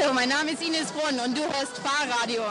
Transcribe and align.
Hallo, 0.00 0.12
mein 0.14 0.28
Name 0.28 0.52
ist 0.52 0.62
Ines 0.62 0.92
Brunn 0.92 1.18
und 1.18 1.36
du 1.36 1.42
hörst 1.42 1.76
Fahrradio. 1.78 2.42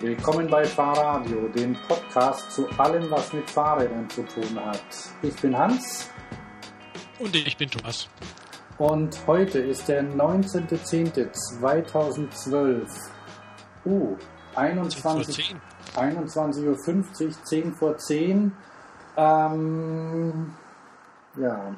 Willkommen 0.00 0.50
bei 0.50 0.62
Fahrradio, 0.64 1.48
dem 1.48 1.74
Podcast 1.88 2.52
zu 2.52 2.68
allem, 2.78 3.10
was 3.10 3.32
mit 3.32 3.48
Fahrrädern 3.48 4.10
zu 4.10 4.24
tun 4.24 4.62
hat. 4.62 4.84
Ich 5.22 5.36
bin 5.36 5.56
Hans. 5.56 6.10
Und 7.18 7.34
ich 7.34 7.56
bin 7.56 7.70
Thomas. 7.70 8.10
Und 8.76 9.26
heute 9.26 9.60
ist 9.60 9.88
der 9.88 10.02
19.10.2012. 10.02 12.86
Uh, 13.84 14.16
21, 14.54 15.56
21.50 15.94 16.66
Uhr, 16.66 17.44
10 17.44 17.74
vor 17.74 17.96
10. 17.96 18.52
Ähm, 19.16 20.54
ja, 21.36 21.74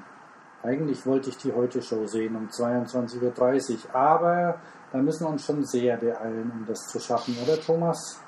eigentlich 0.62 1.04
wollte 1.06 1.30
ich 1.30 1.36
die 1.36 1.52
Heute-Show 1.52 2.06
sehen 2.06 2.36
um 2.36 2.48
22.30 2.48 3.72
Uhr, 3.72 3.94
aber 3.94 4.60
da 4.92 4.98
müssen 4.98 5.24
wir 5.24 5.30
uns 5.30 5.44
schon 5.44 5.64
sehr 5.64 5.96
beeilen, 5.96 6.50
um 6.50 6.66
das 6.66 6.86
zu 6.88 7.00
schaffen, 7.00 7.36
oder 7.42 7.60
Thomas? 7.60 8.20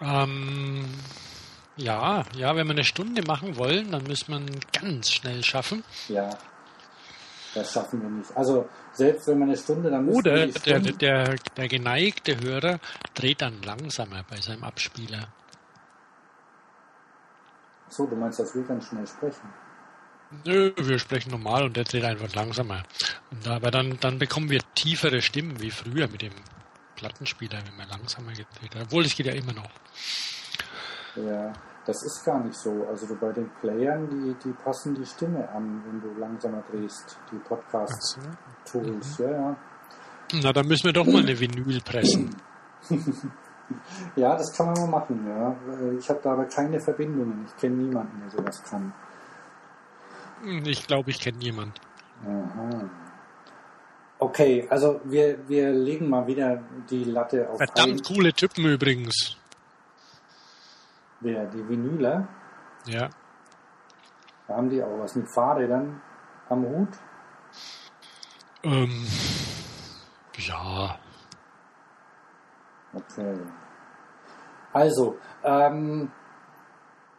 Ähm, 0.00 0.84
ja, 1.76 2.24
ja, 2.34 2.56
wenn 2.56 2.66
wir 2.66 2.72
eine 2.72 2.84
Stunde 2.84 3.22
machen 3.22 3.56
wollen, 3.56 3.90
dann 3.90 4.02
müssen 4.04 4.32
wir 4.32 4.80
ganz 4.80 5.10
schnell 5.10 5.42
schaffen. 5.42 5.84
Ja, 6.08 6.30
das 7.54 7.72
schaffen 7.72 8.02
wir 8.02 8.10
nicht. 8.10 8.36
Also 8.36 8.68
selbst 8.96 9.28
wenn 9.28 9.38
wir 9.38 9.44
eine 9.44 9.56
Stunde, 9.56 9.90
dann 9.90 10.08
Oder 10.08 10.46
der, 10.46 10.80
der, 10.80 11.34
der 11.56 11.68
geneigte 11.68 12.40
Hörer 12.40 12.78
dreht 13.14 13.42
dann 13.42 13.62
langsamer 13.62 14.24
bei 14.28 14.36
seinem 14.36 14.64
Abspieler. 14.64 15.28
So, 17.88 18.06
du 18.06 18.16
meinst, 18.16 18.40
dass 18.40 18.54
wir 18.54 18.62
ganz 18.64 18.86
schnell 18.86 19.06
sprechen? 19.06 19.52
Nö, 20.44 20.72
wir 20.76 20.98
sprechen 20.98 21.30
normal 21.30 21.64
und 21.64 21.76
der 21.76 21.84
dreht 21.84 22.04
einfach 22.04 22.34
langsamer. 22.34 22.82
Und 23.30 23.46
aber 23.46 23.70
dann, 23.70 23.98
dann 24.00 24.18
bekommen 24.18 24.50
wir 24.50 24.60
tiefere 24.74 25.20
Stimmen 25.20 25.60
wie 25.60 25.70
früher 25.70 26.08
mit 26.08 26.22
dem 26.22 26.32
Plattenspieler, 26.96 27.58
wenn 27.64 27.76
man 27.76 27.88
langsamer 27.88 28.32
gedreht 28.32 28.74
hat. 28.74 28.82
Obwohl, 28.86 29.04
es 29.04 29.14
geht 29.14 29.26
ja 29.26 29.34
immer 29.34 29.52
noch. 29.52 29.70
Ja, 31.16 31.52
das 31.86 32.02
ist 32.02 32.24
gar 32.24 32.42
nicht 32.42 32.56
so. 32.56 32.86
Also 32.88 33.06
bei 33.14 33.32
den 33.32 33.48
Playern, 33.60 34.08
die, 34.10 34.34
die 34.44 34.52
passen 34.52 34.94
die 34.94 35.06
Stimme 35.06 35.48
an, 35.50 35.82
wenn 35.86 36.00
du 36.00 36.18
langsamer 36.18 36.62
drehst, 36.70 37.18
die 37.30 37.38
Podcast-Tools. 37.38 39.18
Ja, 39.18 39.30
ja. 39.30 39.56
Na, 40.42 40.52
dann 40.52 40.66
müssen 40.66 40.84
wir 40.86 40.92
doch 40.92 41.06
mal 41.06 41.22
eine 41.22 41.38
Vinyl 41.38 41.80
pressen. 41.80 42.34
ja, 44.16 44.36
das 44.36 44.52
kann 44.56 44.66
man 44.66 44.80
mal 44.80 45.00
machen. 45.00 45.24
Ja. 45.28 45.56
Ich 45.98 46.08
habe 46.10 46.20
da 46.22 46.32
aber 46.32 46.46
keine 46.46 46.80
Verbindungen. 46.80 47.46
Ich 47.46 47.56
kenne 47.56 47.76
niemanden, 47.76 48.20
der 48.20 48.30
sowas 48.30 48.62
kann. 48.64 48.92
Ich 50.64 50.86
glaube, 50.86 51.10
ich 51.10 51.20
kenne 51.20 51.38
jemand. 51.40 51.80
Aha. 52.24 52.90
Okay, 54.18 54.66
also 54.70 55.00
wir, 55.04 55.38
wir 55.46 55.70
legen 55.70 56.08
mal 56.08 56.26
wieder 56.26 56.62
die 56.90 57.04
Latte 57.04 57.48
auf 57.48 57.58
Verdammt 57.58 58.00
ein. 58.00 58.14
coole 58.14 58.32
Typen 58.32 58.64
übrigens. 58.64 59.36
Wer, 61.26 61.44
die 61.46 61.68
Vinyler? 61.68 62.28
Ja. 62.84 63.08
Da 64.46 64.54
haben 64.54 64.70
die 64.70 64.80
auch 64.80 65.00
was 65.00 65.16
mit 65.16 65.28
Fahrrädern 65.28 66.00
am 66.48 66.64
Hut? 66.64 66.88
Ähm, 68.62 69.04
ja. 70.36 70.96
Okay. 72.92 73.40
Also, 74.72 75.18
ähm, 75.42 76.12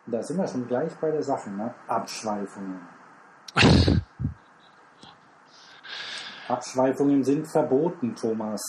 da 0.05 0.23
sind 0.23 0.38
wir 0.38 0.47
schon 0.47 0.66
gleich 0.69 0.95
bei 1.02 1.11
der 1.11 1.23
Sache, 1.23 1.50
ne? 1.50 1.75
Abschweifungen. 1.89 2.80
Abschweifungen 6.47 7.25
sind 7.25 7.45
verboten, 7.45 8.16
Thomas. 8.16 8.62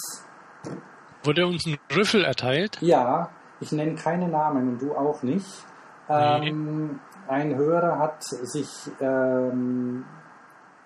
Wurde 1.22 1.46
uns 1.46 1.64
ein 1.64 1.78
Rüffel 1.94 2.24
erteilt? 2.24 2.78
Ja, 2.80 3.30
ich 3.60 3.72
nenne 3.72 3.94
keine 3.94 4.28
Namen 4.28 4.68
und 4.68 4.82
du 4.82 4.94
auch 4.94 5.22
nicht. 5.22 5.64
Ähm, 6.08 7.00
ein 7.26 7.54
Hörer 7.56 7.98
hat 7.98 8.22
sich 8.22 8.68
ähm, 9.00 10.04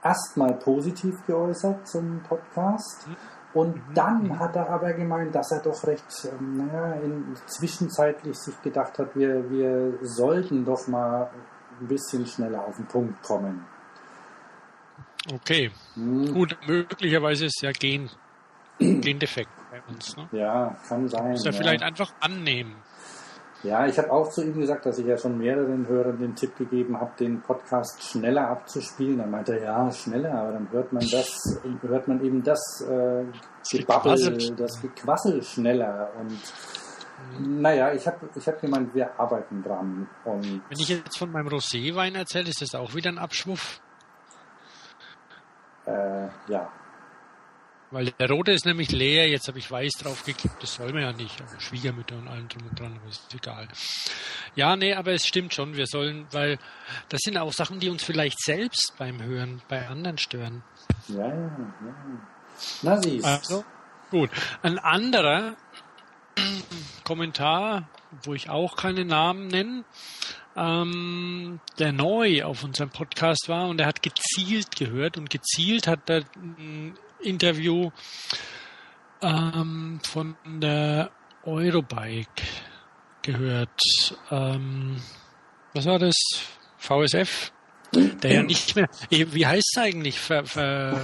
erstmal 0.03 0.55
positiv 0.55 1.25
geäußert 1.27 1.87
zum 1.87 2.23
Podcast. 2.23 3.07
Und 3.55 3.81
dann 3.95 4.39
hat 4.39 4.57
er 4.57 4.71
aber 4.71 4.95
gemeint, 4.95 5.35
dass 5.35 5.53
er 5.53 5.61
doch 5.61 5.87
recht, 5.87 6.07
ähm, 6.25 6.67
naja, 6.67 6.95
in, 6.95 7.37
zwischenzeitlich 7.47 8.37
sich 8.37 8.61
gedacht 8.63 8.99
hat, 8.99 9.15
wir, 9.15 9.51
wir 9.51 9.99
sollten 10.03 10.65
doch 10.65 10.89
mal 10.89 11.31
ein 11.81 11.87
bisschen 11.87 12.27
schneller 12.27 12.65
auf 12.67 12.77
den 12.77 12.87
Punkt 12.87 13.23
kommen. 13.23 13.67
Okay. 15.33 15.71
Hm, 15.95 16.33
Gut, 16.33 16.57
möglicherweise 16.67 17.47
ist 17.47 17.61
ja 17.63 17.73
Gen, 17.73 18.09
Gendefekt 18.79 19.62
uns. 19.89 20.17
Ne? 20.17 20.29
ja, 20.33 20.77
kann 20.89 21.09
sein. 21.09 21.33
Muss 21.33 21.45
er 21.45 21.53
ja. 21.53 21.59
vielleicht 21.59 21.83
einfach 21.83 22.13
annehmen. 22.21 22.77
Ja, 23.63 23.87
ich 23.87 23.97
habe 23.97 24.11
auch 24.11 24.29
zu 24.29 24.43
ihm 24.43 24.59
gesagt, 24.59 24.87
dass 24.87 24.99
ich 24.99 25.07
ja 25.07 25.17
schon 25.17 25.39
mehreren 25.39 25.87
Hörern 25.87 26.19
den 26.19 26.35
Tipp 26.35 26.57
gegeben 26.57 27.01
habe, 27.01 27.13
den 27.19 27.41
Podcast 27.43 28.03
schneller 28.03 28.49
abzuspielen. 28.49 29.19
Dann 29.19 29.31
meinte 29.31 29.57
er, 29.57 29.63
ja, 29.63 29.93
schneller, 29.93 30.35
aber 30.35 30.53
dann 30.53 30.69
hört 30.73 30.93
man 30.93 31.07
das, 31.09 31.61
hört 31.81 32.09
man 32.09 32.25
eben 32.25 32.43
das 32.43 32.81
äh, 32.81 33.25
Gebabbel, 33.71 34.57
das 34.57 34.83
Gequassel 34.83 35.45
schneller. 35.45 36.11
Und 36.19 36.41
naja, 37.39 37.93
ich 37.93 38.05
habe 38.05 38.29
ich 38.35 38.49
hab 38.49 38.61
gemeint, 38.61 38.93
wir 38.95 39.19
arbeiten 39.19 39.63
dran. 39.63 40.09
Und 40.25 40.63
Wenn 40.69 40.79
ich 40.81 40.89
jetzt 40.89 41.17
von 41.17 41.31
meinem 41.31 41.47
Roséwein 41.47 42.17
erzähle, 42.17 42.49
ist 42.49 42.63
das 42.63 42.75
auch 42.75 42.97
wieder 42.97 43.11
ein 43.11 43.19
Abschwuff. 43.19 43.81
äh, 45.87 46.27
ja, 46.49 46.69
Weil 47.93 48.07
der 48.13 48.31
rote 48.31 48.53
ist 48.53 48.65
nämlich 48.65 48.91
leer, 48.91 49.29
jetzt 49.29 49.49
habe 49.49 49.59
ich 49.59 49.71
weiß 49.71 49.93
draufgeklebt, 50.03 50.63
das 50.63 50.77
soll 50.77 50.95
man 50.95 51.03
ja 51.03 51.13
nicht. 51.13 51.39
Also 51.43 51.61
Schwiegermütter 51.61 52.17
und 52.17 52.27
allem 52.27 52.49
drum 52.49 52.67
und 52.67 52.81
dran, 52.81 52.99
aber 52.99 53.11
ist 53.11 53.35
egal. 53.35 53.69
Ja, 54.55 54.77
nee, 54.77 54.95
aber 54.95 55.13
es 55.13 55.27
stimmt 55.27 55.53
schon, 55.53 55.77
wir 55.77 55.87
sollen, 55.87 56.27
weil 56.33 56.59
das 57.11 57.21
sind 57.23 57.37
auch 57.37 57.53
Sachen, 57.53 57.81
die 57.81 57.91
uns 57.91 58.03
vielleicht 58.03 58.41
selbst 58.41 58.95
beim 58.99 59.23
Hören 59.23 59.61
bei 59.69 59.87
anderen 59.87 60.17
stören. 60.17 60.63
ja, 61.09 61.19
ja, 61.19 61.35
ja. 61.35 61.95
Na 62.81 63.03
siehst. 63.03 63.27
Also, 63.27 63.63
gut. 64.11 64.31
Ein 64.63 64.79
anderer 64.79 65.55
Kommentar, 67.05 67.91
wo 68.25 68.33
ich 68.33 68.49
auch 68.49 68.77
keine 68.77 69.05
Namen 69.05 69.49
nenne, 69.49 69.85
ähm, 70.57 71.61
der 71.79 71.93
neu 71.93 72.45
auf 72.45 72.65
unserem 72.65 72.89
Podcast 72.89 73.49
war 73.49 73.69
und 73.69 73.81
er 73.81 73.87
hat 73.87 74.03
gezielt 74.03 74.77
gehört 74.77 75.19
und 75.19 75.29
gezielt 75.29 75.87
hat 75.87 76.09
er 76.09 76.25
ein 76.37 76.97
Interview 77.23 77.91
ähm, 79.21 80.01
von 80.03 80.37
der 80.45 81.11
Eurobike 81.45 82.43
gehört. 83.23 83.81
Ähm, 84.31 84.97
was 85.75 85.87
war 85.87 85.99
das? 85.99 86.15
VSF? 86.79 87.53
Der 87.95 88.33
ja 88.33 88.43
nicht 88.43 88.75
mehr, 88.75 88.89
wie 89.11 89.47
heißt 89.47 89.77
es 89.77 89.83
eigentlich? 89.83 90.19
Ver, 90.19 90.45
ver, 90.45 90.99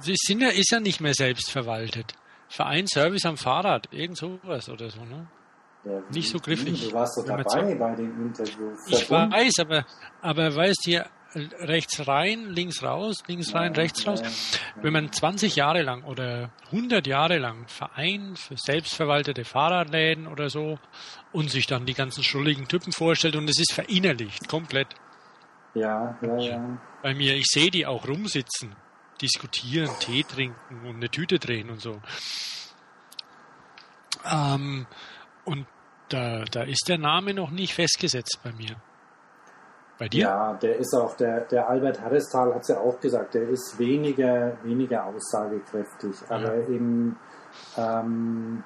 sie 0.00 0.14
sind 0.16 0.40
ja, 0.40 0.48
ist 0.48 0.70
ja 0.70 0.80
nicht 0.80 1.00
mehr 1.00 1.14
selbstverwaltet. 1.14 2.14
Verein 2.48 2.86
Service 2.86 3.26
am 3.26 3.36
Fahrrad, 3.36 3.88
irgend 3.92 4.16
sowas 4.16 4.68
oder 4.68 4.90
so, 4.90 5.04
ne? 5.04 5.28
Ja, 5.84 6.00
nicht 6.10 6.30
so 6.30 6.38
griffig. 6.38 6.88
Du 6.88 6.92
warst 6.92 7.18
doch 7.18 7.24
dabei 7.24 7.74
bei 7.74 7.94
den 7.94 8.26
Interviews. 8.26 8.78
Ich 8.88 9.10
weiß, 9.10 9.58
aber, 9.60 9.84
aber 10.20 10.54
weißt 10.54 10.84
hier, 10.84 11.06
rechts 11.34 12.06
rein, 12.06 12.46
links 12.50 12.82
raus, 12.82 13.22
links 13.26 13.54
rein, 13.54 13.74
rechts 13.74 14.06
raus. 14.06 14.22
Wenn 14.76 14.92
man 14.92 15.12
20 15.12 15.56
Jahre 15.56 15.82
lang 15.82 16.04
oder 16.04 16.50
100 16.66 17.06
Jahre 17.06 17.38
lang 17.38 17.66
Verein 17.68 18.36
für 18.36 18.56
selbstverwaltete 18.56 19.44
Fahrradläden 19.44 20.26
oder 20.26 20.50
so 20.50 20.78
und 21.32 21.50
sich 21.50 21.66
dann 21.66 21.86
die 21.86 21.94
ganzen 21.94 22.22
schrulligen 22.22 22.68
Typen 22.68 22.92
vorstellt 22.92 23.36
und 23.36 23.48
es 23.48 23.58
ist 23.58 23.72
verinnerlicht, 23.72 24.48
komplett 24.48 24.88
Ja, 25.74 26.18
ja, 26.22 26.38
ja. 26.38 26.78
bei 27.02 27.14
mir. 27.14 27.34
Ich 27.34 27.46
sehe 27.46 27.70
die 27.70 27.86
auch 27.86 28.06
rumsitzen, 28.06 28.74
diskutieren, 29.20 29.90
Tee 30.00 30.24
trinken 30.24 30.86
und 30.86 30.96
eine 30.96 31.08
Tüte 31.08 31.38
drehen 31.38 31.70
und 31.70 31.80
so. 31.80 32.00
Ähm, 34.30 34.86
und 35.44 35.66
da, 36.08 36.44
da 36.44 36.62
ist 36.62 36.88
der 36.88 36.98
Name 36.98 37.34
noch 37.34 37.50
nicht 37.50 37.74
festgesetzt 37.74 38.40
bei 38.44 38.52
mir. 38.52 38.76
Bei 40.02 40.08
dir? 40.08 40.22
Ja, 40.22 40.54
der 40.54 40.78
ist 40.78 40.92
auch, 40.96 41.16
der, 41.16 41.42
der 41.42 41.68
Albert 41.68 42.00
Harrestal 42.00 42.52
hat 42.52 42.62
es 42.62 42.68
ja 42.68 42.78
auch 42.78 42.98
gesagt, 42.98 43.34
der 43.34 43.48
ist 43.48 43.78
weniger, 43.78 44.56
weniger 44.64 45.06
aussagekräftig, 45.06 46.16
aber 46.28 46.54
im, 46.66 47.14
ähm, 47.76 48.64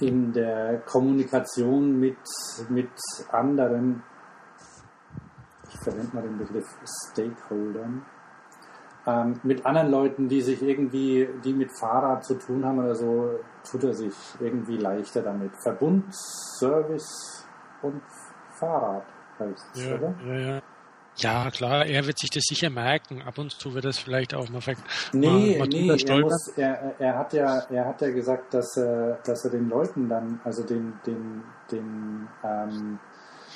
in 0.00 0.32
der 0.32 0.78
Kommunikation 0.86 2.00
mit, 2.00 2.16
mit 2.70 2.88
anderen, 3.30 4.02
ich 5.68 5.78
verwende 5.80 6.16
mal 6.16 6.22
den 6.22 6.38
Begriff 6.38 6.74
Stakeholdern, 7.12 8.06
Ähm, 9.06 9.38
mit 9.42 9.64
anderen 9.66 9.90
Leuten, 9.90 10.28
die 10.28 10.40
sich 10.40 10.62
irgendwie, 10.62 11.28
die 11.44 11.52
mit 11.52 11.70
Fahrrad 11.78 12.24
zu 12.24 12.34
tun 12.34 12.64
haben 12.64 12.78
oder 12.78 12.94
so, 12.94 13.38
tut 13.70 13.84
er 13.84 13.92
sich 13.92 14.14
irgendwie 14.40 14.78
leichter 14.78 15.20
damit. 15.20 15.52
Verbund, 15.62 16.06
Service 16.58 17.46
und 17.82 18.00
Fahrrad 18.58 19.04
es, 19.40 19.84
Ja, 19.84 19.94
oder? 19.94 20.14
ja, 20.26 20.34
ja. 20.34 20.62
Ja, 21.18 21.50
klar, 21.50 21.86
er 21.86 22.06
wird 22.06 22.18
sich 22.18 22.28
das 22.28 22.44
sicher 22.44 22.68
merken. 22.68 23.22
Ab 23.22 23.38
und 23.38 23.50
zu 23.50 23.72
wird 23.72 23.86
das 23.86 23.98
vielleicht 23.98 24.34
auch 24.34 24.50
mal, 24.50 24.60
ver 24.60 24.74
Nee, 25.12 25.56
mal, 25.58 25.58
mal 25.60 25.68
nee, 25.68 25.88
er, 25.88 26.20
muss, 26.20 26.48
er, 26.56 26.94
er, 26.98 27.18
hat 27.18 27.32
ja, 27.32 27.60
er 27.70 27.86
hat 27.86 28.02
ja 28.02 28.10
gesagt, 28.10 28.52
dass 28.52 28.76
er, 28.76 29.18
dass 29.24 29.44
er 29.46 29.50
den 29.52 29.70
Leuten 29.70 30.10
dann, 30.10 30.40
also 30.44 30.62
den, 30.62 30.92
den, 31.06 31.42
den 31.70 32.28
ähm, 32.44 32.98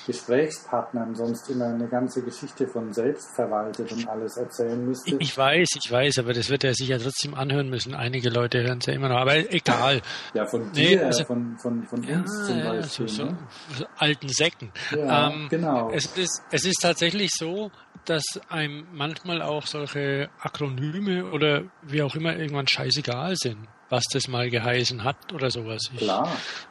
Gesprächspartnern 0.06 1.14
sonst 1.14 1.48
immer 1.50 1.66
eine 1.66 1.88
ganze 1.88 2.22
Geschichte 2.22 2.66
von 2.66 2.92
selbst 2.92 3.34
verwaltet 3.34 3.90
und 3.92 4.08
alles 4.08 4.36
erzählen 4.36 4.84
müsste. 4.86 5.16
Ich 5.18 5.36
weiß, 5.36 5.68
ich 5.82 5.90
weiß, 5.90 6.18
aber 6.18 6.32
das 6.32 6.48
wird 6.50 6.64
er 6.64 6.74
sich 6.74 6.88
ja 6.88 6.98
trotzdem 6.98 7.34
anhören 7.34 7.68
müssen. 7.68 7.94
Einige 7.94 8.30
Leute 8.30 8.62
hören 8.62 8.78
es 8.78 8.86
ja 8.86 8.94
immer 8.94 9.08
noch, 9.08 9.18
aber 9.18 9.36
egal. 9.52 10.00
Ja, 10.34 10.46
von 10.46 10.70
Nee, 10.72 10.96
dir, 10.96 11.06
also- 11.06 11.24
von, 11.24 11.56
von, 11.58 11.84
von 11.84 12.02
Ja, 12.04 12.16
uns 12.18 12.46
zum 12.46 12.58
ja, 12.58 12.72
Beispiel. 12.72 13.08
so, 13.08 13.14
so, 13.24 13.24
ne? 13.24 13.38
so 13.76 13.84
alten 13.98 14.28
Säcken. 14.28 14.72
Ja, 14.96 15.28
Ähm, 15.30 15.48
genau. 15.50 15.90
Es 15.92 16.06
ist, 16.16 16.42
es 16.50 16.64
ist 16.64 16.78
tatsächlich 16.80 17.30
so, 17.36 17.70
dass 18.06 18.24
einem 18.48 18.86
manchmal 18.92 19.42
auch 19.42 19.66
solche 19.66 20.30
Akronyme 20.40 21.30
oder 21.30 21.64
wie 21.82 22.02
auch 22.02 22.14
immer 22.14 22.34
irgendwann 22.36 22.66
scheißegal 22.66 23.34
sind, 23.36 23.68
was 23.88 24.04
das 24.12 24.28
mal 24.28 24.48
geheißen 24.48 25.04
hat 25.04 25.32
oder 25.32 25.50
sowas. 25.50 25.82
Ich, 25.92 25.98
Klar. 25.98 26.28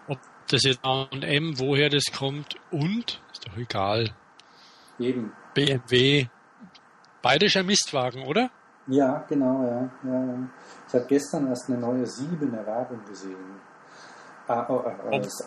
Ob 0.08 0.18
das 0.54 0.64
jetzt 0.64 0.80
A 0.84 1.04
und 1.12 1.24
M, 1.24 1.60
woher 1.60 1.90
das 1.90 2.06
kommt 2.16 2.56
und, 2.72 3.22
ist 3.32 3.48
doch 3.48 3.58
egal. 3.58 4.14
Eben. 5.00 5.32
BMW, 5.54 6.28
bayerischer 7.22 7.64
Mistwagen, 7.64 8.24
oder? 8.24 8.50
Ja, 8.88 9.26
genau, 9.30 9.64
ja. 9.64 9.90
ja, 10.04 10.26
ja. 10.26 10.50
Ich 10.88 10.94
habe 10.94 11.06
gestern 11.08 11.48
erst 11.48 11.70
eine 11.70 11.80
neue 11.80 12.06
Siebener 12.06 12.66
Werbung 12.66 13.04
gesehen. 13.06 13.38
Ah, 14.48 14.66
oh, 14.68 14.84
oh, 14.84 14.92
oh, 15.12 15.20
das. 15.20 15.46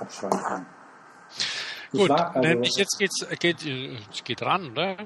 Ich 1.92 1.98
Gut, 1.98 2.08
war, 2.08 2.36
also, 2.36 2.48
nämlich 2.48 2.76
jetzt 2.76 2.96
geht's, 2.98 3.26
geht, 3.40 3.66
äh, 3.66 3.96
es 4.12 4.22
geht 4.22 4.40
ran, 4.42 4.70
oder? 4.70 4.96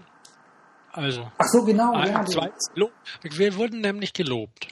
Also, 0.93 1.31
ach 1.39 1.47
so, 1.47 1.65
genau, 1.65 1.95
ein 1.95 2.27
ja. 2.27 2.49
Lob. 2.75 2.93
Wir 3.23 3.57
wurden 3.57 3.81
nämlich 3.81 4.13
gelobt. 4.13 4.69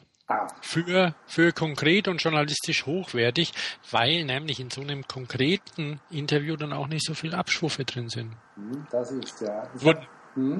Für, 0.62 1.14
für 1.26 1.52
konkret 1.52 2.08
und 2.08 2.22
journalistisch 2.22 2.86
hochwertig, 2.86 3.52
weil 3.90 4.24
nämlich 4.24 4.58
in 4.58 4.70
so 4.70 4.80
einem 4.80 5.06
konkreten 5.06 6.00
Interview 6.10 6.56
dann 6.56 6.72
auch 6.72 6.86
nicht 6.86 7.04
so 7.04 7.12
viel 7.12 7.34
Abschwuffe 7.34 7.84
drin 7.84 8.08
sind. 8.08 8.34
hm, 8.54 8.86
das 8.90 9.10
ist 9.10 9.42
ja. 9.42 9.68
Wurde, 9.74 10.06
hm, 10.34 10.58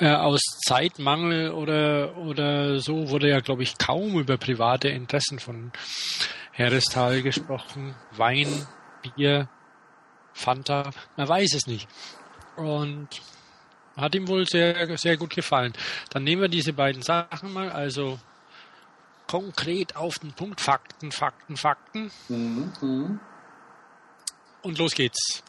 äh, 0.00 0.14
aus 0.14 0.40
Zeitmangel 0.66 1.50
oder, 1.50 2.16
oder 2.16 2.78
so 2.78 3.10
wurde 3.10 3.28
ja, 3.28 3.40
glaube 3.40 3.64
ich, 3.64 3.76
kaum 3.78 4.18
über 4.18 4.36
private 4.36 4.88
Interessen 4.88 5.38
von 5.38 5.72
Herestal 6.52 7.22
gesprochen. 7.22 7.94
Wein, 8.12 8.66
Bier, 9.02 9.48
Fanta, 10.32 10.90
man 11.16 11.28
weiß 11.28 11.54
es 11.54 11.66
nicht. 11.66 11.88
Und 12.56 13.08
hat 13.96 14.14
ihm 14.14 14.28
wohl 14.28 14.46
sehr, 14.46 14.96
sehr 14.96 15.16
gut 15.16 15.34
gefallen. 15.34 15.72
Dann 16.10 16.24
nehmen 16.24 16.42
wir 16.42 16.48
diese 16.48 16.72
beiden 16.72 17.02
Sachen 17.02 17.52
mal, 17.52 17.70
also 17.70 18.18
konkret 19.28 19.94
auf 19.94 20.18
den 20.18 20.32
Punkt, 20.32 20.60
Fakten, 20.60 21.12
Fakten, 21.12 21.56
Fakten. 21.56 22.10
hm, 22.26 22.72
hm. 22.80 23.20
Und 24.62 24.78
los 24.78 24.92
geht's. 24.94 25.42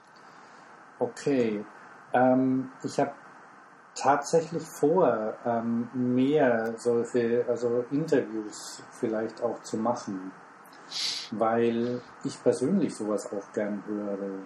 Okay. 1.00 1.66
Ähm, 2.14 2.72
ich 2.84 3.00
habe 3.00 3.14
tatsächlich 3.96 4.64
vor, 4.64 5.34
ähm, 5.46 5.90
mehr 5.94 6.74
solche, 6.78 7.46
also 7.48 7.86
Interviews 7.92 8.84
vielleicht 8.92 9.42
auch 9.42 9.62
zu 9.64 9.78
machen, 9.78 10.31
weil 11.31 12.02
ich 12.24 12.42
persönlich 12.44 12.96
sowas 12.96 13.31
auch 13.31 13.52
gern 13.54 13.84
höre. 13.88 14.40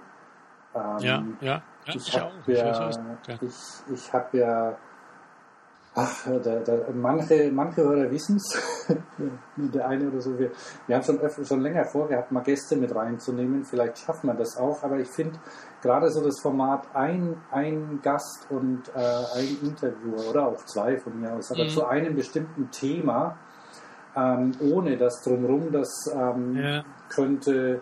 Ähm, 0.76 1.00
Ja, 1.00 1.24
ja, 1.42 1.62
ja, 1.62 1.62
ich 1.86 1.96
ich 1.96 2.20
habe 2.20 2.32
ja, 2.48 2.90
ich, 3.42 3.94
ich 3.94 4.14
habe 4.14 4.38
ja, 4.38 4.78
ach, 5.96 6.28
da, 6.44 6.60
da, 6.60 6.78
manche, 6.94 7.52
manche 7.52 7.84
Hörer 7.84 8.10
wissen 8.12 8.38
es, 8.38 8.88
der 9.58 9.88
eine 9.88 10.08
oder 10.10 10.22
so. 10.22 10.38
Wir, 10.38 10.52
wir 10.88 10.96
haben 10.96 11.04
schon 11.04 11.20
öfter, 11.20 11.46
schon 11.46 11.62
länger 11.62 11.86
vorgehabt, 11.86 12.32
mal 12.32 12.42
Gäste 12.42 12.76
mit 12.76 12.94
reinzunehmen. 12.96 13.64
Vielleicht 13.64 14.00
schaffen 14.00 14.28
wir 14.28 14.34
das 14.34 14.58
auch, 14.58 14.82
aber 14.84 14.98
ich 15.00 15.10
finde 15.10 15.40
gerade 15.82 16.10
so 16.10 16.24
das 16.24 16.40
Format 16.42 16.88
ein, 16.96 17.38
ein 17.52 18.00
Gast 18.02 18.48
und 18.50 18.90
äh, 18.96 19.00
ein 19.00 19.58
Interviewer 19.62 20.30
oder 20.30 20.48
auch 20.48 20.66
zwei 20.66 20.98
von 20.98 21.20
mir 21.20 21.34
aus, 21.34 21.52
aber 21.52 21.66
Mhm. 21.66 21.70
zu 21.70 21.86
einem 21.86 22.16
bestimmten 22.16 22.72
Thema, 22.72 23.38
ähm, 24.16 24.52
ohne 24.60 24.98
das 24.98 25.22
drumherum, 25.24 25.72
das 25.72 25.90
ähm, 26.14 26.56
Ja. 26.56 26.84
könnte 27.10 27.82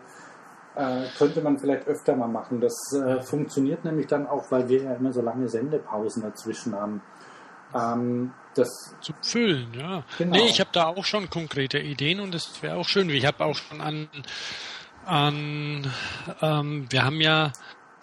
äh, 0.74 1.04
könnte 1.18 1.42
man 1.42 1.60
vielleicht 1.60 1.86
öfter 1.90 2.16
mal 2.16 2.30
machen. 2.30 2.62
Das 2.62 2.74
äh, 2.94 3.22
funktioniert 3.22 3.84
nämlich 3.84 4.08
dann 4.08 4.26
auch, 4.26 4.50
weil 4.52 4.70
wir 4.70 4.82
ja 4.84 4.94
immer 4.94 5.12
so 5.12 5.22
lange 5.22 5.50
Sendepausen 5.50 6.24
dazwischen 6.24 6.74
haben. 6.74 7.02
Ähm, 7.74 8.34
das, 8.56 8.96
Zu 9.02 9.14
füllen, 9.22 9.74
ja. 9.74 10.04
Genau. 10.18 10.36
Nee, 10.36 10.50
ich 10.50 10.60
habe 10.60 10.70
da 10.74 10.88
auch 10.88 11.06
schon 11.06 11.30
konkrete 11.30 11.80
Ideen 11.80 12.20
und 12.20 12.34
das 12.34 12.62
wäre 12.62 12.76
auch 12.76 12.88
schön. 12.88 13.10
Ich 13.10 13.26
habe 13.26 13.46
auch 13.46 13.56
schon 13.56 13.80
an, 13.80 14.10
an 15.06 15.92
ähm, 16.42 16.88
wir 16.90 17.04
haben 17.04 17.22
ja, 17.22 17.54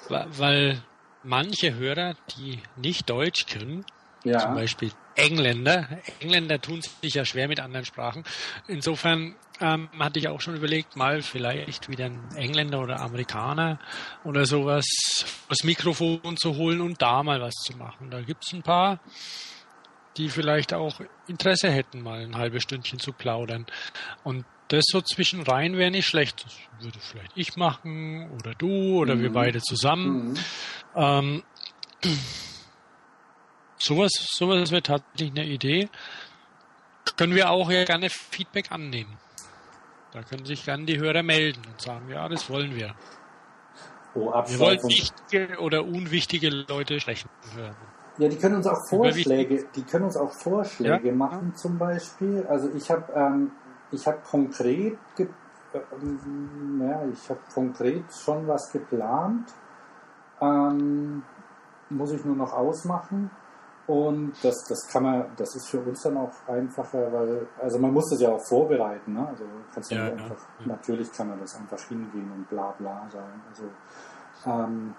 weil 0.08 0.82
manche 1.22 1.74
Hörer, 1.74 2.14
die 2.36 2.60
nicht 2.76 3.10
Deutsch 3.10 3.46
können, 3.46 3.84
zum 4.22 4.32
ja, 4.32 4.54
Beispiel 4.54 4.90
Engländer. 5.14 5.88
Engländer 6.20 6.60
tun 6.60 6.80
sich 7.02 7.14
ja 7.14 7.24
schwer 7.24 7.48
mit 7.48 7.60
anderen 7.60 7.84
Sprachen. 7.84 8.24
Insofern 8.66 9.34
ähm, 9.60 9.88
hatte 9.98 10.18
ich 10.18 10.28
auch 10.28 10.40
schon 10.40 10.56
überlegt, 10.56 10.96
mal 10.96 11.22
vielleicht 11.22 11.88
wieder 11.88 12.06
einen 12.06 12.34
Engländer 12.36 12.80
oder 12.80 13.00
Amerikaner 13.00 13.78
oder 14.24 14.46
sowas 14.46 14.86
das 15.48 15.64
Mikrofon 15.64 16.36
zu 16.36 16.56
holen 16.56 16.80
und 16.80 17.02
da 17.02 17.22
mal 17.22 17.40
was 17.40 17.54
zu 17.54 17.76
machen. 17.76 18.10
Da 18.10 18.20
gibt's 18.20 18.52
ein 18.52 18.62
paar, 18.62 19.00
die 20.18 20.28
vielleicht 20.28 20.74
auch 20.74 21.00
Interesse 21.26 21.70
hätten, 21.70 22.02
mal 22.02 22.20
ein 22.20 22.36
halbes 22.36 22.62
Stündchen 22.64 22.98
zu 22.98 23.12
plaudern. 23.12 23.66
Und 24.24 24.44
das 24.68 24.84
so 24.88 25.00
zwischen 25.00 25.42
rein 25.42 25.76
wäre 25.78 25.90
nicht 25.90 26.06
schlecht. 26.06 26.44
Das 26.44 26.84
würde 26.84 26.98
vielleicht 27.00 27.32
ich 27.36 27.56
machen 27.56 28.30
oder 28.32 28.54
du 28.54 28.98
oder 28.98 29.18
wir 29.20 29.30
Mhm. 29.30 29.34
beide 29.34 29.60
zusammen. 29.62 30.32
mhm. 30.32 30.38
Ähm, 30.94 31.42
sowas, 33.78 34.10
sowas 34.12 34.70
wäre 34.70 34.82
tatsächlich 34.82 35.30
eine 35.30 35.46
Idee. 35.46 35.88
Können 37.16 37.34
wir 37.34 37.50
auch 37.50 37.70
ja 37.70 37.84
gerne 37.84 38.10
Feedback 38.10 38.70
annehmen. 38.70 39.16
Da 40.12 40.22
können 40.22 40.44
sich 40.44 40.64
gerne 40.64 40.84
die 40.84 40.98
Hörer 40.98 41.22
melden 41.22 41.62
und 41.66 41.80
sagen, 41.80 42.08
ja, 42.10 42.28
das 42.28 42.48
wollen 42.50 42.74
wir. 42.74 42.94
oh, 44.14 44.32
Wir 44.46 44.58
wollen 44.58 44.82
wichtige 44.84 45.58
oder 45.58 45.84
unwichtige 45.84 46.50
Leute 46.50 47.00
sprechen 47.00 47.28
hören. 47.54 47.76
Ja, 48.18 48.28
die 48.28 48.36
können 48.36 48.56
uns 48.56 48.66
auch 48.66 48.84
Vorschläge, 48.88 49.64
die 49.74 49.82
können 49.82 50.04
uns 50.04 50.16
auch 50.16 50.32
Vorschläge 50.32 51.08
Ja. 51.08 51.14
machen 51.14 51.54
zum 51.54 51.78
Beispiel. 51.78 52.44
Also 52.48 52.68
ich 52.74 52.90
habe, 52.90 53.12
ähm, 53.14 53.52
ich 53.90 54.06
habe 54.06 54.18
konkret, 54.28 54.98
ähm, 55.18 56.80
ja, 56.82 57.02
ich 57.12 57.30
habe 57.30 57.40
konkret 57.54 58.04
schon 58.12 58.46
was 58.48 58.70
geplant. 58.72 59.52
Ähm, 60.40 61.22
muss 61.90 62.12
ich 62.12 62.24
nur 62.24 62.36
noch 62.36 62.52
ausmachen. 62.52 63.30
Und 63.86 64.32
das, 64.42 64.54
das 64.68 64.86
kann 64.92 65.02
man, 65.02 65.24
das 65.38 65.54
ist 65.56 65.68
für 65.68 65.80
uns 65.80 66.02
dann 66.02 66.18
auch 66.18 66.32
einfacher, 66.46 67.10
weil, 67.10 67.46
also 67.62 67.78
man 67.78 67.90
muss 67.94 68.10
das 68.10 68.20
ja 68.20 68.28
auch 68.28 68.44
vorbereiten, 68.46 69.14
ne? 69.14 69.26
Also 69.26 69.44
kannst 69.72 69.90
du 69.90 69.94
Ja, 69.94 70.08
ja, 70.08 70.12
einfach, 70.12 70.36
ja. 70.58 70.66
natürlich 70.66 71.10
kann 71.10 71.28
man 71.28 71.40
das 71.40 71.56
einfach 71.56 71.80
hingehen 71.88 72.30
und 72.30 72.46
bla 72.50 72.74
bla 72.78 73.08
sagen. 73.10 73.40
Also 73.48 73.64
ähm, 74.44 74.94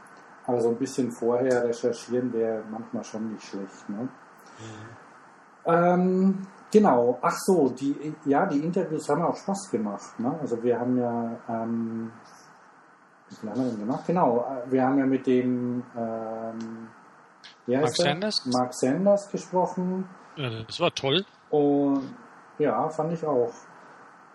aber 0.49 0.61
so 0.61 0.69
ein 0.69 0.77
bisschen 0.77 1.11
vorher 1.11 1.63
recherchieren 1.63 2.33
wäre 2.33 2.63
manchmal 2.71 3.03
schon 3.03 3.33
nicht 3.33 3.43
schlecht. 3.43 3.87
Ne? 3.87 4.09
Ähm, 5.65 6.47
genau, 6.71 7.19
ach 7.21 7.37
so, 7.37 7.69
die, 7.69 8.15
ja, 8.25 8.47
die 8.47 8.57
Interviews 8.59 9.07
haben 9.09 9.21
auch 9.21 9.37
Spaß 9.37 9.69
gemacht. 9.69 10.19
Ne? 10.19 10.35
Also 10.41 10.61
wir 10.63 10.79
haben 10.79 10.97
ja, 10.97 11.37
ähm, 11.47 12.11
wie 13.29 13.35
viel 13.35 13.49
haben 13.51 13.63
wir 13.63 13.69
denn 13.69 13.79
gemacht? 13.79 14.03
Genau, 14.07 14.39
äh, 14.39 14.71
wir 14.71 14.83
haben 14.83 14.97
ja 14.97 15.05
mit 15.05 15.27
dem, 15.27 15.83
ähm, 15.95 16.87
Mark 17.67 17.95
der? 17.95 18.05
Sanders? 18.05 18.45
Mark 18.47 18.73
Sanders 18.73 19.31
gesprochen. 19.31 20.09
Ja, 20.35 20.63
das 20.63 20.79
war 20.79 20.91
toll. 20.95 21.25
Und 21.51 22.15
ja, 22.57 22.89
fand 22.89 23.13
ich 23.13 23.23
auch. 23.23 23.53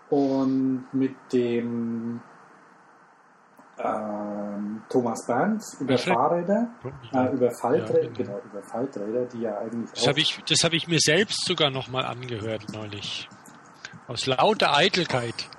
Und 0.09 0.87
mit 0.93 1.15
dem 1.33 2.21
ähm, 3.77 4.83
Thomas 4.89 5.25
Berns 5.27 5.77
über? 5.81 5.97
Fahrräder, 5.97 6.69
äh, 7.13 7.33
über 7.33 7.51
Falträder, 7.51 8.03
Ja, 8.03 8.09
genau. 8.11 8.31
genau. 8.33 8.41
über 8.45 8.63
Falträder, 8.63 9.25
die 9.25 9.41
ja 9.41 9.57
eigentlich 9.57 9.91
Das 9.91 10.07
habe 10.07 10.19
ich, 10.19 10.41
das 10.47 10.63
hab 10.63 10.73
ich 10.73 10.87
mir 10.87 10.99
selbst 10.99 11.45
sogar 11.45 11.69
nochmal 11.69 12.05
angehört 12.05 12.65
neulich. 12.73 13.27
Aus 14.07 14.25
lauter 14.27 14.75
Eitelkeit. 14.75 15.49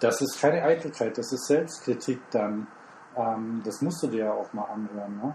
Das 0.00 0.20
ist 0.20 0.38
keine 0.40 0.62
Eitelkeit, 0.62 1.16
das 1.16 1.32
ist 1.32 1.46
Selbstkritik 1.46 2.20
dann. 2.30 2.66
Ähm, 3.16 3.62
das 3.64 3.80
musst 3.80 4.02
du 4.02 4.08
dir 4.08 4.26
ja 4.26 4.32
auch 4.32 4.52
mal 4.52 4.64
anhören. 4.64 5.16
Ne? 5.16 5.34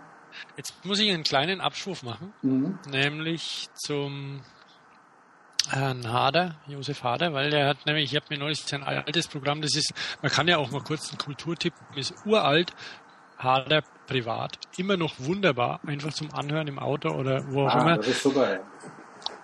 Jetzt 0.55 0.85
muss 0.85 0.99
ich 0.99 1.09
einen 1.11 1.23
kleinen 1.23 1.59
Abschwurf 1.61 2.03
machen, 2.03 2.33
Mhm. 2.41 2.77
nämlich 2.89 3.69
zum 3.73 4.41
Herrn 5.69 6.11
Hader, 6.11 6.55
Josef 6.67 7.03
Hader, 7.03 7.33
weil 7.33 7.49
der 7.51 7.67
hat 7.67 7.85
nämlich, 7.85 8.11
ich 8.11 8.15
habe 8.15 8.25
mir 8.29 8.37
neulich 8.39 8.59
sein 8.59 8.83
altes 8.83 9.27
Programm, 9.27 9.61
das 9.61 9.75
ist, 9.75 9.93
man 10.21 10.31
kann 10.31 10.47
ja 10.47 10.57
auch 10.57 10.71
mal 10.71 10.81
kurz 10.81 11.09
einen 11.09 11.17
Kulturtipp, 11.19 11.73
ist 11.95 12.13
uralt, 12.25 12.73
Hader 13.37 13.83
privat, 14.07 14.57
immer 14.77 14.97
noch 14.97 15.13
wunderbar, 15.19 15.79
einfach 15.85 16.13
zum 16.13 16.33
Anhören 16.33 16.67
im 16.67 16.79
Auto 16.79 17.09
oder 17.09 17.43
wo 17.51 17.67
auch 17.67 17.75
Ah, 17.75 17.81
immer. 17.81 17.97
das 17.97 18.07
ist 18.07 18.23
super. 18.23 18.53
Ja. 18.53 18.59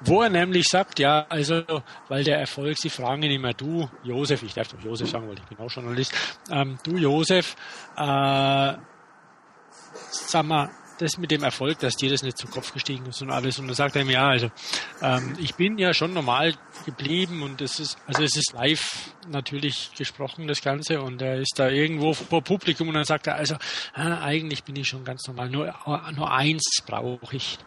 Wo 0.02 0.22
er 0.22 0.30
nämlich 0.30 0.68
sagt, 0.68 1.00
ja, 1.00 1.26
also, 1.30 1.64
weil 2.08 2.24
der 2.24 2.40
Erfolg, 2.40 2.78
sie 2.78 2.90
fragen 2.90 3.24
ihn 3.24 3.32
immer, 3.32 3.54
du, 3.54 3.90
Josef, 4.04 4.44
ich 4.44 4.54
darf 4.54 4.68
doch 4.68 4.80
Josef 4.82 5.10
sagen, 5.10 5.28
weil 5.28 5.36
ich 5.38 5.44
bin 5.44 5.58
auch 5.60 5.72
Journalist, 5.72 6.14
ähm, 6.52 6.78
du, 6.84 6.98
Josef, 6.98 7.56
äh, 7.96 8.74
sag 10.10 10.44
mal, 10.46 10.70
das 10.98 11.18
mit 11.18 11.32
dem 11.32 11.44
Erfolg, 11.44 11.80
dass 11.80 11.96
dir 11.96 12.10
das 12.10 12.24
nicht 12.24 12.38
zu 12.38 12.48
Kopf 12.48 12.74
gestiegen 12.74 13.06
ist 13.06 13.22
und 13.22 13.32
alles. 13.32 13.60
Und 13.60 13.68
dann 13.68 13.76
sagt 13.76 13.96
er 13.96 14.02
ihm, 14.02 14.10
ja, 14.10 14.28
also, 14.28 14.50
ähm, 15.02 15.36
ich 15.40 15.56
bin 15.56 15.78
ja 15.78 15.94
schon 15.94 16.14
normal 16.14 16.54
geblieben 16.86 17.44
und 17.44 17.62
es 17.62 17.80
ist, 17.80 17.98
also 18.06 18.24
es 18.24 18.36
ist 18.36 18.54
live 18.54 19.14
natürlich 19.28 19.92
gesprochen, 19.98 20.48
das 20.48 20.62
Ganze, 20.62 21.02
und 21.02 21.22
er 21.22 21.40
ist 21.40 21.54
da 21.58 21.70
irgendwo 21.70 22.14
vor 22.14 22.42
Publikum 22.44 22.88
und 22.88 22.96
dann 22.96 23.04
sagt 23.04 23.28
er, 23.28 23.36
also, 23.36 23.56
äh, 23.96 24.02
eigentlich 24.02 24.64
bin 24.64 24.76
ich 24.76 24.88
schon 24.88 25.04
ganz 25.04 25.28
normal, 25.28 25.50
nur, 25.50 25.74
nur 26.16 26.32
eins 26.32 26.82
brauche 26.86 27.36
ich. 27.36 27.58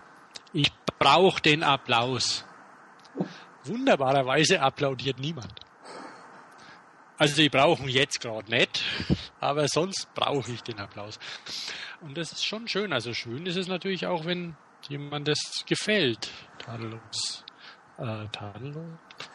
Ich 0.52 0.72
brauche 0.99 1.40
den 1.40 1.62
Applaus. 1.62 2.44
Wunderbarerweise 3.64 4.60
applaudiert 4.60 5.18
niemand. 5.18 5.70
Also 7.21 7.37
die 7.37 7.50
brauchen 7.50 7.87
jetzt 7.89 8.21
gerade 8.21 8.50
nicht, 8.50 8.83
aber 9.41 9.69
sonst 9.69 10.09
brauche 10.15 10.50
ich 10.53 10.62
den 10.62 10.79
Applaus. 10.81 11.19
Und 12.00 12.17
das 12.17 12.33
ist 12.33 12.45
schon 12.45 12.67
schön. 12.67 12.93
Also 12.95 13.12
schön 13.12 13.45
ist 13.45 13.57
es 13.57 13.69
natürlich 13.69 14.07
auch, 14.07 14.25
wenn 14.25 14.57
jemand 14.89 15.29
das 15.29 15.39
gefällt. 15.67 16.31
Tadellos. 16.59 17.45
Äh, 17.99 18.27
tadellos? 18.33 18.85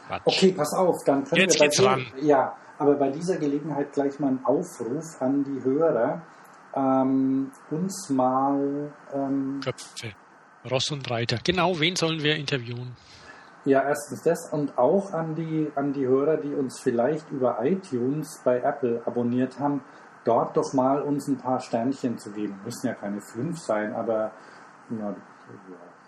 Quatsch. 0.08 0.22
Okay, 0.26 0.52
pass 0.54 0.74
auf, 0.74 0.96
dann 1.06 1.24
können 1.26 1.42
Jetzt 1.42 1.60
wir 1.60 1.68
geht's 1.68 1.78
dir- 1.78 1.86
ran. 1.86 2.08
Ja, 2.22 2.56
aber 2.80 2.96
bei 2.96 3.10
dieser 3.12 3.38
Gelegenheit 3.38 3.94
gleich 3.94 4.18
mal 4.20 4.30
einen 4.30 4.44
Aufruf 4.46 5.22
an 5.22 5.44
die 5.44 5.64
Hörer, 5.64 6.24
ähm, 6.76 7.52
uns 7.70 8.10
mal 8.10 8.92
ähm, 9.14 9.60
Köpfe. 9.64 10.12
Ross 10.72 10.90
und 10.90 11.08
Reiter. 11.12 11.38
Genau, 11.44 11.80
wen 11.80 11.96
sollen 11.96 12.24
wir 12.24 12.36
interviewen? 12.36 12.98
Ja, 13.66 13.82
erstens 13.82 14.22
das 14.22 14.50
und 14.52 14.78
auch 14.78 15.12
an 15.12 15.34
die, 15.34 15.72
an 15.76 15.92
die 15.92 16.06
Hörer, 16.06 16.38
die 16.38 16.54
uns 16.54 16.80
vielleicht 16.80 17.32
über 17.32 17.58
iTunes 17.64 18.40
bei 18.44 18.60
Apple 18.60 19.02
abonniert 19.06 19.60
haben, 19.60 19.84
dort 20.24 20.56
doch 20.56 20.74
mal 20.74 21.02
uns 21.02 21.28
ein 21.28 21.38
paar 21.38 21.60
Sternchen 21.60 22.20
zu 22.20 22.32
geben. 22.32 22.60
Müssen 22.64 22.88
ja 22.88 22.94
keine 22.94 23.22
fünf 23.22 23.58
sein, 23.60 23.96
aber 23.96 24.32
ja, 24.92 25.16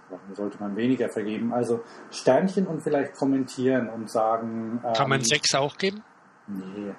warum 0.10 0.36
sollte 0.36 0.60
man 0.60 0.76
weniger 0.76 1.10
vergeben? 1.10 1.52
Also 1.54 1.84
Sternchen 2.12 2.68
und 2.68 2.82
vielleicht 2.82 3.16
kommentieren 3.16 3.90
und 3.90 4.10
sagen. 4.10 4.80
Kann 4.96 5.10
man 5.10 5.20
ähm, 5.20 5.26
sechs 5.26 5.56
auch 5.56 5.78
geben? 5.78 6.04
Nee. 6.48 6.94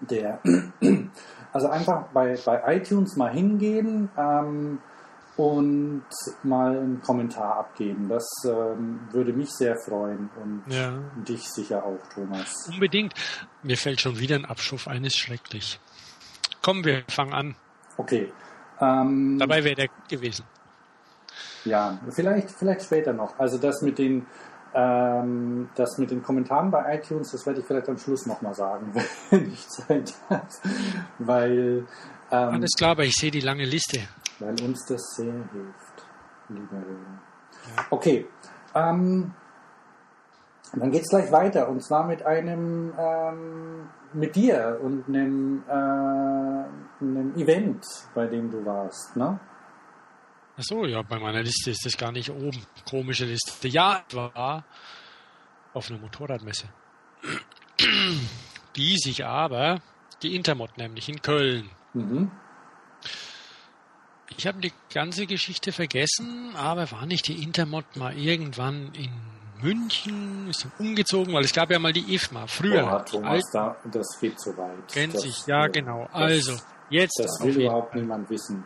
Der, 0.00 0.40
also 1.52 1.68
einfach 1.68 2.08
bei, 2.12 2.36
bei 2.44 2.76
iTunes 2.76 3.16
mal 3.16 3.32
hingehen 3.32 4.10
ähm, 4.18 4.80
und 5.36 6.04
mal 6.42 6.70
einen 6.78 7.02
Kommentar 7.02 7.56
abgeben. 7.58 8.08
Das 8.08 8.26
ähm, 8.44 9.00
würde 9.12 9.32
mich 9.32 9.50
sehr 9.50 9.76
freuen 9.78 10.30
und 10.42 10.62
Ja. 10.72 10.92
dich 11.28 11.48
sicher 11.50 11.84
auch, 11.84 12.00
Thomas. 12.14 12.68
Unbedingt. 12.72 13.12
Mir 13.62 13.76
fällt 13.76 14.00
schon 14.00 14.18
wieder 14.18 14.36
ein 14.36 14.44
Abschuf 14.46 14.88
eines 14.88 15.14
schrecklich. 15.16 15.78
Komm, 16.62 16.84
wir 16.84 17.04
fangen 17.08 17.34
an. 17.34 17.54
Okay. 17.98 18.32
Ähm, 18.80 19.38
Dabei 19.38 19.62
wäre 19.64 19.74
der 19.74 19.88
gewesen. 20.08 20.44
Ja, 21.64 21.98
vielleicht, 22.10 22.50
vielleicht 22.50 22.82
später 22.82 23.12
noch. 23.12 23.38
Also 23.38 23.58
das 23.58 23.82
mit 23.82 23.98
den 23.98 24.26
ähm, 24.74 25.68
das 25.74 25.96
mit 25.98 26.10
den 26.10 26.22
Kommentaren 26.22 26.70
bei 26.70 26.96
iTunes, 26.96 27.30
das 27.32 27.46
werde 27.46 27.60
ich 27.60 27.66
vielleicht 27.66 27.88
am 27.88 27.96
Schluss 27.98 28.26
nochmal 28.26 28.54
sagen, 28.54 28.92
wenn 29.30 29.50
ich 29.52 29.66
Zeit 29.68 30.12
habe. 30.28 30.46
Weil 31.18 31.86
ähm, 32.30 32.48
Alles 32.54 32.72
klar, 32.76 32.90
aber 32.92 33.04
ich 33.04 33.14
sehe 33.14 33.30
die 33.30 33.40
lange 33.40 33.64
Liste. 33.64 34.00
Weil 34.38 34.60
uns 34.62 34.84
das 34.86 35.02
sehr 35.16 35.32
hilft, 35.52 36.06
lieber 36.48 36.76
Hörer. 36.76 37.86
Okay, 37.90 38.26
ähm, 38.74 39.34
dann 40.72 40.90
geht's 40.90 41.08
gleich 41.08 41.30
weiter 41.32 41.68
und 41.68 41.82
zwar 41.82 42.06
mit 42.06 42.24
einem, 42.24 42.92
ähm, 42.98 43.88
mit 44.12 44.36
dir 44.36 44.78
und 44.82 45.08
einem, 45.08 45.62
äh, 45.68 45.72
einem 45.72 47.34
Event, 47.36 47.84
bei 48.14 48.26
dem 48.26 48.50
du 48.50 48.64
warst, 48.64 49.16
ne? 49.16 49.38
Ach 50.58 50.62
so, 50.62 50.86
ja, 50.86 51.02
bei 51.02 51.18
meiner 51.18 51.42
Liste 51.42 51.70
ist 51.70 51.84
das 51.84 51.98
gar 51.98 52.12
nicht 52.12 52.30
oben. 52.30 52.64
Komische 52.88 53.26
Liste. 53.26 53.68
Ja, 53.68 54.02
ich 54.08 54.16
war 54.16 54.64
auf 55.74 55.90
einer 55.90 56.00
Motorradmesse. 56.00 56.66
Die 58.76 58.96
sich 58.96 59.24
aber, 59.24 59.82
die 60.22 60.34
Intermod 60.34 60.78
nämlich 60.78 61.10
in 61.10 61.20
Köln. 61.20 61.68
Mhm. 61.92 62.30
Ich 64.36 64.46
habe 64.46 64.60
die 64.60 64.72
ganze 64.92 65.26
Geschichte 65.26 65.72
vergessen, 65.72 66.54
aber 66.56 66.90
war 66.90 67.06
nicht 67.06 67.28
die 67.28 67.42
Intermod 67.42 67.84
mal 67.96 68.16
irgendwann 68.16 68.92
in 68.94 69.10
München, 69.62 70.48
ist 70.48 70.64
dann 70.64 70.72
umgezogen, 70.78 71.32
weil 71.32 71.44
es 71.44 71.52
gab 71.54 71.70
ja 71.70 71.78
mal 71.78 71.92
die 71.92 72.14
IFMA 72.14 72.46
früher. 72.46 73.04
Die 73.06 73.10
Thomas, 73.12 73.42
da, 73.52 73.76
das 73.90 74.18
geht 74.20 74.38
zu 74.38 74.56
weit. 74.58 74.88
kennt 74.92 75.14
das, 75.14 75.22
sich, 75.22 75.46
ja 75.46 75.66
äh, 75.66 75.70
genau. 75.70 76.04
Das, 76.12 76.14
Also, 76.14 76.56
jetzt 76.90 77.18
das 77.18 77.40
will 77.42 77.60
überhaupt 77.62 77.92
Fall. 77.92 78.00
niemand 78.02 78.28
wissen. 78.28 78.64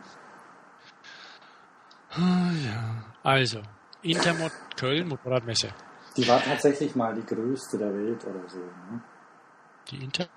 Ah, 2.09 2.51
ja. 2.65 3.03
Also, 3.23 3.61
Intermod 4.01 4.51
Köln, 4.75 5.07
Motorradmesse. 5.07 5.69
Die 6.17 6.27
war 6.27 6.43
tatsächlich 6.43 6.93
mal 6.95 7.13
die 7.15 7.25
größte 7.25 7.77
der 7.77 7.93
Welt 7.93 8.25
oder 8.25 8.49
so. 8.49 8.57
Ne? 8.57 9.01
Die 9.89 10.03
Intermod 10.03 10.31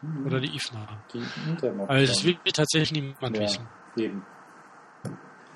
Mhm. 0.00 0.26
oder 0.26 0.40
die 0.40 0.54
IFMA? 0.56 0.86
Die 1.12 1.22
Internet. 1.50 1.90
Also 1.90 2.12
das 2.14 2.24
will 2.24 2.38
tatsächlich 2.50 2.92
niemand 2.92 3.36
ja, 3.36 3.42
wissen. 3.42 3.66
eben. 3.96 4.24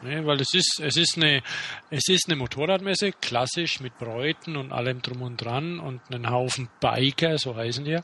Ne, 0.02 0.24
weil 0.24 0.40
es 0.40 0.54
ist, 0.54 0.80
es 0.80 0.96
ist 0.96 1.16
eine, 1.16 1.42
es 1.90 2.08
ist 2.08 2.26
eine 2.26 2.36
Motorradmesse, 2.36 3.12
klassisch 3.12 3.80
mit 3.80 3.98
Bräuten 3.98 4.56
und 4.56 4.72
allem 4.72 5.02
drum 5.02 5.20
und 5.20 5.36
dran 5.36 5.78
und 5.78 6.00
einen 6.10 6.30
Haufen 6.30 6.68
Biker, 6.80 7.36
so 7.36 7.54
heißen 7.54 7.84
die. 7.84 7.92
ja. 7.92 8.02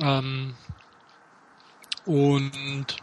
Ähm, 0.00 0.54
und 2.04 2.96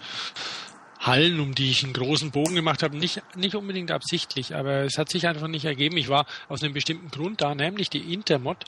Hallen, 1.00 1.42
um 1.42 1.54
die 1.54 1.70
ich 1.70 1.84
einen 1.84 1.92
großen 1.92 2.32
Bogen 2.32 2.56
gemacht 2.56 2.82
habe, 2.82 2.96
nicht, 2.96 3.22
nicht 3.36 3.56
unbedingt 3.56 3.92
absichtlich, 3.92 4.56
aber 4.56 4.86
es 4.86 4.98
hat 4.98 5.10
sich 5.10 5.28
einfach 5.28 5.50
nicht 5.50 5.66
ergeben. 5.66 5.98
Ich 5.98 6.08
war 6.08 6.26
aus 6.48 6.64
einem 6.64 6.74
bestimmten 6.74 7.10
Grund 7.10 7.42
da, 7.42 7.54
nämlich 7.54 7.90
die 7.90 8.14
Intermod 8.14 8.64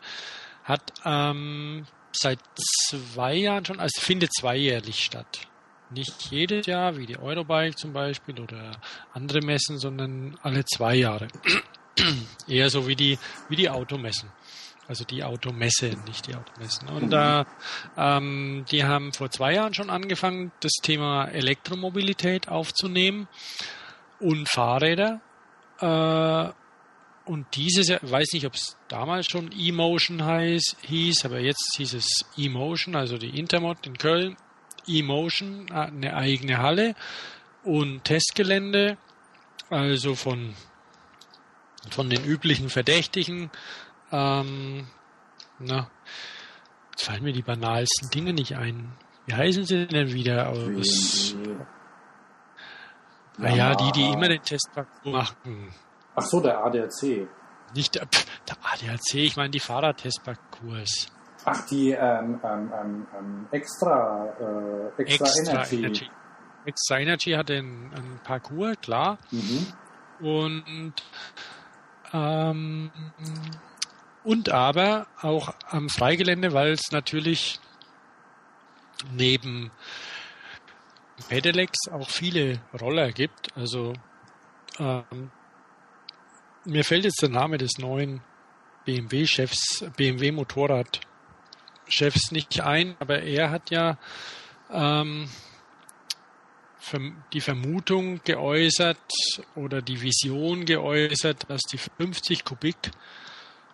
hat 0.65 0.81
ähm, 1.05 1.85
seit 2.11 2.39
zwei 2.57 3.35
Jahren 3.35 3.63
schon, 3.63 3.79
also 3.79 4.01
findet 4.01 4.33
zweijährlich 4.33 5.05
statt. 5.05 5.47
Nicht 5.91 6.31
jedes 6.31 6.65
Jahr, 6.65 6.97
wie 6.97 7.05
die 7.05 7.17
Eurobike 7.17 7.75
zum 7.75 7.93
Beispiel 7.93 8.39
oder 8.39 8.71
andere 9.13 9.41
Messen, 9.41 9.77
sondern 9.77 10.37
alle 10.41 10.65
zwei 10.65 10.95
Jahre. 10.95 11.27
Eher 12.47 12.69
so 12.69 12.87
wie 12.87 12.95
die, 12.95 13.17
wie 13.49 13.55
die 13.55 13.69
Automessen. 13.69 14.29
Also 14.87 15.03
die 15.03 15.23
Automesse, 15.23 15.91
nicht 16.07 16.27
die 16.27 16.35
Automessen. 16.35 16.89
Und 16.89 17.09
da, 17.09 17.45
ähm, 17.97 18.65
die 18.69 18.83
haben 18.83 19.13
vor 19.13 19.31
zwei 19.31 19.53
Jahren 19.53 19.73
schon 19.73 19.89
angefangen, 19.89 20.51
das 20.59 20.73
Thema 20.81 21.25
Elektromobilität 21.25 22.49
aufzunehmen 22.49 23.27
und 24.19 24.47
Fahrräder. 24.47 25.21
Äh, 25.79 26.53
und 27.25 27.47
dieses 27.55 27.87
Jahr, 27.87 28.03
ich 28.03 28.11
weiß 28.11 28.33
nicht, 28.33 28.45
ob 28.45 28.53
es 28.53 28.77
damals 28.87 29.25
schon 29.27 29.49
E-Motion 29.51 30.21
hieß, 30.81 31.25
aber 31.25 31.39
jetzt 31.39 31.73
hieß 31.77 31.95
es 31.95 32.25
E-Motion, 32.37 32.95
also 32.95 33.17
die 33.17 33.39
Intermod 33.39 33.87
in 33.87 33.97
Köln. 33.97 34.37
E-Motion, 34.87 35.67
äh, 35.69 35.73
eine 35.73 36.15
eigene 36.15 36.57
Halle 36.59 36.95
und 37.63 38.03
Testgelände, 38.03 38.97
also 39.69 40.15
von, 40.15 40.53
von 41.89 42.09
den 42.09 42.23
üblichen 42.23 42.69
Verdächtigen. 42.69 43.51
Ähm, 44.11 44.87
na, 45.59 45.89
jetzt 46.91 47.03
fallen 47.03 47.23
mir 47.23 47.33
die 47.33 47.41
banalsten 47.41 48.09
Dinge 48.11 48.33
nicht 48.33 48.55
ein. 48.55 48.93
Wie 49.25 49.33
heißen 49.33 49.65
sie 49.65 49.87
denn 49.87 50.13
wieder 50.13 50.49
aus? 50.49 51.35
Naja, 53.37 53.75
die, 53.75 53.91
die 53.91 54.01
Yamaha. 54.01 54.17
immer 54.17 54.29
den 54.29 54.41
Testparcours 54.43 55.13
machen. 55.13 55.73
Ach 56.15 56.23
so, 56.23 56.39
der 56.39 56.63
ADAC. 56.63 57.27
Nicht 57.73 57.95
der, 57.95 58.07
der 58.47 58.57
ADAC, 58.61 59.15
ich 59.15 59.35
meine 59.35 59.49
die 59.49 59.59
Fahrradtestparcours. 59.59 61.11
Ach, 61.45 61.65
die 61.67 61.91
ähm, 61.91 62.39
ähm, 62.43 62.73
ähm, 62.73 63.07
ähm, 63.17 63.47
extra, 63.51 64.33
äh, 64.97 65.01
extra, 65.01 65.27
Energy. 65.67 66.09
Extra 66.65 66.99
Energy 66.99 67.31
hatte 67.33 67.57
einen, 67.57 67.93
einen 67.93 68.19
Parcours, 68.23 68.75
klar. 68.81 69.19
Mhm. 69.29 69.67
Und, 70.19 70.93
ähm, 72.13 72.91
und 74.23 74.49
aber 74.49 75.05
auch 75.21 75.53
am 75.69 75.89
Freigelände, 75.89 76.53
weil 76.53 76.71
es 76.71 76.91
natürlich 76.91 77.59
neben 79.13 79.69
Pedelecs 81.29 81.89
auch 81.91 82.09
viele 82.09 82.59
Roller 82.81 83.11
gibt. 83.11 83.55
Also 83.55 83.93
ähm, 84.79 85.29
mir 86.65 86.83
fällt 86.83 87.05
jetzt 87.05 87.21
der 87.21 87.29
Name 87.29 87.59
des 87.59 87.77
neuen 87.77 88.21
BMW-Chefs, 88.85 89.85
BMW-Motorrad-Chefs 91.85 92.31
nicht 92.31 92.61
ein, 92.61 92.95
aber 92.99 93.21
er 93.21 93.51
hat 93.51 93.69
ja 93.71 93.97
ähm, 94.71 95.29
die 97.33 97.41
Vermutung 97.41 98.21
geäußert 98.23 98.97
oder 99.55 99.81
die 99.81 100.01
Vision 100.01 100.65
geäußert, 100.65 101.49
dass 101.49 101.61
die 101.61 101.77
50 101.77 102.45
Kubik 102.45 102.75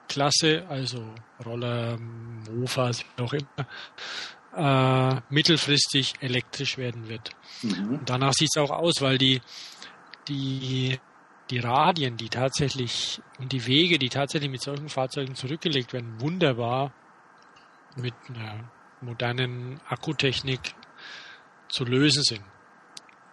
Klasse, 0.08 0.66
also 0.70 1.06
Roller, 1.46 1.98
Mofas, 1.98 3.04
wie 3.16 3.24
auch 3.24 3.34
immer, 3.34 5.18
äh, 5.18 5.22
mittelfristig 5.30 6.14
elektrisch 6.20 6.78
werden 6.78 7.08
wird. 7.08 7.32
Mhm. 7.62 8.00
Und 8.00 8.10
danach 8.10 8.34
sieht 8.34 8.50
es 8.54 8.62
auch 8.62 8.72
aus, 8.72 9.02
weil 9.02 9.18
die, 9.18 9.42
die, 10.28 11.00
die 11.50 11.60
Radien, 11.60 12.18
die 12.18 12.30
tatsächlich 12.30 13.22
und 13.40 13.52
die 13.54 13.66
Wege, 13.66 14.00
die 14.00 14.10
tatsächlich 14.10 14.52
mit 14.52 14.62
solchen 14.62 14.90
Fahrzeugen 14.90 15.36
zurückgelegt 15.36 15.94
werden, 15.94 16.20
wunderbar 16.20 16.92
mit 17.96 18.14
einer 18.30 18.70
modernen 19.02 19.80
Akkutechnik 19.88 20.60
zu 21.70 21.86
lösen 21.86 22.24
sind. 22.24 22.44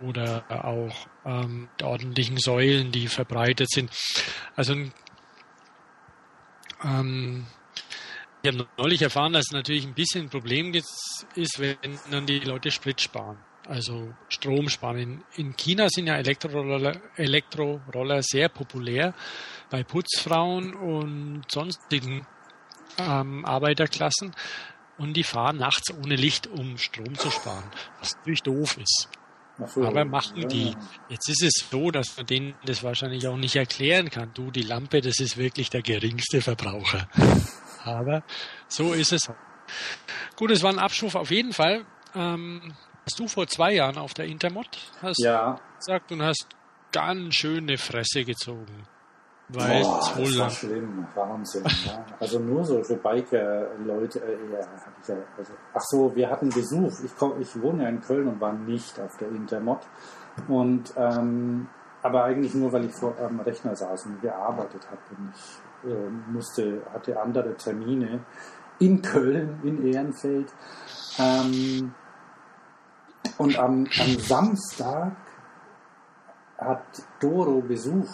Oder 0.01 0.45
auch 0.65 1.09
ähm, 1.25 1.69
ordentlichen 1.83 2.39
Säulen, 2.39 2.93
die 2.93 3.09
verbreitet 3.09 3.69
sind. 3.69 3.91
Also 4.55 4.75
ähm, 6.85 7.47
ich 8.43 8.53
habe 8.53 8.69
neulich 8.77 9.03
erfahren, 9.03 9.33
dass 9.33 9.47
es 9.47 9.53
natürlich 9.53 9.85
ein 9.85 9.95
bisschen 9.95 10.27
ein 10.27 10.31
Problem 10.31 10.73
ist, 10.73 11.27
wenn 11.59 11.99
dann 12.11 12.27
die 12.27 12.39
Leute 12.39 12.71
Sprit 12.71 13.01
sparen, 13.01 13.39
also 13.67 14.15
Strom 14.29 14.69
sparen. 14.69 14.99
In, 14.99 15.25
in 15.35 15.57
China 15.57 15.89
sind 15.89 16.07
ja 16.07 16.15
Elektroroller, 16.17 17.01
Elektroroller 17.17 18.23
sehr 18.23 18.49
populär 18.49 19.15
bei 19.71 19.83
Putzfrauen 19.83 20.75
und 20.75 21.43
sonstigen 21.51 22.25
ähm, 22.99 23.45
Arbeiterklassen 23.45 24.35
und 24.99 25.15
die 25.15 25.25
fahren 25.25 25.59
nachts 25.59 25.93
ohne 25.93 26.17
Licht, 26.17 26.47
um 26.47 26.77
Strom 26.77 27.15
zu 27.17 27.31
sparen, 27.31 27.71
was 28.01 28.17
natürlich 28.17 28.43
doof 28.43 28.77
ist. 28.79 29.09
So, 29.67 29.85
Aber 29.85 30.05
machen 30.05 30.43
ja. 30.43 30.49
die. 30.49 30.77
Jetzt 31.09 31.29
ist 31.29 31.43
es 31.43 31.69
so, 31.69 31.91
dass 31.91 32.17
man 32.17 32.27
denen 32.27 32.55
das 32.65 32.85
wahrscheinlich 32.85 33.27
auch 33.27 33.37
nicht 33.37 33.57
erklären 33.57 34.09
kann. 34.09 34.31
Du, 34.33 34.53
die 34.53 34.63
Lampe, 34.63 35.01
das 35.01 35.19
ist 35.19 35.37
wirklich 35.37 35.69
der 35.69 35.83
geringste 35.83 36.41
Verbraucher. 36.41 37.09
Aber 37.85 38.23
so 38.69 38.93
ist 38.93 39.13
es. 39.13 39.29
Gut, 40.37 40.51
es 40.53 40.63
war 40.63 40.73
ein 40.73 40.79
Abschwuf 40.79 41.17
auf 41.17 41.31
jeden 41.31 41.53
Fall. 41.53 41.85
Ähm, 42.15 42.75
hast 43.05 43.19
du 43.19 43.27
vor 43.27 43.49
zwei 43.49 43.75
Jahren 43.75 43.99
auf 43.99 44.15
der 44.15 44.27
Intermod 44.27 44.69
hast 45.03 45.19
ja. 45.21 45.61
gesagt 45.77 46.13
und 46.13 46.23
hast 46.23 46.47
ganz 46.93 47.35
schöne 47.35 47.79
Fresse 47.79 48.25
gezogen. 48.25 48.87
Weil 49.51 49.83
Boah, 49.83 50.01
es 50.03 50.17
wohl 50.17 50.25
das 50.25 50.39
war 50.39 50.51
schlimm, 50.51 51.07
Wahnsinn. 51.15 51.65
ja. 51.87 52.05
Also 52.21 52.39
nur 52.39 52.65
so 52.65 52.83
für 52.85 52.97
Biker-Leute, 52.97 54.21
äh, 54.21 54.53
ja, 54.53 54.61
ja, 54.61 55.15
also, 55.39 55.53
ach 55.73 55.81
so, 55.81 56.15
wir 56.15 56.29
hatten 56.29 56.51
Besuch. 56.51 56.93
Ich, 57.03 57.17
komm, 57.17 57.41
ich 57.41 57.61
wohne 57.63 57.85
ja 57.85 57.89
in 57.89 58.03
Köln 58.03 58.29
und 58.29 58.41
war 58.41 58.53
nicht 58.53 59.01
auf 59.01 59.17
der 59.17 59.29
Intermod. 59.29 59.81
Und, 60.49 60.93
ähm, 60.97 61.67
aber 62.03 62.25
eigentlich 62.25 62.55
nur, 62.55 62.73
weil 62.73 62.85
ich 62.85 62.95
vor 62.95 63.15
am 63.19 63.41
Rechner 63.41 63.75
saß 63.75 64.07
und 64.07 64.21
gearbeitet 64.21 64.87
habe. 64.91 65.01
Und 65.17 65.33
ich 65.35 65.91
äh, 65.91 66.11
musste, 66.31 66.83
hatte 66.93 67.19
andere 67.19 67.55
Termine 67.55 68.21
in 68.79 69.01
Köln, 69.01 69.61
in 69.63 69.87
Ehrenfeld. 69.87 70.53
Ähm, 71.19 71.95
und 73.39 73.59
am, 73.59 73.87
am 73.99 74.19
Samstag 74.19 75.17
hat 76.59 76.85
Doro 77.21 77.63
Besuch 77.63 78.11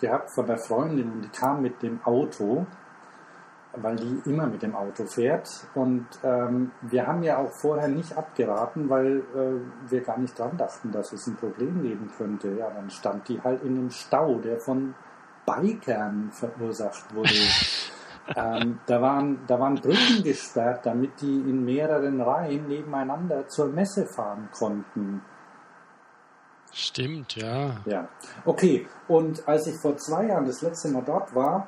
gehabt 0.00 0.30
von 0.30 0.46
der 0.46 0.58
Freundin 0.58 1.12
und 1.12 1.22
die 1.22 1.28
kam 1.28 1.62
mit 1.62 1.82
dem 1.82 2.00
Auto, 2.04 2.66
weil 3.72 3.96
die 3.96 4.22
immer 4.30 4.46
mit 4.46 4.62
dem 4.62 4.74
Auto 4.74 5.04
fährt. 5.04 5.66
Und 5.74 6.06
ähm, 6.22 6.72
wir 6.82 7.06
haben 7.06 7.22
ja 7.22 7.38
auch 7.38 7.50
vorher 7.50 7.88
nicht 7.88 8.16
abgeraten, 8.16 8.88
weil 8.88 9.18
äh, 9.34 9.90
wir 9.90 10.00
gar 10.02 10.18
nicht 10.18 10.38
dran 10.38 10.56
dachten, 10.56 10.90
dass 10.90 11.12
es 11.12 11.26
ein 11.26 11.36
Problem 11.36 11.82
geben 11.82 12.10
könnte. 12.16 12.50
Ja, 12.58 12.70
dann 12.70 12.90
stand 12.90 13.28
die 13.28 13.40
halt 13.40 13.62
in 13.62 13.74
dem 13.74 13.90
Stau, 13.90 14.36
der 14.36 14.58
von 14.58 14.94
Bikern 15.46 16.30
verursacht 16.32 17.14
wurde. 17.14 17.30
ähm, 18.36 18.80
da, 18.86 19.00
waren, 19.00 19.40
da 19.46 19.58
waren 19.58 19.76
Brücken 19.76 20.22
gesperrt, 20.22 20.84
damit 20.84 21.20
die 21.20 21.26
in 21.26 21.64
mehreren 21.64 22.20
Reihen 22.20 22.68
nebeneinander 22.68 23.48
zur 23.48 23.68
Messe 23.68 24.06
fahren 24.06 24.48
konnten. 24.52 25.22
Stimmt, 26.78 27.34
ja. 27.34 27.74
Ja. 27.86 28.08
Okay, 28.44 28.86
und 29.08 29.48
als 29.48 29.66
ich 29.66 29.74
vor 29.78 29.96
zwei 29.96 30.26
Jahren 30.26 30.46
das 30.46 30.62
letzte 30.62 30.88
Mal 30.90 31.02
dort 31.04 31.34
war, 31.34 31.66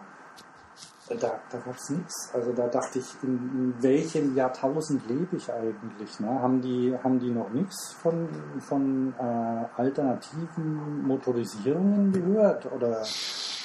da, 1.09 1.40
da 1.51 1.59
gab 1.59 1.75
es 1.75 1.90
nichts. 1.90 2.31
Also 2.33 2.53
da 2.53 2.68
dachte 2.68 3.01
ich, 3.01 3.07
in, 3.25 3.35
in, 3.35 3.83
welchem 3.83 4.37
Jahrtausend 4.37 5.09
lebe 5.09 5.35
ich 5.35 5.53
eigentlich? 5.53 6.20
Ne? 6.20 6.29
Haben, 6.29 6.61
die, 6.61 6.96
haben 7.03 7.18
die 7.18 7.31
noch 7.31 7.51
nichts 7.51 7.92
von, 7.94 8.29
von 8.61 9.12
äh, 9.18 9.81
alternativen 9.81 11.03
Motorisierungen 11.03 12.12
gehört? 12.12 12.70
Oder 12.70 13.03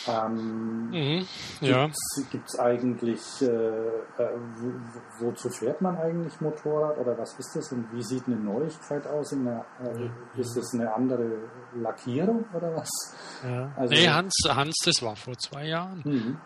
ähm, 0.07 0.89
mhm, 0.89 1.27
ja. 1.61 1.89
Gibt 2.31 2.47
es 2.47 2.59
eigentlich, 2.59 3.21
äh, 3.41 3.45
äh, 3.45 3.91
wo, 4.57 5.27
wozu 5.27 5.49
fährt 5.49 5.81
man 5.81 5.97
eigentlich 5.97 6.39
Motorrad 6.41 6.97
oder 6.97 7.17
was 7.17 7.37
ist 7.39 7.55
das 7.55 7.71
und 7.71 7.91
wie 7.93 8.03
sieht 8.03 8.27
eine 8.27 8.35
Neuigkeit 8.35 9.07
aus? 9.07 9.29
Der, 9.29 9.65
äh, 9.83 9.97
mhm. 9.97 10.11
Ist 10.37 10.55
das 10.55 10.73
eine 10.73 10.93
andere 10.93 11.49
Lackierung 11.75 12.45
oder 12.53 12.75
was? 12.75 12.89
Ja. 13.43 13.71
Also, 13.75 13.93
nee, 13.93 14.07
Hans, 14.07 14.35
Hans, 14.47 14.75
das 14.85 15.01
war 15.01 15.15
vor 15.15 15.37
zwei 15.37 15.67
Jahren. 15.67 16.01
Mhm. 16.05 16.37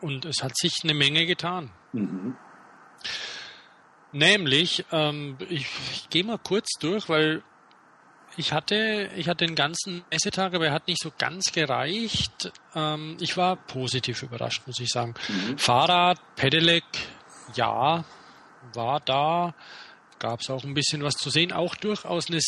Und 0.00 0.24
es 0.24 0.42
hat 0.42 0.56
sich 0.56 0.80
eine 0.84 0.94
Menge 0.94 1.26
getan. 1.26 1.70
Mhm. 1.92 2.36
Nämlich, 4.12 4.84
ähm, 4.92 5.36
ich, 5.48 5.66
ich 5.92 6.10
gehe 6.10 6.24
mal 6.24 6.38
kurz 6.38 6.68
durch, 6.78 7.08
weil 7.08 7.42
ich 8.36 8.52
hatte, 8.52 9.10
ich 9.16 9.28
hatte 9.28 9.46
den 9.46 9.54
ganzen 9.54 10.04
Messetag, 10.10 10.54
aber 10.54 10.66
er 10.66 10.72
hat 10.72 10.88
nicht 10.88 11.02
so 11.02 11.12
ganz 11.16 11.52
gereicht. 11.52 12.52
Ähm, 12.74 13.16
ich 13.20 13.36
war 13.36 13.56
positiv 13.56 14.22
überrascht, 14.22 14.62
muss 14.66 14.80
ich 14.80 14.88
sagen. 14.88 15.14
Mhm. 15.28 15.58
Fahrrad, 15.58 16.18
Pedelec, 16.36 16.84
ja, 17.54 18.04
war 18.74 19.00
da. 19.00 19.54
Gab 20.18 20.40
es 20.40 20.50
auch 20.50 20.64
ein 20.64 20.74
bisschen 20.74 21.02
was 21.02 21.14
zu 21.14 21.30
sehen. 21.30 21.52
Auch 21.52 21.74
durchaus 21.74 22.28
eine 22.28 22.40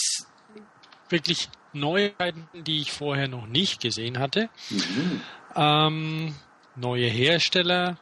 wirklich 1.09 1.49
Neuigkeiten, 1.73 2.49
die 2.55 2.81
ich 2.81 2.93
vorher 2.93 3.29
noch 3.29 3.47
nicht 3.47 3.81
gesehen 3.81 4.19
hatte. 4.19 4.49
Mhm. 4.71 5.21
Ähm, 5.57 6.35
neue 6.77 7.09
Hersteller, 7.09 7.99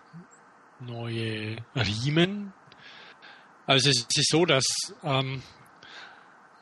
neue 0.80 1.56
Riemen. 1.74 2.52
Also 3.66 3.90
es 3.90 4.06
ist 4.14 4.30
so, 4.30 4.44
dass 4.44 4.64
ähm, 5.02 5.42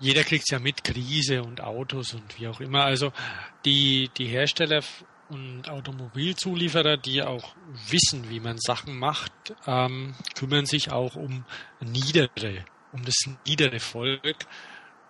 jeder 0.00 0.24
kriegt 0.24 0.44
es 0.44 0.50
ja 0.50 0.58
mit, 0.58 0.82
Krise 0.82 1.42
und 1.42 1.60
Autos 1.60 2.14
und 2.14 2.40
wie 2.40 2.48
auch 2.48 2.60
immer. 2.60 2.84
Also 2.84 3.12
die, 3.64 4.10
die 4.16 4.26
Hersteller 4.26 4.82
und 5.28 5.68
Automobilzulieferer, 5.68 6.96
die 6.96 7.22
auch 7.22 7.54
wissen, 7.88 8.28
wie 8.30 8.40
man 8.40 8.58
Sachen 8.58 8.98
macht, 8.98 9.32
ähm, 9.66 10.14
kümmern 10.34 10.66
sich 10.66 10.90
auch 10.90 11.14
um 11.14 11.44
niedere, 11.80 12.64
um 12.92 13.04
das 13.04 13.16
niedere 13.46 13.78
Volk, 13.78 14.46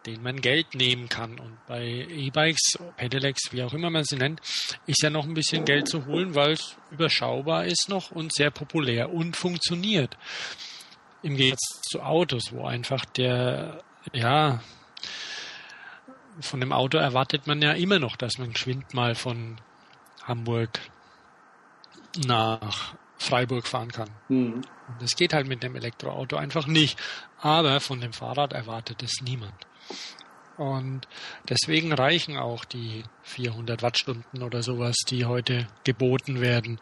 den 0.07 0.23
man 0.23 0.41
Geld 0.41 0.75
nehmen 0.75 1.09
kann. 1.09 1.39
Und 1.39 1.57
bei 1.67 1.85
E-Bikes, 1.85 2.79
Pedelecs, 2.97 3.53
wie 3.53 3.63
auch 3.63 3.73
immer 3.73 3.91
man 3.91 4.05
sie 4.05 4.17
nennt, 4.17 4.41
ist 4.87 5.03
ja 5.03 5.11
noch 5.11 5.25
ein 5.25 5.35
bisschen 5.35 5.65
Geld 5.65 5.89
zu 5.89 6.07
holen, 6.07 6.35
weil 6.35 6.53
es 6.53 6.77
überschaubar 6.91 7.65
ist 7.65 7.89
noch 7.89 8.11
und 8.11 8.35
sehr 8.35 8.51
populär 8.51 9.13
und 9.13 9.37
funktioniert. 9.37 10.17
Im 11.23 11.37
Gegensatz 11.37 11.83
zu 11.83 12.03
Autos, 12.03 12.53
wo 12.53 12.65
einfach 12.65 13.05
der, 13.05 13.83
ja, 14.13 14.61
von 16.41 16.61
dem 16.61 16.73
Auto 16.73 16.99
erwartet 16.99 17.47
man 17.47 17.63
ja 17.63 17.73
immer 17.73 17.99
noch, 17.99 18.17
dass 18.17 18.39
man 18.39 18.53
geschwind 18.53 18.95
mal 18.95 19.15
von 19.15 19.61
Hamburg 20.25 20.81
nach 22.27 22.95
Freiburg 23.19 23.67
fahren 23.67 23.93
kann. 23.93 24.11
Mhm. 24.29 24.63
Das 24.99 25.15
geht 25.15 25.33
halt 25.33 25.47
mit 25.47 25.63
dem 25.63 25.77
Elektroauto 25.77 26.37
einfach 26.37 26.67
nicht. 26.67 26.99
Aber 27.41 27.81
von 27.81 28.01
dem 28.01 28.13
Fahrrad 28.13 28.53
erwartet 28.53 29.03
es 29.03 29.21
niemand. 29.23 29.55
Und 30.57 31.09
deswegen 31.49 31.93
reichen 31.93 32.37
auch 32.37 32.65
die 32.65 33.03
400 33.23 33.83
Wattstunden 33.83 34.43
oder 34.43 34.63
sowas, 34.63 34.97
die 35.09 35.25
heute 35.25 35.67
geboten 35.85 36.41
werden. 36.41 36.81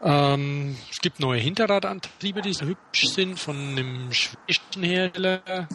Ähm, 0.00 0.76
es 0.90 1.00
gibt 1.00 1.20
neue 1.20 1.40
Hinterradantriebe, 1.40 2.42
die 2.42 2.52
so 2.52 2.66
hübsch 2.66 3.06
sind 3.08 3.38
von 3.38 3.56
einem 3.56 4.12
schwedischen 4.12 4.82
Hersteller. 4.82 5.68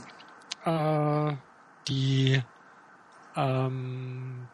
Äh, 0.64 1.34
die 1.88 2.42
ähm, 3.36 4.48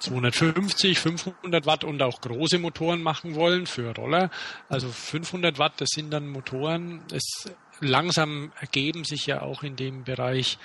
250, 0.00 0.98
500 0.98 1.66
Watt 1.66 1.84
und 1.84 2.02
auch 2.02 2.20
große 2.20 2.58
Motoren 2.58 3.02
machen 3.02 3.34
wollen 3.34 3.66
für 3.66 3.94
Roller. 3.94 4.30
Also 4.68 4.88
500 4.88 5.58
Watt, 5.58 5.74
das 5.78 5.88
sind 5.90 6.10
dann 6.10 6.28
Motoren, 6.28 7.02
es 7.12 7.50
langsam 7.80 8.52
ergeben 8.60 9.04
sich 9.04 9.26
ja 9.26 9.42
auch 9.42 9.62
in 9.62 9.76
dem 9.76 10.04
Bereich 10.04 10.58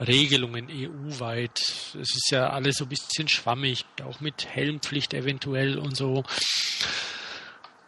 Regelungen 0.00 0.68
EU-weit. 0.70 1.60
Es 2.00 2.16
ist 2.16 2.30
ja 2.30 2.50
alles 2.50 2.76
so 2.76 2.84
ein 2.86 2.88
bisschen 2.88 3.28
schwammig, 3.28 3.84
auch 4.02 4.20
mit 4.20 4.46
Helmpflicht 4.46 5.12
eventuell 5.12 5.78
und 5.78 5.96
so. 5.96 6.24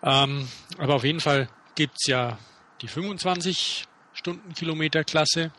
Ähm, 0.02 0.48
aber 0.78 0.96
auf 0.96 1.04
jeden 1.04 1.20
Fall 1.20 1.48
gibt's 1.74 2.06
ja 2.06 2.38
die 2.82 2.88
25 2.88 3.86
Stundenkilometer-Klasse, 4.12 5.52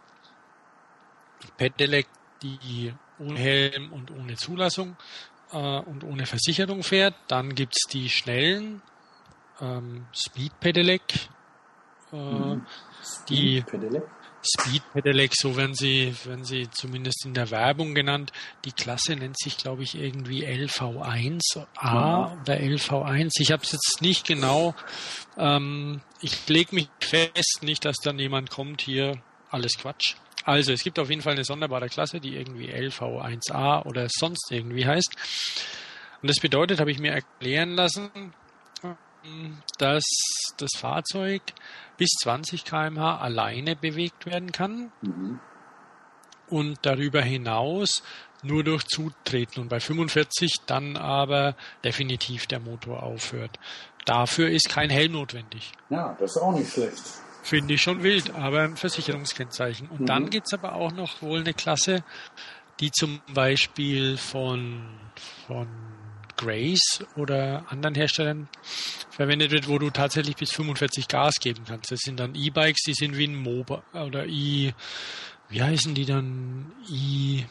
Pedelec, 1.57 2.07
die 2.41 2.93
ohne 3.19 3.39
Helm 3.39 3.93
und 3.93 4.11
ohne 4.11 4.35
Zulassung 4.35 4.97
äh, 5.51 5.57
und 5.57 6.03
ohne 6.03 6.25
Versicherung 6.25 6.83
fährt. 6.83 7.15
Dann 7.27 7.55
gibt's 7.55 7.87
die 7.91 8.09
schnellen 8.09 8.81
ähm, 9.61 10.05
Speed 10.13 10.59
Pedelec, 10.59 11.01
äh, 12.11 12.15
mhm. 12.15 12.65
die 13.29 13.61
Pedelec. 13.61 14.03
Speed 14.45 14.83
Pedelec, 14.91 15.31
so 15.35 15.55
werden 15.55 15.73
sie, 15.73 16.13
werden 16.25 16.43
sie 16.43 16.69
zumindest 16.69 17.25
in 17.25 17.33
der 17.33 17.49
Werbung 17.49 17.95
genannt. 17.95 18.33
Die 18.65 18.73
Klasse 18.73 19.15
nennt 19.15 19.39
sich, 19.39 19.55
glaube 19.55 19.83
ich, 19.83 19.95
irgendwie 19.95 20.45
LV1A 20.45 21.65
ja. 21.81 22.37
oder 22.41 22.55
LV1. 22.55 23.31
Ich 23.39 23.53
habe 23.53 23.63
es 23.63 23.71
jetzt 23.71 24.01
nicht 24.01 24.27
genau. 24.27 24.75
Ähm, 25.37 26.01
ich 26.19 26.49
lege 26.49 26.75
mich 26.75 26.89
fest, 26.99 27.59
nicht, 27.61 27.85
dass 27.85 27.95
dann 28.03 28.19
jemand 28.19 28.49
kommt 28.49 28.81
hier. 28.81 29.21
Alles 29.49 29.77
Quatsch. 29.77 30.15
Also, 30.43 30.73
es 30.73 30.83
gibt 30.83 30.99
auf 30.99 31.09
jeden 31.09 31.21
Fall 31.21 31.33
eine 31.33 31.43
sonderbare 31.43 31.89
Klasse, 31.89 32.19
die 32.19 32.35
irgendwie 32.35 32.73
LV1A 32.73 33.85
oder 33.85 34.07
sonst 34.09 34.51
irgendwie 34.51 34.85
heißt. 34.85 35.15
Und 36.21 36.29
das 36.29 36.37
bedeutet, 36.39 36.79
habe 36.79 36.91
ich 36.91 36.99
mir 36.99 37.11
erklären 37.11 37.71
lassen, 37.71 38.33
dass 39.77 40.03
das 40.57 40.71
Fahrzeug 40.77 41.41
bis 41.97 42.09
20 42.21 42.65
km/h 42.65 43.17
alleine 43.17 43.75
bewegt 43.75 44.25
werden 44.25 44.51
kann 44.51 44.91
mhm. 45.01 45.39
und 46.49 46.79
darüber 46.81 47.21
hinaus 47.21 48.03
nur 48.41 48.63
durch 48.63 48.83
Zutreten 48.85 49.61
und 49.61 49.69
bei 49.69 49.79
45 49.79 50.61
dann 50.65 50.97
aber 50.97 51.55
definitiv 51.83 52.45
der 52.47 52.59
Motor 52.59 53.03
aufhört. 53.03 53.57
Dafür 54.05 54.49
ist 54.49 54.69
kein 54.69 54.89
Helm 54.89 55.13
notwendig. 55.13 55.71
Ja, 55.89 56.15
das 56.19 56.35
ist 56.35 56.41
auch 56.41 56.51
nicht 56.51 56.71
schlecht. 56.71 57.01
Finde 57.43 57.73
ich 57.73 57.81
schon 57.81 58.03
wild, 58.03 58.33
aber 58.33 58.61
ein 58.61 58.77
Versicherungskennzeichen. 58.77 59.89
Und 59.89 60.01
mhm. 60.01 60.05
dann 60.05 60.29
gibt 60.29 60.47
es 60.47 60.53
aber 60.53 60.73
auch 60.73 60.91
noch 60.91 61.21
wohl 61.21 61.41
eine 61.41 61.53
Klasse, 61.53 62.03
die 62.79 62.89
zum 62.89 63.21
Beispiel 63.33 64.17
von, 64.17 64.97
von 65.45 65.67
Grace 66.37 67.05
oder 67.15 67.65
anderen 67.69 67.95
Herstellern 67.95 68.47
verwendet 69.09 69.51
wird, 69.51 69.67
wo 69.67 69.77
du 69.77 69.89
tatsächlich 69.89 70.35
bis 70.35 70.51
45 70.51 71.07
Gas 71.07 71.35
geben 71.35 71.63
kannst. 71.67 71.91
Das 71.91 71.99
sind 71.99 72.19
dann 72.19 72.33
E-Bikes, 72.33 72.81
die 72.83 72.93
sind 72.93 73.17
wie 73.17 73.27
ein 73.27 73.35
Moba 73.35 73.83
oder 73.93 74.25
E, 74.25 74.73
wie 75.49 75.61
heißen 75.61 75.93
die 75.93 76.05
dann? 76.05 76.71
E, 76.89 77.43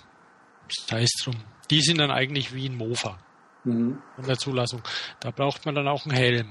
sei 0.69 1.03
es 1.03 1.13
drum. 1.23 1.37
Die 1.71 1.81
sind 1.81 1.99
dann 1.99 2.11
eigentlich 2.11 2.55
wie 2.55 2.69
ein 2.69 2.77
Mofa 2.77 3.19
mhm. 3.65 3.99
von 4.17 4.27
der 4.27 4.39
Zulassung. 4.39 4.83
Da 5.21 5.31
braucht 5.31 5.67
man 5.67 5.75
dann 5.75 5.87
auch 5.87 6.05
einen 6.05 6.17
Helm. 6.17 6.49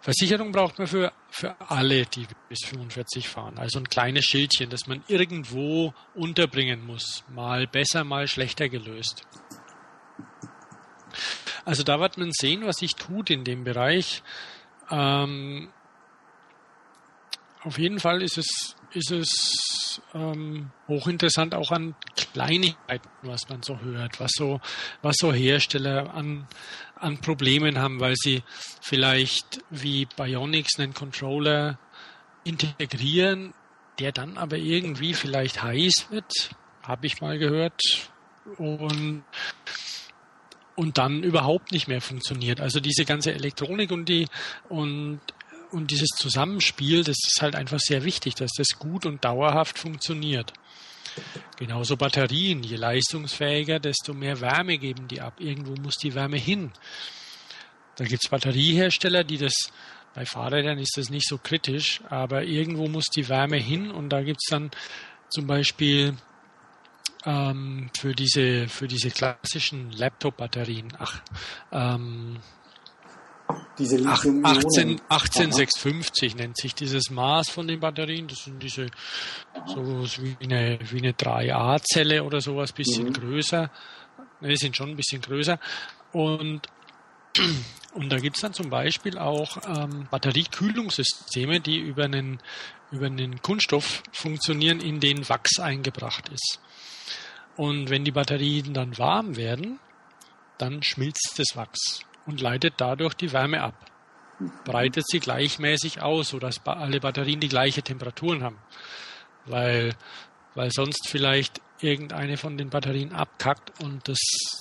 Versicherung 0.00 0.50
braucht 0.52 0.78
man 0.78 0.86
für, 0.86 1.12
für 1.28 1.56
alle, 1.60 2.06
die 2.06 2.26
bis 2.48 2.60
45 2.64 3.28
fahren. 3.28 3.58
Also 3.58 3.78
ein 3.78 3.88
kleines 3.88 4.24
Schildchen, 4.24 4.70
das 4.70 4.86
man 4.86 5.04
irgendwo 5.08 5.92
unterbringen 6.14 6.86
muss. 6.86 7.22
Mal 7.28 7.66
besser, 7.66 8.04
mal 8.04 8.26
schlechter 8.26 8.68
gelöst. 8.68 9.26
Also 11.64 11.82
da 11.82 12.00
wird 12.00 12.16
man 12.16 12.30
sehen, 12.32 12.64
was 12.64 12.76
sich 12.76 12.94
tut 12.94 13.28
in 13.30 13.44
dem 13.44 13.64
Bereich. 13.64 14.22
Ähm, 14.90 15.70
auf 17.62 17.78
jeden 17.78 18.00
Fall 18.00 18.22
ist 18.22 18.38
es, 18.38 18.74
ist 18.92 19.10
es 19.10 20.00
ähm, 20.14 20.70
hochinteressant 20.88 21.54
auch 21.54 21.70
an 21.70 21.94
Kleinigkeiten, 22.32 23.08
was 23.22 23.48
man 23.48 23.62
so 23.62 23.80
hört, 23.80 24.18
was 24.18 24.30
so, 24.34 24.60
was 25.02 25.16
so 25.18 25.32
Hersteller 25.32 26.14
an, 26.14 26.46
an 27.00 27.18
Problemen 27.18 27.78
haben, 27.78 28.00
weil 28.00 28.14
sie 28.16 28.42
vielleicht 28.80 29.60
wie 29.70 30.06
Bionics 30.06 30.78
einen 30.78 30.94
Controller 30.94 31.78
integrieren, 32.44 33.54
der 33.98 34.12
dann 34.12 34.38
aber 34.38 34.56
irgendwie 34.56 35.14
vielleicht 35.14 35.62
heiß 35.62 36.06
wird, 36.10 36.50
habe 36.82 37.06
ich 37.06 37.20
mal 37.20 37.38
gehört. 37.38 37.80
Und 38.56 39.24
und 40.76 40.96
dann 40.96 41.22
überhaupt 41.22 41.72
nicht 41.72 41.88
mehr 41.88 42.00
funktioniert. 42.00 42.60
Also 42.60 42.80
diese 42.80 43.04
ganze 43.04 43.34
Elektronik 43.34 43.90
und 43.90 44.08
die 44.08 44.26
und 44.68 45.20
und 45.70 45.90
dieses 45.90 46.08
Zusammenspiel, 46.16 47.04
das 47.04 47.16
ist 47.26 47.42
halt 47.42 47.54
einfach 47.54 47.78
sehr 47.78 48.02
wichtig, 48.02 48.34
dass 48.34 48.52
das 48.56 48.78
gut 48.78 49.06
und 49.06 49.24
dauerhaft 49.24 49.78
funktioniert. 49.78 50.52
Genauso 51.56 51.96
Batterien, 51.96 52.62
je 52.62 52.76
leistungsfähiger, 52.76 53.78
desto 53.78 54.14
mehr 54.14 54.40
Wärme 54.40 54.78
geben 54.78 55.08
die 55.08 55.20
ab. 55.20 55.34
Irgendwo 55.38 55.74
muss 55.80 55.96
die 55.96 56.14
Wärme 56.14 56.38
hin. 56.38 56.72
Da 57.96 58.04
gibt 58.04 58.24
es 58.24 58.30
Batteriehersteller, 58.30 59.24
die 59.24 59.38
das, 59.38 59.72
bei 60.14 60.24
Fahrrädern 60.24 60.78
ist 60.78 60.96
das 60.96 61.10
nicht 61.10 61.28
so 61.28 61.38
kritisch, 61.38 62.00
aber 62.08 62.44
irgendwo 62.44 62.88
muss 62.88 63.06
die 63.06 63.28
Wärme 63.28 63.58
hin 63.58 63.90
und 63.90 64.08
da 64.08 64.22
gibt 64.22 64.40
es 64.42 64.50
dann 64.50 64.70
zum 65.28 65.46
Beispiel 65.46 66.16
ähm, 67.24 67.90
für 67.96 68.14
diese 68.14 68.68
für 68.68 68.88
diese 68.88 69.10
klassischen 69.10 69.92
Laptop-Batterien. 69.92 70.96
Ach, 70.98 71.22
ähm, 71.72 72.38
diese 73.78 74.04
18, 74.06 75.00
18650 75.08 76.36
nennt 76.36 76.56
sich 76.56 76.74
dieses 76.74 77.10
Maß 77.10 77.50
von 77.50 77.66
den 77.66 77.80
Batterien. 77.80 78.28
Das 78.28 78.44
sind 78.44 78.62
diese 78.62 78.86
so 79.66 80.04
wie 80.22 80.36
eine, 80.42 80.78
wie 80.90 80.98
eine 80.98 81.12
3A-Zelle 81.12 82.24
oder 82.24 82.40
sowas, 82.40 82.72
bisschen 82.72 83.08
mhm. 83.08 83.12
größer. 83.12 83.70
Ne, 84.40 84.56
sind 84.56 84.76
schon 84.76 84.90
ein 84.90 84.96
bisschen 84.96 85.20
größer. 85.20 85.58
Und, 86.12 86.62
und 87.94 88.10
da 88.10 88.18
gibt's 88.18 88.40
dann 88.40 88.54
zum 88.54 88.70
Beispiel 88.70 89.18
auch 89.18 89.58
ähm, 89.66 90.08
Batteriekühlungssysteme, 90.10 91.60
die 91.60 91.78
über 91.78 92.04
einen, 92.04 92.40
über 92.90 93.06
einen 93.06 93.42
Kunststoff 93.42 94.02
funktionieren, 94.12 94.80
in 94.80 95.00
den 95.00 95.28
Wachs 95.28 95.58
eingebracht 95.58 96.28
ist. 96.28 96.60
Und 97.56 97.90
wenn 97.90 98.04
die 98.04 98.12
Batterien 98.12 98.72
dann 98.72 98.96
warm 98.98 99.36
werden, 99.36 99.80
dann 100.58 100.82
schmilzt 100.82 101.34
das 101.36 101.56
Wachs 101.56 102.00
und 102.26 102.40
leitet 102.40 102.74
dadurch 102.78 103.14
die 103.14 103.32
Wärme 103.32 103.62
ab. 103.62 103.74
Breitet 104.64 105.06
sie 105.06 105.20
gleichmäßig 105.20 106.00
aus, 106.00 106.30
sodass 106.30 106.64
alle 106.66 107.00
Batterien 107.00 107.40
die 107.40 107.48
gleiche 107.48 107.82
Temperaturen 107.82 108.42
haben. 108.42 108.58
Weil, 109.46 109.94
weil 110.54 110.70
sonst 110.70 111.08
vielleicht 111.08 111.60
irgendeine 111.80 112.36
von 112.36 112.56
den 112.56 112.70
Batterien 112.70 113.12
abkackt 113.12 113.80
und 113.82 114.08
das, 114.08 114.18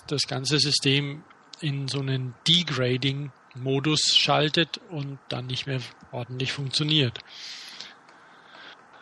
das 0.08 0.24
ganze 0.28 0.60
System 0.60 1.24
in 1.62 1.88
so 1.88 2.00
einen 2.00 2.34
Degrading-Modus 2.48 4.16
schaltet 4.16 4.80
und 4.90 5.20
dann 5.30 5.48
nicht 5.48 5.68
mehr 5.68 5.82
ordentlich 6.12 6.52
funktioniert. 6.52 7.20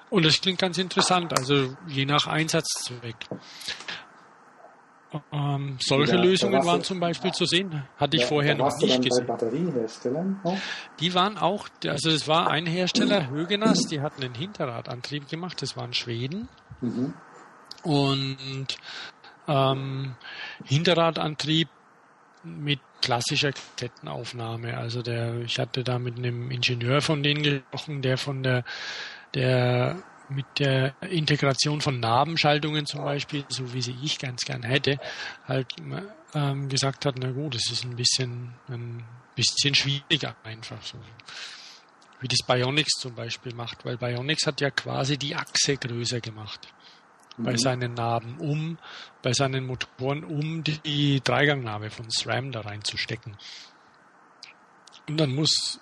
Und 0.10 0.26
das 0.26 0.40
klingt 0.42 0.60
ganz 0.60 0.78
interessant, 0.78 1.38
also 1.38 1.76
je 1.88 2.06
nach 2.06 2.28
Einsatzzweck. 2.28 3.16
Ähm, 5.32 5.78
solche 5.80 6.16
ja, 6.16 6.22
Lösungen 6.22 6.66
waren 6.66 6.84
zum 6.84 7.00
Beispiel 7.00 7.32
zu 7.32 7.46
sehen, 7.46 7.84
hatte 7.98 8.18
ich 8.18 8.24
ja, 8.24 8.28
vorher 8.28 8.56
noch 8.56 8.78
nicht 8.80 9.02
gesehen. 9.02 9.28
Die 11.00 11.14
waren 11.14 11.38
auch, 11.38 11.70
also 11.86 12.10
es 12.10 12.28
war 12.28 12.50
ein 12.50 12.66
Hersteller, 12.66 13.30
Högenas, 13.30 13.88
die 13.88 14.02
hatten 14.02 14.24
einen 14.24 14.36
Hinterradantrieb 14.36 15.30
gemacht, 15.30 15.62
das 15.62 15.78
waren 15.78 15.94
Schweden. 15.94 16.50
Mhm. 16.82 17.14
Und 17.84 18.68
ähm, 19.48 20.16
Hinterradantrieb 20.66 21.70
mit 22.44 22.80
klassischer 23.02 23.52
Kettenaufnahme. 23.78 24.78
Also 24.78 25.02
der, 25.02 25.40
ich 25.42 25.58
hatte 25.60 25.84
da 25.84 26.00
mit 26.00 26.18
einem 26.18 26.52
Ingenieur 26.52 27.02
von 27.02 27.24
denen 27.24 27.44
gesprochen, 27.44 28.02
der 28.02 28.18
von 28.18 28.44
der 28.44 28.64
der 29.34 29.98
mit 30.30 30.46
der 30.60 30.96
Integration 31.02 31.82
von 31.82 32.00
Nabenschaltungen 32.00 32.86
zum 32.86 33.04
Beispiel, 33.04 33.46
so 33.50 33.74
wie 33.74 33.82
sie 33.82 33.96
ich 34.02 34.20
ganz 34.20 34.44
gern 34.44 34.64
hätte, 34.64 35.00
halt 35.48 35.68
ähm, 36.34 36.70
gesagt 36.70 37.06
hat, 37.06 37.16
na 37.20 37.32
gut, 37.32 37.56
das 37.56 37.72
ist 37.72 37.84
ein 37.84 37.96
bisschen 37.96 38.54
ein 38.68 39.06
bisschen 39.36 39.76
schwieriger 39.76 40.36
einfach 40.44 40.82
so. 40.82 40.98
Wie 42.20 42.28
das 42.28 42.46
Bionics 42.46 42.94
zum 43.00 43.14
Beispiel 43.14 43.54
macht, 43.54 43.86
weil 43.86 43.98
Bionics 43.98 44.48
hat 44.48 44.60
ja 44.60 44.72
quasi 44.72 45.18
die 45.18 45.36
Achse 45.36 45.78
größer 45.78 46.20
gemacht 46.20 46.68
mhm. 47.38 47.44
bei 47.44 47.56
seinen 47.56 47.94
Naben, 47.94 48.38
um 48.40 48.78
bei 49.22 49.34
seinen 49.34 49.66
Motoren, 49.66 50.24
um 50.24 50.64
die 50.64 51.22
Dreigangnabe 51.24 51.90
von 51.90 52.10
SRAM 52.10 52.52
da 52.52 52.62
reinzustecken. 52.62 53.38
Und 55.08 55.18
dann 55.18 55.34
muss 55.34 55.80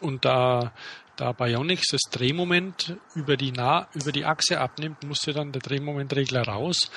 und 0.00 0.24
da 0.24 0.72
da 1.18 1.32
Bionics 1.32 1.88
das 1.90 2.02
Drehmoment 2.10 2.96
über 3.14 3.36
die, 3.36 3.52
nah 3.52 3.88
über 3.94 4.12
die 4.12 4.24
Achse 4.24 4.60
abnimmt, 4.60 5.04
musste 5.04 5.32
dann 5.32 5.52
der 5.52 5.60
Drehmomentregler 5.60 6.42
raus. 6.42 6.90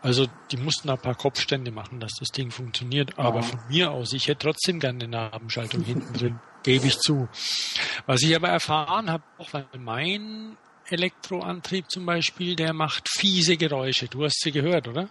Also 0.00 0.26
die 0.50 0.56
mussten 0.56 0.90
ein 0.90 0.98
paar 0.98 1.16
Kopfstände 1.16 1.72
machen, 1.72 2.00
dass 2.00 2.12
das 2.18 2.28
Ding 2.28 2.50
funktioniert. 2.50 3.18
Aber 3.18 3.42
von 3.42 3.60
mir 3.68 3.90
aus, 3.90 4.12
ich 4.12 4.28
hätte 4.28 4.46
trotzdem 4.46 4.78
gerne 4.80 5.04
eine 5.04 5.08
Nabenschaltung 5.08 5.82
hinten 5.82 6.12
drin 6.12 6.40
gebe 6.62 6.86
ich 6.86 6.98
zu. 6.98 7.28
Was 8.06 8.22
ich 8.22 8.34
aber 8.34 8.48
erfahren 8.48 9.10
habe, 9.10 9.24
auch 9.38 9.52
weil 9.52 9.66
mein 9.78 10.56
Elektroantrieb 10.86 11.90
zum 11.90 12.06
Beispiel, 12.06 12.56
der 12.56 12.72
macht 12.72 13.08
fiese 13.08 13.56
Geräusche. 13.56 14.08
Du 14.08 14.24
hast 14.24 14.40
sie 14.40 14.52
gehört, 14.52 14.88
oder? 14.88 15.08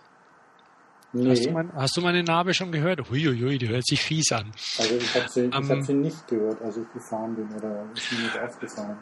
Nee. 1.24 1.32
Hast, 1.32 1.46
du 1.46 1.52
mein, 1.52 1.74
hast 1.74 1.98
du 1.98 2.02
meine 2.02 2.24
Narbe 2.24 2.54
schon 2.54 2.72
gehört? 2.72 3.10
Huiuiui, 3.10 3.58
die 3.58 3.68
hört 3.70 3.86
sich 3.86 4.02
fies 4.02 4.32
an. 4.32 4.52
Also 4.78 4.96
ich 4.96 5.16
habe 5.16 5.30
sie, 5.30 5.46
um, 5.46 5.70
hab 5.70 5.82
sie 5.82 5.94
nicht 5.94 6.28
gehört, 6.28 6.62
als 6.62 6.78
ich 6.78 6.92
gefahren 6.94 7.36
bin 7.36 7.48
oder 7.56 7.86
ist 7.96 8.12
mir 8.12 8.20
nicht 8.20 8.40
aufgefallen. 8.40 8.98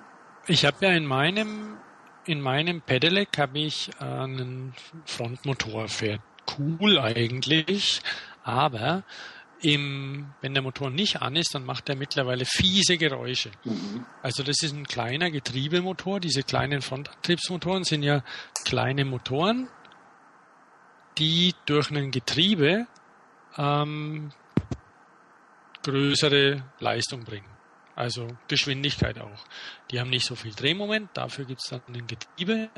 Ich 0.48 0.66
habe 0.66 0.78
ja 0.82 0.92
in 0.92 1.06
meinem 1.06 1.78
in 2.26 2.42
meinem 2.42 2.82
Pedelec 2.82 3.38
habe 3.38 3.60
ich 3.60 3.90
einen 4.00 4.74
Frontmotor. 5.06 5.88
Fährt 5.88 6.22
cool 6.58 6.98
eigentlich, 7.00 8.02
aber 8.44 9.04
im, 9.62 10.28
wenn 10.42 10.54
der 10.54 10.64
Motor 10.64 10.90
nicht 10.90 11.22
an 11.22 11.36
ist, 11.36 11.56
dann 11.56 11.66
macht 11.66 11.90
er 11.90 11.96
mittlerweile 11.96 12.46
fiese 12.46 12.98
Geräusche. 12.98 13.52
Mhm. 13.64 14.06
Also 14.22 14.44
das 14.44 14.62
ist 14.62 14.74
ein 14.74 14.86
kleiner 14.86 15.32
Getriebemotor. 15.32 16.20
Diese 16.20 16.44
kleinen 16.44 16.82
Frontantriebsmotoren 16.82 17.84
sind 17.84 18.04
ja 18.04 18.24
kleine 18.64 19.06
Motoren, 19.06 19.68
die 21.18 21.54
durch 21.66 21.92
ein 21.92 22.12
Getriebe 22.12 22.88
ähm, 23.58 24.32
größere 25.84 26.64
Leistung 26.80 27.24
bringen. 27.24 27.56
Also 27.96 28.28
Geschwindigkeit 28.50 29.18
auch. 29.20 29.46
Die 29.90 30.02
haben 30.02 30.10
nicht 30.10 30.26
so 30.26 30.36
viel 30.36 30.52
Drehmoment, 30.54 31.10
dafür 31.14 31.46
gibt 31.46 31.62
es 31.64 31.70
dann 31.70 31.82
ein 31.88 32.06
Getriebe 32.06 32.70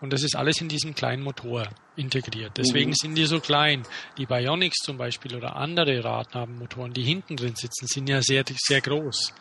und 0.00 0.12
das 0.12 0.22
ist 0.22 0.36
alles 0.36 0.60
in 0.60 0.68
diesem 0.68 0.94
kleinen 0.94 1.24
Motor 1.24 1.68
integriert. 1.96 2.56
Deswegen 2.56 2.90
mhm. 2.90 2.94
sind 2.94 3.14
die 3.16 3.26
so 3.26 3.40
klein. 3.40 3.82
Die 4.16 4.26
Bionics 4.26 4.78
zum 4.84 4.96
Beispiel 4.96 5.34
oder 5.34 5.56
andere 5.56 6.04
Radnabenmotoren, 6.04 6.92
die 6.92 7.02
hinten 7.02 7.36
drin 7.36 7.56
sitzen, 7.56 7.88
sind 7.88 8.08
ja 8.08 8.22
sehr, 8.22 8.44
sehr 8.46 8.80
groß, 8.80 9.32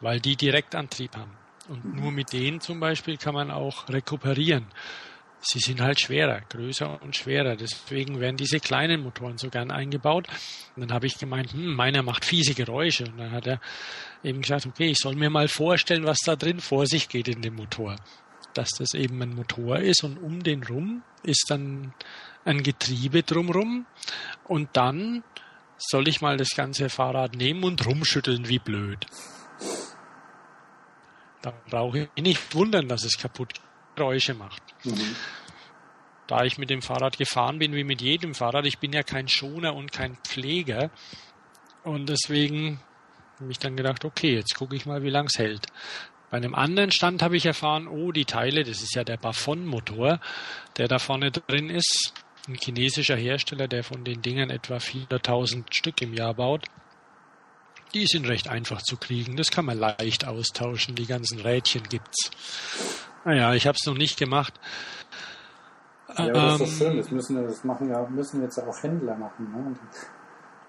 weil 0.00 0.20
die 0.20 0.36
Direktantrieb 0.36 1.16
haben. 1.16 1.32
Und 1.68 1.82
mhm. 1.82 2.00
nur 2.02 2.12
mit 2.12 2.34
denen 2.34 2.60
zum 2.60 2.80
Beispiel 2.80 3.16
kann 3.16 3.32
man 3.32 3.50
auch 3.50 3.88
rekuperieren 3.88 4.66
sie 5.44 5.58
sind 5.58 5.80
halt 5.80 6.00
schwerer, 6.00 6.40
größer 6.48 7.00
und 7.02 7.16
schwerer. 7.16 7.56
Deswegen 7.56 8.20
werden 8.20 8.36
diese 8.36 8.60
kleinen 8.60 9.02
Motoren 9.02 9.38
so 9.38 9.50
gern 9.50 9.70
eingebaut. 9.70 10.26
Und 10.74 10.82
dann 10.82 10.92
habe 10.92 11.06
ich 11.06 11.18
gemeint, 11.18 11.52
hm, 11.52 11.74
meiner 11.74 12.02
macht 12.02 12.24
fiese 12.24 12.54
Geräusche. 12.54 13.04
Und 13.04 13.18
dann 13.18 13.32
hat 13.32 13.46
er 13.46 13.60
eben 14.22 14.40
gesagt, 14.40 14.66
okay, 14.66 14.90
ich 14.90 14.98
soll 14.98 15.14
mir 15.14 15.30
mal 15.30 15.48
vorstellen, 15.48 16.04
was 16.04 16.18
da 16.24 16.36
drin 16.36 16.60
vor 16.60 16.86
sich 16.86 17.08
geht 17.08 17.28
in 17.28 17.42
dem 17.42 17.56
Motor. 17.56 17.96
Dass 18.54 18.70
das 18.78 18.94
eben 18.94 19.20
ein 19.22 19.34
Motor 19.34 19.78
ist 19.78 20.04
und 20.04 20.18
um 20.18 20.42
den 20.42 20.62
rum 20.62 21.02
ist 21.22 21.46
dann 21.48 21.92
ein 22.44 22.62
Getriebe 22.62 23.22
drumrum. 23.22 23.86
Und 24.44 24.70
dann 24.74 25.22
soll 25.76 26.08
ich 26.08 26.20
mal 26.20 26.36
das 26.36 26.50
ganze 26.50 26.88
Fahrrad 26.88 27.34
nehmen 27.34 27.64
und 27.64 27.84
rumschütteln 27.84 28.48
wie 28.48 28.58
blöd. 28.58 29.06
Da 31.42 31.52
brauche 31.68 32.08
ich 32.14 32.22
nicht 32.22 32.54
wundern, 32.54 32.88
dass 32.88 33.04
es 33.04 33.18
kaputt 33.18 33.52
Geräusche 33.94 34.34
macht. 34.34 34.62
Mhm. 34.84 35.16
Da 36.26 36.44
ich 36.44 36.56
mit 36.56 36.70
dem 36.70 36.80
Fahrrad 36.80 37.18
gefahren 37.18 37.58
bin, 37.58 37.74
wie 37.74 37.84
mit 37.84 38.00
jedem 38.00 38.34
Fahrrad, 38.34 38.66
ich 38.66 38.78
bin 38.78 38.92
ja 38.92 39.02
kein 39.02 39.28
Schoner 39.28 39.74
und 39.74 39.92
kein 39.92 40.16
Pfleger. 40.24 40.90
Und 41.82 42.08
deswegen 42.08 42.80
habe 43.40 43.50
ich 43.50 43.58
dann 43.58 43.76
gedacht, 43.76 44.04
okay, 44.04 44.34
jetzt 44.34 44.54
gucke 44.54 44.74
ich 44.74 44.86
mal, 44.86 45.02
wie 45.02 45.10
lang 45.10 45.26
es 45.26 45.38
hält. 45.38 45.66
Bei 46.30 46.38
einem 46.38 46.54
anderen 46.54 46.90
Stand 46.90 47.22
habe 47.22 47.36
ich 47.36 47.46
erfahren, 47.46 47.86
oh, 47.86 48.10
die 48.10 48.24
Teile, 48.24 48.64
das 48.64 48.82
ist 48.82 48.94
ja 48.94 49.04
der 49.04 49.18
Bafon-Motor, 49.18 50.18
der 50.78 50.88
da 50.88 50.98
vorne 50.98 51.30
drin 51.30 51.70
ist. 51.70 52.14
Ein 52.48 52.56
chinesischer 52.56 53.16
Hersteller, 53.16 53.68
der 53.68 53.84
von 53.84 54.04
den 54.04 54.20
Dingen 54.20 54.50
etwa 54.50 54.76
400.000 54.76 55.64
Stück 55.72 56.02
im 56.02 56.14
Jahr 56.14 56.34
baut. 56.34 56.64
Die 57.94 58.06
sind 58.06 58.28
recht 58.28 58.48
einfach 58.48 58.82
zu 58.82 58.96
kriegen. 58.96 59.36
Das 59.36 59.50
kann 59.50 59.64
man 59.64 59.78
leicht 59.78 60.26
austauschen. 60.26 60.96
Die 60.96 61.06
ganzen 61.06 61.40
Rädchen 61.40 61.84
gibt's. 61.84 62.30
Naja, 63.24 63.54
ich 63.54 63.66
habe 63.66 63.76
es 63.80 63.86
noch 63.86 63.96
nicht 63.96 64.18
gemacht. 64.18 64.52
Ja, 66.08 66.24
aber 66.24 66.32
das 66.32 66.52
ist 66.52 66.60
doch 66.60 66.66
ähm, 66.66 66.92
schön. 66.92 66.96
Das 66.98 67.10
müssen, 67.10 67.46
das 67.46 67.64
machen 67.64 67.90
ja, 67.90 68.06
müssen 68.08 68.42
jetzt 68.42 68.58
auch 68.58 68.82
Händler 68.82 69.16
machen. 69.16 69.50
Ne? 69.50 69.76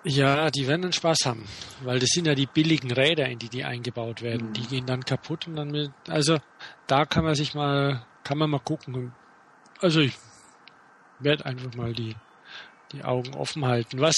Ja, 0.08 0.52
die 0.52 0.68
werden 0.68 0.84
einen 0.84 0.94
Spaß 0.94 1.26
haben, 1.26 1.46
weil 1.84 1.98
das 1.98 2.10
sind 2.10 2.28
ja 2.28 2.36
die 2.36 2.46
billigen 2.46 2.92
Räder, 2.92 3.28
in 3.28 3.40
die 3.40 3.50
die 3.50 3.64
eingebaut 3.64 4.22
werden. 4.22 4.50
Mhm. 4.50 4.54
Die 4.54 4.68
gehen 4.68 4.86
dann 4.86 5.04
kaputt 5.04 5.48
und 5.48 5.56
dann 5.56 5.72
mit, 5.72 5.92
also 6.08 6.38
da 6.86 7.06
kann 7.06 7.24
man 7.24 7.34
sich 7.34 7.56
mal, 7.56 8.06
kann 8.24 8.38
man 8.38 8.52
mal 8.52 8.60
gucken. 8.60 9.14
Also 9.82 10.02
ich 10.02 10.16
werde 11.20 11.46
einfach 11.48 11.74
mal 11.74 11.94
die, 11.94 12.16
die 12.92 13.04
Augen 13.04 13.34
offen 13.34 13.66
halten. 13.66 14.00
Was 14.00 14.16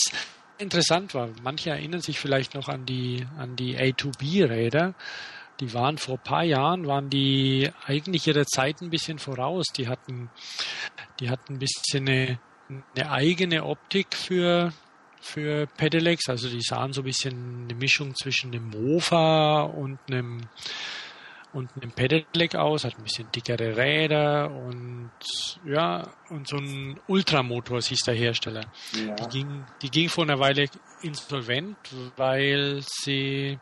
interessant 0.58 1.13
war, 1.13 1.30
manche 1.43 1.70
erinnern 1.70 2.02
sich 2.02 2.20
vielleicht 2.20 2.56
noch 2.56 2.67
an 2.67 2.86
die, 2.86 3.26
an 3.38 3.56
die 3.56 3.78
A2B-Räder. 3.78 4.93
Die 5.60 5.74
waren 5.74 5.98
vor 5.98 6.17
paar 6.17 6.43
Jahren, 6.43 6.86
waren 6.86 7.10
die 7.10 7.70
eigentlich 7.86 8.28
ihrer 8.28 8.46
Zeit 8.46 8.82
ein 8.82 8.89
bisschen 8.89 9.17
voraus. 9.17 9.65
Die 9.76 9.88
hatten, 9.88 10.30
die 11.20 11.30
hatten 11.30 11.54
ein 11.54 11.60
bisschen 11.60 12.08
eine, 12.08 12.39
eine 12.96 13.12
eigene 13.12 13.65
Optik 13.65 14.15
für, 14.15 14.72
für 15.20 15.65
Pedelecs. 15.65 16.30
Also 16.30 16.50
die 16.50 16.62
sahen 16.62 16.93
so 16.93 17.02
ein 17.02 17.06
bisschen 17.06 17.63
eine 17.63 17.74
Mischung 17.74 18.15
zwischen 18.15 18.54
einem 18.54 18.70
Mofa 18.70 19.62
und 19.63 20.00
einem, 20.12 20.41
und 21.54 21.70
einem 21.76 21.92
Pedelec 21.92 22.56
aus, 22.56 22.84
hat 22.84 22.98
ein 22.98 23.04
bisschen 23.04 23.32
dickere 23.32 23.78
Räder 23.78 24.52
und 24.52 25.12
ja, 25.66 26.08
und 26.30 26.48
so 26.48 26.58
ein 26.58 27.00
Ultramotor 27.08 27.82
hieß 27.82 28.02
der 28.02 28.16
Hersteller. 28.16 28.66
Ja. 28.94 29.16
Die, 29.16 29.30
ging, 29.30 29.66
die 29.82 29.90
ging 29.90 30.10
vor 30.10 30.24
einer 30.24 30.40
Weile 30.40 30.66
insolvent, 31.02 31.78
weil 32.16 32.82
sie 32.84 33.60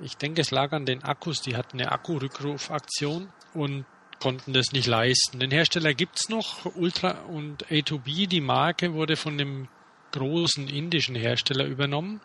ich 0.00 0.16
denke, 0.16 0.40
es 0.40 0.50
lag 0.50 0.72
an 0.72 0.86
den 0.86 1.02
Akkus. 1.04 1.40
Die 1.40 1.56
hatten 1.56 1.80
eine 1.80 1.92
Akkurückrufaktion 1.92 3.28
und 3.54 3.84
konnten 4.20 4.52
das 4.52 4.72
nicht 4.72 4.86
leisten. 4.86 5.38
Den 5.38 5.50
Hersteller 5.50 5.94
gibt 5.94 6.18
es 6.18 6.28
noch, 6.28 6.64
Ultra 6.74 7.22
und 7.28 7.66
A2B, 7.66 8.26
die 8.26 8.40
Marke 8.40 8.94
wurde 8.94 9.16
von 9.16 9.38
dem 9.38 9.68
großen 10.12 10.68
indischen 10.68 11.14
Hersteller 11.14 11.64
übernommen. 11.64 12.20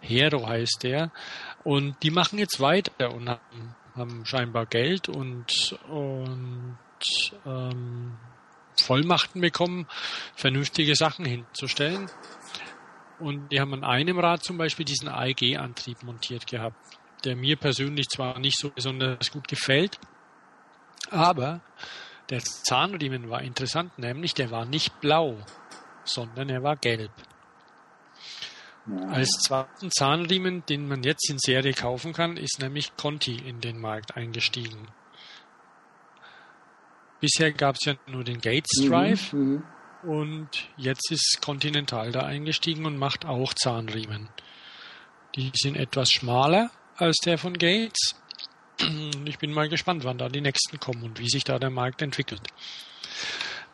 Hero 0.00 0.46
heißt 0.46 0.80
der. 0.82 1.10
Und 1.64 2.02
die 2.02 2.10
machen 2.10 2.38
jetzt 2.38 2.60
weiter 2.60 3.12
und 3.14 3.28
haben, 3.28 3.74
haben 3.96 4.24
scheinbar 4.24 4.66
Geld 4.66 5.08
und, 5.08 5.78
und 5.88 6.78
ähm, 7.44 8.16
Vollmachten 8.80 9.40
bekommen, 9.40 9.86
vernünftige 10.34 10.94
Sachen 10.94 11.24
hinzustellen. 11.24 12.10
Und 13.18 13.50
die 13.50 13.60
haben 13.60 13.72
an 13.72 13.84
einem 13.84 14.18
Rad 14.18 14.42
zum 14.42 14.58
Beispiel 14.58 14.84
diesen 14.84 15.08
AEG-Antrieb 15.08 16.02
montiert 16.02 16.46
gehabt 16.46 16.76
der 17.26 17.36
mir 17.36 17.56
persönlich 17.56 18.08
zwar 18.08 18.38
nicht 18.38 18.58
so 18.58 18.70
besonders 18.70 19.30
gut 19.30 19.48
gefällt, 19.48 19.98
aber 21.10 21.60
der 22.30 22.40
Zahnriemen 22.40 23.28
war 23.30 23.42
interessant, 23.42 23.98
nämlich 23.98 24.34
der 24.34 24.50
war 24.50 24.64
nicht 24.64 25.00
blau, 25.00 25.36
sondern 26.04 26.48
er 26.48 26.62
war 26.62 26.76
gelb. 26.76 27.10
Als 29.08 29.30
zweiten 29.42 29.90
Zahnriemen, 29.90 30.64
den 30.66 30.86
man 30.86 31.02
jetzt 31.02 31.28
in 31.28 31.38
Serie 31.38 31.72
kaufen 31.72 32.12
kann, 32.12 32.36
ist 32.36 32.60
nämlich 32.60 32.96
Conti 32.96 33.36
in 33.36 33.60
den 33.60 33.80
Markt 33.80 34.16
eingestiegen. 34.16 34.88
Bisher 37.20 37.50
gab 37.50 37.76
es 37.76 37.86
ja 37.86 37.94
nur 38.06 38.22
den 38.22 38.40
Gates 38.40 38.80
mhm, 38.82 38.88
Drive 38.88 39.32
mhm, 39.32 39.62
und 40.04 40.68
jetzt 40.76 41.10
ist 41.10 41.40
Continental 41.42 42.12
da 42.12 42.20
eingestiegen 42.20 42.84
und 42.86 42.96
macht 42.96 43.24
auch 43.24 43.54
Zahnriemen. 43.54 44.28
Die 45.34 45.50
sind 45.54 45.76
etwas 45.76 46.10
schmaler, 46.10 46.70
als 46.96 47.16
der 47.24 47.38
von 47.38 47.54
Gates. 47.54 48.14
Ich 49.24 49.38
bin 49.38 49.52
mal 49.52 49.68
gespannt, 49.68 50.04
wann 50.04 50.18
da 50.18 50.28
die 50.28 50.40
nächsten 50.40 50.78
kommen 50.78 51.02
und 51.02 51.18
wie 51.18 51.28
sich 51.28 51.42
da 51.42 51.58
der 51.58 51.70
Markt 51.70 52.02
entwickelt. 52.02 52.42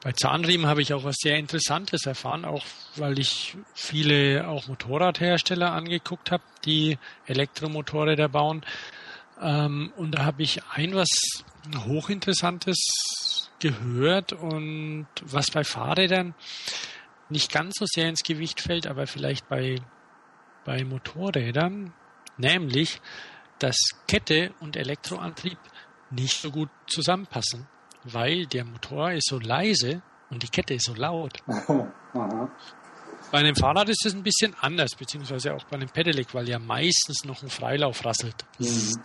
Bei 0.03 0.13
Zahnriemen 0.13 0.67
habe 0.67 0.83
ich 0.83 0.93
auch 0.95 1.05
was 1.05 1.17
sehr 1.21 1.37
Interessantes 1.37 2.07
erfahren, 2.07 2.45
auch 2.45 2.65
weil 2.97 3.19
ich 3.19 3.57
viele 3.75 4.49
auch 4.49 4.67
Motorradhersteller 4.67 5.73
angeguckt 5.73 6.31
habe, 6.31 6.43
die 6.65 6.99
Elektromotorräder 7.27 8.29
bauen. 8.29 8.65
Ähm, 9.41 9.93
und 9.97 10.13
da 10.17 10.25
habe 10.25 10.43
ich 10.43 10.61
ein 10.71 10.95
was 10.95 11.09
hochinteressantes 11.87 13.49
gehört 13.61 14.33
und 14.33 15.07
was 15.23 15.51
bei 15.53 15.63
Fahrrädern 15.63 16.35
nicht 17.29 17.53
ganz 17.53 17.75
so 17.79 17.87
sehr 17.87 18.09
ins 18.09 18.25
Gewicht 18.25 18.61
fällt, 18.61 18.89
aber 18.89 19.07
vielleicht 19.07 19.49
bei, 19.49 19.77
bei 20.65 20.85
Motorrädern 20.85 21.93
nämlich 22.37 23.01
dass 23.63 23.77
Kette 24.09 24.53
und 24.61 24.77
Elektroantrieb 24.77 25.59
nicht 26.11 26.41
so 26.41 26.51
gut 26.51 26.69
zusammenpassen, 26.89 27.69
weil 28.05 28.47
der 28.47 28.65
Motor 28.65 29.13
ist 29.13 29.29
so 29.29 29.39
leise 29.39 30.03
und 30.31 30.43
die 30.43 30.49
Kette 30.49 30.75
ist 30.75 30.87
so 30.87 30.95
laut. 30.95 31.39
bei 33.33 33.39
einem 33.39 33.57
Fahrrad 33.57 33.89
ist 33.89 34.05
es 34.07 34.15
ein 34.15 34.23
bisschen 34.23 34.55
anders, 34.61 34.95
beziehungsweise 34.95 35.55
auch 35.55 35.65
bei 35.65 35.77
einem 35.77 35.89
Pedelec, 35.89 36.35
weil 36.35 36.49
ja 36.49 36.59
meistens 36.59 37.25
noch 37.25 37.43
ein 37.43 37.51
Freilauf 37.51 38.05
rasselt. 38.05 38.45
Mhm. 38.59 39.01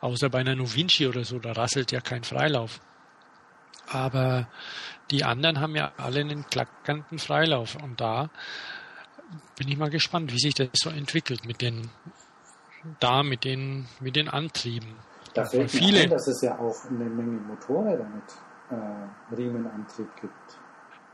Außer 0.00 0.28
bei 0.28 0.38
einer 0.38 0.54
Novinci 0.54 1.06
oder 1.06 1.24
so, 1.24 1.38
da 1.38 1.52
rasselt 1.52 1.92
ja 1.92 2.00
kein 2.00 2.24
Freilauf. 2.24 2.80
Aber 3.88 4.48
die 5.10 5.24
anderen 5.24 5.60
haben 5.60 5.74
ja 5.74 5.92
alle 5.96 6.20
einen 6.20 6.46
klackernden 6.46 7.18
Freilauf 7.18 7.76
und 7.76 8.00
da 8.00 8.30
bin 9.56 9.68
ich 9.68 9.76
mal 9.76 9.90
gespannt, 9.90 10.32
wie 10.32 10.38
sich 10.38 10.54
das 10.54 10.68
so 10.74 10.90
entwickelt 10.90 11.44
mit 11.44 11.60
den 11.60 11.90
da 13.00 13.22
mit 13.22 13.44
den, 13.44 13.86
mit 14.00 14.16
den 14.16 14.28
Antrieben. 14.28 14.96
Da 15.42 15.44
fällt 15.44 15.62
mir 15.62 15.68
viele, 15.68 16.00
ein, 16.02 16.10
dass 16.10 16.26
es 16.26 16.42
ja 16.42 16.58
auch 16.58 16.84
eine 16.90 17.04
Menge 17.04 17.40
Motorräder 17.40 18.04
mit 18.04 18.24
äh, 18.70 19.34
Riemenantrieb 19.34 20.08
gibt. 20.20 20.58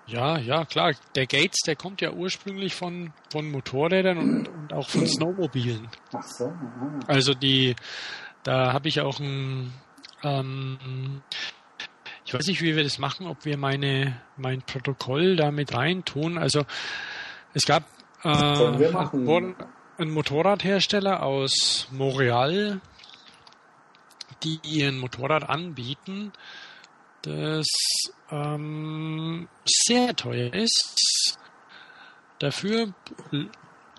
Ja, 0.06 0.38
ja, 0.38 0.64
klar. 0.64 0.92
Der 1.14 1.26
Gates, 1.26 1.60
der 1.66 1.76
kommt 1.76 2.00
ja 2.00 2.12
ursprünglich 2.12 2.74
von, 2.74 3.12
von 3.30 3.50
Motorrädern 3.50 4.18
und, 4.18 4.48
und 4.48 4.72
auch 4.72 4.88
von 4.88 5.06
Snowmobilen. 5.06 5.88
Ach 6.12 6.22
so. 6.22 6.46
Aha. 6.46 7.00
Also 7.06 7.32
die, 7.32 7.74
da 8.42 8.72
habe 8.72 8.88
ich 8.88 9.00
auch 9.00 9.18
ein, 9.18 9.72
ähm, 10.22 11.22
ich 12.26 12.34
weiß 12.34 12.46
nicht, 12.46 12.60
wie 12.60 12.76
wir 12.76 12.82
das 12.82 12.98
machen, 12.98 13.26
ob 13.26 13.44
wir 13.46 13.56
meine, 13.56 14.20
mein 14.36 14.60
Protokoll 14.60 15.36
da 15.36 15.50
mit 15.50 15.74
reintun. 15.74 16.36
Also 16.36 16.64
es 17.54 17.62
gab 17.64 17.84
äh, 18.24 18.28
einen 18.28 20.10
Motorradhersteller 20.10 21.22
aus 21.22 21.88
Montreal, 21.92 22.80
die 24.44 24.60
ihren 24.62 24.98
Motorrad 24.98 25.48
anbieten, 25.48 26.32
das 27.22 27.66
ähm, 28.30 29.48
sehr 29.64 30.14
teuer 30.14 30.52
ist, 30.52 31.38
dafür 32.38 32.92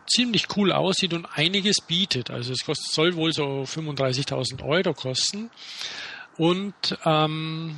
ziemlich 0.07 0.55
cool 0.55 0.71
aussieht 0.71 1.13
und 1.13 1.25
einiges 1.33 1.81
bietet. 1.81 2.29
Also 2.29 2.53
es 2.53 2.63
kostet, 2.63 2.91
soll 2.91 3.15
wohl 3.15 3.33
so 3.33 3.63
35.000 3.63 4.63
Euro 4.63 4.93
kosten. 4.93 5.49
Und 6.37 6.97
ähm, 7.05 7.77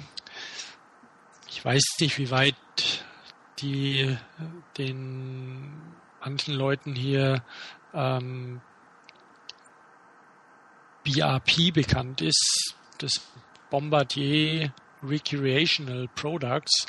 ich 1.50 1.64
weiß 1.64 1.84
nicht, 2.00 2.18
wie 2.18 2.32
weit 2.32 2.56
die 3.60 4.18
den 4.78 5.72
manchen 6.20 6.54
Leuten 6.54 6.94
hier 6.94 7.44
ähm, 7.94 8.62
BRP 11.08 11.74
bekannt 11.74 12.22
ist, 12.22 12.76
das 12.98 13.22
Bombardier 13.70 14.74
Recreational 15.04 16.08
Products, 16.16 16.86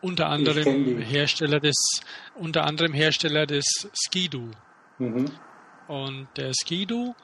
unter 0.00 0.28
anderem 0.28 0.98
Hersteller 0.98 1.60
des, 1.60 1.76
unter 2.34 2.64
anderem 2.64 2.92
Hersteller 2.92 3.46
des 3.46 3.64
Skido. 3.92 4.50
Mhm. 4.98 5.30
Und 5.88 6.28
der 6.36 6.52
Skido, 6.54 7.14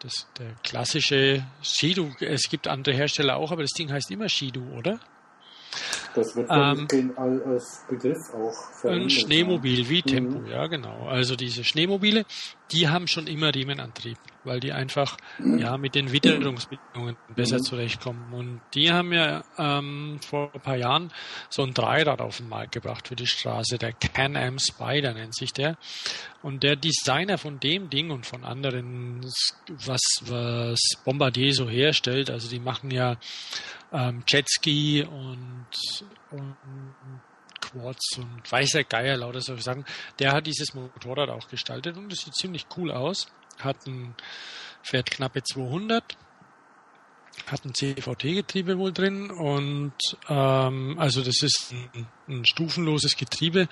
das, 0.00 0.26
der 0.38 0.54
klassische 0.62 1.44
Skido, 1.62 2.10
es 2.20 2.48
gibt 2.48 2.68
andere 2.68 2.94
Hersteller 2.94 3.36
auch, 3.36 3.52
aber 3.52 3.62
das 3.62 3.72
Ding 3.72 3.90
heißt 3.90 4.10
immer 4.10 4.28
Skido, 4.28 4.62
oder? 4.76 4.98
Das 6.14 6.36
wird 6.36 6.50
ähm, 6.50 7.14
als 7.16 7.84
Begriff 7.88 8.18
auch 8.34 8.52
verwendet. 8.80 9.04
Ein 9.04 9.10
Schneemobil 9.10 9.88
wie 9.88 10.02
Tempo, 10.02 10.40
mhm. 10.40 10.46
ja 10.46 10.66
genau. 10.66 11.06
Also 11.06 11.36
diese 11.36 11.64
Schneemobile, 11.64 12.24
die 12.70 12.88
haben 12.88 13.06
schon 13.06 13.26
immer 13.26 13.54
Riemenantrieb, 13.54 14.18
weil 14.44 14.60
die 14.60 14.72
einfach 14.72 15.16
ja 15.38 15.76
mit 15.76 15.94
den 15.94 16.12
Witterungsbedingungen 16.12 17.16
besser 17.34 17.58
mhm. 17.58 17.62
zurechtkommen. 17.62 18.32
Und 18.32 18.60
die 18.74 18.92
haben 18.92 19.12
ja 19.12 19.42
ähm, 19.58 20.18
vor 20.24 20.50
ein 20.54 20.60
paar 20.60 20.76
Jahren 20.76 21.12
so 21.48 21.62
ein 21.62 21.74
Dreirad 21.74 22.20
auf 22.20 22.38
den 22.38 22.48
Markt 22.48 22.72
gebracht 22.72 23.08
für 23.08 23.16
die 23.16 23.26
Straße. 23.26 23.78
Der 23.78 23.92
Can-Am 23.92 24.58
Spider 24.58 25.14
nennt 25.14 25.34
sich 25.34 25.52
der. 25.52 25.76
Und 26.42 26.62
der 26.62 26.76
Designer 26.76 27.38
von 27.38 27.60
dem 27.60 27.88
Ding 27.88 28.10
und 28.10 28.26
von 28.26 28.44
anderen, 28.44 29.24
was, 29.68 30.00
was 30.22 30.80
Bombardier 31.04 31.54
so 31.54 31.68
herstellt, 31.68 32.30
also 32.30 32.48
die 32.48 32.58
machen 32.58 32.90
ja 32.90 33.16
ähm, 33.92 34.24
Jetski 34.26 35.04
und, 35.04 35.66
und 36.30 36.56
Quads 37.60 38.18
und 38.18 38.50
weißer 38.50 38.84
Geier, 38.84 39.16
lauter 39.16 39.40
solche 39.40 39.62
Sachen. 39.62 39.84
Der 40.18 40.32
hat 40.32 40.46
dieses 40.46 40.74
Motorrad 40.74 41.30
auch 41.30 41.48
gestaltet 41.48 41.96
und 41.96 42.10
das 42.10 42.20
sieht 42.20 42.34
ziemlich 42.34 42.66
cool 42.76 42.90
aus. 42.90 43.28
Hat 43.64 43.86
ein, 43.86 44.14
fährt 44.82 45.10
knappe 45.10 45.42
200 45.42 46.16
hat 47.46 47.64
ein 47.64 47.74
CVT-Getriebe 47.74 48.78
wohl 48.78 48.92
drin 48.92 49.30
und 49.30 49.94
ähm, 50.28 50.96
also 50.98 51.22
das 51.22 51.42
ist 51.42 51.72
ein, 51.94 52.06
ein, 52.28 52.44
stufenloses 52.44 53.16
Getriebe. 53.16 53.68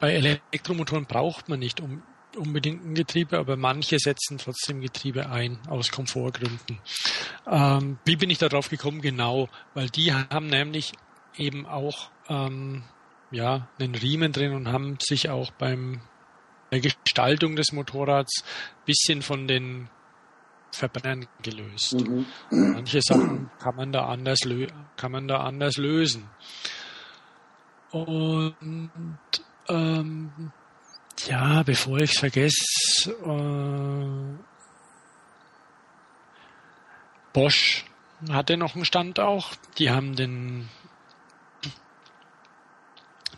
Bei 0.00 0.12
Elektromotoren 0.12 1.06
braucht 1.06 1.48
man 1.48 1.60
nicht 1.60 1.80
um, 1.80 2.02
unbedingt 2.36 2.84
ein 2.84 2.94
Getriebe, 2.94 3.38
aber 3.38 3.56
manche 3.56 3.98
setzen 3.98 4.38
trotzdem 4.38 4.80
Getriebe 4.80 5.30
ein 5.30 5.58
aus 5.68 5.90
Komfortgründen. 5.90 6.78
Ähm, 7.46 7.98
wie 8.04 8.16
bin 8.16 8.30
ich 8.30 8.38
darauf 8.38 8.68
gekommen? 8.68 9.00
Genau, 9.00 9.48
weil 9.74 9.88
die 9.88 10.12
haben 10.12 10.48
nämlich 10.48 10.92
eben 11.36 11.66
auch 11.66 12.10
ähm, 12.28 12.84
ja 13.30 13.68
einen 13.78 13.94
Riemen 13.94 14.32
drin 14.32 14.52
und 14.54 14.68
haben 14.68 14.98
sich 15.00 15.30
auch 15.30 15.50
beim 15.52 16.00
der 16.74 16.92
Gestaltung 17.04 17.56
des 17.56 17.72
Motorrads 17.72 18.44
bisschen 18.84 19.22
von 19.22 19.48
den 19.48 19.88
Verbrennern 20.72 21.26
gelöst. 21.42 21.94
Mhm. 21.94 22.26
Manche 22.50 23.00
Sachen 23.00 23.50
kann 23.60 23.76
man 23.76 23.92
da 23.92 24.06
anders 24.06 24.40
kann 24.96 25.12
man 25.12 25.28
da 25.28 25.40
anders 25.40 25.76
lösen. 25.76 26.28
Und 27.90 28.90
ähm, 29.68 30.52
ja, 31.28 31.62
bevor 31.62 31.98
ich 31.98 32.12
es 32.12 32.18
vergesse, 32.18 33.12
äh, 33.24 34.34
Bosch 37.32 37.84
hatte 38.30 38.56
noch 38.56 38.74
einen 38.74 38.84
Stand 38.84 39.20
auch. 39.20 39.50
Die 39.78 39.90
haben 39.90 40.16
den, 40.16 40.68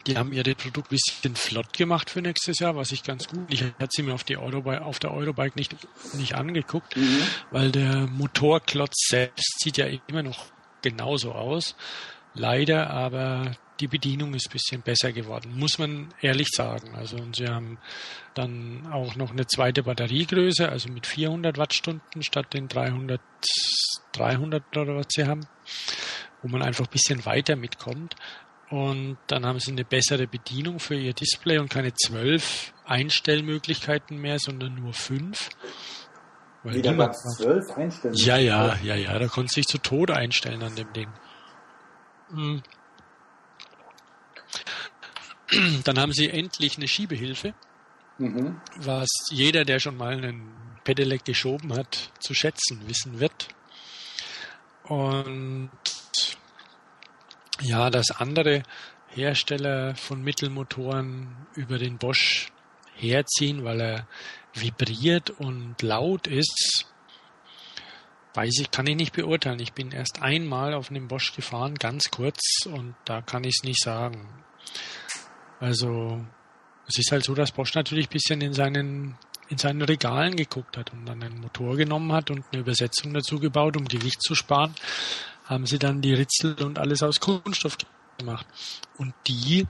die 0.07 0.17
haben 0.17 0.33
ihre 0.33 0.55
Produkte 0.55 0.95
ein 0.95 0.99
bisschen 0.99 1.37
flott 1.37 1.73
gemacht 1.73 2.11
für 2.11 2.23
nächstes 2.23 2.59
Jahr, 2.59 2.77
was 2.77 2.93
ich 2.93 3.03
ganz 3.03 3.29
gut. 3.29 3.47
Ich 3.49 3.63
hatte 3.63 3.89
sie 3.91 4.03
mir 4.03 4.15
auf, 4.15 4.25
die 4.25 4.37
Eurobike, 4.37 4.85
auf 4.85 4.99
der 4.99 5.13
Eurobike 5.13 5.57
nicht, 5.57 5.75
nicht 6.15 6.35
angeguckt, 6.35 6.97
mhm. 6.97 7.23
weil 7.51 7.71
der 7.73 8.07
Motorklotz 8.07 9.09
selbst 9.09 9.61
sieht 9.61 9.79
ja 9.79 9.87
immer 10.07 10.23
noch 10.23 10.47
genauso 10.83 11.33
aus. 11.33 11.75
Leider 12.35 12.91
aber 12.91 13.57
die 13.81 13.89
Bedienung 13.89 14.35
ist 14.35 14.49
ein 14.49 14.53
bisschen 14.53 14.83
besser 14.83 15.13
geworden, 15.13 15.59
muss 15.59 15.79
man 15.79 16.09
ehrlich 16.21 16.49
sagen. 16.51 16.95
Also 16.95 17.17
und 17.17 17.37
sie 17.37 17.49
haben 17.49 17.79
dann 18.35 18.87
auch 18.93 19.17
noch 19.17 19.31
eine 19.31 19.47
zweite 19.47 19.83
Batteriegröße, 19.83 20.69
also 20.69 20.89
mit 20.91 21.07
400 21.07 21.59
Wattstunden 21.59 22.23
statt 22.23 22.55
den 22.55 22.69
300, 22.69 23.21
300 24.13 24.77
oder 24.77 24.97
was 24.97 25.07
sie 25.11 25.27
haben, 25.27 25.47
wo 26.43 26.49
man 26.49 26.63
einfach 26.63 26.87
ein 26.87 26.93
bisschen 26.93 27.25
weiter 27.27 27.57
mitkommt. 27.57 28.17
Und 28.71 29.19
dann 29.29 29.47
haben 29.47 29.61
sie 29.61 29.71
eine 29.71 29.85
bessere 29.85 30.27
Bedienung 30.27 30.81
für 30.81 30.97
ihr 30.97 31.13
Display 31.13 31.59
und 31.59 31.71
keine 31.71 31.95
zwölf 31.95 32.73
Einstellmöglichkeiten 32.85 34.19
mehr, 34.21 34.39
sondern 34.39 34.75
nur 34.75 34.93
fünf. 34.93 35.51
Weil 36.65 36.75
Wieder 36.75 36.99
was 36.99 37.23
zwölf 37.37 37.71
Einstellungen? 37.77 38.19
Ja, 38.25 38.39
ja, 38.39 38.77
ja, 38.83 38.97
ja, 38.97 39.19
da 39.19 39.29
konnte 39.29 39.55
sich 39.55 39.67
zu 39.67 39.79
Tode 39.79 40.17
einstellen 40.17 40.63
an 40.65 40.75
dem 40.75 40.93
Ding. 40.93 41.09
Hm. 42.31 42.63
Dann 45.85 45.99
haben 45.99 46.13
sie 46.13 46.29
endlich 46.29 46.77
eine 46.77 46.89
Schiebehilfe, 46.89 47.55
mhm. 48.19 48.61
was 48.79 49.09
jeder, 49.31 49.65
der 49.65 49.79
schon 49.79 49.97
mal 49.97 50.13
einen 50.13 50.53
Pedelec 50.83 51.25
geschoben 51.25 51.73
hat, 51.73 52.11
zu 52.19 52.35
schätzen 52.35 52.89
wissen 52.89 53.21
wird. 53.21 53.49
Und 54.85 55.71
ja, 57.63 57.91
dass 57.91 58.11
andere 58.11 58.63
Hersteller 59.09 59.95
von 59.95 60.23
Mittelmotoren 60.23 61.47
über 61.55 61.79
den 61.79 61.99
Bosch 61.99 62.53
herziehen, 62.95 63.65
weil 63.65 63.81
er 63.81 64.09
vibriert 64.55 65.31
und 65.31 65.81
laut 65.83 66.27
ist, 66.27 66.87
weiß 68.35 68.61
ich, 68.61 68.71
kann 68.71 68.87
ich 68.87 68.97
nicht 68.97 69.15
beurteilen. 69.15 69.61
Ich 69.61 69.73
bin 69.73 69.93
erst 69.93 70.23
einmal 70.23 70.75
auf 70.75 70.91
einem 70.91 71.09
Bosch 71.09 71.35
gefahren, 71.35 71.75
ganz 71.75 72.11
kurz, 72.11 72.67
und 72.67 72.95
da 73.05 73.23
kann 73.23 73.45
ich 73.45 73.57
es 73.59 73.65
nicht 73.65 73.83
sagen. 73.83 74.29
Also 75.59 76.25
es 76.87 76.99
ist 76.99 77.11
halt 77.11 77.25
so, 77.25 77.35
dass 77.35 77.53
Bosch 77.53 77.75
natürlich 77.75 78.09
ein 78.09 78.13
bisschen 78.13 78.41
in 78.41 78.53
seinen 78.53 79.17
in 79.49 79.59
seinen 79.59 79.83
Regalen 79.83 80.35
geguckt 80.35 80.77
hat 80.77 80.93
und 80.93 81.07
dann 81.07 81.23
einen 81.23 81.41
Motor 81.41 81.77
genommen 81.77 82.13
hat 82.13 82.33
und 82.33 82.45
eine 82.51 82.63
Übersetzung 82.63 83.15
dazu 83.15 83.39
gebaut, 83.39 83.77
um 83.77 83.85
Gewicht 83.87 84.21
zu 84.21 84.35
sparen, 84.35 84.75
haben 85.47 85.67
sie 85.67 85.79
dann 85.79 86.03
die 86.03 86.15
Ritzel 86.15 86.63
und 86.63 86.79
alles 86.79 87.03
aus 87.03 87.21
Kunststoff 87.21 87.77
gemacht. 88.19 88.47
Und 88.99 89.15
die 89.27 89.67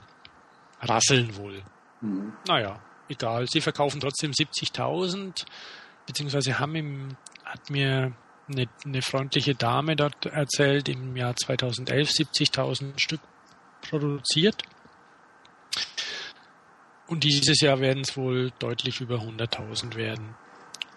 rasseln 0.81 1.35
wohl. 1.37 1.63
Mhm. 2.01 2.33
Naja, 2.47 2.79
egal. 3.09 3.47
Sie 3.47 3.61
verkaufen 3.61 3.99
trotzdem 3.99 4.31
70.000, 4.31 5.45
beziehungsweise 6.05 6.59
haben 6.59 6.75
im, 6.75 7.17
hat 7.45 7.69
mir 7.69 8.13
eine, 8.47 8.67
eine 8.85 9.01
freundliche 9.01 9.55
Dame 9.55 9.95
dort 9.95 10.25
erzählt, 10.25 10.89
im 10.89 11.15
Jahr 11.15 11.35
2011 11.35 12.09
70.000 12.09 12.99
Stück 12.99 13.21
produziert. 13.81 14.63
Und 17.07 17.23
dieses 17.23 17.61
Jahr 17.61 17.79
werden 17.79 18.01
es 18.01 18.17
wohl 18.17 18.51
deutlich 18.59 18.99
über 18.99 19.15
100.000 19.15 19.95
werden. 19.95 20.35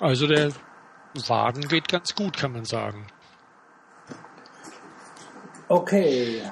Also 0.00 0.26
der 0.26 0.52
Wagen 1.26 1.68
geht 1.68 1.88
ganz 1.88 2.14
gut, 2.14 2.36
kann 2.36 2.52
man 2.52 2.64
sagen. 2.64 3.06
Okay. 5.70 6.42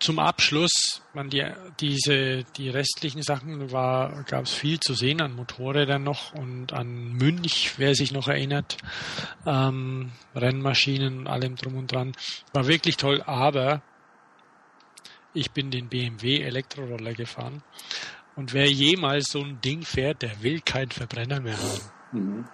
zum 0.00 0.18
Abschluss, 0.18 1.02
man 1.12 1.28
die, 1.28 1.44
diese, 1.78 2.42
die 2.56 2.70
restlichen 2.70 3.22
Sachen 3.22 3.70
war, 3.70 4.24
gab 4.24 4.46
es 4.46 4.54
viel 4.54 4.80
zu 4.80 4.94
sehen 4.94 5.20
an 5.20 5.36
Motorrädern 5.36 6.02
noch 6.02 6.32
und 6.32 6.72
an 6.72 7.12
Münch, 7.12 7.74
wer 7.76 7.94
sich 7.94 8.12
noch 8.12 8.28
erinnert, 8.28 8.78
ähm, 9.46 10.10
Rennmaschinen 10.34 11.18
und 11.18 11.26
allem 11.26 11.56
drum 11.56 11.76
und 11.76 11.92
dran. 11.92 12.12
War 12.54 12.66
wirklich 12.66 12.96
toll, 12.96 13.22
aber 13.26 13.82
ich 15.34 15.50
bin 15.50 15.70
den 15.70 15.90
BMW 15.90 16.40
Elektroroller 16.40 17.12
gefahren 17.12 17.62
und 18.36 18.54
wer 18.54 18.70
jemals 18.70 19.26
so 19.30 19.40
ein 19.40 19.60
Ding 19.60 19.82
fährt, 19.82 20.22
der 20.22 20.42
will 20.42 20.62
keinen 20.62 20.90
Verbrenner 20.90 21.40
mehr 21.40 21.58
haben. 21.58 21.92
Mhm. 22.12 22.44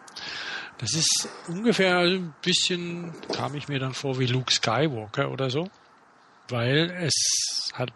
Das 0.78 0.94
ist 0.94 1.28
ungefähr 1.48 1.98
ein 1.98 2.34
bisschen, 2.40 3.12
kam 3.32 3.54
ich 3.56 3.66
mir 3.66 3.80
dann 3.80 3.94
vor 3.94 4.18
wie 4.20 4.26
Luke 4.26 4.52
Skywalker 4.52 5.30
oder 5.30 5.50
so, 5.50 5.68
weil 6.48 6.90
es 6.90 7.70
hat, 7.74 7.92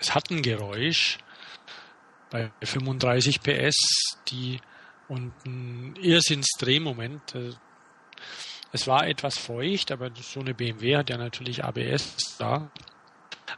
es 0.00 0.14
hat 0.14 0.30
ein 0.30 0.40
Geräusch 0.40 1.18
bei 2.30 2.50
35 2.62 3.42
PS, 3.42 4.16
die 4.28 4.58
und 5.08 5.32
ein 5.44 5.96
Irrsinnsdrehmoment. 6.00 7.36
Es 8.72 8.86
war 8.86 9.06
etwas 9.06 9.38
feucht, 9.38 9.92
aber 9.92 10.10
so 10.14 10.40
eine 10.40 10.54
BMW 10.54 10.96
hat 10.96 11.10
ja 11.10 11.18
natürlich 11.18 11.62
ABS 11.62 12.36
da. 12.38 12.70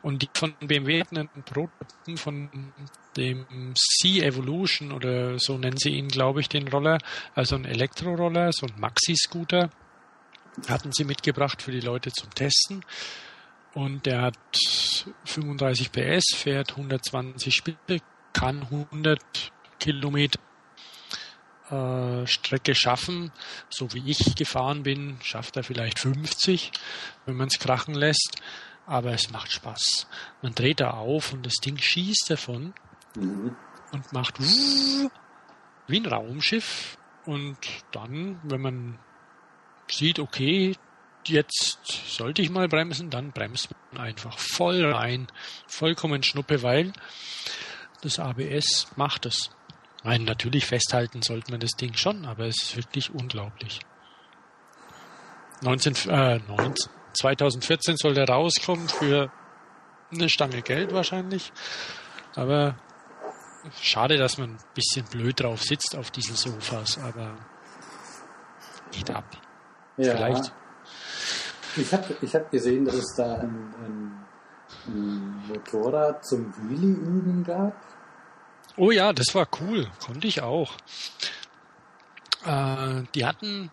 Und 0.06 0.22
die 0.22 0.28
von 0.34 0.54
BMW 0.60 1.00
hatten 1.00 1.18
einen 1.18 1.42
Prototypen 1.44 2.16
von 2.16 2.72
dem 3.16 3.74
C-Evolution 3.74 4.92
oder 4.92 5.36
so 5.40 5.58
nennen 5.58 5.78
sie 5.78 5.96
ihn, 5.96 6.06
glaube 6.06 6.40
ich, 6.40 6.48
den 6.48 6.68
Roller, 6.68 6.98
also 7.34 7.56
ein 7.56 7.64
Elektroroller, 7.64 8.52
so 8.52 8.66
ein 8.66 8.78
Maxi-Scooter, 8.78 9.68
hatten 10.68 10.92
sie 10.92 11.02
mitgebracht 11.02 11.60
für 11.60 11.72
die 11.72 11.80
Leute 11.80 12.12
zum 12.12 12.30
Testen. 12.32 12.84
Und 13.74 14.06
der 14.06 14.22
hat 14.22 14.38
35 15.24 15.90
PS, 15.90 16.36
fährt 16.36 16.70
120 16.70 17.52
Spitze, 17.52 17.98
kann 18.32 18.62
100 18.62 19.18
Kilometer 19.80 20.38
äh, 21.68 22.28
Strecke 22.28 22.76
schaffen. 22.76 23.32
So 23.70 23.92
wie 23.92 24.08
ich 24.08 24.36
gefahren 24.36 24.84
bin, 24.84 25.16
schafft 25.20 25.56
er 25.56 25.64
vielleicht 25.64 25.98
50, 25.98 26.70
wenn 27.24 27.34
man 27.34 27.48
es 27.48 27.58
krachen 27.58 27.96
lässt. 27.96 28.40
Aber 28.86 29.12
es 29.12 29.30
macht 29.30 29.50
Spaß. 29.50 30.06
Man 30.42 30.54
dreht 30.54 30.80
da 30.80 30.90
auf 30.90 31.32
und 31.32 31.44
das 31.44 31.54
Ding 31.54 31.76
schießt 31.76 32.30
davon 32.30 32.72
mhm. 33.16 33.56
und 33.92 34.12
macht 34.12 34.38
wie 34.40 36.00
ein 36.00 36.06
Raumschiff. 36.06 36.96
Und 37.24 37.58
dann, 37.90 38.40
wenn 38.44 38.60
man 38.60 38.98
sieht, 39.88 40.20
okay, 40.20 40.76
jetzt 41.26 41.78
sollte 42.08 42.42
ich 42.42 42.50
mal 42.50 42.68
bremsen, 42.68 43.10
dann 43.10 43.32
bremst 43.32 43.70
man 43.92 44.02
einfach 44.02 44.38
voll 44.38 44.84
rein, 44.84 45.26
vollkommen 45.66 46.22
schnuppe, 46.22 46.62
weil 46.62 46.92
das 48.02 48.18
ABS 48.18 48.88
macht 48.96 49.26
es. 49.26 49.50
Nein, 50.04 50.22
natürlich 50.22 50.66
festhalten 50.66 51.22
sollte 51.22 51.50
man 51.50 51.58
das 51.58 51.72
Ding 51.72 51.94
schon, 51.94 52.26
aber 52.26 52.46
es 52.46 52.62
ist 52.62 52.76
wirklich 52.76 53.12
unglaublich. 53.12 53.80
19, 55.62 55.96
äh, 56.10 56.38
19, 56.38 56.90
2014 57.16 57.96
soll 57.96 58.14
der 58.14 58.28
rauskommen 58.28 58.88
für 58.88 59.30
eine 60.12 60.28
Stange 60.28 60.62
Geld 60.62 60.92
wahrscheinlich. 60.92 61.52
Aber 62.34 62.76
schade, 63.80 64.16
dass 64.16 64.38
man 64.38 64.50
ein 64.50 64.58
bisschen 64.74 65.06
blöd 65.06 65.40
drauf 65.40 65.62
sitzt 65.62 65.96
auf 65.96 66.10
diesen 66.10 66.36
Sofas, 66.36 66.98
aber 66.98 67.36
nicht 68.92 69.10
ab. 69.10 69.24
Ja. 69.96 70.14
Vielleicht. 70.14 70.52
Ich 71.76 71.92
habe 71.92 72.16
ich 72.22 72.34
hab 72.34 72.50
gesehen, 72.50 72.84
dass 72.84 72.94
es 72.94 73.14
da 73.16 73.34
ein, 73.34 73.74
ein, 73.84 74.26
ein 74.86 75.44
Motorrad 75.48 76.24
zum 76.24 76.52
Wheelie-Üben 76.68 77.44
gab. 77.44 77.74
Oh 78.76 78.90
ja, 78.90 79.12
das 79.12 79.34
war 79.34 79.46
cool. 79.60 79.88
Konnte 80.04 80.26
ich 80.26 80.42
auch. 80.42 80.72
Äh, 82.44 83.02
die 83.14 83.24
hatten 83.24 83.70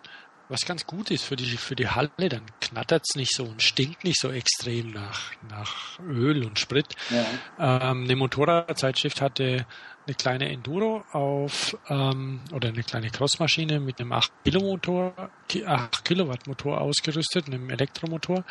was 0.49 0.61
ganz 0.65 0.85
gut 0.85 1.11
ist 1.11 1.23
für 1.23 1.35
die, 1.35 1.45
für 1.45 1.75
die 1.75 1.87
Halle, 1.87 2.29
dann 2.29 2.45
knattert 2.59 3.03
es 3.07 3.15
nicht 3.15 3.35
so 3.35 3.43
und 3.43 3.61
stinkt 3.61 4.03
nicht 4.03 4.19
so 4.19 4.29
extrem 4.29 4.91
nach, 4.91 5.31
nach 5.49 5.99
Öl 5.99 6.45
und 6.45 6.59
Sprit. 6.59 6.87
Ja. 7.09 7.91
Ähm, 7.91 8.03
eine 8.03 8.15
Motorradzeitschrift 8.15 9.21
hatte 9.21 9.65
eine 10.05 10.15
kleine 10.15 10.49
Enduro 10.49 11.03
auf 11.11 11.77
ähm, 11.87 12.41
oder 12.51 12.69
eine 12.69 12.83
kleine 12.83 13.09
Crossmaschine 13.09 13.79
mit 13.79 13.99
einem 13.99 14.11
8 14.11 14.31
Kilomotor, 14.43 15.29
8 15.65 16.05
Kilowatt 16.05 16.45
Motor 16.47 16.81
ausgerüstet, 16.81 17.47
einem 17.47 17.69
Elektromotor 17.69 18.43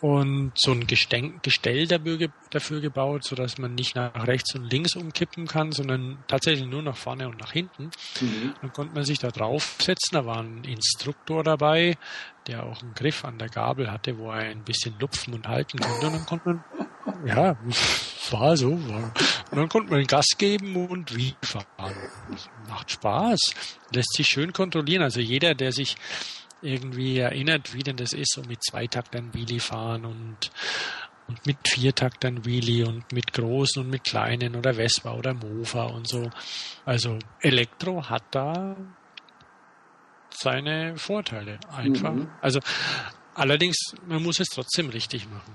und 0.00 0.52
so 0.56 0.72
ein 0.72 0.86
Gestell 0.86 1.86
dafür, 1.86 2.28
dafür 2.50 2.80
gebaut, 2.80 3.24
so 3.24 3.34
dass 3.34 3.56
man 3.58 3.74
nicht 3.74 3.96
nach 3.96 4.26
rechts 4.26 4.54
und 4.54 4.70
links 4.70 4.94
umkippen 4.94 5.46
kann, 5.46 5.72
sondern 5.72 6.18
tatsächlich 6.28 6.66
nur 6.66 6.82
nach 6.82 6.96
vorne 6.96 7.28
und 7.28 7.40
nach 7.40 7.52
hinten. 7.52 7.90
Mhm. 8.20 8.54
Dann 8.60 8.72
konnte 8.72 8.94
man 8.94 9.04
sich 9.04 9.18
da 9.18 9.28
draufsetzen. 9.28 10.12
Da 10.12 10.26
war 10.26 10.40
ein 10.42 10.64
Instruktor 10.64 11.42
dabei, 11.42 11.96
der 12.46 12.64
auch 12.64 12.82
einen 12.82 12.94
Griff 12.94 13.24
an 13.24 13.38
der 13.38 13.48
Gabel 13.48 13.90
hatte, 13.90 14.18
wo 14.18 14.30
er 14.30 14.50
ein 14.50 14.64
bisschen 14.64 14.94
lupfen 14.98 15.32
und 15.32 15.48
halten 15.48 15.78
konnte. 15.78 16.06
Und 16.06 16.14
dann 16.14 16.26
konnte 16.26 16.48
man, 16.48 16.64
ja, 17.26 17.56
war 18.30 18.56
so. 18.56 18.72
War. 18.88 19.12
Und 19.50 19.58
dann 19.58 19.68
konnte 19.68 19.90
man 19.92 20.06
Gas 20.06 20.26
geben 20.36 20.76
und 20.88 21.16
wie 21.16 21.34
fahren. 21.42 21.94
Macht 22.68 22.90
Spaß. 22.90 23.40
Lässt 23.92 24.12
sich 24.14 24.26
schön 24.26 24.52
kontrollieren. 24.52 25.02
Also 25.02 25.20
jeder, 25.20 25.54
der 25.54 25.72
sich 25.72 25.96
irgendwie 26.66 27.18
erinnert, 27.18 27.74
wie 27.74 27.82
denn 27.82 27.96
das 27.96 28.12
ist, 28.12 28.32
so 28.34 28.42
mit 28.42 28.62
Zweitaktern 28.62 29.32
Wheelie 29.32 29.60
fahren 29.60 30.04
und, 30.04 30.50
und 31.28 31.46
mit 31.46 31.56
Viertaktern 31.66 32.44
Wheelie 32.44 32.86
und 32.86 33.10
mit 33.12 33.32
großen 33.32 33.82
und 33.82 33.90
mit 33.90 34.04
kleinen 34.04 34.56
oder 34.56 34.74
Vespa 34.74 35.14
oder 35.14 35.34
Mofa 35.34 35.84
und 35.84 36.08
so. 36.08 36.30
Also 36.84 37.18
Elektro 37.40 38.08
hat 38.08 38.24
da 38.30 38.76
seine 40.30 40.96
Vorteile 40.96 41.58
einfach. 41.74 42.12
Mhm. 42.12 42.28
Also 42.40 42.60
allerdings, 43.34 43.76
man 44.06 44.22
muss 44.22 44.40
es 44.40 44.48
trotzdem 44.48 44.90
richtig 44.90 45.28
machen. 45.28 45.54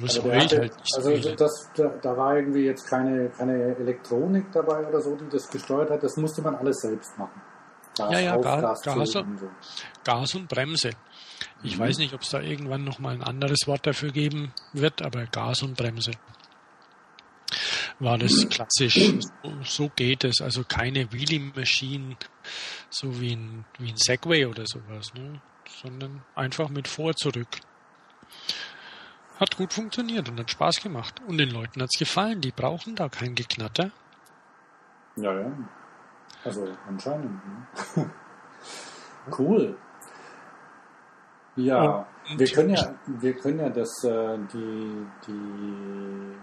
Also, 0.00 0.22
hatte, 0.32 0.58
halt 0.58 0.72
also 0.96 1.34
das, 1.34 1.70
da, 1.74 1.88
da, 2.00 2.16
war 2.16 2.36
irgendwie 2.36 2.64
jetzt 2.64 2.88
keine, 2.88 3.30
keine 3.30 3.76
Elektronik 3.76 4.46
dabei 4.52 4.86
oder 4.86 5.00
so, 5.00 5.16
die 5.16 5.28
das 5.28 5.48
gesteuert 5.50 5.90
hat. 5.90 6.02
Das 6.02 6.16
musste 6.16 6.40
man 6.42 6.54
alles 6.54 6.80
selbst 6.80 7.18
machen. 7.18 7.40
Gas 7.98 8.12
ja, 8.12 8.18
ja, 8.20 8.36
Gas, 8.36 8.82
Gas, 8.82 8.82
Gas, 8.82 9.16
und, 9.16 9.38
so. 9.38 9.50
Gas 10.04 10.34
und 10.34 10.48
Bremse. 10.48 10.90
Ich 11.62 11.76
mhm. 11.76 11.80
weiß 11.80 11.98
nicht, 11.98 12.14
ob 12.14 12.22
es 12.22 12.30
da 12.30 12.40
irgendwann 12.40 12.84
nochmal 12.84 13.14
ein 13.14 13.22
anderes 13.22 13.66
Wort 13.66 13.86
dafür 13.86 14.10
geben 14.10 14.52
wird, 14.72 15.02
aber 15.02 15.26
Gas 15.26 15.62
und 15.62 15.76
Bremse 15.76 16.12
war 18.00 18.18
das 18.18 18.48
klassisch. 18.48 18.94
So, 19.42 19.52
so 19.62 19.88
geht 19.94 20.24
es. 20.24 20.40
Also 20.40 20.64
keine 20.64 21.12
Wheelie-Maschinen, 21.12 22.16
so 22.90 23.20
wie 23.20 23.34
ein, 23.34 23.64
wie 23.78 23.90
ein 23.90 23.96
Segway 23.96 24.46
oder 24.46 24.64
sowas, 24.66 25.12
ne? 25.14 25.40
sondern 25.82 26.22
einfach 26.34 26.68
mit 26.68 26.88
vor, 26.88 27.14
zurück. 27.14 27.48
Hat 29.38 29.56
gut 29.56 29.72
funktioniert 29.72 30.28
und 30.28 30.38
hat 30.40 30.50
Spaß 30.50 30.82
gemacht. 30.82 31.20
Und 31.26 31.38
den 31.38 31.50
Leuten 31.50 31.80
hat 31.80 31.90
es 31.92 31.98
gefallen. 31.98 32.40
Die 32.40 32.50
brauchen 32.50 32.96
da 32.96 33.08
kein 33.08 33.34
Geknatter. 33.34 33.90
Ja, 35.16 35.32
ja. 35.40 35.52
Also 36.44 36.68
anscheinend. 36.86 37.40
Ne? 37.96 38.10
cool. 39.38 39.76
Ja, 41.56 42.06
wir 42.36 42.46
können 42.46 42.70
ja, 42.70 42.94
wir 43.06 43.34
können 43.34 43.58
ja 43.58 43.68
das, 43.68 44.04
äh, 44.04 44.38
die, 44.52 45.06
die, 45.26 46.36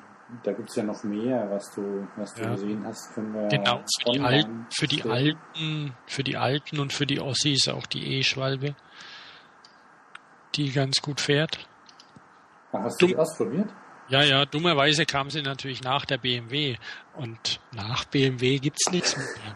da 0.43 0.51
gibt 0.51 0.69
es 0.69 0.75
ja 0.75 0.83
noch 0.83 1.01
mehr, 1.05 1.49
was 1.49 1.73
du, 1.73 2.05
was 2.17 2.33
du 2.33 2.41
ja. 2.41 2.51
gesehen 2.51 2.85
hast, 2.85 3.13
können 3.13 3.33
wir 3.33 3.47
Genau, 3.47 3.81
für 4.03 4.11
die, 4.11 4.19
Alten, 4.19 4.67
für 4.69 4.87
die 4.87 5.03
Alten, 5.03 5.93
für 6.05 6.23
die 6.23 6.35
Alten 6.35 6.79
und 6.79 6.91
für 6.91 7.05
die 7.05 7.21
Ossis 7.21 7.69
auch 7.69 7.85
die 7.85 8.17
E-Schwalbe, 8.17 8.75
die 10.55 10.71
ganz 10.71 11.01
gut 11.01 11.21
fährt. 11.21 11.65
Hast 12.73 13.01
du, 13.01 13.07
du 13.07 13.13
die 13.13 13.17
ausprobiert? 13.17 13.69
Ja, 14.07 14.21
ja, 14.21 14.45
dummerweise 14.45 15.05
kam 15.05 15.29
sie 15.29 15.41
natürlich 15.41 15.81
nach 15.81 16.05
der 16.05 16.17
BMW 16.17 16.77
und 17.15 17.59
nach 17.71 18.05
BMW 18.05 18.59
gibt's 18.59 18.91
nichts 18.91 19.17
mehr. 19.17 19.55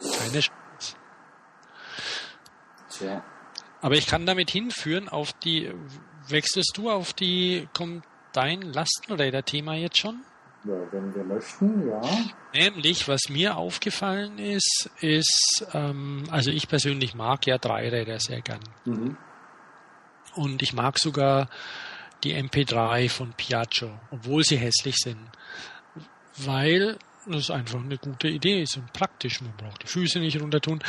Keine 0.00 0.40
Chance. 0.40 0.96
Tja. 2.90 3.24
Aber 3.82 3.96
ich 3.96 4.06
kann 4.06 4.24
damit 4.24 4.50
hinführen 4.50 5.10
auf 5.10 5.34
die, 5.34 5.70
wechselst 6.28 6.72
du 6.76 6.90
auf 6.90 7.12
die, 7.12 7.68
kommt 7.74 8.04
dein 8.32 8.62
Lastenräder-Thema 8.62 9.74
jetzt 9.74 9.98
schon? 9.98 10.22
Ja, 10.64 10.72
wenn 10.92 11.14
wir 11.14 11.24
möchten, 11.24 11.86
ja. 11.86 12.00
Nämlich, 12.54 13.06
was 13.06 13.28
mir 13.28 13.58
aufgefallen 13.58 14.38
ist, 14.38 14.90
ist, 15.00 15.66
ähm, 15.74 16.24
also 16.30 16.50
ich 16.50 16.68
persönlich 16.68 17.14
mag 17.14 17.46
ja 17.46 17.58
Dreiräder 17.58 18.18
sehr 18.18 18.40
gern. 18.40 18.60
Mhm. 18.86 19.18
Und 20.34 20.62
ich 20.62 20.72
mag 20.72 20.98
sogar 20.98 21.50
die 22.24 22.34
MP3 22.34 23.08
von 23.08 23.32
Piaggio, 23.32 23.90
obwohl 24.10 24.42
sie 24.44 24.56
hässlich 24.56 24.96
sind. 24.96 25.30
Weil 26.38 26.98
das 27.26 27.50
einfach 27.50 27.80
eine 27.80 27.96
gute 27.96 28.28
Idee, 28.28 28.62
ist 28.62 28.76
und 28.76 28.92
praktisch. 28.92 29.40
Man 29.40 29.56
braucht 29.56 29.82
die 29.82 29.86
Füße 29.86 30.18
nicht 30.18 30.40
runter 30.40 30.60
tun. 30.60 30.82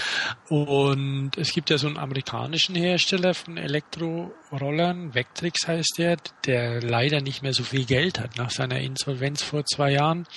Und 0.49 1.31
es 1.37 1.51
gibt 1.51 1.69
ja 1.69 1.77
so 1.77 1.87
einen 1.87 1.97
amerikanischen 1.97 2.75
Hersteller 2.75 3.33
von 3.33 3.57
Elektrorollern, 3.57 5.13
Vectrix 5.13 5.67
heißt 5.67 5.95
der, 5.97 6.17
der 6.45 6.81
leider 6.81 7.21
nicht 7.21 7.41
mehr 7.41 7.53
so 7.53 7.63
viel 7.63 7.85
Geld 7.85 8.19
hat 8.19 8.37
nach 8.37 8.51
seiner 8.51 8.79
Insolvenz 8.79 9.43
vor 9.43 9.65
zwei 9.65 9.91
Jahren. 9.91 10.27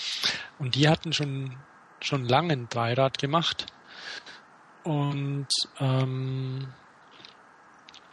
Und 0.59 0.74
die 0.74 0.88
hatten 0.88 1.12
schon, 1.12 1.57
schon 2.01 2.24
lange 2.24 2.53
ein 2.53 2.68
Dreirad 2.68 3.18
gemacht. 3.18 3.66
Und 4.84 5.49
ähm, 5.80 6.68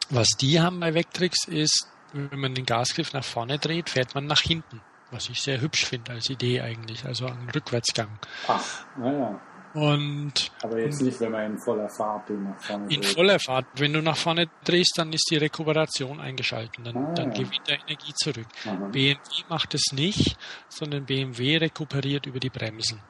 was 0.09 0.29
die 0.39 0.59
haben 0.59 0.79
bei 0.79 0.93
Vectrix 0.93 1.47
ist, 1.47 1.87
wenn 2.15 2.39
man 2.39 2.55
den 2.55 2.65
Gasgriff 2.65 3.13
nach 3.13 3.23
vorne 3.23 3.59
dreht, 3.59 3.89
fährt 3.89 4.15
man 4.15 4.25
nach 4.25 4.41
hinten 4.41 4.81
was 5.11 5.29
ich 5.29 5.41
sehr 5.41 5.61
hübsch 5.61 5.85
finde 5.85 6.11
als 6.11 6.29
Idee 6.29 6.61
eigentlich, 6.61 7.05
also 7.05 7.27
ein 7.27 7.49
Rückwärtsgang. 7.53 8.19
Ach, 8.47 8.85
naja. 8.97 9.39
Und, 9.73 10.51
Aber 10.61 10.79
jetzt 10.79 11.01
nicht, 11.01 11.19
wenn 11.19 11.33
man 11.33 11.51
in 11.51 11.57
voller 11.57 11.89
Fahrt 11.89 12.29
nach 12.29 12.61
vorne 12.61 12.93
In 12.93 13.01
dreht. 13.01 13.13
voller 13.13 13.39
Fahrt. 13.39 13.65
Wenn 13.75 13.91
du 13.91 14.01
nach 14.01 14.15
vorne 14.15 14.47
drehst, 14.63 14.93
dann 14.95 15.11
ist 15.11 15.27
die 15.29 15.35
Rekuperation 15.35 16.21
eingeschaltet. 16.21 16.85
Dann, 16.85 16.95
ah, 16.95 17.13
dann 17.13 17.31
ja. 17.33 17.43
gewinnt 17.43 17.67
er 17.67 17.79
Energie 17.81 18.13
zurück. 18.13 18.47
Aha. 18.65 18.87
BMW 18.87 19.17
macht 19.49 19.73
es 19.73 19.91
nicht, 19.91 20.37
sondern 20.69 21.05
BMW 21.05 21.57
rekuperiert 21.57 22.25
über 22.25 22.39
die 22.39 22.49
Bremsen. 22.49 23.01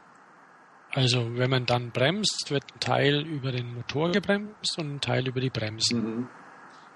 Also 0.92 1.38
wenn 1.38 1.52
man 1.52 1.68
dann 1.68 1.92
bremst, 1.92 2.50
wird 2.50 2.64
ein 2.74 2.80
Teil 2.80 3.28
über 3.28 3.52
den 3.52 3.76
Motor 3.76 4.12
gebremst 4.12 4.80
und 4.80 4.96
ein 4.96 5.02
Teil 5.02 5.28
über 5.28 5.42
die 5.42 5.52
Bremsen. 5.52 6.00
Mhm. 6.00 6.30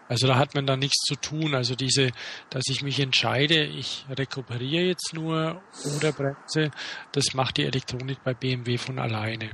Also 0.09 0.25
da 0.25 0.37
hat 0.37 0.55
man 0.55 0.65
da 0.65 0.75
nichts 0.75 1.05
zu 1.05 1.15
tun. 1.15 1.53
Also 1.53 1.75
diese, 1.75 2.09
dass 2.49 2.63
ich 2.67 2.81
mich 2.81 2.99
entscheide, 2.99 3.63
ich 3.63 4.05
rekuperiere 4.09 4.83
jetzt 4.83 5.13
nur 5.13 5.61
oder 5.97 6.11
bremse, 6.11 6.71
das 7.13 7.33
macht 7.33 7.57
die 7.57 7.65
Elektronik 7.65 8.23
bei 8.23 8.33
BMW 8.33 8.77
von 8.77 8.97
alleine. 8.97 9.51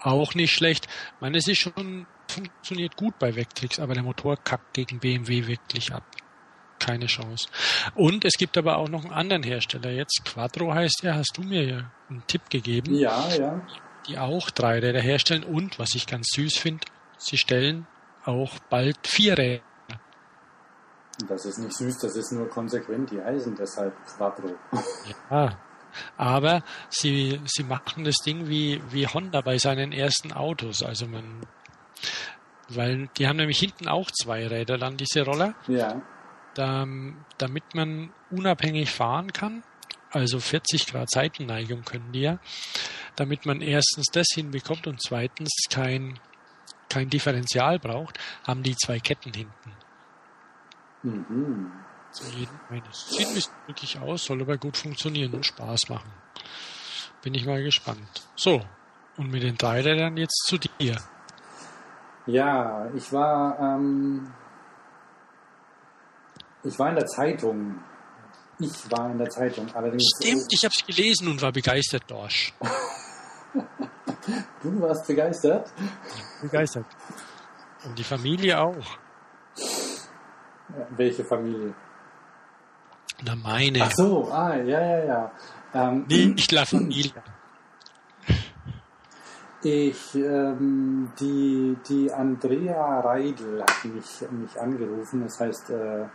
Auch 0.00 0.34
nicht 0.34 0.52
schlecht. 0.52 0.86
Ich 0.86 1.20
meine, 1.20 1.36
es 1.36 1.46
ist 1.46 1.58
schon, 1.58 2.06
funktioniert 2.28 2.96
gut 2.96 3.18
bei 3.18 3.36
Vectrix, 3.36 3.78
aber 3.78 3.92
der 3.92 4.02
Motor 4.02 4.38
kackt 4.38 4.72
gegen 4.72 4.98
BMW 4.98 5.46
wirklich 5.46 5.92
ab. 5.92 6.04
Keine 6.78 7.06
Chance. 7.06 7.46
Und 7.94 8.24
es 8.24 8.32
gibt 8.38 8.56
aber 8.56 8.78
auch 8.78 8.88
noch 8.88 9.04
einen 9.04 9.12
anderen 9.12 9.42
Hersteller 9.42 9.90
jetzt. 9.90 10.22
Quattro 10.24 10.72
heißt 10.72 11.04
er, 11.04 11.16
hast 11.16 11.36
du 11.36 11.42
mir 11.42 11.62
ja 11.62 11.90
einen 12.08 12.26
Tipp 12.26 12.48
gegeben. 12.48 12.94
Ja, 12.94 13.28
ja. 13.34 13.60
Die 14.08 14.16
auch 14.16 14.48
drei 14.48 14.78
Räder 14.78 15.02
herstellen 15.02 15.44
und, 15.44 15.78
was 15.78 15.94
ich 15.94 16.06
ganz 16.06 16.28
süß 16.34 16.56
finde, 16.56 16.86
sie 17.18 17.36
stellen 17.36 17.86
auch 18.24 18.58
bald 18.70 19.06
vier 19.06 19.36
Räder 19.36 19.62
das 21.28 21.44
ist 21.44 21.58
nicht 21.58 21.74
süß, 21.74 21.98
das 21.98 22.16
ist 22.16 22.32
nur 22.32 22.48
konsequent. 22.48 23.10
Die 23.10 23.20
heißen 23.20 23.54
deshalb 23.54 23.94
Quattro. 24.06 24.54
Ja, 25.30 25.58
aber 26.16 26.62
sie, 26.88 27.40
sie 27.46 27.64
machen 27.64 28.04
das 28.04 28.16
Ding 28.16 28.48
wie, 28.48 28.82
wie 28.90 29.06
Honda 29.06 29.40
bei 29.40 29.58
seinen 29.58 29.92
ersten 29.92 30.32
Autos. 30.32 30.82
Also 30.82 31.06
man, 31.06 31.40
weil 32.68 33.08
die 33.16 33.26
haben 33.26 33.36
nämlich 33.36 33.58
hinten 33.58 33.88
auch 33.88 34.10
zwei 34.10 34.46
Räder 34.46 34.78
dann, 34.78 34.96
diese 34.96 35.22
Roller. 35.22 35.54
Ja. 35.66 36.00
Da, 36.54 36.86
damit 37.38 37.74
man 37.74 38.12
unabhängig 38.30 38.90
fahren 38.90 39.32
kann. 39.32 39.62
Also 40.10 40.40
40 40.40 40.86
Grad 40.86 41.10
Seitenneigung 41.10 41.82
können 41.82 42.12
die 42.12 42.22
ja. 42.22 42.38
Damit 43.14 43.46
man 43.46 43.60
erstens 43.60 44.06
das 44.12 44.26
hinbekommt 44.34 44.86
und 44.86 45.00
zweitens 45.00 45.50
kein, 45.70 46.18
kein 46.88 47.08
Differential 47.08 47.78
braucht, 47.78 48.18
haben 48.44 48.62
die 48.62 48.76
zwei 48.76 48.98
Ketten 48.98 49.32
hinten. 49.32 49.72
Mhm. 51.02 51.72
Zu 52.10 52.24
jedem 52.30 52.58
eines. 52.68 53.10
Sieht 53.10 53.34
nicht 53.34 53.50
wirklich 53.66 53.98
aus, 54.00 54.24
soll 54.24 54.42
aber 54.42 54.58
gut 54.58 54.76
funktionieren 54.76 55.32
und 55.34 55.46
Spaß 55.46 55.88
machen. 55.88 56.10
Bin 57.22 57.34
ich 57.34 57.46
mal 57.46 57.62
gespannt. 57.62 58.28
So, 58.34 58.62
und 59.16 59.30
mit 59.30 59.42
den 59.42 59.56
Dreirädern 59.56 60.16
jetzt 60.16 60.46
zu 60.46 60.58
dir. 60.58 60.96
Ja, 62.26 62.88
ich 62.94 63.12
war, 63.12 63.58
ähm, 63.58 64.32
ich 66.64 66.78
war 66.78 66.90
in 66.90 66.96
der 66.96 67.06
Zeitung. 67.06 67.78
Ich 68.58 68.90
war 68.90 69.10
in 69.10 69.18
der 69.18 69.30
Zeitung, 69.30 69.72
allerdings. 69.74 70.04
Stimmt, 70.16 70.46
ich 70.50 70.64
habe 70.64 70.74
es 70.76 70.84
gelesen 70.84 71.28
und 71.28 71.40
war 71.40 71.52
begeistert, 71.52 72.02
Dorsch. 72.08 72.52
du 74.62 74.80
warst 74.80 75.06
begeistert? 75.06 75.72
begeistert. 76.42 76.86
Und 77.84 77.98
die 77.98 78.04
Familie 78.04 78.60
auch. 78.60 78.98
Welche 80.96 81.24
Familie? 81.24 81.74
Na, 83.24 83.34
meine. 83.34 83.82
Ach 83.82 83.92
so, 83.92 84.30
ah, 84.30 84.56
ja, 84.56 84.80
ja, 84.80 85.04
ja. 85.04 85.30
Ähm, 85.74 86.04
nicht 86.08 86.52
La 86.52 86.64
Familie. 86.64 87.12
Ich, 89.62 90.14
ähm, 90.14 91.12
die, 91.20 91.76
die 91.86 92.10
Andrea 92.10 93.00
Reidel 93.00 93.62
hat 93.62 93.84
mich, 93.84 94.24
mich 94.30 94.58
angerufen. 94.58 95.22
Das 95.22 95.38
heißt, 95.38 95.70
äh, 95.70 96.06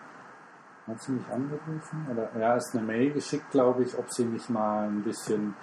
hat 0.88 1.02
sie 1.02 1.12
mich 1.12 1.28
angerufen? 1.32 2.08
Oder, 2.12 2.30
ja, 2.40 2.56
ist 2.56 2.76
eine 2.76 2.84
Mail 2.84 3.12
geschickt, 3.12 3.52
glaube 3.52 3.84
ich, 3.84 3.98
ob 3.98 4.12
sie 4.12 4.26
mich 4.26 4.50
mal 4.50 4.88
ein 4.88 5.04
bisschen 5.04 5.54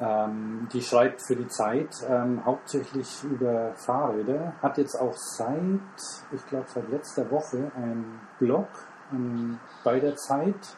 ähm, 0.00 0.68
die 0.72 0.82
schreibt 0.82 1.22
für 1.22 1.36
die 1.36 1.48
Zeit 1.48 1.88
ähm, 2.08 2.44
hauptsächlich 2.44 3.24
über 3.24 3.72
Fahrräder, 3.74 4.52
hat 4.62 4.78
jetzt 4.78 4.96
auch 4.96 5.14
seit, 5.14 5.80
ich 6.32 6.46
glaube 6.46 6.66
seit 6.68 6.88
letzter 6.90 7.30
Woche 7.30 7.70
einen 7.74 8.20
Blog 8.38 8.68
ähm, 9.12 9.58
bei 9.84 10.00
der 10.00 10.16
Zeit 10.16 10.76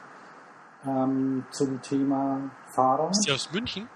zum 0.84 1.82
Thema 1.82 2.40
Fahrrad. 2.68 3.10
Ist 3.10 3.26
die 3.26 3.32
aus 3.32 3.52
München? 3.52 3.88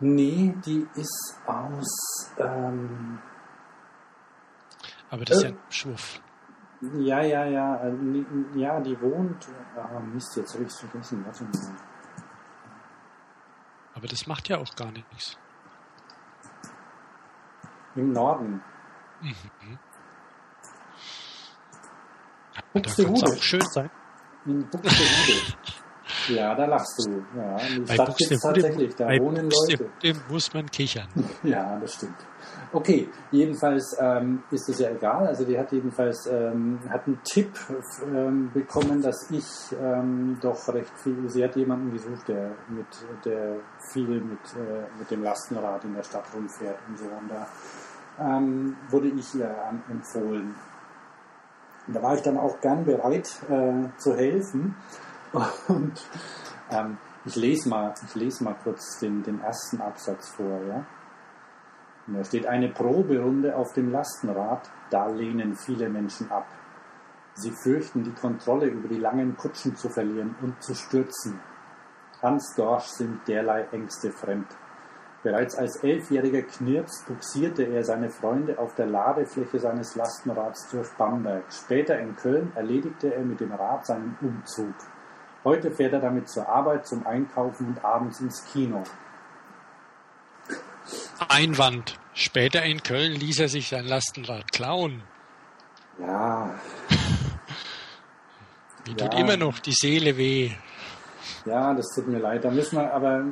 Nee, 0.00 0.52
die 0.66 0.84
ist 0.96 1.36
aus. 1.46 2.32
Ähm, 2.38 3.20
Aber 5.10 5.24
das 5.24 5.36
ist 5.36 5.42
ja 5.44 5.48
ein 5.50 5.58
Schwuff. 5.70 6.20
Ja, 6.98 7.22
ja, 7.22 7.44
ja. 7.44 7.76
Äh, 7.84 7.94
ja, 8.56 8.80
die 8.80 9.00
wohnt. 9.00 9.46
Ah, 9.76 10.00
Mist, 10.00 10.36
jetzt 10.36 10.54
habe 10.54 10.64
ich 10.64 10.70
es 10.70 10.80
vergessen. 10.80 11.24
Warte 11.24 11.44
mal. 11.44 11.76
Aber 14.02 14.08
das 14.08 14.26
macht 14.26 14.48
ja 14.48 14.58
auch 14.58 14.74
gar 14.74 14.90
nichts. 14.90 15.38
Im 17.94 18.10
Norden. 18.10 18.60
Mhm. 19.20 19.78
Buxtehude. 22.72 23.26
auch 23.30 23.40
schön 23.40 23.60
sein. 23.60 23.90
In 24.44 24.68
Buxtehude. 24.68 25.56
ja, 26.30 26.52
da 26.56 26.66
lachst 26.66 27.06
du. 27.06 27.24
Ja, 27.36 27.56
die 27.58 27.78
bei 27.78 27.94
Stadt 27.94 28.16
tatsächlich. 28.42 28.92
Da 28.96 29.06
wohnen 29.20 29.48
Leute. 29.48 30.20
muss 30.28 30.52
man 30.52 30.68
kichern. 30.68 31.06
ja, 31.44 31.78
das 31.78 31.94
stimmt. 31.94 32.26
Okay, 32.74 33.08
jedenfalls 33.30 33.94
ähm, 34.00 34.44
ist 34.50 34.66
es 34.70 34.78
ja 34.78 34.90
egal. 34.90 35.26
Also 35.26 35.44
die 35.44 35.58
hat 35.58 35.70
jedenfalls 35.72 36.26
ähm, 36.26 36.78
hat 36.88 37.06
einen 37.06 37.20
Tipp 37.22 37.52
ähm, 38.06 38.50
bekommen, 38.54 39.02
dass 39.02 39.30
ich 39.30 39.44
ähm, 39.78 40.38
doch 40.40 40.68
recht 40.68 40.92
viel. 40.98 41.28
Sie 41.28 41.44
hat 41.44 41.54
jemanden 41.54 41.92
gesucht, 41.92 42.28
der 42.28 42.52
mit 42.68 42.86
der 43.26 43.56
viel 43.92 44.08
mit 44.08 44.40
äh, 44.56 44.86
mit 44.98 45.10
dem 45.10 45.22
Lastenrad 45.22 45.84
in 45.84 45.94
der 45.94 46.02
Stadt 46.02 46.24
rumfährt 46.34 46.78
und 46.88 46.98
so. 46.98 47.04
Und 47.04 47.30
da 47.30 47.46
ähm, 48.20 48.76
wurde 48.88 49.08
ich 49.08 49.34
ihr 49.34 49.54
empfohlen. 49.90 50.54
Und 51.86 51.96
da 51.96 52.02
war 52.02 52.14
ich 52.14 52.22
dann 52.22 52.38
auch 52.38 52.58
gern 52.60 52.84
bereit 52.86 53.28
äh, 53.50 53.88
zu 53.98 54.16
helfen. 54.16 54.76
Und 55.68 56.06
ähm, 56.70 56.98
ich 57.24 57.36
lese 57.36 57.68
mal, 57.68 57.92
ich 58.06 58.14
lese 58.14 58.44
mal 58.44 58.56
kurz 58.62 58.98
den, 59.00 59.22
den 59.22 59.40
ersten 59.40 59.80
Absatz 59.80 60.28
vor, 60.30 60.60
ja. 60.68 60.84
Da 62.06 62.24
steht 62.24 62.46
eine 62.46 62.68
Proberunde 62.68 63.54
auf 63.56 63.72
dem 63.74 63.92
Lastenrad, 63.92 64.70
da 64.90 65.06
lehnen 65.06 65.54
viele 65.54 65.88
Menschen 65.88 66.30
ab. 66.30 66.46
Sie 67.34 67.52
fürchten, 67.52 68.02
die 68.02 68.12
Kontrolle 68.12 68.66
über 68.66 68.88
die 68.88 68.98
langen 68.98 69.36
Kutschen 69.36 69.76
zu 69.76 69.88
verlieren 69.88 70.34
und 70.42 70.62
zu 70.62 70.74
stürzen. 70.74 71.40
Hans 72.20 72.54
Dorsch 72.56 72.86
sind 72.86 73.26
derlei 73.26 73.66
Ängste 73.72 74.10
fremd. 74.10 74.46
Bereits 75.22 75.54
als 75.54 75.76
elfjähriger 75.76 76.42
Knirps 76.42 77.04
buxierte 77.06 77.62
er 77.62 77.84
seine 77.84 78.10
Freunde 78.10 78.58
auf 78.58 78.74
der 78.74 78.86
Ladefläche 78.86 79.60
seines 79.60 79.94
Lastenrads 79.94 80.68
durch 80.70 80.90
Bamberg. 80.94 81.44
Später 81.52 81.98
in 81.98 82.16
Köln 82.16 82.52
erledigte 82.56 83.14
er 83.14 83.22
mit 83.22 83.38
dem 83.38 83.52
Rad 83.52 83.86
seinen 83.86 84.18
Umzug. 84.20 84.74
Heute 85.44 85.70
fährt 85.70 85.92
er 85.92 86.00
damit 86.00 86.28
zur 86.28 86.48
Arbeit, 86.48 86.86
zum 86.86 87.06
Einkaufen 87.06 87.68
und 87.68 87.84
abends 87.84 88.20
ins 88.20 88.44
Kino. 88.46 88.82
Einwand. 91.30 91.98
Später 92.14 92.62
in 92.62 92.82
Köln 92.82 93.12
ließ 93.12 93.40
er 93.40 93.48
sich 93.48 93.68
sein 93.68 93.86
Lastenrad 93.86 94.52
klauen. 94.52 95.02
Ja. 95.98 96.54
Mir 98.86 98.96
ja. 98.96 99.08
tut 99.08 99.14
immer 99.14 99.36
noch 99.36 99.58
die 99.60 99.72
Seele 99.72 100.16
weh. 100.16 100.50
Ja, 101.44 101.72
das 101.74 101.94
tut 101.94 102.08
mir 102.08 102.18
leid. 102.18 102.44
Da 102.44 102.50
müssen 102.50 102.78
wir 102.78 102.92
aber. 102.92 103.24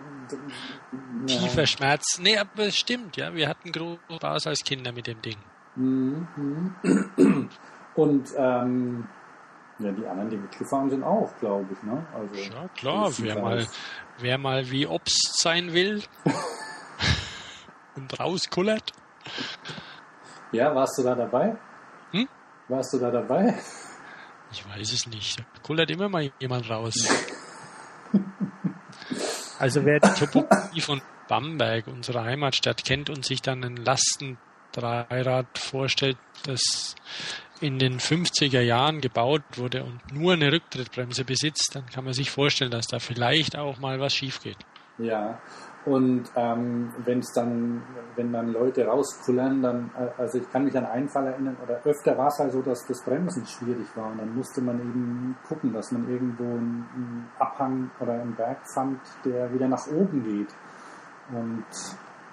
Ja. 1.27 1.27
Tiefer 1.27 1.67
Schmerz. 1.67 2.19
Nee, 2.21 2.39
aber 2.39 2.67
es 2.67 2.77
stimmt, 2.77 3.17
ja. 3.17 3.35
Wir 3.35 3.49
hatten 3.49 3.73
groß 3.73 3.99
Spaß 4.17 4.47
als 4.47 4.65
Kinder 4.65 4.93
mit 4.93 5.07
dem 5.07 5.21
Ding. 5.23 5.39
Mhm. 5.75 7.49
Und 7.95 8.29
ähm, 8.37 9.09
ja, 9.79 9.93
die 9.93 10.07
anderen, 10.07 10.31
die 10.31 10.37
mitgefahren 10.37 10.91
sind 10.91 11.03
auch, 11.03 11.31
glaube 11.39 11.67
ich. 11.73 11.83
Ne? 11.83 12.07
Also, 12.15 12.35
ja, 12.35 12.69
klar. 12.77 13.11
Wer 13.19 13.41
mal, 13.41 13.67
wer 14.19 14.39
mal 14.39 14.71
wie 14.71 14.87
Obst 14.87 15.41
sein 15.41 15.73
will 15.73 16.03
und 18.01 18.21
rauskullert. 18.21 18.93
Ja, 20.53 20.75
warst 20.75 20.99
du 20.99 21.03
da 21.03 21.15
dabei? 21.15 21.57
Hm? 22.13 22.29
Warst 22.69 22.93
du 22.93 22.99
da 22.99 23.11
dabei? 23.11 23.55
Ich 24.53 24.69
weiß 24.69 24.93
es 24.93 25.07
nicht. 25.07 25.39
Da 25.39 25.45
kullert 25.63 25.91
immer 25.91 26.09
mal 26.09 26.33
jemand 26.41 26.69
raus. 26.69 26.95
also 29.59 29.85
wer 29.85 30.01
die 30.01 30.15
Topografie 30.19 30.81
von 30.81 31.01
Bamberg, 31.29 31.87
unserer 31.87 32.25
Heimatstadt, 32.25 32.85
kennt 32.85 33.11
und 33.11 33.25
sich 33.25 33.43
dann 33.43 33.63
ein 33.63 33.77
Lastendreirad 33.77 35.57
vorstellt, 35.57 36.19
das 36.45 36.97
in 37.61 37.79
den 37.79 38.01
50er 38.01 38.61
Jahren 38.61 39.01
gebaut 39.01 39.43
wurde 39.55 39.85
und 39.85 40.13
nur 40.13 40.33
eine 40.33 40.51
Rücktrittbremse 40.51 41.25
besitzt, 41.25 41.75
dann 41.75 41.87
kann 41.87 42.05
man 42.05 42.15
sich 42.15 42.31
vorstellen, 42.31 42.71
dass 42.71 42.87
da 42.87 42.99
vielleicht 42.99 43.57
auch 43.57 43.79
mal 43.79 44.01
was 44.01 44.15
schief 44.15 44.41
geht. 44.41 44.57
Ja, 44.99 45.41
und 45.87 46.25
ähm, 46.37 46.93
wenn 47.05 47.21
es 47.21 47.33
dann, 47.33 47.83
wenn 48.15 48.33
dann 48.33 48.53
Leute 48.53 48.87
rauskullern, 48.87 49.63
dann, 49.63 49.91
äh, 49.99 50.21
also 50.21 50.39
ich 50.39 50.51
kann 50.51 50.65
mich 50.65 50.77
an 50.77 50.85
einen 50.85 51.09
Fall 51.09 51.27
erinnern, 51.27 51.57
oder 51.63 51.81
öfter 51.85 52.19
war 52.19 52.29
es 52.29 52.39
halt 52.39 52.53
so, 52.53 52.61
dass 52.61 52.87
das 52.87 53.03
Bremsen 53.03 53.47
schwierig 53.47 53.87
war 53.97 54.11
und 54.11 54.19
dann 54.19 54.35
musste 54.35 54.61
man 54.61 54.79
eben 54.79 55.37
gucken, 55.49 55.73
dass 55.73 55.91
man 55.93 56.07
irgendwo 56.09 56.45
einen, 56.45 56.87
einen 56.95 57.29
Abhang 57.39 57.91
oder 57.99 58.13
einen 58.13 58.35
Berg 58.35 58.59
fand, 58.75 59.01
der 59.25 59.53
wieder 59.55 59.69
nach 59.69 59.87
oben 59.87 60.23
geht. 60.23 60.55
Und 61.33 61.65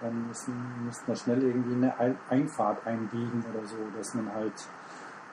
dann 0.01 0.27
müssen, 0.27 0.53
müsste 0.83 1.03
man 1.07 1.15
schnell 1.15 1.43
irgendwie 1.43 1.75
eine 1.75 2.17
Einfahrt 2.29 2.85
einbiegen 2.85 3.45
oder 3.53 3.65
so, 3.65 3.77
dass 3.95 4.13
man 4.13 4.33
halt 4.33 4.67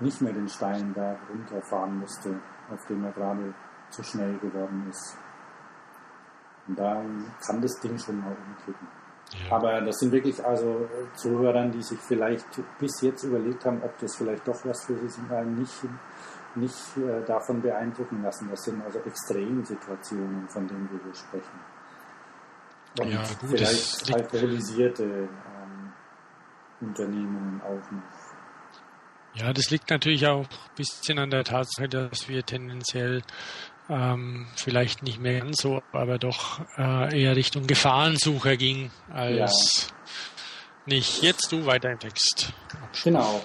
nicht 0.00 0.20
mehr 0.20 0.32
den 0.32 0.48
steilen 0.48 0.92
Berg 0.92 1.18
runterfahren 1.30 1.98
musste, 1.98 2.36
auf 2.72 2.86
dem 2.86 3.04
er 3.04 3.12
gerade 3.12 3.54
zu 3.90 4.02
schnell 4.02 4.38
geworden 4.38 4.86
ist. 4.88 5.16
Und 6.66 6.78
da 6.78 7.02
kann 7.46 7.60
das 7.60 7.78
Ding 7.80 7.98
schon 7.98 8.20
mal 8.20 8.36
umkippen. 8.36 8.88
Ja. 9.32 9.56
Aber 9.56 9.80
das 9.80 9.98
sind 9.98 10.12
wirklich 10.12 10.42
also 10.44 10.88
Zuhörern, 11.16 11.72
die 11.72 11.82
sich 11.82 11.98
vielleicht 11.98 12.46
bis 12.78 13.00
jetzt 13.00 13.24
überlegt 13.24 13.64
haben, 13.64 13.82
ob 13.82 13.98
das 13.98 14.16
vielleicht 14.16 14.46
doch 14.46 14.64
was 14.64 14.84
für 14.84 14.96
sie 14.98 15.08
sind, 15.08 15.58
nicht, 15.58 15.84
nicht 16.54 16.96
äh, 16.96 17.24
davon 17.26 17.60
beeindrucken 17.60 18.22
lassen. 18.22 18.48
Das 18.50 18.62
sind 18.62 18.82
also 18.84 19.00
Extremsituationen, 19.00 20.48
von 20.48 20.68
denen 20.68 20.88
wir 20.90 21.00
hier 21.02 21.14
sprechen. 21.14 21.60
Und 23.00 23.08
ja, 23.08 23.24
gut, 23.40 23.50
vielleicht 23.50 24.14
alkoholisierte 24.14 25.04
ähm, 25.04 25.92
Unternehmungen 26.80 27.60
auch 27.62 27.90
noch. 27.90 28.02
Ja, 29.34 29.52
das 29.52 29.68
liegt 29.70 29.90
natürlich 29.90 30.28
auch 30.28 30.44
ein 30.44 30.74
bisschen 30.76 31.18
an 31.18 31.30
der 31.30 31.42
Tatsache, 31.42 31.88
dass 31.88 32.28
wir 32.28 32.44
tendenziell 32.44 33.22
ähm, 33.88 34.46
vielleicht 34.56 35.02
nicht 35.02 35.20
mehr 35.20 35.40
ganz 35.40 35.60
so, 35.60 35.82
aber 35.92 36.18
doch 36.18 36.60
äh, 36.78 37.22
eher 37.22 37.36
Richtung 37.36 37.66
Gefahrensucher 37.66 38.56
ging, 38.56 38.90
als 39.12 39.90
ja. 39.90 40.14
nicht 40.86 41.22
jetzt 41.22 41.52
du 41.52 41.66
weiter 41.66 41.90
im 41.90 41.98
Text. 41.98 42.52
Genau. 43.02 43.42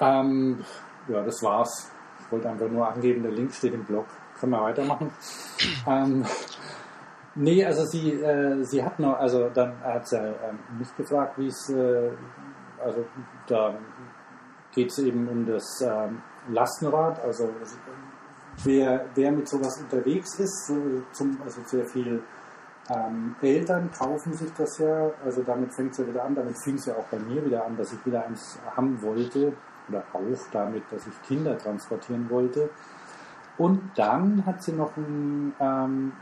Ähm, 0.00 0.64
ja, 1.08 1.22
das 1.22 1.42
war's. 1.42 1.90
Ich 2.20 2.32
wollte 2.32 2.48
einfach 2.48 2.68
nur 2.68 2.88
angeben, 2.88 3.22
der 3.22 3.32
Link 3.32 3.52
steht 3.52 3.74
im 3.74 3.84
Blog. 3.84 4.06
Können 4.38 4.52
wir 4.52 4.62
weitermachen? 4.62 5.10
ähm, 5.86 6.24
nee, 7.34 7.64
also 7.64 7.84
sie, 7.84 8.12
äh, 8.12 8.62
sie 8.64 8.82
hat 8.82 8.98
noch, 8.98 9.18
also 9.18 9.48
dann 9.50 9.78
hat 9.82 10.08
sie 10.08 10.16
äh, 10.16 10.52
mich 10.78 10.94
gefragt, 10.96 11.38
wie 11.38 11.48
es, 11.48 11.68
äh, 11.70 12.10
also 12.82 13.04
da 13.46 13.74
geht 14.74 14.90
es 14.90 14.98
eben 14.98 15.28
um 15.28 15.46
das 15.46 15.80
ähm, 15.82 16.22
Lastenrad, 16.48 17.20
also 17.20 17.50
wer, 18.64 19.06
wer 19.14 19.32
mit 19.32 19.48
sowas 19.48 19.80
unterwegs 19.80 20.38
ist, 20.38 20.66
so 20.66 21.02
zum, 21.12 21.38
also 21.44 21.60
sehr 21.64 21.84
viel 21.84 22.22
ähm, 22.88 23.34
Eltern 23.40 23.90
kaufen 23.90 24.32
sich 24.32 24.52
das 24.56 24.78
ja, 24.78 25.10
also 25.24 25.42
damit 25.42 25.74
fängt 25.74 25.92
es 25.92 25.98
ja 25.98 26.06
wieder 26.06 26.24
an, 26.24 26.34
damit 26.34 26.56
fing 26.62 26.76
es 26.76 26.86
ja 26.86 26.94
auch 26.94 27.06
bei 27.06 27.18
mir 27.18 27.44
wieder 27.44 27.64
an, 27.64 27.76
dass 27.76 27.92
ich 27.92 28.04
wieder 28.06 28.24
eins 28.24 28.58
haben 28.76 29.00
wollte, 29.02 29.52
oder 29.88 30.04
auch 30.12 30.20
damit, 30.52 30.82
dass 30.90 31.06
ich 31.06 31.22
Kinder 31.22 31.56
transportieren 31.56 32.28
wollte. 32.28 32.70
Und 33.56 33.90
dann 33.94 34.44
hat 34.44 34.62
sie 34.62 34.72
noch 34.72 34.96
ein, 34.96 35.54
ähm, 35.60 36.12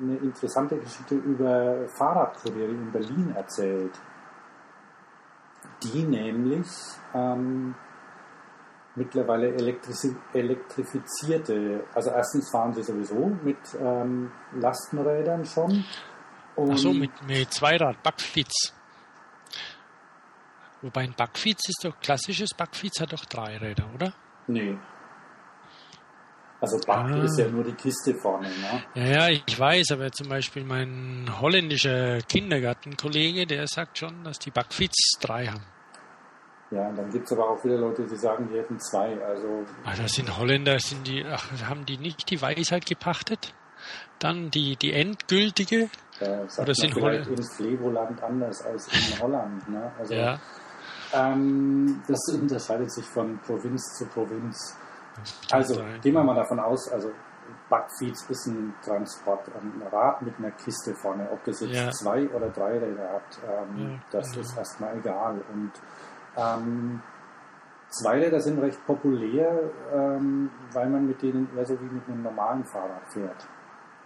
eine 0.00 0.16
interessante 0.16 0.76
Geschichte 0.78 1.14
über 1.14 1.86
Fahrradkuriere 1.88 2.70
in 2.70 2.90
Berlin 2.90 3.34
erzählt 3.36 3.92
die 5.82 6.02
nämlich 6.02 6.68
ähm, 7.14 7.74
mittlerweile 8.96 9.54
elektrifizierte, 9.54 11.84
also 11.94 12.10
erstens 12.10 12.50
fahren 12.50 12.74
sie 12.74 12.82
sowieso 12.82 13.30
mit 13.42 13.58
ähm, 13.80 14.32
Lastenrädern 14.54 15.44
schon. 15.44 15.84
Und 16.56 16.72
Ach 16.72 16.78
so, 16.78 16.92
mit, 16.92 17.12
mit 17.26 17.52
Zweirad, 17.52 18.02
Backfeeds. 18.02 18.74
Wobei 20.82 21.02
ein 21.02 21.14
Backfeeds 21.16 21.68
ist 21.68 21.84
doch, 21.84 22.00
klassisches 22.00 22.52
Backfeeds 22.54 23.00
hat 23.00 23.12
doch 23.12 23.24
drei 23.26 23.56
Räder, 23.58 23.88
oder? 23.94 24.12
Nee, 24.46 24.76
also 26.60 26.76
Back 26.78 26.96
ah. 26.96 27.24
ist 27.24 27.38
ja 27.38 27.48
nur 27.48 27.64
die 27.64 27.72
Kiste 27.72 28.14
vorne. 28.14 28.48
Ne? 28.48 28.84
Ja, 28.94 29.04
ja, 29.04 29.28
ich 29.28 29.58
weiß, 29.58 29.92
aber 29.92 30.12
zum 30.12 30.28
Beispiel 30.28 30.64
mein 30.64 31.30
holländischer 31.40 32.20
Kindergartenkollege, 32.20 33.46
der 33.46 33.66
sagt 33.66 33.98
schon, 33.98 34.24
dass 34.24 34.38
die 34.38 34.50
Backfits 34.50 35.18
drei 35.20 35.46
haben. 35.46 35.64
Ja, 36.70 36.88
und 36.88 36.96
dann 36.96 37.10
gibt 37.10 37.26
es 37.26 37.32
aber 37.32 37.50
auch 37.50 37.64
wieder 37.64 37.76
Leute, 37.76 38.06
die 38.06 38.16
sagen, 38.16 38.48
die 38.52 38.58
hätten 38.58 38.78
zwei. 38.78 39.20
Also 39.24 39.64
das 39.84 40.12
sind 40.12 40.36
Holländer, 40.38 40.78
sind 40.78 41.06
die, 41.06 41.24
ach, 41.24 41.44
haben 41.68 41.84
die 41.84 41.98
nicht 41.98 42.30
die 42.30 42.40
Weisheit 42.40 42.86
gepachtet? 42.86 43.52
Dann 44.20 44.50
die, 44.50 44.76
die 44.76 44.92
endgültige? 44.92 45.88
Ja, 46.20 46.44
das 46.44 46.58
Oder 46.58 46.74
sind 46.74 46.94
vielleicht 46.94 47.28
Holl 47.28 47.38
in 47.38 47.42
Flevoland 47.42 48.22
anders 48.22 48.62
als 48.62 48.86
in 48.88 49.18
Holland. 49.22 49.68
Ne? 49.68 49.90
Also, 49.98 50.14
ja. 50.14 50.38
Ähm, 51.12 52.02
das 52.06 52.20
unterscheidet 52.32 52.92
sich 52.92 53.04
von 53.06 53.38
Provinz 53.40 53.98
zu 53.98 54.06
Provinz. 54.06 54.76
Also 55.50 55.82
gehen 56.02 56.14
wir 56.14 56.22
mal 56.22 56.36
davon 56.36 56.60
aus, 56.60 56.88
also 56.92 57.10
Backfeeds 57.68 58.28
ist 58.28 58.46
ein 58.46 58.74
Transport, 58.84 59.48
ein 59.48 59.82
Rad 59.90 60.22
mit 60.22 60.38
einer 60.38 60.52
Kiste 60.52 60.94
vorne. 60.94 61.28
Ob 61.32 61.42
das 61.44 61.60
jetzt 61.60 61.74
ja. 61.74 61.90
zwei 61.90 62.28
oder 62.28 62.48
drei 62.50 62.78
Räder 62.78 63.08
hat, 63.12 63.38
ähm, 63.44 63.92
ja, 63.92 63.98
das 64.10 64.30
genau. 64.30 64.42
ist 64.42 64.56
erstmal 64.56 64.98
egal. 64.98 65.40
Und 65.52 65.72
ähm, 66.36 67.02
Zweiräder 67.88 68.40
sind 68.40 68.60
recht 68.60 68.84
populär, 68.86 69.70
ähm, 69.92 70.50
weil 70.72 70.88
man 70.88 71.06
mit 71.06 71.20
denen 71.22 71.48
eher 71.56 71.66
so 71.66 71.80
wie 71.80 71.86
mit 71.86 72.06
einem 72.08 72.22
normalen 72.22 72.64
Fahrrad 72.64 73.02
fährt. 73.12 73.46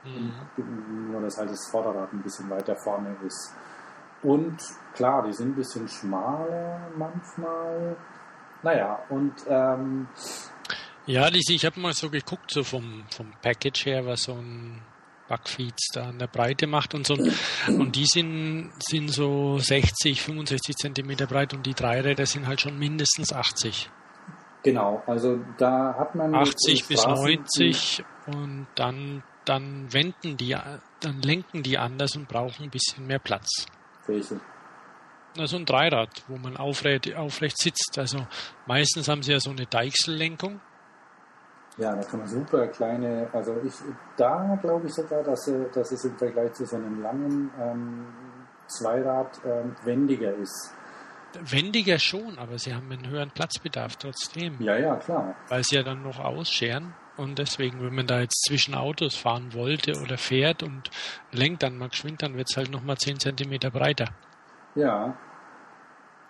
Mhm. 0.05 1.11
Nur 1.13 1.21
dass 1.21 1.39
halt 1.39 1.51
das 1.51 1.69
Vorderrad 1.71 2.13
ein 2.13 2.23
bisschen 2.23 2.49
weiter 2.51 2.77
vorne 2.77 3.15
ist. 3.27 3.55
Und 4.23 4.57
klar, 4.95 5.23
die 5.27 5.33
sind 5.33 5.51
ein 5.51 5.55
bisschen 5.55 5.87
schmaler 5.89 6.81
manchmal. 6.97 7.97
Naja, 8.63 9.01
und 9.11 9.35
ähm, 9.49 10.09
ja, 11.07 11.29
Lisi, 11.29 11.55
ich 11.55 11.67
habe 11.67 11.79
mal 11.81 11.93
so 11.93 12.09
geguckt, 12.09 12.51
so 12.51 12.65
vom, 12.65 13.05
vom 13.11 13.31
Package 13.43 13.85
her, 13.85 14.07
was 14.07 14.23
so 14.23 14.33
ein 14.33 14.81
Backfeeds 15.29 15.89
da 15.95 16.09
an 16.09 16.19
der 16.19 16.27
Breite 16.27 16.67
macht 16.67 16.95
und 16.95 17.07
so. 17.07 17.15
Und 17.69 17.97
die 17.97 18.07
sind, 18.07 18.73
sind 18.79 19.09
so 19.09 19.59
60, 19.59 20.21
65 20.21 20.77
Zentimeter 20.77 21.27
breit 21.27 21.55
und 21.55 21.65
die 21.67 21.75
Dreiräder 21.75 22.27
sind 22.27 22.47
halt 22.47 22.61
schon 22.61 22.79
mindestens 22.79 23.33
80. 23.33 23.91
Genau, 24.63 25.03
also 25.07 25.41
da 25.59 25.95
hat 25.99 26.15
man 26.15 26.35
80 26.35 26.89
bis 26.89 27.07
90 27.07 28.03
und 28.27 28.67
dann, 28.75 29.23
dann 29.45 29.93
wenden 29.93 30.39
die, 30.39 30.57
dann 31.01 31.21
lenken 31.21 31.63
die 31.63 31.77
anders 31.77 32.17
und 32.17 32.29
brauchen 32.29 32.65
ein 32.65 32.71
bisschen 32.71 33.07
mehr 33.07 33.19
Platz. 33.19 33.67
Welche? 34.07 34.41
Also 35.37 35.57
ein 35.57 35.67
Dreirad, 35.67 36.23
wo 36.29 36.39
man 36.39 36.57
aufrecht, 36.57 37.15
aufrecht 37.15 37.59
sitzt. 37.59 37.99
Also 37.99 38.27
meistens 38.67 39.09
haben 39.09 39.23
sie 39.23 39.33
ja 39.33 39.41
so 39.41 39.51
eine 39.51 39.67
Deichsellenkung 39.67 40.61
ja, 41.77 41.95
da 41.95 42.03
kann 42.03 42.21
man 42.21 42.29
super 42.29 42.69
kleine, 42.69 43.29
also 43.33 43.57
ich, 43.65 43.75
da 44.17 44.59
glaube 44.63 44.87
ich 44.87 44.95
sogar, 44.95 45.23
dass, 45.23 45.51
dass 45.73 45.91
es 45.91 46.05
im 46.05 46.17
Vergleich 46.17 46.53
zu 46.53 46.67
so 46.67 46.77
einem 46.77 47.03
langen 47.03 47.51
ähm, 47.61 48.07
Zweirad 48.67 49.41
ähm, 49.45 49.75
wendiger 49.85 50.35
ist. 50.35 50.73
Wendiger 51.41 51.99
schon, 51.99 52.39
aber 52.39 52.59
sie 52.59 52.73
haben 52.73 52.91
einen 52.93 53.09
höheren 53.09 53.31
Platzbedarf 53.31 53.97
trotzdem. 53.97 54.57
Ja, 54.61 54.77
ja, 54.77 54.97
klar. 54.97 55.35
Weil 55.49 55.65
sie 55.65 55.75
ja 55.75 55.83
dann 55.83 56.03
noch 56.03 56.21
ausscheren. 56.21 56.95
Und 57.17 57.39
deswegen, 57.39 57.81
wenn 57.83 57.95
man 57.95 58.07
da 58.07 58.21
jetzt 58.21 58.45
zwischen 58.45 58.75
Autos 58.75 59.17
fahren 59.17 59.53
wollte 59.53 60.01
oder 60.01 60.17
fährt 60.17 60.63
und 60.63 60.91
lenkt 61.33 61.65
dann 61.65 61.77
mal 61.77 61.89
geschwind, 61.89 62.23
dann 62.23 62.37
wird 62.37 62.49
es 62.51 62.57
halt 62.57 62.71
nochmal 62.71 62.99
10 62.99 63.19
cm 63.19 63.59
breiter. 63.73 64.07
Ja, 64.77 65.17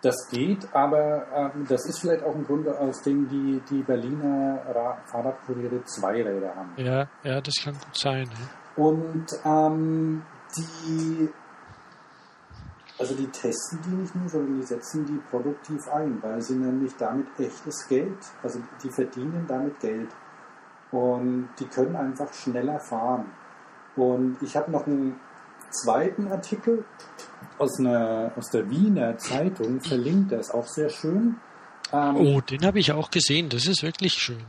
das 0.04 0.28
geht, 0.28 0.68
aber 0.74 1.26
ähm, 1.34 1.66
das 1.68 1.86
ist 1.86 2.00
vielleicht 2.00 2.22
auch 2.24 2.34
ein 2.34 2.44
Grund, 2.44 2.68
aus 2.68 3.02
dem 3.02 3.28
die, 3.28 3.62
die 3.70 3.82
Berliner 3.82 4.60
Ra 4.74 4.98
Fahrradkuriere 5.06 5.82
zwei 5.84 6.22
Räder 6.22 6.54
haben. 6.54 6.72
Ja, 6.76 7.08
ja, 7.22 7.40
das 7.40 7.54
kann 7.62 7.74
gut 7.74 7.96
sein. 7.96 8.28
Ja. 8.28 8.84
Und 8.84 9.26
ähm, 9.44 10.22
die, 10.56 11.28
also 12.98 13.14
die 13.14 13.28
testen 13.28 13.80
die 13.86 13.94
nicht 13.94 14.14
nur, 14.14 14.28
sondern 14.28 14.60
die 14.60 14.66
setzen 14.66 15.06
die 15.06 15.20
produktiv 15.30 15.88
ein, 15.88 16.22
weil 16.22 16.40
sie 16.42 16.56
nämlich 16.56 16.94
damit 16.96 17.26
echtes 17.38 17.88
Geld, 17.88 18.18
also 18.42 18.60
die 18.82 18.90
verdienen 18.90 19.46
damit 19.48 19.80
Geld. 19.80 20.10
Und 20.90 21.48
die 21.58 21.66
können 21.66 21.96
einfach 21.96 22.32
schneller 22.32 22.78
fahren. 22.78 23.26
Und 23.96 24.36
ich 24.42 24.56
habe 24.56 24.70
noch 24.70 24.86
einen 24.86 25.18
zweiten 25.70 26.28
Artikel 26.28 26.84
aus, 27.58 27.78
einer, 27.78 28.32
aus 28.36 28.50
der 28.50 28.68
Wiener 28.70 29.16
Zeitung 29.18 29.80
verlinkt, 29.80 30.32
der 30.32 30.40
ist 30.40 30.52
auch 30.52 30.66
sehr 30.66 30.88
schön. 30.88 31.36
Ähm, 31.92 32.16
oh, 32.16 32.40
den 32.40 32.64
habe 32.64 32.78
ich 32.78 32.92
auch 32.92 33.10
gesehen, 33.10 33.48
das 33.48 33.66
ist 33.66 33.82
wirklich 33.82 34.14
schön. 34.14 34.44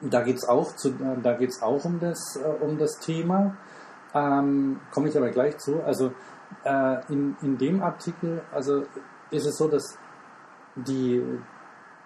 Da 0.00 0.22
geht 0.22 0.36
es 0.36 0.48
auch, 0.48 0.76
zu, 0.76 0.92
da 1.22 1.32
geht's 1.34 1.62
auch 1.62 1.84
um, 1.84 1.98
das, 1.98 2.36
äh, 2.36 2.64
um 2.64 2.78
das 2.78 2.98
Thema. 3.00 3.56
Ähm, 4.14 4.80
Komme 4.92 5.08
ich 5.08 5.16
aber 5.16 5.30
gleich 5.30 5.58
zu. 5.58 5.82
Also 5.82 6.12
äh, 6.64 7.12
in, 7.12 7.36
in 7.42 7.58
dem 7.58 7.82
Artikel 7.82 8.42
also 8.52 8.84
ist 9.30 9.46
es 9.46 9.56
so, 9.56 9.68
dass 9.68 9.98
die, 10.76 11.22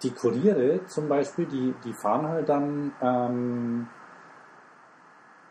die 0.01 0.11
Kuriere 0.11 0.85
zum 0.87 1.07
Beispiel, 1.07 1.45
die, 1.45 1.73
die 1.83 1.93
fahren 1.93 2.27
halt 2.27 2.49
dann 2.49 2.91
ähm, 3.01 3.87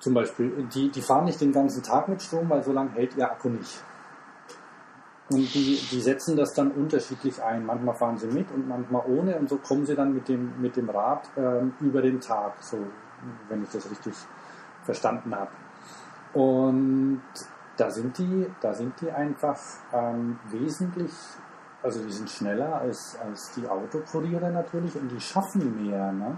zum 0.03 0.15
Beispiel, 0.15 0.67
die, 0.75 0.91
die 0.91 1.01
fahren 1.01 1.27
nicht 1.27 1.41
den 1.41 1.53
ganzen 1.53 1.81
Tag 1.81 2.09
mit 2.09 2.21
Strom, 2.21 2.51
weil 2.51 2.61
so 2.65 2.73
lange 2.73 2.91
hält 2.91 3.17
ihr 3.17 3.31
Akku 3.31 3.49
nicht. 3.49 3.85
Und 5.31 5.55
die, 5.55 5.79
die 5.93 6.01
setzen 6.01 6.37
das 6.37 6.53
dann 6.55 6.73
unterschiedlich 6.73 7.41
ein. 7.41 7.65
Manchmal 7.65 7.95
fahren 7.95 8.19
sie 8.19 8.27
mit 8.27 8.51
und 8.51 8.67
manchmal 8.67 9.05
ohne 9.07 9.37
und 9.37 9.49
so 9.49 9.59
kommen 9.59 9.87
sie 9.87 9.95
dann 9.95 10.13
mit 10.13 10.29
dem, 10.29 10.61
mit 10.61 10.77
dem 10.77 10.91
Rad 10.91 11.31
ähm, 11.37 11.75
über 11.79 12.03
den 12.03 12.21
Tag, 12.21 12.55
so 12.61 12.79
wenn 13.49 13.63
ich 13.63 13.71
das 13.71 13.89
richtig 13.89 14.15
verstanden 14.83 15.37
habe. 15.37 15.53
Und 16.33 17.23
da 17.77 17.89
sind 17.89 18.19
die, 18.19 18.51
da 18.61 18.75
sind 18.75 19.01
die 19.01 19.11
einfach 19.13 19.61
ähm, 19.93 20.41
wesentlich, 20.51 21.13
also 21.81 22.03
die 22.03 22.13
sind 22.13 22.29
schneller 22.29 22.75
als, 22.81 23.17
als 23.25 23.53
die 23.53 23.69
Autokuriere 23.69 24.51
natürlich 24.51 24.97
und 24.97 25.11
die 25.11 25.21
schaffen 25.21 25.81
mehr. 25.81 26.11
Ne? 26.11 26.37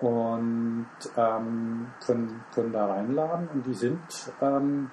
Und 0.00 0.86
ähm, 1.16 1.88
können, 2.04 2.44
können 2.54 2.72
da 2.72 2.86
reinladen 2.86 3.48
und 3.48 3.66
die 3.66 3.74
sind 3.74 4.32
ähm, 4.40 4.90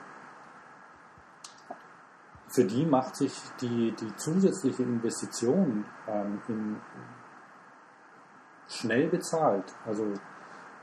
für 2.49 2.65
die 2.65 2.85
macht 2.85 3.15
sich 3.15 3.33
die, 3.61 3.91
die 3.91 4.15
zusätzliche 4.15 4.83
Investition 4.83 5.85
ähm, 6.07 6.41
in, 6.47 6.77
schnell 8.67 9.07
bezahlt. 9.07 9.75
Also 9.85 10.13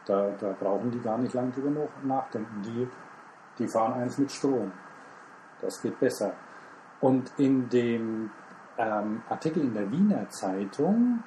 da, 0.06 0.30
da 0.38 0.52
brauchen 0.52 0.90
die 0.90 1.00
gar 1.00 1.18
nicht 1.18 1.34
lange 1.34 1.50
drüber 1.52 1.88
nachdenken. 2.02 2.62
Die, 2.62 2.88
die 3.58 3.68
fahren 3.68 3.94
eins 3.94 4.18
mit 4.18 4.30
Strom. 4.30 4.72
Das 5.60 5.80
geht 5.80 5.98
besser. 5.98 6.32
Und 7.00 7.32
in 7.38 7.68
dem 7.68 8.30
ähm, 8.76 9.22
Artikel 9.28 9.62
in 9.62 9.74
der 9.74 9.90
Wiener 9.90 10.28
Zeitung, 10.28 11.22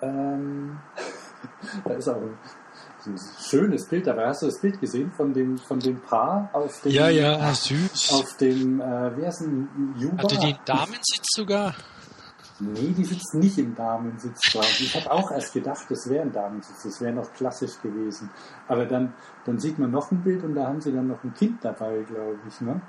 ähm, 0.00 0.78
da 1.84 1.94
ist 1.94 2.08
auch 2.08 2.16
ein 2.16 3.18
schönes 3.40 3.86
Bild, 3.86 4.08
aber 4.08 4.26
hast 4.26 4.42
du 4.42 4.46
das 4.46 4.60
Bild 4.60 4.80
gesehen 4.80 5.12
von 5.12 5.32
dem, 5.32 5.58
von 5.58 5.78
dem 5.78 6.00
Paar 6.00 6.50
auf 6.52 6.80
dem, 6.82 6.92
ja, 6.92 7.08
ja, 7.08 7.54
süß. 7.54 8.12
Auf 8.12 8.36
dem, 8.36 8.80
äh, 8.80 9.16
wie 9.16 9.26
heißt 9.26 9.42
denn, 9.42 9.68
Juba? 9.96 10.24
Hatte 10.24 10.38
die 10.38 10.56
Damensitz 10.64 11.26
sogar? 11.34 11.74
Nee, 12.58 12.94
die 12.96 13.04
sitzt 13.04 13.34
nicht 13.34 13.58
im 13.58 13.74
Damensitz 13.74 14.40
drauf. 14.50 14.80
Ich 14.80 14.94
habe 14.96 15.10
auch 15.10 15.30
erst 15.30 15.52
gedacht, 15.52 15.84
das 15.90 16.08
wäre 16.08 16.22
ein 16.22 16.32
Damensitz, 16.32 16.84
das 16.84 17.00
wäre 17.02 17.12
noch 17.12 17.30
klassisch 17.34 17.78
gewesen. 17.82 18.30
Aber 18.66 18.86
dann, 18.86 19.12
dann 19.44 19.58
sieht 19.58 19.78
man 19.78 19.90
noch 19.90 20.10
ein 20.10 20.22
Bild 20.22 20.42
und 20.42 20.54
da 20.54 20.66
haben 20.66 20.80
sie 20.80 20.92
dann 20.92 21.06
noch 21.06 21.22
ein 21.22 21.34
Kind 21.34 21.62
dabei, 21.62 22.02
glaube 22.02 22.38
ich, 22.48 22.60
ne? 22.62 22.80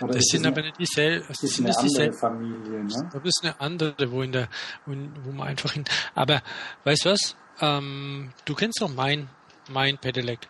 Oder 0.00 0.14
das 0.14 0.24
sind 0.24 0.46
aber 0.46 0.62
nicht 0.62 0.78
dieselben. 0.78 1.24
Das 1.28 1.42
ist 1.42 1.60
eine 1.60 1.76
andere 1.76 2.12
Familie, 2.14 2.84
ne? 2.84 3.10
Das 3.12 3.22
ist 3.24 3.40
eine 3.42 3.60
andere, 3.60 4.10
wo 4.10 4.22
in 4.22 4.32
der, 4.32 4.48
wo, 4.86 4.94
wo 5.22 5.32
man 5.32 5.48
einfach 5.48 5.72
hin. 5.72 5.84
Aber 6.14 6.42
weißt 6.84 7.04
du 7.04 7.10
was? 7.10 7.36
Ähm, 7.60 8.32
du 8.44 8.54
kennst 8.54 8.80
doch 8.80 8.92
mein 8.92 9.28
mein 9.68 9.98
Pedelec. 9.98 10.40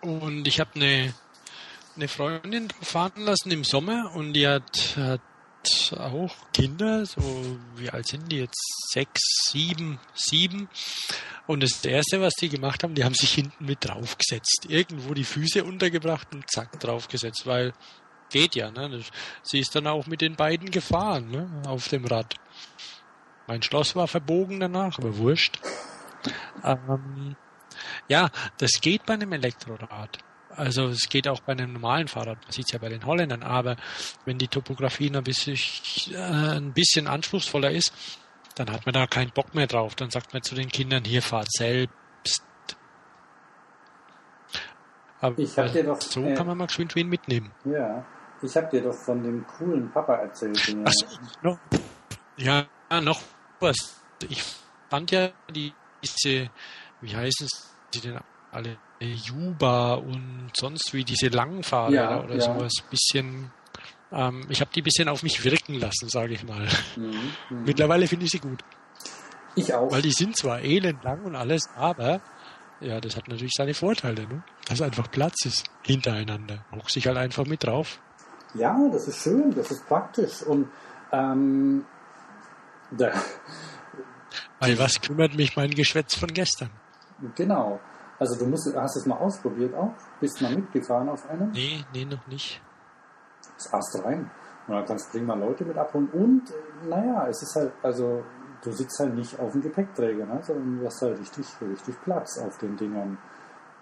Und 0.00 0.46
ich 0.46 0.60
habe 0.60 0.70
eine, 0.74 1.14
eine 1.96 2.08
Freundin 2.08 2.68
fahren 2.80 3.22
lassen 3.22 3.50
im 3.50 3.64
Sommer 3.64 4.12
und 4.14 4.32
die 4.34 4.46
hat, 4.46 4.96
hat 4.96 5.20
auch 5.98 6.34
Kinder, 6.52 7.04
so 7.04 7.20
wie 7.76 7.90
alt 7.90 8.06
sind 8.06 8.30
die 8.30 8.38
jetzt? 8.38 8.90
Sechs, 8.92 9.20
sieben, 9.50 9.98
sieben. 10.14 10.68
Und 11.46 11.62
das 11.62 11.84
erste, 11.84 12.20
was 12.20 12.34
die 12.34 12.48
gemacht 12.48 12.82
haben, 12.84 12.94
die 12.94 13.04
haben 13.04 13.14
sich 13.14 13.32
hinten 13.32 13.64
mit 13.64 13.84
draufgesetzt. 13.84 14.66
Irgendwo 14.68 15.14
die 15.14 15.24
Füße 15.24 15.64
untergebracht 15.64 16.28
und 16.32 16.48
zack, 16.50 16.78
draufgesetzt, 16.78 17.46
weil 17.46 17.72
geht 18.30 18.54
ja, 18.54 18.70
ne? 18.70 19.02
Sie 19.42 19.58
ist 19.58 19.74
dann 19.74 19.86
auch 19.86 20.06
mit 20.06 20.20
den 20.20 20.36
beiden 20.36 20.70
gefahren, 20.70 21.30
ne? 21.30 21.62
Auf 21.66 21.88
dem 21.88 22.04
Rad. 22.04 22.34
Mein 23.46 23.62
Schloss 23.62 23.96
war 23.96 24.06
verbogen 24.06 24.60
danach, 24.60 24.98
aber 24.98 25.16
wurscht. 25.16 25.58
Ähm, 26.64 27.36
ja, 28.08 28.30
das 28.58 28.80
geht 28.80 29.06
bei 29.06 29.14
einem 29.14 29.32
Elektrorad. 29.32 30.18
Also 30.50 30.88
es 30.88 31.08
geht 31.08 31.28
auch 31.28 31.40
bei 31.40 31.52
einem 31.52 31.74
normalen 31.74 32.08
Fahrrad, 32.08 32.42
man 32.42 32.50
sieht 32.50 32.66
es 32.66 32.72
ja 32.72 32.78
bei 32.80 32.88
den 32.88 33.06
Holländern, 33.06 33.44
aber 33.44 33.76
wenn 34.24 34.38
die 34.38 34.48
Topografie 34.48 35.14
ein 35.14 35.22
bisschen, 35.22 35.56
äh, 36.12 36.56
ein 36.56 36.72
bisschen 36.72 37.06
anspruchsvoller 37.06 37.70
ist, 37.70 37.92
dann 38.56 38.72
hat 38.72 38.84
man 38.84 38.92
da 38.92 39.06
keinen 39.06 39.30
Bock 39.30 39.54
mehr 39.54 39.68
drauf. 39.68 39.94
Dann 39.94 40.10
sagt 40.10 40.32
man 40.32 40.42
zu 40.42 40.56
den 40.56 40.68
Kindern, 40.68 41.04
hier 41.04 41.22
fahrt 41.22 41.50
selbst. 41.52 42.42
Aber 45.20 45.38
ich 45.38 45.56
hab 45.58 45.72
dir 45.72 45.84
doch, 45.84 46.00
so 46.00 46.24
äh, 46.24 46.34
kann 46.34 46.46
man 46.46 46.58
mal 46.58 46.66
geschwind 46.66 46.94
wen 46.96 47.08
mitnehmen. 47.08 47.52
Ja, 47.64 48.04
ich 48.42 48.56
habe 48.56 48.68
dir 48.68 48.82
doch 48.82 48.94
von 48.94 49.22
dem 49.22 49.46
coolen 49.46 49.90
Papa 49.92 50.14
erzählt. 50.16 50.76
Ach 50.84 50.92
so, 50.92 51.06
noch, 51.42 51.58
ja, 52.36 52.66
noch 53.00 53.20
was. 53.60 54.00
Ich 54.28 54.42
fand 54.88 55.10
ja 55.10 55.30
die, 55.50 55.72
diese 56.02 56.50
wie 57.00 57.14
heißen 57.14 57.48
sie 57.92 58.00
denn 58.00 58.18
alle? 58.50 58.76
Juba 59.00 59.94
und 59.94 60.50
sonst 60.56 60.92
wie 60.92 61.04
diese 61.04 61.28
langen 61.28 61.62
Fahrräder 61.62 62.10
ja, 62.10 62.24
oder 62.24 62.34
ja. 62.34 62.40
sowas. 62.40 62.72
Bisschen, 62.90 63.52
ähm, 64.10 64.46
ich 64.48 64.60
habe 64.60 64.70
die 64.74 64.80
ein 64.80 64.84
bisschen 64.84 65.08
auf 65.08 65.22
mich 65.22 65.44
wirken 65.44 65.74
lassen, 65.74 66.08
sage 66.08 66.34
ich 66.34 66.44
mal. 66.44 66.66
Mhm, 66.96 67.32
mhm, 67.50 67.64
Mittlerweile 67.64 68.08
finde 68.08 68.24
ich 68.24 68.32
sie 68.32 68.40
gut. 68.40 68.64
Ich 69.54 69.72
auch. 69.72 69.90
Weil 69.92 70.02
die 70.02 70.10
sind 70.10 70.36
zwar 70.36 70.60
elendlang 70.60 71.24
und 71.24 71.36
alles, 71.36 71.68
aber 71.76 72.20
ja, 72.80 73.00
das 73.00 73.16
hat 73.16 73.28
natürlich 73.28 73.54
seine 73.56 73.74
Vorteile, 73.74 74.26
ne? 74.26 74.42
dass 74.68 74.82
einfach 74.82 75.10
Platz 75.10 75.44
ist 75.44 75.64
hintereinander. 75.82 76.64
Hoch 76.74 76.88
sich 76.88 77.06
halt 77.06 77.18
einfach 77.18 77.46
mit 77.46 77.64
drauf. 77.64 78.00
Ja, 78.54 78.76
das 78.90 79.06
ist 79.08 79.22
schön, 79.22 79.54
das 79.54 79.70
ist 79.70 79.86
praktisch 79.86 80.42
und 80.42 80.68
ähm, 81.12 81.84
da, 82.90 83.12
Weil 84.60 84.78
was 84.78 85.00
kümmert 85.00 85.34
mich 85.34 85.56
mein 85.56 85.70
Geschwätz 85.70 86.16
von 86.16 86.28
gestern? 86.28 86.70
Genau. 87.36 87.80
Also 88.18 88.36
du 88.36 88.46
musst, 88.46 88.74
hast 88.74 88.96
es 88.96 89.06
mal 89.06 89.16
ausprobiert 89.16 89.74
auch? 89.74 89.92
Bist 90.20 90.40
du 90.40 90.44
mal 90.44 90.56
mitgefahren 90.56 91.08
auf 91.08 91.28
einem? 91.30 91.50
Nee, 91.52 91.84
nee, 91.92 92.04
noch 92.04 92.26
nicht. 92.26 92.60
Das 93.56 93.72
Ast 93.72 94.04
rein. 94.04 94.30
Und 94.66 94.74
dann 94.74 94.84
kannst 94.84 95.06
du 95.14 95.18
prima 95.18 95.34
Leute 95.34 95.64
mit 95.64 95.78
abholen. 95.78 96.08
Und, 96.12 96.42
naja, 96.88 97.26
es 97.28 97.42
ist 97.42 97.54
halt, 97.54 97.72
also 97.82 98.24
du 98.62 98.72
sitzt 98.72 98.98
halt 98.98 99.14
nicht 99.14 99.38
auf 99.38 99.52
dem 99.52 99.62
Gepäckträger, 99.62 100.26
ne? 100.26 100.40
sondern 100.42 100.80
du 100.80 100.86
hast 100.86 101.00
halt 101.02 101.18
richtig, 101.18 101.46
richtig 101.60 102.00
Platz 102.02 102.38
auf 102.38 102.58
den 102.58 102.76
Dingern. 102.76 103.18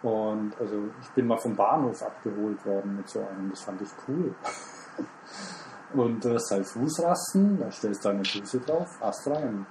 Und 0.03 0.53
also 0.61 0.85
ich 1.01 1.09
bin 1.11 1.27
mal 1.27 1.39
vom 1.39 1.57
Bahnhof 1.57 2.03
abgeholt 2.03 2.64
worden 2.66 2.97
mit 2.97 3.09
so 3.09 3.20
einem, 3.20 3.51
das 3.51 3.62
fand 3.62 3.81
ich 3.81 3.89
cool. 4.07 4.35
Und 5.95 6.24
du 6.24 6.35
hast 6.35 6.51
halt 6.51 6.66
Fußrasten, 6.66 7.59
da 7.59 7.70
stellst 7.70 8.05
du 8.05 8.09
deine 8.09 8.24
Füße 8.24 8.61
drauf, 8.61 8.89
Ast 9.01 9.27
rein. 9.29 9.66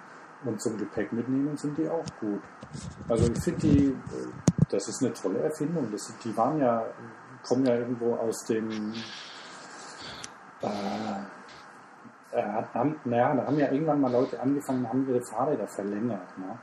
Und 0.46 0.62
zum 0.62 0.78
Gepäck 0.78 1.12
mitnehmen 1.12 1.58
sind 1.58 1.78
die 1.78 1.90
auch 1.90 2.06
gut. 2.20 2.42
Also 3.10 3.32
ich 3.32 3.40
finde 3.40 3.60
die, 3.62 3.88
äh, 3.88 4.28
das 4.70 4.88
ist 4.88 5.04
eine 5.04 5.12
tolle 5.14 5.40
Erfindung. 5.40 5.92
Das, 5.92 6.14
die 6.24 6.38
waren 6.38 6.60
ja, 6.60 6.86
kommen 7.44 7.66
ja 7.66 7.76
irgendwo 7.76 8.16
aus 8.16 8.46
dem, 8.46 8.94
äh, 10.62 10.68
äh, 12.32 12.64
haben, 12.74 12.96
naja, 13.06 13.36
da 13.36 13.48
haben 13.48 13.58
ja 13.58 13.72
irgendwann 13.72 14.02
mal 14.02 14.12
Leute 14.12 14.40
angefangen, 14.40 14.88
haben 14.88 15.08
ihre 15.08 15.22
Fahrräder 15.24 15.68
verlängert. 15.68 16.38
Ne? 16.38 16.60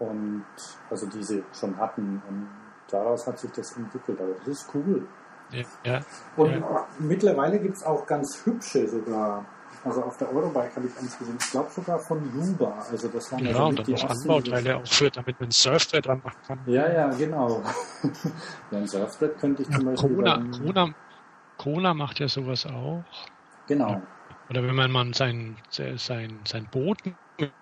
Und 0.00 0.44
also 0.90 1.06
diese 1.06 1.42
schon 1.52 1.76
hatten. 1.78 2.22
Und 2.28 2.48
daraus 2.90 3.26
hat 3.26 3.38
sich 3.38 3.50
das 3.52 3.76
entwickelt. 3.76 4.20
Aber 4.20 4.34
das 4.34 4.48
ist 4.48 4.70
cool. 4.74 5.06
Ja, 5.50 5.64
ja, 5.82 6.00
und 6.36 6.50
ja. 6.50 6.86
mittlerweile 6.98 7.58
gibt 7.58 7.76
es 7.76 7.82
auch 7.82 8.06
ganz 8.06 8.44
hübsche 8.44 8.86
sogar 8.86 9.46
also 9.84 10.02
auf 10.02 10.16
der 10.16 10.32
Eurobike 10.32 10.76
habe 10.76 10.86
ich 10.86 10.96
eins 10.98 11.18
gesehen. 11.18 11.36
Ich 11.40 11.50
glaube 11.50 11.70
sogar 11.70 11.98
von 11.98 12.22
Juba. 12.34 12.84
Also 12.90 13.08
das 13.08 13.32
waren 13.32 13.44
ja, 13.44 13.50
also 13.50 13.66
und 13.66 13.78
dann 13.78 13.90
noch 13.90 14.10
Anbauteile 14.10 14.76
auch 14.76 14.86
für, 14.86 15.10
damit 15.10 15.40
man 15.40 15.48
ein 15.48 15.52
Surfbrett 15.52 16.06
dran 16.06 16.20
machen 16.22 16.38
kann. 16.46 16.60
Ja, 16.66 16.90
ja, 16.90 17.08
genau. 17.08 17.62
ja, 18.70 18.78
ein 18.78 18.86
Surfbrett 18.86 19.38
könnte 19.38 19.62
ich 19.62 19.68
ja, 19.68 19.76
zum 19.76 19.86
Beispiel. 19.86 20.16
Kona, 20.16 20.44
Kona, 20.58 20.94
Kona 21.56 21.94
macht 21.94 22.20
ja 22.20 22.28
sowas 22.28 22.66
auch. 22.66 23.04
Genau. 23.66 24.02
Oder 24.50 24.62
wenn 24.62 24.74
man 24.74 24.90
mal 24.90 25.12
sein, 25.14 25.56
sein, 25.70 26.40
sein 26.44 26.66
Boot 26.70 26.98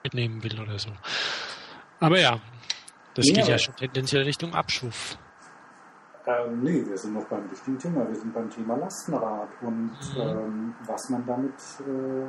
mitnehmen 0.05 0.43
will 0.43 0.61
oder 0.61 0.79
so. 0.79 0.91
Aber 2.01 2.21
ja, 2.21 2.39
das 3.15 3.27
nee, 3.27 3.33
geht 3.33 3.49
ja 3.49 3.59
schon 3.59 3.75
tendenziell 3.77 4.23
Richtung 4.23 4.55
Abschwuff. 4.55 5.19
Ähm, 6.27 6.63
nee, 6.63 6.85
wir 6.85 6.99
sind 6.99 7.15
noch 7.15 7.25
beim 7.27 7.49
richtigen 7.49 7.79
Thema. 7.79 8.07
Wir 8.09 8.17
sind 8.17 8.35
beim 8.35 8.51
Thema 8.51 8.77
Lastenrad 8.77 9.49
und 9.61 9.93
mhm. 10.15 10.21
ähm, 10.21 10.75
was 10.85 11.09
man 11.09 11.25
damit, 11.25 11.55
äh, 11.81 12.27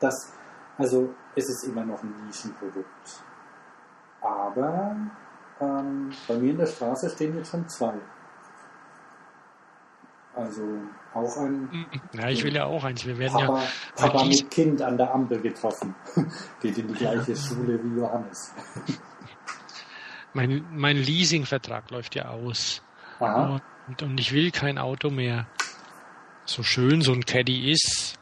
das, 0.00 0.32
also 0.78 1.10
es 1.36 1.48
ist 1.50 1.64
immer 1.64 1.84
noch 1.84 2.02
ein 2.02 2.14
Nischenprodukt. 2.26 3.22
Aber 4.22 4.96
ähm, 5.60 6.10
bei 6.26 6.36
mir 6.38 6.52
in 6.52 6.58
der 6.58 6.66
Straße 6.66 7.10
stehen 7.10 7.36
jetzt 7.36 7.50
schon 7.50 7.68
zwei. 7.68 7.94
Also 10.34 10.62
auch 11.12 11.36
ein. 11.36 11.86
Ja, 12.12 12.28
ich 12.28 12.42
will 12.42 12.54
ja 12.54 12.64
auch 12.64 12.82
eins. 12.82 13.06
Wir 13.06 13.16
werden 13.18 13.34
Papa, 13.34 13.60
ja. 13.60 13.68
Papa 13.94 14.24
mit 14.24 14.50
Kind 14.50 14.82
an 14.82 14.96
der 14.96 15.14
Ampel 15.14 15.40
getroffen. 15.40 15.94
Geht 16.60 16.78
in 16.78 16.88
die 16.88 16.94
gleiche 16.94 17.36
Schule 17.36 17.78
wie 17.84 18.00
Johannes. 18.00 18.52
Mein, 20.32 20.64
mein 20.72 20.96
Leasingvertrag 20.96 21.90
läuft 21.92 22.16
ja 22.16 22.30
aus. 22.30 22.82
Aha. 23.20 23.60
Und, 23.88 24.02
und 24.02 24.20
ich 24.20 24.32
will 24.32 24.50
kein 24.50 24.78
Auto 24.78 25.10
mehr. 25.10 25.46
So 26.46 26.62
schön 26.62 27.00
so 27.00 27.12
ein 27.12 27.24
Caddy 27.24 27.70
ist, 27.70 28.18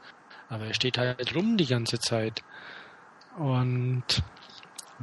aber 0.49 0.66
er 0.66 0.74
steht 0.74 0.99
halt 0.99 1.34
rum 1.34 1.57
die 1.57 1.66
ganze 1.66 1.99
Zeit. 1.99 2.43
Und 3.36 4.22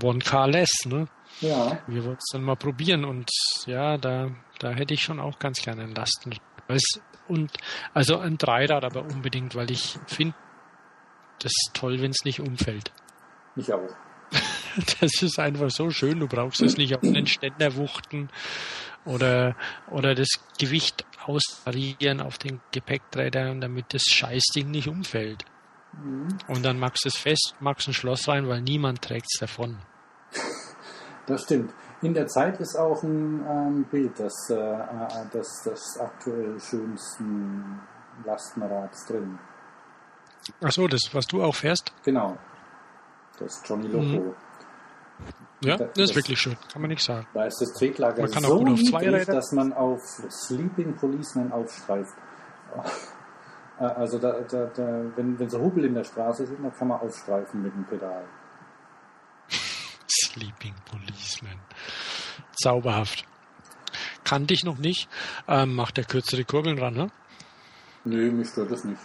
one 0.02 0.20
car 0.20 0.48
less, 0.48 0.86
ne? 0.86 1.08
Ja. 1.42 1.80
Wir 1.88 2.04
wollen 2.06 2.18
es 2.18 2.30
dann 2.32 2.44
mal 2.44 2.56
probieren 2.56 3.06
und 3.06 3.30
ja, 3.66 3.98
da, 3.98 4.32
da 4.60 4.72
hätte 4.72 4.94
ich 4.94 5.02
schon 5.02 5.20
auch 5.20 5.40
ganz 5.40 5.62
gerne 5.62 5.84
einen 5.84 5.96
Lasten. 5.96 6.36
Und 7.28 7.52
also 7.94 8.20
ein 8.20 8.38
Dreirad 8.38 8.84
aber 8.84 9.04
unbedingt, 9.04 9.56
weil 9.56 9.72
ich 9.72 9.98
finde 10.08 10.36
das 11.40 11.54
toll, 11.74 12.02
wenn 12.02 12.12
es 12.12 12.26
nicht 12.26 12.40
umfällt. 12.40 12.92
Ich 13.56 13.72
auch. 13.74 13.90
Das 15.02 15.24
ist 15.24 15.40
einfach 15.40 15.72
so 15.72 15.90
schön. 15.90 16.20
Du 16.20 16.28
brauchst 16.28 16.62
es 16.62 16.78
nicht 16.78 16.96
auf 16.96 17.02
den 17.02 17.26
Ständer 17.26 17.76
wuchten 17.76 18.30
oder, 19.06 19.56
oder 19.90 20.16
das 20.16 20.30
Gewicht 20.58 21.06
austarieren 21.26 22.22
auf 22.22 22.38
den 22.38 22.62
Gepäckträgern, 22.72 23.62
damit 23.62 23.94
das 23.94 24.04
Scheißding 24.04 24.70
nicht 24.70 24.88
umfällt. 24.88 25.46
Und 26.48 26.64
dann 26.64 26.80
machst 26.80 27.06
du 27.06 27.10
es 27.10 27.18
fest, 27.18 27.56
machst 27.60 27.88
ein 27.88 27.94
Schloss 27.94 28.28
rein, 28.28 28.48
weil 28.48 28.62
niemand 28.62 29.02
trägt 29.02 29.28
es 29.34 29.40
davon. 29.40 29.80
Das 31.26 31.44
stimmt. 31.44 31.74
In 32.02 32.14
der 32.14 32.28
Zeit 32.28 32.60
ist 32.60 32.78
auch 32.78 33.04
ein 33.04 33.46
ähm, 33.46 33.84
Bild 33.92 34.18
des, 34.18 34.50
äh, 34.50 34.56
äh, 34.56 35.30
des, 35.34 35.62
des 35.64 36.00
aktuell 36.00 36.60
schönsten 36.60 37.82
Lastenrads 38.26 39.06
drin. 39.08 39.38
Ach 40.62 40.72
so, 40.72 40.88
das, 40.88 41.02
was 41.12 41.28
du 41.28 41.44
auch 41.44 41.56
fährst? 41.56 41.92
Genau. 42.04 42.38
Das 43.38 43.62
Johnny 43.66 43.88
Loco. 43.88 44.36
Ja, 45.62 45.76
Das- 45.78 45.90
das 45.94 46.10
ist 46.12 46.16
wirklich 46.16 46.40
schön, 46.40 46.56
kann 46.72 46.82
man 46.82 46.90
nicht 46.90 47.04
sagen. 47.04 47.28
Da 47.34 47.46
ist 47.46 47.60
das 47.60 47.74
Tretlager 47.74 48.22
Man 48.22 48.32
kann 48.32 48.46
auch 48.46 48.50
so 48.50 48.58
gut 48.60 48.70
auf 48.70 48.78
niedrig, 48.80 48.92
Zweiräder. 48.92 49.34
dass 49.34 49.52
man 49.52 49.74
auf 49.74 50.02
Sleeping 50.30 50.96
Policeman 50.96 51.52
aufstreift. 51.52 52.14
Äh, 53.80 53.84
Also 53.86 54.20
da, 54.20 54.42
da, 54.42 54.66
da, 54.66 54.84
wenn, 55.16 55.40
wenn 55.40 55.50
so 55.50 55.58
Hubel 55.62 55.86
in 55.86 55.94
der 55.94 56.04
Straße 56.04 56.46
sind, 56.46 56.62
dann 56.62 56.74
kann 56.74 56.90
man 56.90 57.00
aufstreifen 57.00 57.62
mit 57.64 57.74
dem 57.74 57.86
Pedal. 57.86 58.26
Sleeping 60.08 60.76
Policeman. 60.86 61.60
Zauberhaft. 62.62 63.24
Kannte 64.26 64.54
ich 64.54 64.64
noch 64.66 64.78
nicht. 64.80 65.08
Ähm, 65.48 65.76
macht 65.76 65.96
der 65.98 66.04
kürzere 66.04 66.44
Kurbeln 66.44 66.76
dran, 66.76 66.94
ne? 66.94 67.10
Nö, 68.04 68.32
mich 68.32 68.50
stört 68.50 68.72
das 68.72 68.84
nicht. 68.84 69.02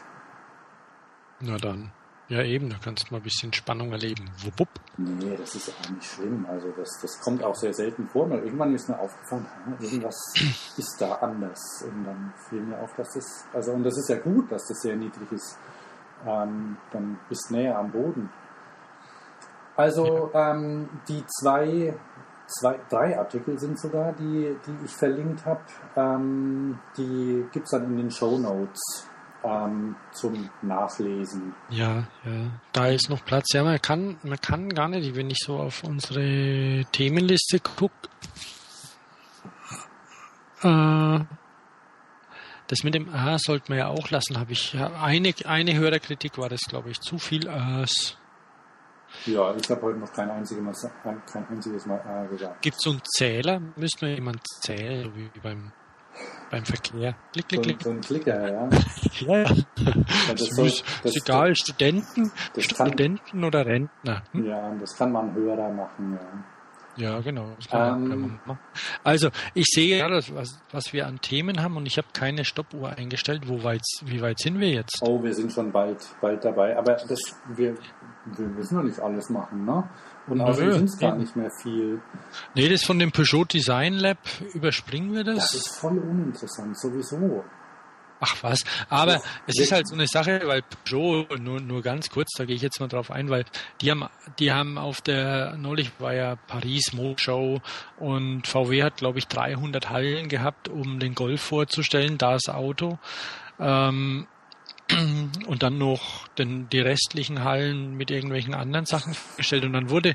Na 1.40 1.56
dann. 1.56 1.92
Ja, 2.28 2.42
eben, 2.42 2.70
da 2.70 2.76
kannst 2.82 3.08
du 3.08 3.12
mal 3.12 3.20
ein 3.20 3.22
bisschen 3.22 3.52
Spannung 3.52 3.92
erleben. 3.92 4.30
Wupp. 4.56 4.68
Nee, 4.96 5.36
das 5.36 5.54
ist 5.56 5.68
auch 5.68 5.90
nicht 5.90 6.04
schlimm. 6.04 6.46
Also 6.48 6.72
das, 6.74 6.88
das 7.02 7.20
kommt 7.20 7.42
auch 7.44 7.54
sehr 7.54 7.74
selten 7.74 8.08
vor. 8.08 8.26
Mal 8.26 8.42
irgendwann 8.42 8.74
ist 8.74 8.88
mir 8.88 8.98
aufgefallen, 8.98 9.46
irgendwas 9.78 10.16
ist 10.78 10.96
da 10.98 11.16
anders. 11.16 11.60
Und 11.86 12.04
dann 12.04 12.32
fiel 12.48 12.62
mir 12.62 12.78
auf, 12.78 12.94
dass 12.96 13.12
das, 13.12 13.44
also 13.52 13.72
und 13.72 13.84
das 13.84 13.98
ist 13.98 14.08
ja 14.08 14.16
gut, 14.16 14.50
dass 14.50 14.66
das 14.66 14.80
sehr 14.80 14.96
niedrig 14.96 15.30
ist. 15.32 15.58
Ähm, 16.26 16.78
dann 16.92 17.18
bist 17.28 17.50
du 17.50 17.56
näher 17.56 17.78
am 17.78 17.92
Boden. 17.92 18.30
Also 19.76 20.30
ähm, 20.32 20.88
die 21.06 21.22
zwei, 21.26 21.94
zwei, 22.46 22.80
drei 22.88 23.18
Artikel 23.18 23.58
sind 23.58 23.78
sogar, 23.78 24.14
die, 24.14 24.56
die 24.66 24.84
ich 24.86 24.92
verlinkt 24.96 25.44
habe. 25.44 25.60
Ähm, 25.94 26.78
die 26.96 27.44
gibt's 27.52 27.72
dann 27.72 27.84
in 27.84 27.96
den 27.98 28.10
Show 28.10 28.38
Notes 28.38 29.10
ähm, 29.44 29.96
zum 30.12 30.50
Nachlesen. 30.62 31.54
Ja, 31.70 32.04
ja. 32.24 32.50
Da 32.72 32.86
ist 32.88 33.10
noch 33.10 33.24
Platz. 33.24 33.52
Ja, 33.52 33.62
man 33.62 33.80
kann, 33.80 34.18
man 34.22 34.40
kann 34.40 34.70
gar 34.70 34.88
nicht, 34.88 35.14
wenn 35.14 35.30
ich 35.30 35.38
so 35.38 35.58
auf 35.58 35.84
unsere 35.84 36.84
Themenliste 36.92 37.60
gucke. 37.60 38.08
Äh, 40.62 41.20
das 42.66 42.82
mit 42.82 42.94
dem 42.94 43.12
A 43.14 43.38
sollte 43.38 43.70
man 43.70 43.78
ja 43.78 43.88
auch 43.88 44.10
lassen, 44.10 44.38
habe 44.38 44.52
ich. 44.52 44.72
Ja, 44.72 44.90
eine, 45.02 45.34
eine 45.44 45.74
Hörerkritik 45.74 46.38
war 46.38 46.48
das, 46.48 46.62
glaube 46.62 46.90
ich, 46.90 47.00
zu 47.00 47.18
viel 47.18 47.48
A's. 47.48 48.16
Ja, 49.26 49.54
ich 49.54 49.70
habe 49.70 49.82
heute 49.82 49.98
noch 49.98 50.12
kein 50.12 50.30
einziges 50.30 50.62
Mal, 50.62 50.74
kein 51.26 51.46
einziges 51.48 51.86
Mal 51.86 52.00
äh, 52.26 52.28
gesagt. 52.28 52.62
Gibt 52.62 52.76
es 52.76 52.82
so 52.82 52.90
einen 52.90 53.02
Zähler? 53.04 53.60
Müsste 53.76 54.06
mir 54.06 54.14
jemand 54.14 54.40
zählen, 54.60 55.04
so 55.04 55.14
wie 55.14 55.30
beim, 55.40 55.72
beim 56.50 56.64
Verkehr. 56.64 57.14
Klick, 57.32 57.46
So, 57.50 57.60
klick, 57.60 57.62
klick. 57.62 57.82
so 57.82 57.90
ein 57.90 58.00
Klicker, 58.00 58.52
ja. 58.52 58.68
Ja, 59.20 59.42
ja. 59.42 59.54
das 60.30 60.40
ist, 60.40 60.54
soll- 60.56 60.66
ist 60.66 60.84
das- 61.02 61.16
egal, 61.16 61.54
Studenten, 61.56 62.30
das 62.54 62.68
kann- 62.68 62.88
Studenten 62.88 63.44
oder 63.44 63.66
Rentner. 63.66 64.22
Hm? 64.32 64.46
Ja, 64.46 64.74
das 64.80 64.96
kann 64.96 65.12
man 65.12 65.34
Hörer 65.34 65.70
machen, 65.70 66.12
ja. 66.20 66.44
Ja, 66.96 67.18
genau. 67.20 67.56
kann 67.68 68.12
Ähm, 68.12 68.38
kann 68.46 68.58
also, 69.02 69.30
ich 69.52 69.64
sehe 69.66 69.98
ja, 69.98 70.08
das, 70.08 70.32
was, 70.32 70.60
was 70.70 70.92
wir 70.92 71.08
an 71.08 71.20
Themen 71.20 71.60
haben 71.60 71.76
und 71.76 71.86
ich 71.86 71.98
habe 71.98 72.06
keine 72.12 72.44
Stoppuhr 72.44 72.90
eingestellt. 72.90 73.48
Wo 73.48 73.64
weit, 73.64 73.82
wie 74.04 74.20
weit 74.22 74.38
sind 74.38 74.60
wir 74.60 74.68
jetzt? 74.70 75.00
Oh, 75.02 75.20
wir 75.20 75.34
sind 75.34 75.52
schon 75.52 75.72
bald, 75.72 75.98
bald 76.20 76.44
dabei. 76.44 76.78
Aber 76.78 76.92
das, 76.94 77.18
wir, 77.48 77.74
wir 78.26 78.46
müssen 78.46 78.76
doch 78.76 78.84
nicht 78.84 79.00
alles 79.00 79.28
machen, 79.28 79.64
ne? 79.64 79.88
Und 80.26 80.40
außerdem 80.40 80.72
sind 80.72 80.88
es 80.88 80.98
gar 80.98 81.16
nicht 81.16 81.36
mehr 81.36 81.50
viel. 81.62 82.00
Nee, 82.54 82.68
das 82.68 82.84
von 82.84 82.98
dem 82.98 83.12
Peugeot 83.12 83.44
Design 83.44 83.94
Lab 83.94 84.18
überspringen 84.54 85.12
wir 85.12 85.24
Das 85.24 85.36
das. 85.36 85.54
ist 85.54 85.76
voll 85.76 85.98
uninteressant, 85.98 86.78
sowieso. 86.78 87.44
Ach 88.20 88.36
was. 88.42 88.64
Aber 88.88 89.16
Doch, 89.16 89.24
es 89.46 89.60
ist 89.60 89.72
halt 89.72 89.86
so 89.86 89.94
eine 89.94 90.06
Sache, 90.06 90.40
weil 90.46 90.62
Peugeot, 90.62 91.36
nur, 91.38 91.60
nur 91.60 91.82
ganz 91.82 92.08
kurz, 92.08 92.30
da 92.38 92.46
gehe 92.46 92.56
ich 92.56 92.62
jetzt 92.62 92.80
mal 92.80 92.88
drauf 92.88 93.10
ein, 93.10 93.28
weil 93.28 93.44
die 93.82 93.90
haben, 93.90 94.04
die 94.38 94.50
haben 94.52 94.78
auf 94.78 95.02
der, 95.02 95.56
neulich 95.58 95.90
war 95.98 96.14
ja 96.14 96.36
Paris 96.46 96.94
Motorshow 96.94 97.60
und 97.98 98.46
VW 98.46 98.82
hat, 98.82 98.96
glaube 98.96 99.18
ich, 99.18 99.26
300 99.26 99.90
Hallen 99.90 100.28
gehabt, 100.30 100.68
um 100.68 101.00
den 101.00 101.14
Golf 101.14 101.42
vorzustellen, 101.42 102.16
das 102.16 102.48
Auto. 102.48 102.98
Ähm, 103.60 104.26
und 105.46 105.62
dann 105.62 105.78
noch 105.78 106.28
den, 106.28 106.68
die 106.68 106.80
restlichen 106.80 107.42
Hallen 107.44 107.94
mit 107.96 108.10
irgendwelchen 108.10 108.54
anderen 108.54 108.86
Sachen 108.86 109.14
vorgestellt. 109.14 109.64
Und 109.64 109.72
dann 109.72 109.90
wurde, 109.90 110.14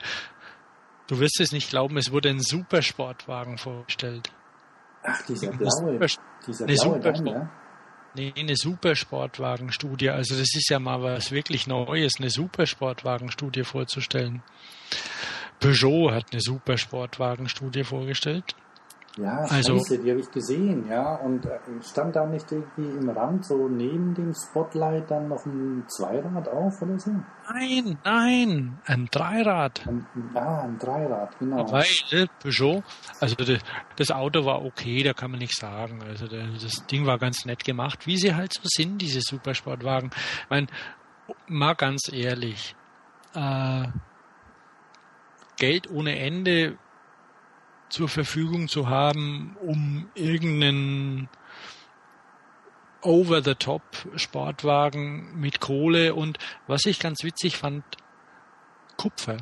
du 1.08 1.20
wirst 1.20 1.40
es 1.40 1.52
nicht 1.52 1.70
glauben, 1.70 1.98
es 1.98 2.12
wurde 2.12 2.30
ein 2.30 2.40
Supersportwagen 2.42 3.58
vorgestellt. 3.58 4.32
Ach, 5.04 5.22
dieser 5.26 5.52
blaue, 5.52 5.70
Super- 5.72 6.22
dieser 6.46 6.66
blaue 6.66 6.78
Super- 6.78 7.00
Daimler. 7.00 7.50
Nee, 8.16 8.34
eine 8.38 8.56
Supersportwagenstudie. 8.56 10.10
Also 10.10 10.34
das 10.36 10.56
ist 10.56 10.70
ja 10.70 10.80
mal 10.80 11.02
was 11.04 11.32
wirklich 11.32 11.68
Neues, 11.68 12.14
eine 12.20 12.30
Supersportwagenstudie 12.32 13.64
vorzustellen. 13.64 14.42
Peugeot 15.60 16.12
hat 16.12 16.26
eine 16.32 16.42
Supersportwagenstudie 16.42 17.84
vorgestellt. 17.84 18.56
Ja, 19.18 19.39
Also- 19.49 19.78
scheiße, 19.78 19.99
die 19.99 20.12
habe 20.12 20.20
ich 20.22 20.32
gesehen, 20.32 20.88
ja. 20.88 21.16
Und 21.16 21.45
äh, 21.45 21.60
stand 21.82 22.16
da 22.16 22.26
nicht 22.26 22.51
irgendwie 22.51 22.88
im 22.89 23.10
Rand, 23.10 23.43
so 23.45 23.68
neben 23.68 24.14
dem 24.14 24.34
Spotlight, 24.34 25.10
dann 25.10 25.28
noch 25.28 25.45
ein 25.45 25.84
Zweirad 25.88 26.47
auf 26.47 26.82
oder 26.82 26.99
so? 26.99 27.12
Nein, 27.51 27.97
nein, 28.03 28.80
ein 28.86 29.07
Dreirad. 29.12 29.86
Ein, 29.88 30.05
ah, 30.36 30.62
ein 30.62 30.78
Dreirad, 30.78 31.38
genau. 31.39 31.70
Weil 31.72 32.28
Peugeot, 32.39 32.84
also 33.20 33.36
das, 33.36 33.60
das 33.95 34.12
Auto 34.12 34.45
war 34.45 34.64
okay, 34.64 35.01
da 35.03 35.14
kann 35.14 35.32
man 35.32 35.39
nichts 35.39 35.57
sagen. 35.60 36.01
Also 36.03 36.28
das 36.28 36.86
Ding 36.88 37.05
war 37.05 37.18
ganz 37.18 37.45
nett 37.45 37.64
gemacht, 37.66 38.05
wie 38.05 38.18
sie 38.18 38.36
halt 38.36 38.53
so 38.53 38.62
sind, 38.66 38.99
diese 39.01 39.22
Supersportwagen. 39.22 40.12
Ich 40.43 40.49
meine, 40.49 40.68
mal 41.47 41.74
ganz 41.74 42.12
ehrlich, 42.14 42.76
äh, 43.34 43.88
Geld 45.57 45.89
ohne 45.91 46.18
Ende 46.18 46.78
zur 47.90 48.08
Verfügung 48.08 48.68
zu 48.68 48.88
haben, 48.88 49.56
um 49.62 50.10
irgendeinen 50.16 51.30
Over-the-Top-Sportwagen 53.02 55.40
mit 55.40 55.60
Kohle 55.60 56.16
und 56.16 56.38
was 56.68 56.86
ich 56.86 57.00
ganz 57.00 57.24
witzig 57.24 57.58
fand, 57.58 57.84
Kupfer, 58.98 59.38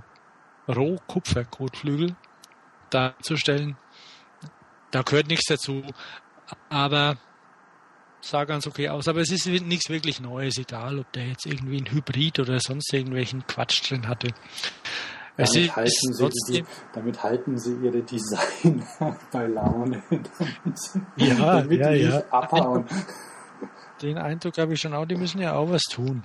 Rohkupferkotflügel 0.68 2.16
darzustellen. 2.90 3.78
Da 4.92 5.02
gehört 5.02 5.28
nichts 5.28 5.48
dazu, 5.48 5.84
aber 6.70 7.18
sah 8.22 8.46
ganz 8.46 8.68
okay 8.68 8.90
aus. 8.90 9.08
Aber 9.08 9.22
es 9.22 9.32
ist 9.32 9.48
nichts 9.48 9.90
wirklich 9.90 10.20
Neues, 10.20 10.58
egal 10.58 11.00
ob 11.00 11.12
der 11.14 11.28
jetzt 11.28 11.46
irgendwie 11.46 11.82
ein 11.82 11.92
Hybrid 11.92 12.40
oder 12.40 12.60
sonst 12.60 12.94
irgendwelchen 12.94 13.46
Quatsch 13.48 13.90
drin 13.90 14.08
hatte. 14.08 14.34
Damit 15.38 15.56
ist 15.56 15.76
halten, 15.76 16.14
sie 16.14 16.52
die, 16.52 16.66
damit 16.94 17.24
halten 17.24 17.58
sie 17.58 17.76
ihre 17.76 18.02
Design 18.02 18.84
bei 19.32 19.46
Laune. 19.46 20.02
damit 20.10 20.80
sie, 20.80 21.02
Ja, 21.16 21.36
damit 21.62 21.80
ja, 21.80 21.92
die 21.92 21.98
ja. 22.00 22.16
nicht 22.16 22.34
abhauen. 22.34 22.86
den 24.02 24.18
Eindruck 24.18 24.58
habe 24.58 24.74
ich 24.74 24.82
schon 24.82 24.96
auch, 24.96 25.06
die 25.06 25.16
müssen 25.16 25.40
ja 25.40 25.54
auch 25.54 25.70
was 25.70 25.84
tun. 25.84 26.24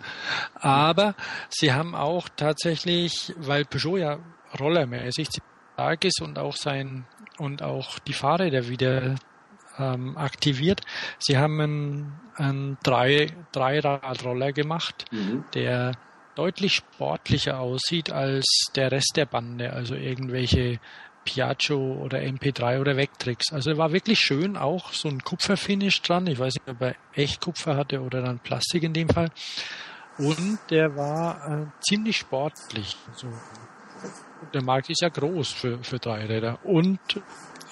Aber 0.54 1.14
sie 1.50 1.72
haben 1.72 1.94
auch 1.94 2.28
tatsächlich, 2.36 3.34
weil 3.36 3.64
Peugeot 3.66 3.98
ja 3.98 4.18
rollermäßig 4.58 5.28
stark 5.74 6.04
ist 6.04 6.20
und 6.22 6.38
auch 6.38 6.56
sein 6.56 7.04
und 7.38 7.62
auch 7.62 7.98
die 7.98 8.12
Fahrräder 8.12 8.68
wieder 8.68 9.16
ähm, 9.78 10.16
aktiviert. 10.16 10.80
Sie 11.18 11.36
haben 11.36 11.60
einen, 11.60 12.20
einen 12.36 12.78
drei, 12.82 13.28
Dreiradroller 13.52 14.52
gemacht, 14.52 15.06
mhm. 15.10 15.44
der 15.54 15.92
deutlich 16.34 16.74
sportlicher 16.74 17.60
aussieht 17.60 18.10
als 18.12 18.46
der 18.74 18.90
Rest 18.92 19.12
der 19.16 19.26
Bande, 19.26 19.72
also 19.72 19.94
irgendwelche 19.94 20.80
Piaggio 21.24 21.98
oder 22.02 22.18
MP3 22.18 22.80
oder 22.80 22.96
Vectrix. 22.96 23.52
Also 23.52 23.76
war 23.76 23.92
wirklich 23.92 24.18
schön, 24.18 24.56
auch 24.56 24.92
so 24.92 25.08
ein 25.08 25.22
Kupferfinish 25.22 26.02
dran. 26.02 26.26
Ich 26.26 26.38
weiß 26.38 26.54
nicht, 26.54 26.68
ob 26.68 26.80
er 26.80 26.96
echt 27.14 27.40
Kupfer 27.40 27.76
hatte 27.76 28.00
oder 28.00 28.22
dann 28.22 28.38
Plastik 28.40 28.82
in 28.82 28.92
dem 28.92 29.08
Fall. 29.08 29.30
Und 30.18 30.58
der 30.70 30.96
war 30.96 31.62
äh, 31.62 31.66
ziemlich 31.80 32.18
sportlich. 32.18 32.96
Also, 33.08 33.28
der 34.52 34.62
Markt 34.62 34.90
ist 34.90 35.00
ja 35.00 35.08
groß 35.08 35.52
für, 35.52 35.82
für 35.82 35.98
Dreiräder. 35.98 36.64
Und 36.64 37.00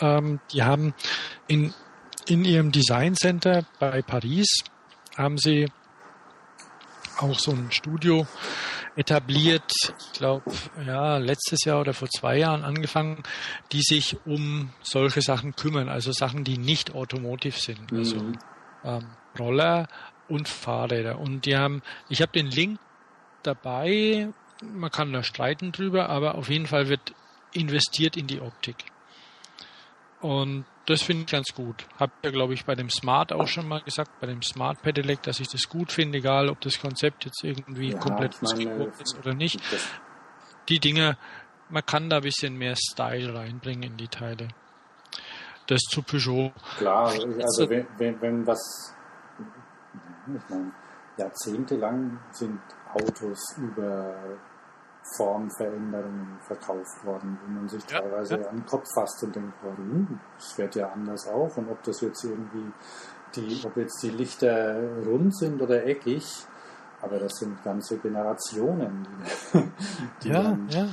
ähm, 0.01 0.41
die 0.53 0.63
haben 0.63 0.95
in, 1.49 1.75
in 2.27 2.45
ihrem 2.45 2.73
Design 2.73 3.15
Center 3.15 3.65
bei 3.79 4.03
Paris 4.03 4.49
haben 5.17 5.37
sie 5.37 5.67
auch 7.23 7.39
so 7.39 7.53
ein 7.53 7.71
Studio 7.71 8.27
etabliert, 8.97 9.73
ich 9.83 10.13
glaube, 10.19 10.45
ja, 10.87 11.19
letztes 11.19 11.65
Jahr 11.65 11.81
oder 11.81 11.95
vor 11.95 12.09
zwei 12.09 12.39
Jahren 12.39 12.65
angefangen, 12.65 13.23
die 13.73 13.83
sich 13.83 14.17
um 14.27 14.71
solche 14.83 15.23
Sachen 15.23 15.55
kümmern, 15.55 15.89
also 15.89 16.13
Sachen, 16.13 16.45
die 16.45 16.59
nicht 16.59 16.95
automotive 16.95 17.59
sind, 17.59 17.93
also 17.93 18.17
mhm. 18.17 18.39
ähm, 18.85 19.07
Roller 19.39 19.89
und 20.29 20.49
Fahrräder. 20.49 21.19
Und 21.19 21.47
die 21.47 21.57
haben, 21.57 21.83
ich 22.09 22.23
habe 22.23 22.33
den 22.33 22.47
Link 22.47 22.79
dabei, 23.43 24.29
man 24.63 24.91
kann 24.91 25.13
da 25.13 25.23
streiten 25.23 25.73
drüber, 25.73 26.09
aber 26.09 26.35
auf 26.35 26.49
jeden 26.49 26.67
Fall 26.67 26.89
wird 26.89 27.15
investiert 27.53 28.17
in 28.17 28.27
die 28.27 28.41
Optik. 28.41 28.77
Und 30.21 30.65
das 30.87 31.03
finde 31.03 31.25
ich 31.25 31.31
ganz 31.31 31.49
gut. 31.55 31.87
Hab 31.99 32.11
ja, 32.25 32.31
glaube 32.31 32.55
ich, 32.55 32.65
bei 32.65 32.75
dem 32.75 32.91
Smart 32.91 33.33
auch 33.33 33.47
schon 33.47 33.69
mal 33.69 33.81
gesagt, 33.83 34.11
bei 34.21 34.27
dem 34.27 34.43
Smart 34.43 34.83
Pedelec, 34.83 35.23
dass 35.23 35.41
ich 35.41 35.49
das 35.49 35.69
gut 35.69 35.93
finde, 35.93 36.19
egal 36.19 36.49
ob 36.49 36.61
das 36.61 36.81
Konzept 36.81 37.25
jetzt 37.25 37.45
irgendwie 37.45 37.93
ja, 37.93 37.99
komplett 37.99 38.43
ausgeguckt 38.43 39.01
ist 39.01 39.19
oder 39.19 39.35
nicht. 39.35 39.61
Die 40.69 40.81
Dinge, 40.81 41.17
man 41.69 41.85
kann 41.85 42.11
da 42.11 42.17
ein 42.17 42.23
bisschen 42.23 42.57
mehr 42.57 42.75
Style 42.77 43.35
reinbringen 43.35 43.91
in 43.91 43.97
die 43.97 44.09
Teile. 44.09 44.49
Das 45.67 45.81
zu 45.83 46.03
Peugeot. 46.03 46.53
Klar, 46.79 47.09
also 47.09 47.69
wenn, 47.69 47.87
wenn, 47.99 48.21
wenn 48.21 48.47
was, 48.47 48.95
ich 50.27 50.51
meine, 50.51 50.73
jahrzehntelang 51.17 52.19
sind 52.33 52.61
Autos 52.93 53.57
über 53.59 54.39
Formveränderungen 55.03 56.39
verkauft 56.47 57.05
worden, 57.05 57.39
wo 57.45 57.53
man 57.53 57.69
sich 57.69 57.85
teilweise 57.85 58.39
ja. 58.39 58.49
an 58.49 58.57
den 58.57 58.67
Kopf 58.67 58.87
fasst 58.95 59.23
und 59.23 59.35
denkt, 59.35 59.55
warum? 59.63 60.21
Es 60.39 60.57
wird 60.59 60.75
ja 60.77 60.91
anders 60.91 61.27
auch. 61.29 61.57
Und 61.57 61.71
ob 61.71 61.83
das 61.83 62.01
jetzt 62.01 62.23
irgendwie 62.25 62.73
die, 63.35 63.61
ob 63.65 63.77
jetzt 63.77 64.03
die 64.03 64.11
Lichter 64.11 64.79
rund 65.05 65.37
sind 65.37 65.61
oder 65.63 65.85
eckig, 65.87 66.25
aber 67.03 67.19
das 67.19 67.33
sind 67.39 67.63
ganze 67.63 67.97
Generationen, 67.99 69.07
die, 69.53 69.59
die 70.23 70.29
ja, 70.29 70.59
ja. 70.69 70.89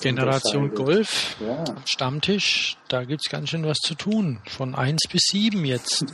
Generation 0.00 0.74
Golf 0.74 1.36
ja. 1.40 1.64
Stammtisch, 1.84 2.78
da 2.88 3.04
gibt 3.04 3.22
es 3.24 3.30
ganz 3.30 3.50
schön 3.50 3.64
was 3.64 3.78
zu 3.78 3.94
tun. 3.94 4.40
Von 4.48 4.74
1 4.74 5.02
bis 5.10 5.22
7 5.30 5.64
jetzt. 5.64 6.04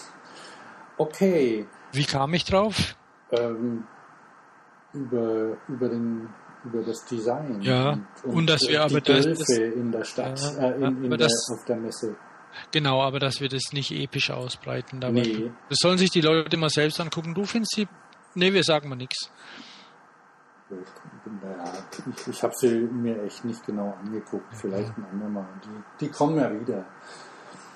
okay. 0.98 1.66
Wie 1.92 2.04
kam 2.04 2.34
ich 2.34 2.44
drauf? 2.44 2.96
Ähm, 3.32 3.84
über, 4.92 5.56
über 5.68 5.88
den 5.88 6.28
über 6.64 6.82
das 6.82 7.04
Design. 7.04 7.60
Ja, 7.62 7.90
und, 7.90 8.06
und, 8.24 8.34
und 8.34 8.46
dass 8.50 8.62
wir 8.68 8.82
aber 8.82 9.00
das, 9.00 9.26
das, 9.26 9.48
in 9.50 9.92
der 9.92 10.04
Stadt, 10.04 10.40
ja, 10.40 10.70
äh, 10.70 10.76
in, 10.76 11.04
in 11.04 11.10
der, 11.10 11.18
das, 11.18 11.32
auf 11.52 11.64
der 11.64 11.76
Messe. 11.76 12.16
Genau, 12.72 13.02
aber 13.02 13.18
dass 13.18 13.40
wir 13.40 13.48
das 13.48 13.72
nicht 13.72 13.92
episch 13.92 14.30
ausbreiten. 14.30 15.00
Dabei. 15.00 15.22
Nee. 15.22 15.50
Das 15.68 15.78
sollen 15.80 15.98
sich 15.98 16.10
die 16.10 16.20
Leute 16.20 16.56
mal 16.56 16.70
selbst 16.70 17.00
angucken. 17.00 17.34
Du 17.34 17.44
findest 17.44 17.74
sie. 17.74 17.88
Nee, 18.34 18.52
wir 18.52 18.62
sagen 18.64 18.88
mal 18.88 18.96
nichts. 18.96 19.30
Naja, 20.68 21.64
ich, 22.16 22.28
ich 22.28 22.42
habe 22.42 22.54
sie 22.56 22.70
mir 22.70 23.22
echt 23.24 23.44
nicht 23.44 23.64
genau 23.66 23.96
angeguckt. 24.02 24.54
Vielleicht 24.56 24.96
ein 24.96 25.04
andermal. 25.10 25.46
Die, 25.64 26.06
die 26.06 26.10
kommen 26.10 26.36
ja 26.38 26.50
wieder. 26.60 26.84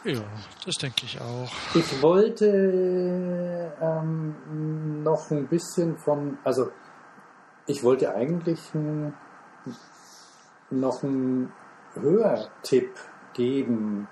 Ja, 0.04 0.22
das 0.64 0.74
denke 0.76 1.06
ich 1.06 1.20
auch. 1.20 1.50
Ich 1.74 2.02
wollte 2.02 3.72
ähm, 3.80 5.02
noch 5.02 5.30
ein 5.30 5.46
bisschen 5.48 5.96
von, 5.96 6.38
also 6.44 6.70
ich 7.66 7.82
wollte 7.82 8.14
eigentlich 8.14 8.60
noch 10.70 11.02
einen 11.02 11.52
Hörtipp 11.94 12.90
geben. 13.32 14.08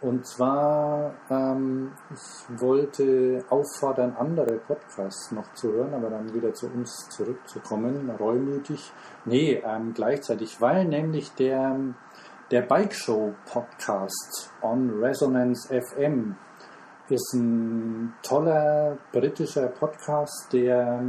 Und 0.00 0.26
zwar, 0.26 1.14
ähm, 1.30 1.92
ich 2.12 2.60
wollte 2.60 3.44
auffordern, 3.50 4.16
andere 4.18 4.58
Podcasts 4.58 5.30
noch 5.30 5.54
zu 5.54 5.72
hören, 5.72 5.94
aber 5.94 6.10
dann 6.10 6.34
wieder 6.34 6.52
zu 6.52 6.66
uns 6.66 7.08
zurückzukommen, 7.10 8.10
reumütig. 8.10 8.92
Nee, 9.24 9.62
ähm, 9.64 9.94
gleichzeitig, 9.94 10.60
weil 10.60 10.86
nämlich 10.86 11.32
der, 11.34 11.76
der 12.50 12.62
Bike 12.62 12.94
Show 12.94 13.32
Podcast 13.46 14.50
on 14.60 14.90
Resonance 15.00 15.68
FM 15.68 16.34
ist 17.08 17.32
ein 17.34 18.14
toller 18.24 18.98
britischer 19.12 19.68
Podcast, 19.68 20.52
der 20.52 21.00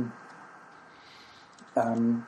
ähm, 1.76 2.24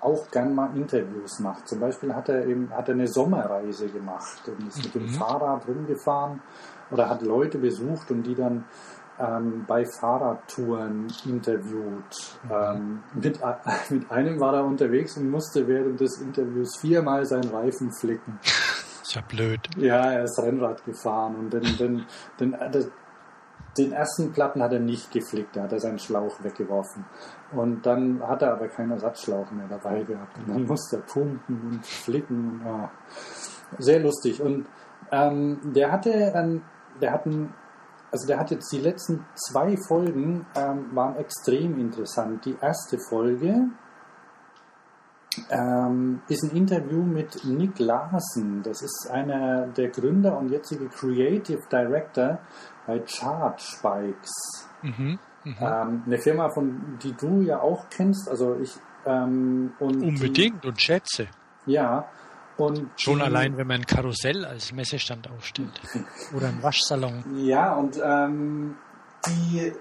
auch 0.00 0.30
gern 0.30 0.54
mal 0.54 0.74
Interviews 0.76 1.40
macht. 1.40 1.68
Zum 1.68 1.80
Beispiel 1.80 2.14
hat 2.14 2.28
er 2.28 2.46
eben 2.46 2.70
hat 2.70 2.88
er 2.88 2.94
eine 2.94 3.06
Sommerreise 3.06 3.88
gemacht 3.88 4.40
und 4.46 4.68
ist 4.68 4.78
mhm. 4.78 4.84
mit 4.84 4.94
dem 4.94 5.02
mhm. 5.02 5.08
Fahrrad 5.08 5.68
rumgefahren 5.68 6.40
oder 6.90 7.08
hat 7.08 7.22
Leute 7.22 7.58
besucht 7.58 8.10
und 8.10 8.22
die 8.22 8.34
dann 8.34 8.64
ähm, 9.18 9.64
bei 9.66 9.84
Fahrradtouren 9.84 11.08
interviewt. 11.26 12.38
Mhm. 12.44 12.50
Ähm, 12.50 13.02
mit, 13.14 13.40
mit 13.90 14.10
einem 14.10 14.40
war 14.40 14.54
er 14.54 14.64
unterwegs 14.64 15.16
und 15.16 15.30
musste 15.30 15.68
während 15.68 16.00
des 16.00 16.20
Interviews 16.20 16.76
viermal 16.76 17.26
seinen 17.26 17.50
Reifen 17.50 17.92
flicken. 17.92 18.38
Ist 19.02 19.16
ja 19.16 19.22
blöd. 19.26 19.60
Ja, 19.76 20.12
er 20.12 20.22
ist 20.22 20.38
Rennrad 20.38 20.84
gefahren 20.84 21.34
und 21.34 21.52
dann, 21.52 21.64
dann, 21.78 22.06
dann, 22.38 22.52
äh, 22.52 22.84
den 23.80 23.92
ersten 23.92 24.32
Platten 24.32 24.62
hat 24.62 24.72
er 24.72 24.80
nicht 24.80 25.10
geflickt, 25.10 25.56
da 25.56 25.62
hat 25.62 25.72
er 25.72 25.80
seinen 25.80 25.98
Schlauch 25.98 26.42
weggeworfen. 26.42 27.04
Und 27.52 27.84
dann 27.86 28.22
hat 28.26 28.42
er 28.42 28.52
aber 28.52 28.68
keinen 28.68 28.92
Ersatzschlauch 28.92 29.50
mehr 29.50 29.68
dabei 29.68 30.02
gehabt. 30.02 30.36
Und 30.38 30.48
dann 30.48 30.64
musste 30.64 30.96
er 30.96 31.02
pumpen 31.02 31.60
und 31.70 31.86
flicken. 31.86 32.60
Oh. 32.66 32.88
Sehr 33.78 34.00
lustig. 34.00 34.40
Und 34.42 34.66
ähm, 35.10 35.60
der 35.64 35.92
hatte, 35.92 36.10
ähm, 36.10 36.62
der 37.00 37.12
hatten, 37.12 37.54
also 38.10 38.26
der 38.26 38.38
hat 38.38 38.50
jetzt 38.50 38.70
die 38.72 38.80
letzten 38.80 39.24
zwei 39.34 39.76
Folgen 39.88 40.46
ähm, 40.54 40.94
waren 40.94 41.16
extrem 41.16 41.78
interessant. 41.78 42.44
Die 42.44 42.56
erste 42.60 42.98
Folge 42.98 43.70
ähm, 45.48 46.22
ist 46.28 46.42
ein 46.42 46.56
Interview 46.56 47.02
mit 47.02 47.44
Nick 47.44 47.78
Larsen. 47.78 48.62
Das 48.62 48.82
ist 48.82 49.08
einer 49.10 49.68
der 49.68 49.88
Gründer 49.88 50.36
und 50.36 50.50
jetzige 50.50 50.88
Creative 50.88 51.60
Director 51.70 52.40
bei 52.86 53.02
Charge 53.06 53.64
Bikes. 53.82 54.68
Mhm, 54.82 55.18
mh. 55.44 55.82
ähm, 55.82 56.02
eine 56.06 56.18
Firma, 56.18 56.48
von 56.50 56.98
die 57.02 57.12
du 57.12 57.42
ja 57.42 57.60
auch 57.60 57.86
kennst. 57.90 58.28
Also 58.28 58.56
ich 58.60 58.72
ähm, 59.06 59.72
und 59.78 60.02
unbedingt 60.02 60.64
die, 60.64 60.68
und 60.68 60.80
schätze. 60.80 61.28
Ja. 61.66 62.08
Und 62.56 62.90
Schon 62.96 63.18
die, 63.18 63.24
allein, 63.24 63.56
wenn 63.56 63.66
man 63.66 63.80
ein 63.80 63.86
Karussell 63.86 64.44
als 64.44 64.72
Messestand 64.72 65.30
aufstellt. 65.30 65.80
Oder 66.36 66.48
ein 66.48 66.62
Waschsalon. 66.62 67.24
Ja, 67.36 67.74
und 67.74 67.98
ähm, 68.04 68.76
die 69.26 69.72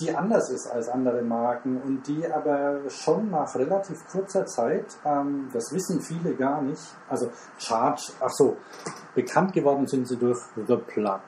die 0.00 0.14
anders 0.14 0.50
ist 0.50 0.66
als 0.66 0.88
andere 0.88 1.22
Marken 1.22 1.80
und 1.80 2.06
die 2.06 2.26
aber 2.26 2.80
schon 2.88 3.30
nach 3.30 3.54
relativ 3.54 4.06
kurzer 4.08 4.44
Zeit, 4.46 4.98
ähm, 5.04 5.48
das 5.52 5.72
wissen 5.72 6.00
viele 6.00 6.34
gar 6.34 6.62
nicht, 6.62 6.82
also 7.08 7.30
Charge, 7.58 8.10
ach 8.20 8.30
so, 8.30 8.56
bekannt 9.14 9.52
geworden 9.52 9.86
sind 9.86 10.08
sie 10.08 10.16
durch 10.16 10.40
The 10.66 10.76
Plug. 10.76 11.20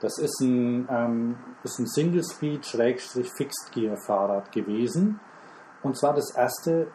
Das 0.00 0.18
ist 0.18 0.40
ein, 0.40 0.88
ähm, 0.90 1.36
ist 1.62 1.78
ein 1.78 1.86
Single-Speed-Fixed-Gear-Fahrrad 1.86 4.50
gewesen 4.52 5.20
und 5.82 5.96
zwar 5.96 6.14
das 6.14 6.34
erste 6.34 6.88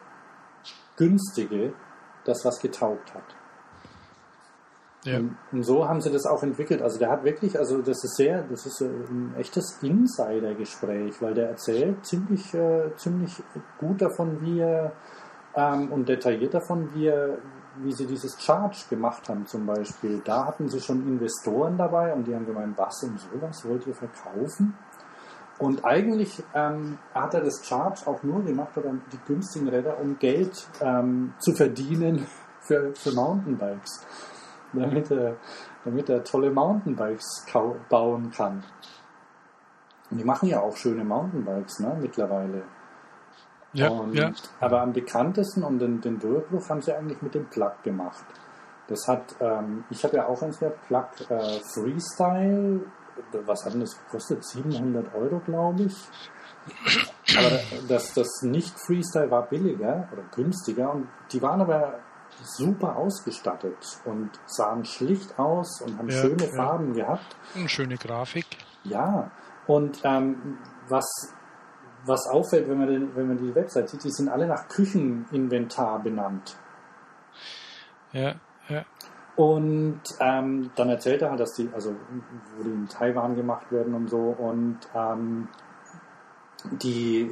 günstige, 0.96 1.72
das 2.24 2.44
was 2.44 2.60
getaugt 2.60 3.14
hat. 3.14 3.39
Ja. 5.04 5.18
Und, 5.52 5.62
so 5.62 5.88
haben 5.88 6.00
sie 6.00 6.10
das 6.10 6.26
auch 6.26 6.42
entwickelt. 6.42 6.82
Also 6.82 6.98
der 6.98 7.10
hat 7.10 7.24
wirklich, 7.24 7.58
also 7.58 7.80
das 7.80 8.04
ist 8.04 8.16
sehr, 8.16 8.42
das 8.42 8.66
ist 8.66 8.80
ein 8.82 9.34
echtes 9.38 9.82
Insider-Gespräch, 9.82 11.22
weil 11.22 11.34
der 11.34 11.48
erzählt 11.48 12.04
ziemlich, 12.04 12.52
äh, 12.52 12.94
ziemlich 12.96 13.42
gut 13.78 14.02
davon, 14.02 14.40
wie 14.42 14.60
er 14.60 14.92
ähm, 15.54 15.90
und 15.90 16.08
detailliert 16.08 16.54
davon, 16.54 16.94
wie 16.94 17.06
er, 17.06 17.38
wie 17.76 17.92
sie 17.92 18.06
dieses 18.06 18.40
Charge 18.42 18.84
gemacht 18.90 19.28
haben 19.28 19.46
zum 19.46 19.64
Beispiel. 19.66 20.20
Da 20.24 20.46
hatten 20.46 20.68
sie 20.68 20.80
schon 20.80 21.06
Investoren 21.06 21.78
dabei 21.78 22.12
und 22.12 22.26
die 22.26 22.34
haben 22.34 22.46
gemeint, 22.46 22.76
was 22.76 23.02
und 23.02 23.18
sowas 23.20 23.64
wollt 23.66 23.86
ihr 23.86 23.94
verkaufen? 23.94 24.74
Und 25.58 25.84
eigentlich 25.84 26.42
ähm, 26.54 26.98
hat 27.14 27.34
er 27.34 27.42
das 27.42 27.66
Charge 27.66 28.06
auch 28.06 28.22
nur 28.22 28.42
gemacht, 28.42 28.76
oder 28.78 28.94
die 29.12 29.18
günstigen 29.26 29.68
Räder, 29.68 30.00
um 30.00 30.18
Geld 30.18 30.66
ähm, 30.80 31.34
zu 31.38 31.52
verdienen 31.52 32.26
für, 32.60 32.94
für 32.94 33.12
Mountainbikes. 33.12 34.06
Damit 34.72 35.10
er, 35.10 35.36
damit 35.84 36.08
er 36.08 36.24
tolle 36.24 36.50
Mountainbikes 36.50 37.46
bauen 37.88 38.30
kann. 38.30 38.62
Und 40.10 40.18
die 40.18 40.24
machen 40.24 40.48
ja 40.48 40.60
auch 40.60 40.76
schöne 40.76 41.04
Mountainbikes 41.04 41.80
ne, 41.80 41.96
mittlerweile. 42.00 42.62
Ja, 43.72 43.88
und, 43.88 44.14
ja. 44.14 44.32
Aber 44.58 44.80
am 44.80 44.92
bekanntesten 44.92 45.62
und 45.62 45.78
den, 45.78 46.00
den 46.00 46.18
Durchbruch 46.18 46.68
haben 46.68 46.82
sie 46.82 46.92
eigentlich 46.92 47.22
mit 47.22 47.34
dem 47.34 47.46
Plug 47.46 47.72
gemacht. 47.84 48.24
Das 48.88 49.06
hat, 49.06 49.36
ähm, 49.40 49.84
ich 49.90 50.02
habe 50.02 50.16
ja 50.16 50.26
auch 50.26 50.42
eins 50.42 50.58
gehabt, 50.58 50.84
Plug 50.88 51.06
äh, 51.28 51.60
Freestyle. 51.60 52.80
Was 53.44 53.64
hat 53.64 53.74
denn 53.74 53.80
das 53.80 53.96
gekostet? 54.04 54.44
700 54.44 55.14
Euro, 55.14 55.40
glaube 55.40 55.84
ich. 55.84 55.96
Aber 57.36 57.50
das, 57.88 58.12
das 58.14 58.42
nicht 58.42 58.78
Freestyle 58.78 59.30
war 59.30 59.46
billiger 59.46 60.08
oder 60.12 60.22
günstiger 60.34 60.92
und 60.92 61.08
die 61.32 61.40
waren 61.40 61.60
aber 61.60 62.00
super 62.42 62.96
ausgestattet 62.96 64.00
und 64.04 64.30
sahen 64.46 64.84
schlicht 64.84 65.38
aus 65.38 65.80
und 65.80 65.98
haben 65.98 66.08
Ja, 66.08 66.20
schöne 66.20 66.44
ja. 66.44 66.52
Farben 66.52 66.94
gehabt. 66.94 67.36
Eine 67.54 67.68
schöne 67.68 67.96
Grafik. 67.96 68.46
Ja, 68.84 69.30
und 69.66 70.00
ähm, 70.04 70.58
was, 70.88 71.34
was 72.04 72.26
auffällt, 72.26 72.68
wenn 72.68 72.78
man, 72.78 72.88
den, 72.88 73.16
wenn 73.16 73.28
man 73.28 73.38
die 73.38 73.54
Website 73.54 73.88
sieht, 73.88 74.04
die 74.04 74.10
sind 74.10 74.28
alle 74.28 74.46
nach 74.46 74.68
Kücheninventar 74.68 76.00
benannt. 76.00 76.56
Ja, 78.12 78.34
ja. 78.68 78.84
Und 79.36 80.00
ähm, 80.18 80.70
dann 80.74 80.90
erzählt 80.90 81.22
er 81.22 81.30
halt, 81.30 81.40
dass 81.40 81.54
die, 81.54 81.70
also 81.72 81.94
wo 82.56 82.64
die 82.64 82.70
in 82.70 82.88
Taiwan 82.88 83.36
gemacht 83.36 83.70
werden 83.70 83.94
und 83.94 84.08
so 84.08 84.18
und 84.18 84.78
ähm, 84.94 85.48
die, 86.72 87.30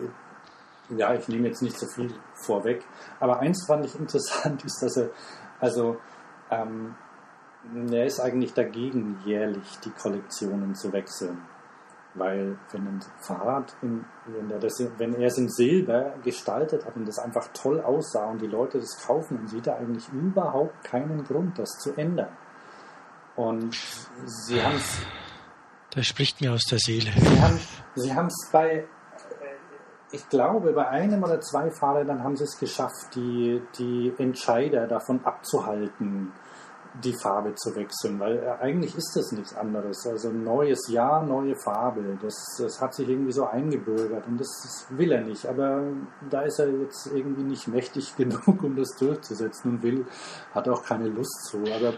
ja, 0.97 1.14
ich 1.14 1.28
nehme 1.28 1.49
jetzt 1.49 1.62
nicht 1.62 1.78
so 1.78 1.86
viel 1.86 2.12
vorweg, 2.34 2.84
aber 3.20 3.41
eins 3.41 3.64
fand 3.66 3.84
ich 3.84 3.95
interessant, 3.99 4.64
ist, 4.64 4.82
dass 4.82 4.97
er, 4.97 5.11
also 5.61 5.97
ähm, 6.51 6.95
er 7.91 8.07
ist 8.07 8.20
eigentlich 8.20 8.55
dagegen, 8.55 9.18
jährlich 9.24 9.78
die 9.84 9.91
Kollektionen 9.91 10.74
zu 10.74 10.93
wechseln. 10.93 11.43
Weil 12.14 12.59
wenn 12.72 12.86
ein 12.86 13.01
Fahrrad, 13.20 13.76
in, 13.82 14.05
wenn, 14.26 14.51
er 14.51 14.59
das, 14.59 14.82
wenn 14.97 15.14
er 15.14 15.26
es 15.26 15.39
in 15.39 15.49
Silber 15.49 16.14
gestaltet 16.24 16.84
hat 16.84 16.97
und 16.97 17.07
das 17.07 17.18
einfach 17.18 17.49
toll 17.53 17.80
aussah 17.80 18.26
und 18.26 18.41
die 18.41 18.47
Leute 18.47 18.78
das 18.78 19.05
kaufen, 19.07 19.36
dann 19.36 19.47
sieht 19.47 19.66
er 19.66 19.76
eigentlich 19.76 20.09
überhaupt 20.09 20.84
keinen 20.84 21.22
Grund, 21.24 21.59
das 21.59 21.78
zu 21.78 21.93
ändern. 21.97 22.30
Und 23.36 23.74
sie 24.24 24.61
haben 24.61 24.76
es 24.76 25.01
Das 25.91 26.07
spricht 26.07 26.41
mir 26.41 26.53
aus 26.53 26.64
der 26.64 26.78
Seele. 26.78 27.12
Sie 27.95 28.12
haben 28.12 28.26
es 28.26 28.49
bei, 28.51 28.84
ich 30.11 30.29
glaube, 30.29 30.73
bei 30.73 30.89
einem 30.89 31.23
oder 31.23 31.41
zwei 31.41 31.71
Fahrrädern 31.71 32.23
haben 32.23 32.37
sie 32.37 32.45
es 32.45 32.59
geschafft, 32.59 33.15
die, 33.15 33.61
die 33.79 34.13
Entscheider 34.19 34.87
davon 34.87 35.21
abzuhalten, 35.25 36.33
die 37.05 37.14
Farbe 37.22 37.55
zu 37.55 37.74
wechseln, 37.76 38.18
weil 38.18 38.39
äh, 38.39 38.62
eigentlich 38.62 38.97
ist 38.97 39.12
das 39.14 39.32
nichts 39.32 39.55
anderes. 39.55 40.07
Also 40.07 40.30
neues 40.30 40.89
Jahr, 40.89 41.22
neue 41.24 41.55
Farbe. 41.57 42.18
Das, 42.20 42.34
das 42.59 42.80
hat 42.80 42.95
sich 42.95 43.09
irgendwie 43.09 43.32
so 43.32 43.47
eingebürgert 43.47 44.26
und 44.26 44.41
das, 44.41 44.49
das 44.62 44.99
will 44.99 45.12
er 45.12 45.22
nicht. 45.22 45.47
Aber 45.47 45.82
da 46.28 46.43
ist 46.43 46.59
er 46.59 46.68
jetzt 46.70 47.11
irgendwie 47.14 47.43
nicht 47.43 47.68
mächtig 47.68 48.14
genug, 48.16 48.62
um 48.62 48.76
das 48.76 48.97
durchzusetzen 48.99 49.72
und 49.72 49.82
will, 49.82 50.07
hat 50.55 50.68
auch 50.68 50.84
keine 50.84 51.09
Lust 51.09 51.47
zu. 51.51 51.59
Aber 51.59 51.95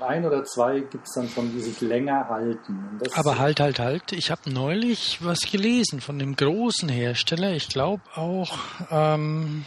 ein 0.00 0.24
oder 0.24 0.44
zwei 0.44 0.80
gibt 0.80 1.06
es 1.06 1.14
dann 1.14 1.28
schon, 1.28 1.50
die 1.52 1.60
sich 1.60 1.80
länger 1.80 2.28
halten. 2.28 3.00
Aber 3.14 3.38
halt, 3.38 3.60
halt, 3.60 3.78
halt. 3.78 4.12
Ich 4.12 4.30
habe 4.30 4.50
neulich 4.50 5.18
was 5.22 5.40
gelesen 5.40 6.00
von 6.00 6.18
dem 6.18 6.36
großen 6.36 6.88
Hersteller. 6.88 7.52
Ich 7.52 7.68
glaube 7.68 8.02
auch, 8.14 8.58
ähm, 8.90 9.64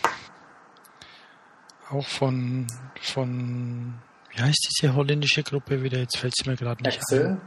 auch 1.90 2.06
von, 2.06 2.68
von, 3.02 3.94
wie 4.36 4.42
heißt 4.42 4.68
diese 4.82 4.94
holländische 4.96 5.44
Gruppe 5.44 5.82
wieder? 5.82 5.98
Jetzt 6.00 6.18
fällt 6.18 6.34
es 6.38 6.46
mir 6.46 6.56
gerade 6.56 6.84
nicht 6.84 6.98
Excel? 6.98 7.26
ein. 7.28 7.42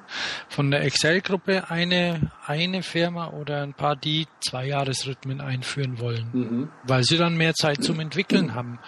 Von 0.48 0.70
der 0.70 0.82
Excel-Gruppe 0.84 1.70
eine, 1.70 2.30
eine 2.46 2.82
Firma 2.82 3.28
oder 3.28 3.62
ein 3.62 3.74
paar, 3.74 3.94
die 3.96 4.26
zwei 4.40 4.66
Jahresrhythmen 4.66 5.40
einführen 5.40 6.00
wollen, 6.00 6.28
Mhm. 6.32 6.68
weil 6.84 7.02
sie 7.04 7.18
dann 7.18 7.36
mehr 7.36 7.54
Zeit 7.54 7.82
zum 7.84 8.00
Entwickeln 8.00 8.54
haben. 8.54 8.78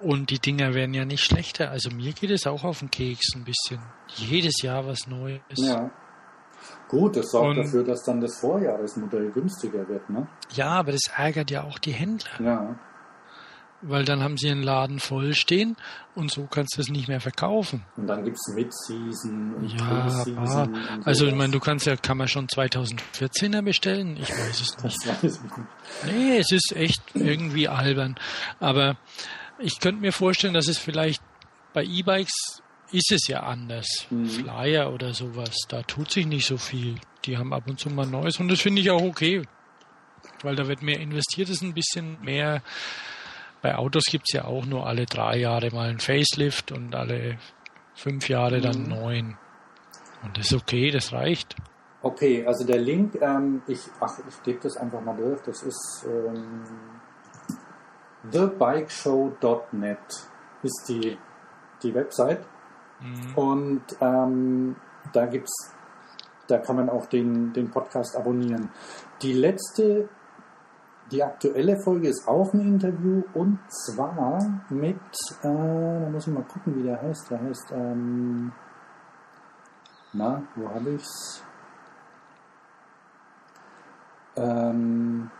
Und 0.00 0.28
die 0.30 0.38
Dinger 0.40 0.74
werden 0.74 0.92
ja 0.94 1.04
nicht 1.06 1.24
schlechter. 1.24 1.70
Also 1.70 1.90
mir 1.90 2.12
geht 2.12 2.30
es 2.30 2.46
auch 2.46 2.64
auf 2.64 2.80
den 2.80 2.90
Keks 2.90 3.34
ein 3.34 3.44
bisschen. 3.44 3.80
Jedes 4.16 4.60
Jahr 4.62 4.86
was 4.86 5.06
Neues. 5.06 5.40
Ja. 5.56 5.90
Gut, 6.88 7.16
das 7.16 7.30
sorgt 7.30 7.56
Und- 7.56 7.64
dafür, 7.64 7.84
dass 7.84 8.02
dann 8.04 8.20
das 8.20 8.38
Vorjahresmodell 8.40 9.30
günstiger 9.30 9.88
wird, 9.88 10.08
ne? 10.10 10.26
Ja, 10.52 10.68
aber 10.68 10.92
das 10.92 11.02
ärgert 11.16 11.50
ja 11.50 11.64
auch 11.64 11.78
die 11.78 11.92
Händler, 11.92 12.30
Ja. 12.40 12.78
Weil 13.82 14.04
dann 14.04 14.22
haben 14.22 14.36
sie 14.36 14.50
einen 14.50 14.62
Laden 14.62 14.98
voll 15.00 15.34
stehen 15.34 15.76
und 16.14 16.30
so 16.30 16.46
kannst 16.46 16.76
du 16.76 16.80
es 16.80 16.88
nicht 16.88 17.08
mehr 17.08 17.20
verkaufen. 17.20 17.84
Und 17.96 18.06
dann 18.06 18.24
gibt 18.24 18.36
es 18.36 18.54
Mid-Season 18.54 19.54
und 19.54 19.68
Ja, 19.68 19.84
Pre-Season. 19.84 20.34
bah. 20.44 20.62
und 20.94 21.06
also 21.06 21.26
ich 21.26 21.34
meine, 21.34 21.52
du 21.52 21.60
kannst 21.60 21.86
ja, 21.86 21.96
kann 21.96 22.16
man 22.16 22.28
schon 22.28 22.46
2014er 22.48 23.62
bestellen? 23.62 24.16
Ich 24.16 24.30
weiß 24.30 24.60
es 24.60 24.82
nicht. 24.82 25.06
weiß 25.06 25.22
ich 25.36 25.42
nicht. 25.42 25.52
Nee, 26.06 26.38
es 26.38 26.50
ist 26.52 26.72
echt 26.74 27.02
irgendwie 27.14 27.68
albern. 27.68 28.16
Aber 28.60 28.96
ich 29.58 29.78
könnte 29.80 30.00
mir 30.00 30.12
vorstellen, 30.12 30.54
dass 30.54 30.68
es 30.68 30.78
vielleicht 30.78 31.22
bei 31.72 31.84
E-Bikes 31.84 32.62
ist 32.92 33.10
es 33.12 33.26
ja 33.28 33.40
anders. 33.42 34.06
Mhm. 34.10 34.28
Flyer 34.28 34.92
oder 34.92 35.12
sowas, 35.12 35.54
da 35.68 35.82
tut 35.82 36.10
sich 36.10 36.26
nicht 36.26 36.46
so 36.46 36.56
viel. 36.56 36.96
Die 37.24 37.36
haben 37.36 37.52
ab 37.52 37.64
und 37.66 37.78
zu 37.80 37.90
mal 37.90 38.06
Neues 38.06 38.38
und 38.38 38.48
das 38.48 38.60
finde 38.60 38.80
ich 38.80 38.90
auch 38.90 39.02
okay. 39.02 39.42
Weil 40.42 40.54
da 40.56 40.66
wird 40.68 40.82
mehr 40.82 41.00
investiert, 41.00 41.48
ist 41.48 41.62
ein 41.62 41.74
bisschen 41.74 42.16
mehr. 42.22 42.62
Bei 43.62 43.76
Autos 43.76 44.04
gibt's 44.10 44.32
ja 44.32 44.44
auch 44.44 44.64
nur 44.66 44.86
alle 44.86 45.06
drei 45.06 45.38
Jahre 45.38 45.70
mal 45.72 45.88
ein 45.88 45.98
Facelift 45.98 46.72
und 46.72 46.94
alle 46.94 47.38
fünf 47.94 48.28
Jahre 48.28 48.60
dann 48.60 48.82
Mhm. 48.84 48.88
neun. 48.88 49.38
Und 50.22 50.36
das 50.38 50.46
ist 50.46 50.54
okay, 50.62 50.90
das 50.90 51.12
reicht. 51.12 51.56
Okay, 52.02 52.46
also 52.46 52.64
der 52.66 52.78
Link, 52.78 53.16
ähm, 53.20 53.62
ich, 53.66 53.80
ach, 54.00 54.18
ich 54.28 54.42
gebe 54.42 54.60
das 54.60 54.76
einfach 54.76 55.00
mal 55.00 55.16
durch. 55.16 55.40
Das 55.42 55.62
ist 55.62 56.06
ähm, 56.08 56.62
thebikeshow.net 58.30 59.98
ist 60.62 60.84
die, 60.88 61.16
die 61.82 61.94
Website. 61.94 62.44
Mhm. 63.00 63.34
Und 63.38 63.82
ähm, 64.00 64.76
da 65.12 65.26
gibt's, 65.26 65.74
da 66.46 66.58
kann 66.58 66.76
man 66.76 66.88
auch 66.88 67.06
den, 67.06 67.52
den 67.52 67.70
Podcast 67.70 68.16
abonnieren. 68.16 68.70
Die 69.22 69.32
letzte, 69.32 70.08
die 71.10 71.22
aktuelle 71.22 71.78
Folge 71.78 72.08
ist 72.08 72.26
auch 72.26 72.52
ein 72.52 72.60
Interview 72.60 73.22
und 73.34 73.58
zwar 73.68 74.38
mit, 74.70 74.96
äh, 75.42 76.00
da 76.00 76.08
muss 76.10 76.26
ich 76.26 76.34
mal 76.34 76.42
gucken, 76.44 76.76
wie 76.76 76.82
der 76.82 77.00
heißt. 77.00 77.30
Der 77.30 77.40
heißt, 77.40 77.72
ähm, 77.72 78.52
na, 80.12 80.42
wo 80.56 80.68
habe 80.68 80.90
ich's? 80.90 81.42
Ähm, 84.36 85.30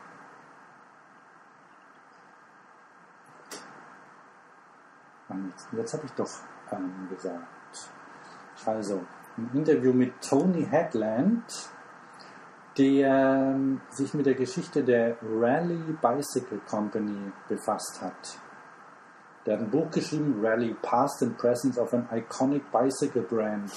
jetzt 5.73 5.95
habe 5.95 6.07
ich 6.07 6.13
doch 6.13 6.31
ähm, 6.73 7.09
gesagt. 7.11 7.93
Also, 8.65 9.05
ein 9.37 9.51
Interview 9.53 9.93
mit 9.93 10.21
Tony 10.23 10.65
Headland, 10.65 11.71
der 12.79 13.55
ähm, 13.55 13.81
sich 13.91 14.13
mit 14.15 14.27
der 14.27 14.35
Geschichte 14.35 14.85
der 14.85 15.17
Rally 15.23 15.97
Bicycle 16.01 16.61
Company 16.69 17.33
befasst 17.49 18.01
hat. 18.03 18.39
Der 19.47 19.55
hat 19.55 19.63
ein 19.63 19.71
Buch 19.71 19.91
geschrieben, 19.91 20.41
Rally 20.43 20.75
Past 20.83 21.23
and 21.23 21.39
Presence 21.39 21.79
of 21.79 21.95
an 21.95 22.09
Iconic 22.13 22.71
Bicycle 22.73 23.23
Brand. 23.23 23.71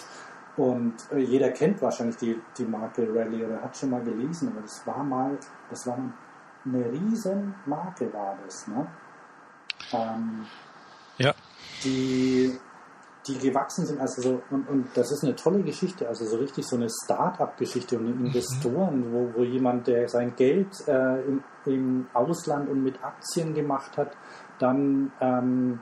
Und 0.58 0.96
äh, 1.12 1.20
jeder 1.20 1.52
kennt 1.52 1.82
wahrscheinlich 1.82 2.18
die, 2.18 2.42
die 2.58 2.66
Marke 2.66 3.08
Rally 3.14 3.46
oder 3.46 3.62
hat 3.62 3.78
schon 3.78 3.92
mal 3.92 4.02
gelesen, 4.02 4.50
aber 4.50 4.62
das 4.62 4.86
war 4.86 5.04
mal, 5.04 5.38
das 5.70 5.88
war 5.88 5.98
eine 6.66 6.92
riesen 6.92 7.56
Marke, 7.66 8.12
war 8.12 8.38
das. 8.44 8.68
Ne? 8.68 8.88
Ähm, 9.94 10.46
Ja. 11.18 11.34
die, 11.84 12.60
die 13.30 13.38
gewachsen 13.38 13.86
sind. 13.86 14.02
Also 14.02 14.22
so, 14.22 14.42
und, 14.50 14.68
und 14.68 14.88
das 14.96 15.12
ist 15.12 15.24
eine 15.24 15.36
tolle 15.36 15.62
Geschichte, 15.62 16.08
also 16.08 16.26
so 16.26 16.38
richtig 16.38 16.66
so 16.66 16.76
eine 16.76 16.88
Start-up-Geschichte 16.90 17.98
und 17.98 18.26
Investoren, 18.26 19.14
wo, 19.14 19.32
wo 19.36 19.44
jemand, 19.44 19.88
der 19.88 20.08
sein 20.08 20.36
Geld 20.36 20.88
äh, 20.88 21.22
im, 21.22 21.44
im 21.66 22.08
Ausland 22.14 22.70
und 22.70 22.84
mit 22.84 23.04
Aktien 23.04 23.54
gemacht 23.54 23.98
hat, 23.98 24.16
dann 24.60 25.12
ähm, 25.22 25.80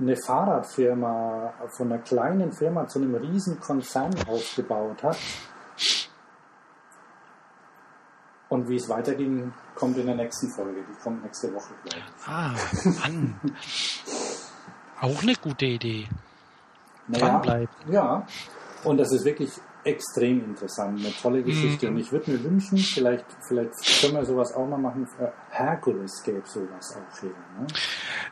eine 0.00 0.16
Fahrradfirma 0.16 1.54
von 1.76 1.92
einer 1.92 2.02
kleinen 2.02 2.52
Firma 2.52 2.86
zu 2.86 3.00
einem 3.00 3.14
riesen 3.16 3.58
Konzern 3.60 4.14
aufgebaut 4.28 5.02
hat. 5.02 5.18
Und 8.48 8.68
wie 8.68 8.76
es 8.76 8.88
weiterging, 8.88 9.52
kommt 9.74 9.98
in 9.98 10.06
der 10.06 10.14
nächsten 10.14 10.48
Folge. 10.50 10.82
Die 10.88 11.02
kommt 11.02 11.22
nächste 11.22 11.52
Woche, 11.52 11.74
glaube 11.84 11.98
ich. 11.98 12.26
Ah, 12.26 12.54
Mann. 13.02 13.38
Auch 15.00 15.22
eine 15.22 15.34
gute 15.34 15.66
Idee. 15.66 16.08
Naja, 17.08 17.28
Dranbleiben. 17.28 17.68
ja, 17.90 18.26
und 18.84 18.98
das 18.98 19.10
ist 19.12 19.24
wirklich 19.24 19.50
extrem 19.84 20.44
interessant, 20.44 21.00
eine 21.00 21.12
tolle 21.14 21.42
Geschichte. 21.42 21.86
Mhm. 21.88 21.94
Und 21.94 22.00
ich 22.00 22.12
würde 22.12 22.30
mir 22.32 22.44
wünschen, 22.44 22.76
vielleicht, 22.78 23.24
vielleicht 23.46 23.72
können 24.02 24.14
wir 24.14 24.24
sowas 24.24 24.52
auch 24.54 24.66
mal 24.66 24.76
machen. 24.76 25.08
Herkules 25.50 26.22
gäbe 26.24 26.42
sowas 26.44 26.94
auch 26.96 27.20
hier. 27.20 27.30
Ne? 27.30 27.66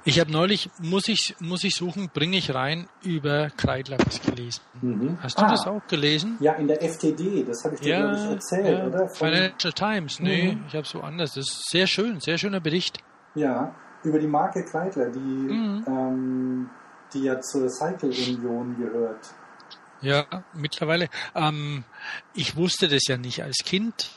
Ich 0.05 0.20
habe 0.20 0.31
neulich, 0.31 0.69
muss 0.78 1.09
ich, 1.09 1.35
muss 1.40 1.65
ich 1.65 1.74
suchen, 1.74 2.11
bringe 2.12 2.36
ich 2.36 2.53
rein, 2.55 2.89
über 3.03 3.48
Kreidler 3.57 3.97
was 4.05 4.20
gelesen. 4.20 4.61
Mhm. 4.82 5.19
Hast 5.23 5.39
du 5.39 5.44
Ah. 5.44 5.51
das 5.51 5.66
auch 5.66 5.81
gelesen? 5.89 6.36
Ja, 6.40 6.53
in 6.55 6.66
der 6.69 6.82
FTD, 6.82 7.44
das 7.44 7.65
habe 7.65 7.77
ich 7.77 7.81
dir, 7.81 7.97
glaube 8.01 8.16
ich, 8.16 8.31
erzählt, 8.32 8.78
ja. 8.78 8.86
oder? 8.86 9.09
Von, 9.09 9.28
Financial 9.28 9.73
Times, 9.73 10.20
nee, 10.20 10.53
Mhm. 10.53 10.65
ich 10.69 10.74
habe 10.77 10.86
so 10.86 11.01
anders. 11.01 11.32
Das 11.35 11.47
ist 11.48 11.70
sehr 11.70 11.86
schön, 11.86 12.20
sehr 12.20 12.36
schöner 12.39 12.61
Bericht. 12.61 12.98
ja, 13.35 13.74
über 14.03 14.19
die 14.19 14.27
Marke 14.28 14.62
Kreidler, 14.65 15.11
die, 15.11 15.19
Mhm. 15.19 15.85
ähm, 15.89 16.70
die 17.16 17.24
ja 17.24 17.40
zur 17.40 17.68
Cycle 17.68 18.10
Union 18.10 18.76
gehört. 18.78 19.34
Ja, 20.02 20.26
mittlerweile. 20.52 21.09
Ähm, 21.34 21.84
ich 22.34 22.56
wusste 22.56 22.88
das 22.88 23.06
ja 23.06 23.16
nicht 23.16 23.43
als 23.43 23.59
Kind. 23.64 24.10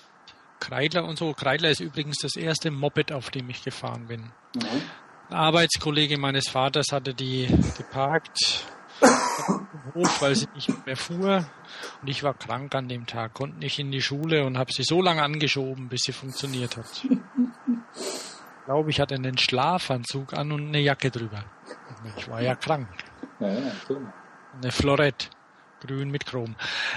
Kreidler 0.59 1.05
und 1.05 1.17
so. 1.17 1.33
Kreidler 1.33 1.69
ist 1.69 1.79
übrigens 1.79 2.17
das 2.21 2.35
erste 2.35 2.69
Moped, 2.69 3.11
auf 3.11 3.29
dem 3.29 3.49
ich 3.49 3.63
gefahren 3.63 4.07
bin. 4.07 4.31
Mhm. 4.55 4.81
Ein 5.29 5.35
Arbeitskollege 5.35 6.17
meines 6.17 6.49
Vaters 6.49 6.87
hatte 6.91 7.13
die 7.13 7.47
geparkt 7.77 8.65
Hof, 9.95 10.21
weil 10.21 10.35
sie 10.35 10.47
nicht 10.55 10.85
mehr 10.85 10.97
fuhr. 10.97 11.45
Und 12.01 12.07
ich 12.07 12.23
war 12.23 12.33
krank 12.33 12.75
an 12.75 12.89
dem 12.89 13.05
Tag, 13.05 13.33
konnte 13.33 13.59
nicht 13.59 13.79
in 13.79 13.91
die 13.91 14.01
Schule 14.01 14.45
und 14.45 14.57
habe 14.57 14.73
sie 14.73 14.83
so 14.83 15.01
lange 15.01 15.23
angeschoben, 15.23 15.87
bis 15.87 16.01
sie 16.01 16.13
funktioniert 16.13 16.77
hat. 16.77 17.05
Ich 17.95 18.71
glaube, 18.71 18.91
ich 18.91 18.99
hatte 18.99 19.15
einen 19.15 19.39
Schlafanzug 19.39 20.33
an 20.33 20.51
und 20.51 20.67
eine 20.67 20.79
Jacke 20.79 21.09
drüber. 21.09 21.43
Ich 22.17 22.29
war 22.29 22.41
ja 22.41 22.55
krank. 22.55 22.87
Ja, 23.39 23.47
ja. 23.49 23.71
Eine 24.61 24.71
Florette. 24.71 25.27
Grün 25.81 26.09
mit 26.11 26.25
Chrom. 26.25 26.55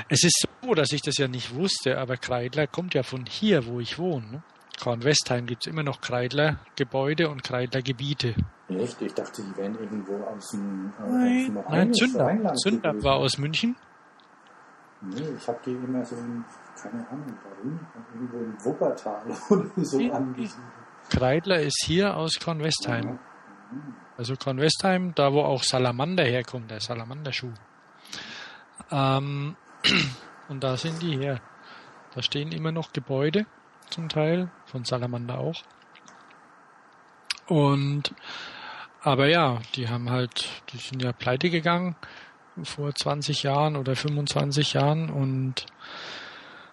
Es 0.08 0.24
ist 0.24 0.44
so, 0.60 0.74
dass 0.74 0.90
ich 0.90 1.02
das 1.02 1.16
ja 1.16 1.28
nicht 1.28 1.54
wusste, 1.54 1.98
aber 1.98 2.16
Kreidler 2.16 2.66
kommt 2.66 2.94
ja 2.94 3.04
von 3.04 3.24
hier, 3.26 3.64
wo 3.66 3.78
ich 3.78 3.96
wohne. 3.98 4.26
Ne? 4.26 4.42
Kornwestheim 4.82 5.46
gibt 5.46 5.64
es 5.64 5.70
immer 5.72 5.84
noch 5.84 6.00
Kreidler-Gebäude 6.00 7.28
und 7.30 7.44
Kreidler-Gebiete. 7.44 8.34
Echt? 8.68 9.00
Ich 9.00 9.14
dachte, 9.14 9.42
die 9.42 9.56
wären 9.56 9.78
irgendwo 9.78 10.24
aus 10.24 10.50
dem, 10.50 10.92
äh, 10.98 11.02
aus 11.02 11.10
Nein, 11.12 11.44
dem 11.46 11.54
nein. 11.54 11.64
Rheinland 12.26 12.64
gewesen. 12.64 13.04
war 13.04 13.16
aus 13.16 13.38
München. 13.38 13.76
Nee, 15.00 15.22
ich 15.36 15.46
habe 15.46 15.60
die 15.64 15.72
immer 15.72 16.04
so 16.04 16.16
in, 16.16 16.44
keine 16.80 17.08
Ahnung 17.08 17.36
warum, 17.44 17.80
irgendwo 18.14 18.38
in 18.38 18.64
Wuppertal 18.64 19.22
oder 19.50 19.84
so 19.84 20.00
Ja. 20.00 20.14
angesiedelt. 20.14 20.66
Kreidler 21.10 21.60
ist 21.60 21.84
hier 21.86 22.16
aus 22.16 22.32
Kornwestheim. 22.42 23.18
Mhm. 23.70 23.94
Also 24.16 24.36
Kornwestheim, 24.36 25.14
da 25.14 25.32
wo 25.32 25.40
auch 25.40 25.62
Salamander 25.62 26.24
herkommt, 26.24 26.70
der 26.70 26.80
Salamanderschuh. 26.80 27.52
Ähm, 28.90 29.56
und 30.48 30.62
da 30.62 30.76
sind 30.76 31.00
die 31.02 31.16
her. 31.16 31.40
Da 32.14 32.22
stehen 32.22 32.52
immer 32.52 32.72
noch 32.72 32.92
Gebäude, 32.92 33.46
zum 33.88 34.08
Teil, 34.08 34.50
von 34.66 34.84
Salamander 34.84 35.38
auch. 35.38 35.62
Und, 37.46 38.14
aber 39.02 39.28
ja, 39.28 39.60
die 39.74 39.88
haben 39.88 40.10
halt, 40.10 40.62
die 40.72 40.78
sind 40.78 41.02
ja 41.02 41.12
pleite 41.12 41.50
gegangen 41.50 41.96
vor 42.62 42.94
20 42.94 43.42
Jahren 43.42 43.76
oder 43.76 43.96
25 43.96 44.74
Jahren 44.74 45.08
und 45.10 45.66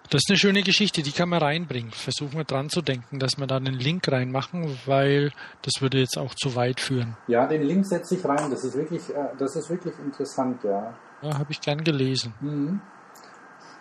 das 0.10 0.24
ist 0.24 0.30
eine 0.30 0.38
schöne 0.38 0.64
Geschichte, 0.64 1.04
die 1.04 1.12
kann 1.12 1.30
man 1.30 1.42
reinbringen. 1.42 1.92
Versuchen 1.92 2.34
wir 2.34 2.44
dran 2.44 2.70
zu 2.70 2.82
denken, 2.82 3.20
dass 3.20 3.38
wir 3.38 3.46
da 3.46 3.58
einen 3.58 3.76
Link 3.76 4.12
reinmachen, 4.12 4.78
weil 4.86 5.32
das 5.62 5.82
würde 5.82 6.00
jetzt 6.00 6.18
auch 6.18 6.34
zu 6.34 6.56
weit 6.56 6.80
führen. 6.80 7.16
Ja, 7.28 7.46
den 7.46 7.62
Link 7.62 7.86
setze 7.86 8.16
ich 8.16 8.26
rein. 8.26 8.50
Das 8.50 8.64
ist 8.64 8.76
wirklich, 8.76 9.08
äh, 9.10 9.30
das 9.38 9.56
ist 9.56 9.70
wirklich 9.70 9.94
interessant, 10.00 10.64
ja. 10.64 10.94
Ja, 11.22 11.38
habe 11.38 11.52
ich 11.52 11.62
gern 11.62 11.84
gelesen. 11.84 12.34
Mhm. 12.42 12.82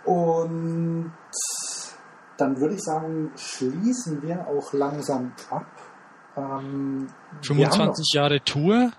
Und 0.05 1.13
dann 2.37 2.61
würde 2.61 2.75
ich 2.75 2.83
sagen, 2.83 3.33
schließen 3.37 4.23
wir 4.23 4.47
auch 4.47 4.73
langsam 4.73 5.33
ab. 5.51 5.67
Ähm, 6.37 7.09
wir 7.43 7.67
haben 7.67 7.73
25 7.73 8.15
Jahre 8.15 8.41
Tour, 8.41 8.93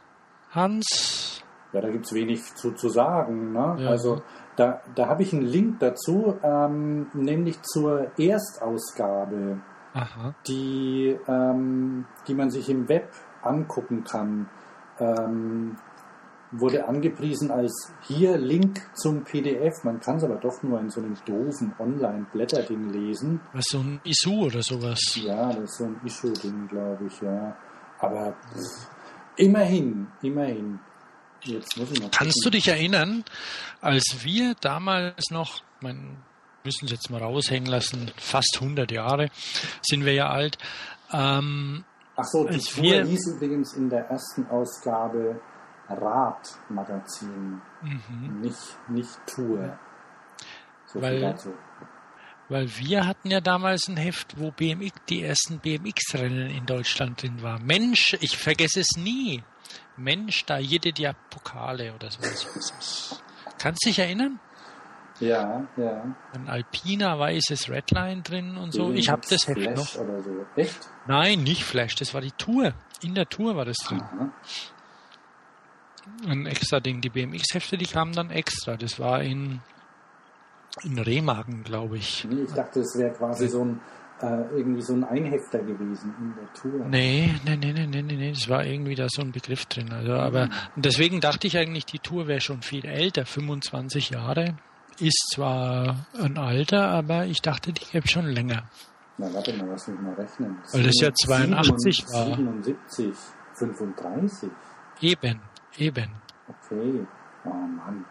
Hans. 0.51 1.43
Ja, 1.73 1.81
da 1.81 1.89
gibt's 1.89 2.11
wenig 2.13 2.41
zu, 2.55 2.71
zu 2.71 2.89
sagen. 2.89 3.53
Ne? 3.53 3.77
Ja. 3.79 3.89
Also 3.89 4.21
da, 4.59 4.81
da 4.93 5.07
habe 5.07 5.23
ich 5.23 5.31
einen 5.33 5.45
Link 5.45 5.79
dazu, 5.79 6.37
ähm, 6.43 7.07
nämlich 7.13 7.61
zur 7.61 8.11
Erstausgabe, 8.19 9.61
Aha. 9.93 10.35
die, 10.47 11.17
ähm, 11.27 12.05
die 12.27 12.33
man 12.33 12.51
sich 12.51 12.69
im 12.69 12.89
Web 12.89 13.09
angucken 13.41 14.03
kann. 14.03 14.49
Ähm, 14.99 15.77
wurde 16.51 16.87
angepriesen 16.87 17.51
als 17.51 17.93
hier 18.01 18.37
Link 18.37 18.81
zum 18.95 19.23
PDF. 19.23 19.83
Man 19.83 19.99
kann 19.99 20.17
es 20.17 20.23
aber 20.23 20.35
doch 20.35 20.61
nur 20.63 20.79
in 20.79 20.89
so 20.89 20.99
einem 20.99 21.15
doofen 21.25 21.73
Online-Blätterding 21.79 22.89
lesen. 22.89 23.39
Was 23.53 23.65
so 23.69 23.79
ein 23.79 24.01
ISU 24.03 24.47
oder 24.47 24.61
sowas. 24.61 24.99
Ja, 25.15 25.53
das 25.53 25.71
ist 25.71 25.77
so 25.77 25.85
ein 25.85 26.01
Issue-Ding, 26.03 26.67
glaube 26.67 27.05
ich, 27.05 27.21
ja. 27.21 27.55
Aber 27.99 28.33
pff, 28.53 28.89
immerhin, 29.37 30.07
immerhin. 30.21 30.79
Kannst 32.11 32.41
du 32.45 32.49
dich 32.49 32.67
erinnern, 32.67 33.23
als 33.81 34.03
wir 34.23 34.55
damals 34.61 35.29
noch, 35.31 35.61
man 35.81 36.17
müssen 36.63 36.85
es 36.85 36.91
jetzt 36.91 37.09
mal 37.09 37.21
raushängen 37.21 37.69
lassen, 37.69 38.11
fast 38.17 38.57
100 38.59 38.91
Jahre 38.91 39.29
sind 39.81 40.05
wir 40.05 40.13
ja 40.13 40.29
alt, 40.29 40.57
ähm, 41.11 41.83
Ach 42.17 42.25
so, 42.25 42.45
die 42.47 42.57
Tour 42.59 42.83
wir- 42.83 43.05
hieß 43.05 43.27
übrigens 43.35 43.73
in 43.73 43.89
der 43.89 44.05
ersten 44.09 44.45
Ausgabe 44.47 45.39
Radmagazin, 45.87 47.61
mhm. 47.81 48.41
nicht, 48.41 48.77
nicht 48.89 49.09
Tour. 49.25 49.77
So 50.85 51.01
Weil- 51.01 51.11
viel 51.13 51.21
dazu. 51.21 51.53
weil 52.49 52.67
wir 52.77 53.05
hatten 53.05 53.29
ja 53.29 53.41
damals 53.41 53.87
ein 53.87 53.97
Heft, 53.97 54.39
wo 54.39 54.51
BMX, 54.51 54.93
die 55.07 55.23
ersten 55.23 55.59
BMX-Rennen 55.59 56.49
in 56.49 56.65
Deutschland 56.65 57.21
drin 57.21 57.41
war. 57.41 57.59
Mensch, 57.59 58.17
ich 58.21 58.37
vergesse 58.37 58.79
es 58.81 58.89
nie. 58.97 59.43
Mensch, 59.99 60.45
da 60.45 60.57
jede 60.57 60.93
die 60.93 61.09
Pokale 61.29 61.93
oder 61.93 62.09
sowas. 62.09 63.21
Kannst 63.57 63.85
du 63.85 63.89
dich 63.89 63.99
erinnern? 63.99 64.39
Ja, 65.19 65.67
ja. 65.75 66.15
Ein 66.33 66.47
alpiner 66.47 67.19
weißes 67.19 67.69
Redline 67.69 68.21
drin 68.21 68.57
und 68.57 68.71
so. 68.71 68.91
Ich 68.93 69.09
habe 69.09 69.21
das 69.29 69.47
Heft 69.47 69.59
Flash 69.59 69.95
noch. 69.95 70.01
oder 70.01 70.21
so. 70.21 70.45
Echt? 70.55 70.79
Nein, 71.07 71.43
nicht 71.43 71.65
Flash, 71.65 71.95
das 71.95 72.13
war 72.13 72.21
die 72.21 72.31
Tour. 72.31 72.73
In 73.01 73.15
der 73.15 73.27
Tour 73.27 73.55
war 73.55 73.65
das 73.65 73.77
drin. 73.77 74.01
Aha. 74.01 74.31
Ein 76.25 76.45
extra 76.45 76.79
Ding. 76.79 77.01
Die 77.01 77.09
BMX-Hefte, 77.09 77.77
die 77.77 77.85
kamen 77.85 78.13
dann 78.13 78.31
extra. 78.31 78.77
Das 78.77 78.99
war 78.99 79.21
in, 79.21 79.59
in 80.83 80.97
Remagen, 80.97 81.63
glaube 81.63 81.97
ich. 81.97 82.25
Nee, 82.29 82.43
ich 82.43 82.53
dachte, 82.53 82.79
es 82.79 82.97
wäre 82.97 83.11
quasi 83.13 83.47
so 83.49 83.65
ein 83.65 83.81
äh, 84.21 84.41
irgendwie 84.51 84.81
so 84.81 84.93
ein 84.93 85.03
Einhefter 85.03 85.59
gewesen 85.59 86.13
in 86.19 86.33
der 86.35 86.53
Tour. 86.53 86.85
Nee, 86.87 87.33
nee, 87.45 87.55
nee, 87.55 87.73
nee, 87.73 87.87
nee, 87.87 88.01
nee, 88.01 88.15
nee, 88.15 88.31
das 88.31 88.49
war 88.49 88.65
irgendwie 88.65 88.95
da 88.95 89.07
so 89.09 89.21
ein 89.21 89.31
Begriff 89.31 89.65
drin. 89.65 89.91
Also, 89.91 90.13
aber 90.13 90.49
deswegen 90.75 91.21
dachte 91.21 91.47
ich 91.47 91.57
eigentlich, 91.57 91.85
die 91.85 91.99
Tour 91.99 92.27
wäre 92.27 92.41
schon 92.41 92.61
viel 92.61 92.85
älter, 92.85 93.25
25 93.25 94.09
Jahre. 94.11 94.55
Ist 94.99 95.31
zwar 95.33 96.07
ein 96.21 96.37
Alter, 96.37 96.89
aber 96.89 97.25
ich 97.25 97.41
dachte, 97.41 97.71
die 97.71 97.85
gäbe 97.85 98.07
schon 98.07 98.25
länger. 98.25 98.69
Na, 99.17 99.33
warte 99.33 99.53
mal, 99.53 99.67
lass 99.69 99.87
mich 99.87 99.99
mal 100.01 100.13
rechnen. 100.13 100.57
Weil 100.71 100.83
das 100.83 100.99
ja 100.99 101.13
82 101.13 102.05
war. 102.13 102.35
77, 102.35 103.13
35. 103.53 104.49
Eben, 105.01 105.39
eben. 105.77 106.11
Okay. 106.47 107.07
Oh 107.45 107.49
Mann. 107.49 108.05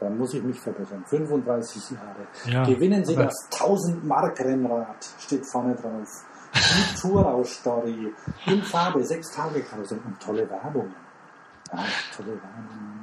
Da 0.00 0.08
muss 0.08 0.32
ich 0.32 0.42
mich 0.42 0.58
verbessern. 0.58 1.04
35 1.06 1.90
Jahre. 1.90 2.26
Ja, 2.46 2.64
Gewinnen 2.64 3.04
Sie 3.04 3.14
das 3.14 3.34
1000 3.52 4.02
Mark 4.02 4.40
Rennrad, 4.40 5.06
steht 5.18 5.46
vorne 5.46 5.74
drauf. 5.74 6.24
Die 6.54 7.00
Tourau-Story. 7.00 8.12
In 8.46 8.62
Farbe, 8.62 9.04
sechs 9.04 9.30
Tage 9.30 9.60
Karussell 9.60 10.00
und 10.04 10.18
tolle 10.18 10.48
Werbung. 10.48 10.92
Ja, 11.70 11.84
tolle 12.16 12.28
Werbung. 12.28 13.00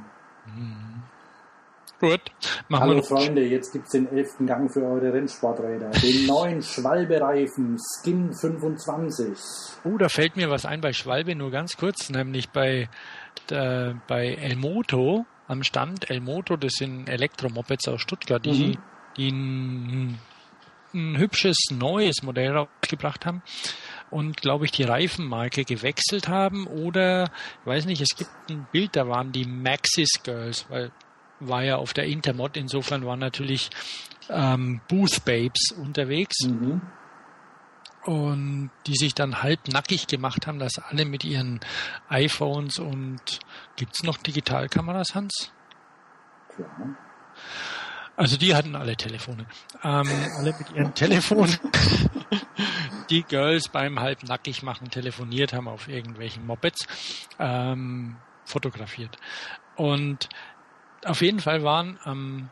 Gut, 2.00 2.22
machen 2.68 2.82
Hallo 2.82 2.94
wir 2.94 2.98
noch. 2.98 3.08
Freunde, 3.08 3.44
jetzt 3.44 3.74
gibt's 3.74 3.92
den 3.92 4.08
elften 4.12 4.46
Gang 4.46 4.72
für 4.72 4.84
eure 4.84 5.14
Rennsporträder. 5.14 5.90
Den 5.90 6.28
neuen 6.28 6.62
Schwalbe-Reifen 6.62 7.78
Skin 7.80 8.34
25. 8.34 9.30
Oh, 9.84 9.98
da 9.98 10.10
fällt 10.10 10.36
mir 10.36 10.50
was 10.50 10.66
ein 10.66 10.82
bei 10.82 10.94
Schwalbe, 10.94 11.36
nur 11.36 11.50
ganz 11.52 11.78
kurz, 11.78 12.10
nämlich 12.10 12.50
bei, 12.50 12.90
äh, 13.50 13.94
bei 14.08 14.36
Elmoto 14.36 15.26
am 15.48 15.64
Stand. 15.64 16.10
Elmoto, 16.10 16.56
das 16.58 16.74
sind 16.74 17.08
Elektromopeds 17.10 17.88
aus 17.88 18.02
Stuttgart, 18.02 18.44
die, 18.46 18.50
Mhm. 18.68 18.78
die 19.18 19.32
ein, 19.32 20.20
ein 20.94 21.18
hübsches 21.18 21.58
neues 21.72 22.22
Modell 22.24 22.52
rausgebracht 22.56 23.26
haben 23.26 23.42
und, 24.10 24.38
glaube 24.42 24.66
ich, 24.66 24.72
die 24.72 24.84
Reifenmarke 24.84 25.64
gewechselt 25.66 26.28
haben 26.28 26.68
oder, 26.68 27.26
ich 27.62 27.66
weiß 27.66 27.86
nicht, 27.86 28.02
es 28.02 28.16
gibt 28.16 28.30
ein 28.50 28.68
Bild, 28.72 28.96
da 28.96 29.08
waren 29.08 29.32
die 29.32 29.46
Maxis 29.46 30.22
Girls, 30.24 30.66
weil 30.70 30.92
war 31.40 31.64
ja 31.64 31.76
auf 31.76 31.94
der 31.94 32.06
Intermod, 32.06 32.58
insofern 32.58 33.06
waren 33.06 33.20
natürlich 33.20 33.70
ähm, 34.30 34.82
Booth 34.88 35.24
Babes 35.24 35.72
unterwegs 35.72 36.36
Mhm. 36.46 36.82
Und 38.08 38.72
die 38.88 38.96
sich 38.96 39.14
dann 39.14 39.44
halb 39.44 39.68
nackig 39.68 40.08
gemacht 40.08 40.48
haben, 40.48 40.60
dass 40.60 40.80
alle 40.80 41.04
mit 41.04 41.26
ihren 41.26 41.60
iPhones 42.08 42.80
und 42.80 43.20
gibt's 43.76 44.04
noch 44.04 44.16
Digitalkameras, 44.18 45.14
Hans? 45.14 45.52
Klar. 46.56 46.98
Also 48.16 48.38
die 48.38 48.56
hatten 48.56 48.76
alle 48.76 48.96
Telefone. 48.96 49.46
Ähm, 49.84 50.10
alle 50.38 50.56
mit 50.58 50.72
ihren 50.72 50.94
Telefonen. 50.94 51.60
die 53.10 53.24
Girls 53.24 53.68
beim 53.68 54.00
halbnackig 54.00 54.64
machen 54.64 54.90
telefoniert 54.90 55.52
haben 55.52 55.68
auf 55.68 55.90
irgendwelchen 55.90 56.48
Mopeds, 56.48 56.88
ähm, 57.40 58.16
fotografiert. 58.46 59.18
Und 59.76 60.30
auf 61.06 61.22
jeden 61.22 61.42
Fall 61.42 61.64
waren 61.64 62.00
am 62.04 62.50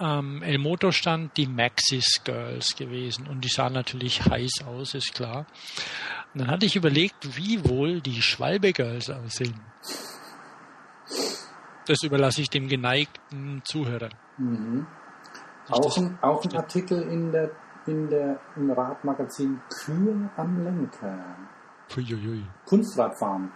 ähm, 0.00 0.42
El 0.42 0.58
Motor 0.58 0.92
stand 0.92 1.36
die 1.36 1.46
Maxis 1.46 2.22
Girls 2.24 2.76
gewesen 2.76 3.26
und 3.28 3.42
die 3.42 3.48
sahen 3.48 3.72
natürlich 3.72 4.24
heiß 4.24 4.64
aus, 4.66 4.94
ist 4.94 5.14
klar. 5.14 5.46
Und 6.32 6.40
dann 6.40 6.50
hatte 6.50 6.66
ich 6.66 6.76
überlegt, 6.76 7.36
wie 7.36 7.68
wohl 7.68 8.00
die 8.00 8.22
Schwalbe 8.22 8.72
Girls 8.72 9.10
aussehen. 9.10 9.60
Das 11.86 12.02
überlasse 12.02 12.40
ich 12.40 12.50
dem 12.50 12.68
geneigten 12.68 13.62
Zuhörer. 13.64 14.08
Mhm. 14.38 14.86
Auch, 15.70 15.96
ein, 15.96 16.18
auch 16.22 16.44
ein 16.44 16.56
Artikel 16.56 17.02
in 17.02 17.32
der, 17.32 17.50
in 17.86 18.08
der, 18.08 18.40
im 18.56 18.70
Radmagazin 18.70 19.60
Kühe 19.68 20.30
am 20.36 20.64
Lenker. 20.64 21.36
Puiuiui. 21.88 22.44
Kunstradfahren. 22.66 23.52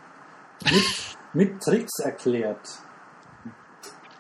Mit, 0.65 1.17
mit 1.33 1.63
Tricks 1.63 1.99
erklärt. 2.01 2.81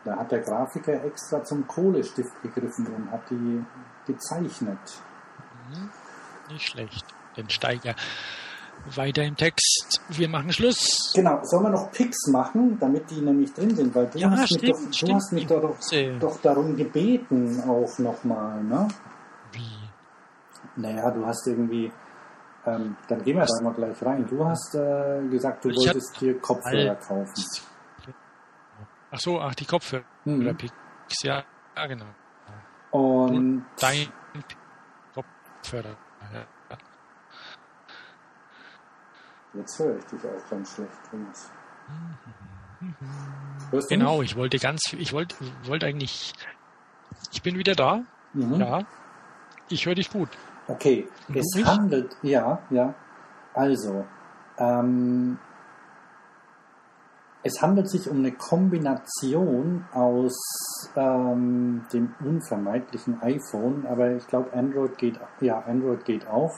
Da 0.04 0.16
hat 0.16 0.30
der 0.32 0.40
Grafiker 0.40 1.04
extra 1.04 1.42
zum 1.44 1.66
Kohlestift 1.66 2.40
gegriffen 2.42 2.86
und 2.86 3.10
hat 3.10 3.22
die 3.30 3.64
gezeichnet. 4.06 4.78
Mhm. 5.70 5.90
Nicht 6.50 6.66
schlecht. 6.66 7.04
Den 7.36 7.48
Steiger. 7.50 7.94
Weiter 8.94 9.22
im 9.24 9.36
Text. 9.36 10.00
Wir 10.08 10.28
machen 10.28 10.52
Schluss. 10.52 11.12
Genau, 11.14 11.40
sollen 11.42 11.64
wir 11.64 11.70
noch 11.70 11.90
Picks 11.92 12.28
machen, 12.28 12.78
damit 12.78 13.10
die 13.10 13.20
nämlich 13.20 13.52
drin 13.52 13.74
sind? 13.74 13.94
Weil 13.94 14.06
du 14.06 14.18
Ja, 14.18 14.30
hast 14.30 14.52
mich, 14.52 14.60
stimmt, 14.60 15.02
doch, 15.02 15.08
du 15.08 15.14
hast 15.14 15.32
mich 15.32 15.46
doch, 15.46 15.78
doch 16.20 16.40
darum 16.40 16.76
gebeten, 16.76 17.62
auch 17.68 17.98
nochmal, 17.98 18.62
ne? 18.62 18.88
Wie? 19.52 20.80
Naja, 20.80 21.10
du 21.10 21.26
hast 21.26 21.46
irgendwie, 21.46 21.92
ähm, 22.66 22.96
dann 23.08 23.22
gehen 23.24 23.36
wir 23.36 23.44
da 23.44 23.62
mal 23.62 23.74
gleich 23.74 24.00
rein. 24.02 24.26
Du 24.28 24.44
hast 24.44 24.74
äh, 24.74 25.22
gesagt, 25.28 25.64
du 25.64 25.70
Ich 25.70 25.76
wolltest 25.76 26.20
dir 26.20 26.38
Kopfhörer 26.38 26.94
kaufen. 26.94 27.44
Ach 29.10 29.18
so, 29.18 29.40
ach, 29.40 29.54
die 29.54 29.64
Kopfhörer. 29.64 30.04
Mhm. 30.24 30.56
Picks. 30.56 31.22
Ja, 31.22 31.44
ja, 31.76 31.86
genau. 31.86 32.06
Und 32.90 33.64
Dein 33.80 34.08
Kopfhörer. 35.14 35.96
Ja. 36.32 36.46
jetzt 39.54 39.78
höre 39.78 39.98
ich 39.98 40.04
dich 40.04 40.20
auch 40.24 40.50
ganz 40.50 40.74
schlecht, 40.74 40.92
Thomas. 41.10 41.50
Hörst 43.70 43.90
du 43.90 43.94
Genau, 43.94 44.22
ich 44.22 44.36
wollte 44.36 44.58
ganz, 44.58 44.92
ich 44.92 45.12
wollte, 45.12 45.36
wollte 45.64 45.86
eigentlich, 45.86 46.32
ich 47.32 47.42
bin 47.42 47.56
wieder 47.56 47.74
da. 47.74 48.02
Mhm. 48.34 48.60
Ja. 48.60 48.82
Ich 49.70 49.86
höre 49.86 49.94
dich 49.94 50.10
gut. 50.10 50.28
Okay, 50.66 51.08
es 51.34 51.64
handelt, 51.64 52.16
ja, 52.22 52.62
ja. 52.70 52.94
Also, 53.54 54.06
ähm, 54.58 55.38
es 57.48 57.62
handelt 57.62 57.88
sich 57.88 58.08
um 58.08 58.18
eine 58.18 58.32
Kombination 58.32 59.86
aus 59.92 60.36
ähm, 60.94 61.86
dem 61.92 62.14
unvermeidlichen 62.20 63.22
iPhone, 63.22 63.86
aber 63.86 64.16
ich 64.16 64.26
glaube 64.26 64.52
Android 64.52 64.98
geht, 64.98 65.18
ja, 65.40 65.60
Android 65.60 66.04
geht 66.04 66.26
auch. 66.26 66.54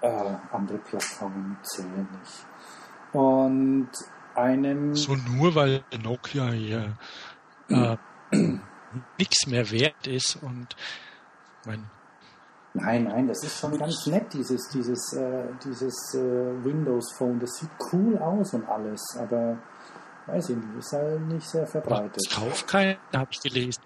Äh, 0.00 0.36
andere 0.52 0.78
Plattformen 0.78 1.58
zählen 1.62 2.08
nicht. 2.20 2.46
Und 3.12 3.90
einem, 4.36 4.94
So 4.94 5.16
nur 5.16 5.56
weil 5.56 5.82
Nokia 6.00 6.50
hier 6.50 6.96
äh, 7.68 7.96
nichts 9.18 9.46
mehr 9.48 9.68
wert 9.72 10.06
ist 10.06 10.36
und 10.36 10.76
mein, 11.66 11.90
Nein, 12.74 13.04
nein, 13.04 13.26
das 13.26 13.42
ist 13.42 13.58
schon 13.58 13.76
ganz 13.76 14.06
nett, 14.06 14.32
dieses, 14.32 14.68
dieses, 14.68 15.12
äh, 15.14 15.48
dieses 15.64 16.14
äh, 16.14 16.64
Windows 16.64 17.12
Phone. 17.16 17.40
Das 17.40 17.56
sieht 17.56 17.70
cool 17.92 18.16
aus 18.18 18.54
und 18.54 18.68
alles, 18.68 19.02
aber 19.18 19.58
weiß 20.28 20.50
ich 20.50 20.56
nicht, 20.56 20.78
ist 20.78 20.92
halt 20.92 21.20
nicht 21.22 21.48
sehr 21.48 21.66
verbreitet. 21.66 22.16
das 22.16 22.34
kauft 22.34 22.68
keiner, 22.68 22.96
habe 23.14 23.30
ich 23.30 23.40
gelesen. 23.40 23.82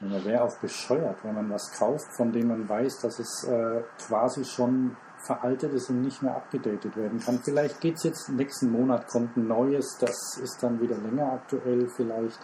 Man 0.00 0.24
wäre 0.24 0.44
auch 0.44 0.56
bescheuert, 0.58 1.16
wenn 1.22 1.34
man 1.34 1.50
was 1.50 1.72
kauft, 1.72 2.06
von 2.16 2.30
dem 2.30 2.48
man 2.48 2.68
weiß, 2.68 3.00
dass 3.00 3.18
es 3.18 3.44
äh, 3.44 3.82
quasi 4.06 4.44
schon 4.44 4.96
veraltet 5.18 5.72
ist 5.72 5.88
und 5.88 6.02
nicht 6.02 6.22
mehr 6.22 6.36
abgedatet 6.36 6.96
werden 6.96 7.18
kann. 7.18 7.40
Vielleicht 7.42 7.80
geht's 7.80 8.04
jetzt 8.04 8.28
nächsten 8.28 8.70
Monat, 8.70 9.08
kommt 9.08 9.36
ein 9.36 9.48
neues, 9.48 9.96
das 9.98 10.38
ist 10.42 10.62
dann 10.62 10.80
wieder 10.80 10.96
länger 10.98 11.32
aktuell 11.32 11.88
vielleicht. 11.88 12.38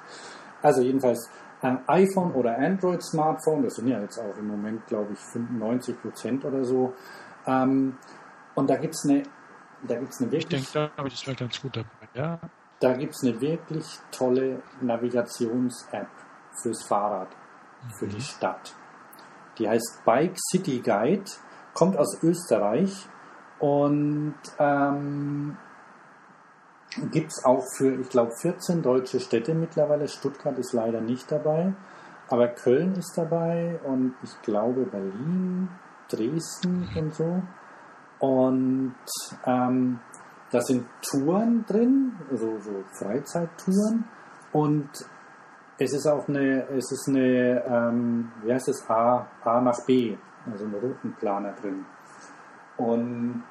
Also 0.62 0.80
jedenfalls 0.80 1.28
ein 1.60 1.86
iPhone 1.88 2.32
oder 2.32 2.58
Android 2.58 3.02
Smartphone, 3.02 3.62
das 3.62 3.74
sind 3.74 3.88
ja 3.88 4.00
jetzt 4.00 4.18
auch 4.18 4.36
im 4.36 4.48
Moment, 4.48 4.86
glaube 4.86 5.12
ich, 5.12 5.18
95 5.18 6.00
Prozent 6.00 6.44
oder 6.44 6.64
so. 6.64 6.94
Ähm, 7.46 7.98
und 8.54 8.70
da 8.70 8.76
gibt's 8.76 9.04
eine, 9.04 9.22
da 9.86 9.96
gibt's 9.96 10.20
eine 10.20 10.28
Ich 10.28 10.44
wirklich 10.44 10.72
denke, 10.72 10.90
da 10.96 11.04
ist 11.04 11.26
mir 11.26 11.34
ganz 11.34 11.60
gut 11.60 11.76
dabei. 11.76 12.08
Ja, 12.14 12.40
da 12.82 12.94
gibt 12.94 13.14
es 13.14 13.22
eine 13.22 13.40
wirklich 13.40 14.00
tolle 14.10 14.60
Navigations-App 14.80 16.08
fürs 16.60 16.82
Fahrrad, 16.82 17.28
für 17.96 18.08
die 18.08 18.20
Stadt. 18.20 18.74
Die 19.58 19.68
heißt 19.68 20.02
Bike 20.04 20.36
City 20.50 20.80
Guide, 20.80 21.30
kommt 21.74 21.96
aus 21.96 22.20
Österreich 22.24 23.06
und 23.60 24.34
ähm, 24.58 25.56
gibt 27.12 27.30
es 27.30 27.44
auch 27.44 27.62
für, 27.76 28.00
ich 28.00 28.08
glaube, 28.08 28.32
14 28.40 28.82
deutsche 28.82 29.20
Städte 29.20 29.54
mittlerweile. 29.54 30.08
Stuttgart 30.08 30.58
ist 30.58 30.72
leider 30.72 31.00
nicht 31.00 31.30
dabei, 31.30 31.74
aber 32.28 32.48
Köln 32.48 32.96
ist 32.96 33.16
dabei 33.16 33.78
und 33.84 34.14
ich 34.24 34.42
glaube 34.42 34.86
Berlin, 34.86 35.68
Dresden 36.08 36.88
und 36.96 37.14
so. 37.14 37.42
Und 38.18 38.94
ähm, 39.46 40.00
da 40.52 40.60
sind 40.60 40.86
Touren 41.02 41.64
drin, 41.66 42.12
also 42.30 42.58
so 42.60 42.84
Freizeittouren 42.92 44.04
und 44.52 44.88
es 45.78 45.92
ist 45.94 46.06
auch 46.06 46.28
eine, 46.28 46.68
es 46.68 46.92
ist 46.92 47.08
eine, 47.08 47.64
ähm, 47.66 48.30
wie 48.44 48.52
heißt 48.52 48.68
es, 48.68 48.88
A, 48.88 49.26
A 49.42 49.60
nach 49.60 49.84
B, 49.86 50.16
also 50.50 50.64
ein 50.64 50.74
Routenplaner 50.74 51.54
drin. 51.54 51.84
Und 52.76 53.42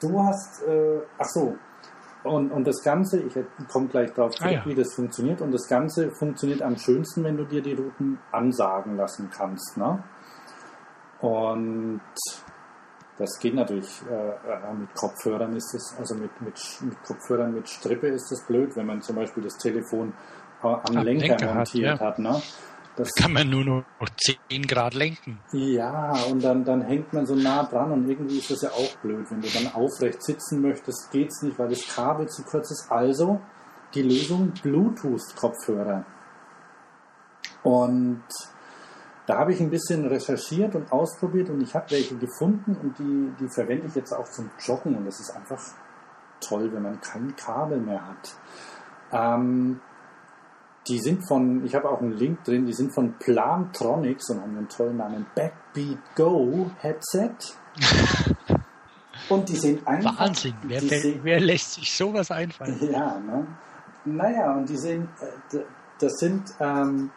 du 0.00 0.22
hast, 0.22 0.62
äh, 0.64 1.00
ach 1.18 1.26
so, 1.26 1.56
und, 2.24 2.52
und 2.52 2.66
das 2.66 2.82
Ganze, 2.82 3.20
ich 3.20 3.34
komme 3.70 3.88
gleich 3.88 4.12
darauf 4.12 4.32
zurück, 4.32 4.50
Ah, 4.50 4.54
ja. 4.54 4.64
wie 4.64 4.74
das 4.74 4.94
funktioniert. 4.94 5.40
Und 5.42 5.52
das 5.52 5.68
Ganze 5.68 6.10
funktioniert 6.10 6.62
am 6.62 6.76
schönsten, 6.76 7.22
wenn 7.22 7.36
du 7.36 7.44
dir 7.44 7.60
die 7.60 7.74
Routen 7.74 8.18
ansagen 8.32 8.96
lassen 8.96 9.28
kannst. 9.30 9.76
Ne? 9.76 10.02
Und 11.20 12.00
das 13.18 13.38
geht 13.38 13.54
natürlich 13.54 14.02
äh, 14.10 14.14
äh, 14.14 14.74
mit 14.74 14.92
Kopfhörern 14.94 15.54
ist 15.54 15.74
es, 15.74 15.94
also 15.98 16.14
mit, 16.14 16.30
mit, 16.40 16.60
mit 16.80 17.02
Kopfhörern 17.04 17.54
mit 17.54 17.68
Strippe 17.68 18.08
ist 18.08 18.30
das 18.30 18.44
blöd, 18.46 18.74
wenn 18.76 18.86
man 18.86 19.02
zum 19.02 19.16
Beispiel 19.16 19.44
das 19.44 19.56
Telefon 19.56 20.12
äh, 20.62 20.66
am 20.66 20.80
Am 20.96 21.04
Lenker, 21.04 21.28
Lenker 21.28 21.48
hat, 21.48 21.54
montiert 21.56 22.00
ja. 22.00 22.06
hat. 22.06 22.18
Ne? 22.18 22.42
Das, 22.96 23.12
kann 23.14 23.32
man 23.32 23.50
nur 23.50 23.64
noch 23.64 23.84
10 24.48 24.62
Grad 24.66 24.94
lenken. 24.94 25.40
ja, 25.52 26.12
und 26.30 26.44
dann, 26.44 26.64
dann 26.64 26.82
hängt 26.82 27.12
man 27.12 27.26
so 27.26 27.34
nah 27.34 27.64
dran 27.64 27.90
und 27.90 28.08
irgendwie 28.08 28.38
ist 28.38 28.52
das 28.52 28.62
ja 28.62 28.70
auch 28.70 28.96
blöd. 29.02 29.26
Wenn 29.30 29.40
du 29.40 29.48
dann 29.48 29.72
aufrecht 29.74 30.22
sitzen 30.22 30.62
möchtest, 30.62 31.10
geht's 31.10 31.42
nicht, 31.42 31.58
weil 31.58 31.70
das 31.70 31.86
Kabel 31.88 32.28
zu 32.28 32.44
kurz 32.44 32.70
ist. 32.70 32.90
Also 32.90 33.40
die 33.94 34.02
Lösung 34.02 34.52
Bluetooth-Kopfhörer. 34.62 36.04
Und 37.64 38.22
da 39.26 39.38
habe 39.38 39.52
ich 39.52 39.60
ein 39.60 39.70
bisschen 39.70 40.06
recherchiert 40.06 40.74
und 40.74 40.92
ausprobiert 40.92 41.48
und 41.48 41.60
ich 41.62 41.74
habe 41.74 41.90
welche 41.90 42.16
gefunden 42.16 42.76
und 42.82 42.98
die, 42.98 43.32
die 43.40 43.48
verwende 43.48 43.86
ich 43.86 43.94
jetzt 43.94 44.12
auch 44.12 44.28
zum 44.28 44.50
Joggen 44.58 44.96
und 44.96 45.06
das 45.06 45.20
ist 45.20 45.34
einfach 45.34 45.60
toll, 46.40 46.70
wenn 46.72 46.82
man 46.82 47.00
kein 47.00 47.34
Kabel 47.36 47.80
mehr 47.80 48.06
hat. 48.06 48.36
Ähm, 49.12 49.80
die 50.86 50.98
sind 50.98 51.26
von, 51.26 51.64
ich 51.64 51.74
habe 51.74 51.88
auch 51.88 52.00
einen 52.00 52.12
Link 52.12 52.44
drin, 52.44 52.66
die 52.66 52.74
sind 52.74 52.92
von 52.92 53.14
Plantronics 53.18 54.28
und 54.30 54.42
haben 54.42 54.56
einen 54.56 54.68
tollen 54.68 54.98
Namen, 54.98 55.26
Backbeat 55.34 55.98
Go 56.14 56.70
Headset. 56.80 57.30
Und 59.28 59.48
die 59.48 59.56
sind 59.56 59.86
einfach. 59.86 60.18
Wahnsinn. 60.18 60.54
Wer, 60.64 60.82
wer, 60.82 61.00
sind, 61.00 61.24
wer 61.24 61.40
lässt 61.40 61.74
sich 61.74 61.96
sowas 61.96 62.30
einfallen? 62.30 62.78
ja, 62.92 63.18
ne? 63.18 63.46
Naja, 64.04 64.52
und 64.52 64.68
die 64.68 64.76
sind, 64.76 65.08
äh, 65.52 65.60
das 65.98 66.12
sind, 66.18 66.42
ähm, 66.60 67.10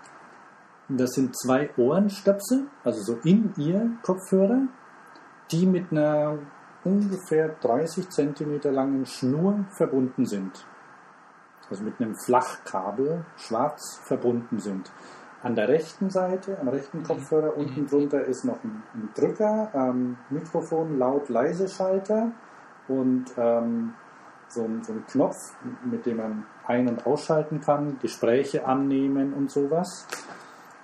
das 0.90 1.12
sind 1.12 1.38
zwei 1.38 1.70
Ohrenstöpsel, 1.78 2.68
also 2.84 3.02
so 3.02 3.20
in 3.24 3.54
ihr 3.58 3.92
Kopfhörer, 4.04 4.62
die 5.52 5.66
mit 5.66 5.92
einer 5.92 6.40
ungefähr 6.84 7.50
30 7.62 8.10
Zentimeter 8.10 8.72
langen 8.72 9.06
Schnur 9.06 9.66
verbunden 9.72 10.26
sind. 10.26 10.66
Also 11.70 11.84
mit 11.84 12.00
einem 12.00 12.16
Flachkabel 12.16 13.26
schwarz 13.36 14.00
verbunden 14.04 14.60
sind. 14.60 14.92
An 15.44 15.56
der 15.56 15.68
rechten 15.68 16.10
Seite, 16.10 16.58
am 16.60 16.70
rechten 16.70 17.04
Kopfhörer, 17.04 17.58
unten 17.58 17.86
drunter 17.88 18.24
ist 18.24 18.46
noch 18.46 18.64
ein, 18.64 18.84
ein 18.94 19.10
Drücker, 19.14 19.70
ähm, 19.74 20.18
Mikrofon, 20.30 20.98
laut, 20.98 21.30
leise 21.30 21.68
Schalter 21.68 22.32
und 22.88 23.26
ähm, 23.38 23.94
so, 24.48 24.64
ein, 24.64 24.84
so 24.84 24.94
ein 24.94 25.06
Knopf, 25.06 25.36
mit 25.84 26.06
dem 26.06 26.18
man 26.18 26.46
ein- 26.66 26.88
und 26.88 27.06
ausschalten 27.06 27.60
kann, 27.60 28.00
Gespräche 28.00 28.66
annehmen 28.66 29.34
und 29.34 29.52
sowas. 29.52 30.08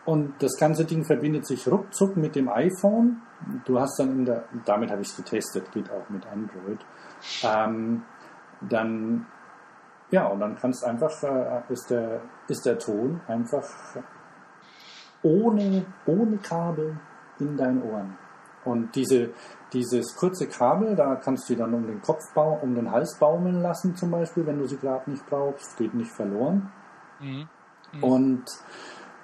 Und 0.05 0.33
das 0.39 0.57
ganze 0.57 0.85
Ding 0.85 1.05
verbindet 1.05 1.47
sich 1.47 1.67
ruckzuck 1.67 2.17
mit 2.17 2.35
dem 2.35 2.49
iPhone. 2.49 3.21
Du 3.65 3.79
hast 3.79 3.99
dann 3.99 4.11
in 4.11 4.25
der, 4.25 4.43
damit 4.65 4.91
habe 4.91 5.01
ich 5.01 5.09
es 5.09 5.15
getestet, 5.15 5.71
geht 5.71 5.89
auch 5.89 6.09
mit 6.09 6.25
Android. 6.27 6.79
Ähm, 7.43 8.03
dann, 8.61 9.25
ja, 10.11 10.27
und 10.27 10.41
dann 10.41 10.57
kannst 10.57 10.83
einfach, 10.83 11.23
äh, 11.23 11.61
ist, 11.69 11.89
der, 11.89 12.21
ist 12.47 12.65
der 12.65 12.79
Ton 12.79 13.21
einfach 13.27 13.63
ohne, 15.21 15.85
ohne 16.05 16.37
Kabel 16.37 16.97
in 17.39 17.55
deinen 17.55 17.81
Ohren. 17.83 18.17
Und 18.65 18.95
diese, 18.95 19.31
dieses 19.73 20.15
kurze 20.15 20.47
Kabel, 20.47 20.95
da 20.95 21.15
kannst 21.15 21.49
du 21.49 21.55
dann 21.55 21.73
um 21.73 21.85
den 21.85 22.01
Kopfbau, 22.01 22.59
um 22.61 22.75
den 22.75 22.91
Hals 22.91 23.17
baumeln 23.19 23.61
lassen 23.61 23.95
zum 23.95 24.11
Beispiel, 24.11 24.45
wenn 24.45 24.59
du 24.59 24.67
sie 24.67 24.77
gerade 24.77 25.09
nicht 25.09 25.25
brauchst, 25.29 25.77
geht 25.77 25.93
nicht 25.93 26.11
verloren. 26.11 26.71
Mhm. 27.19 27.47
Mhm. 27.93 28.03
Und 28.03 28.45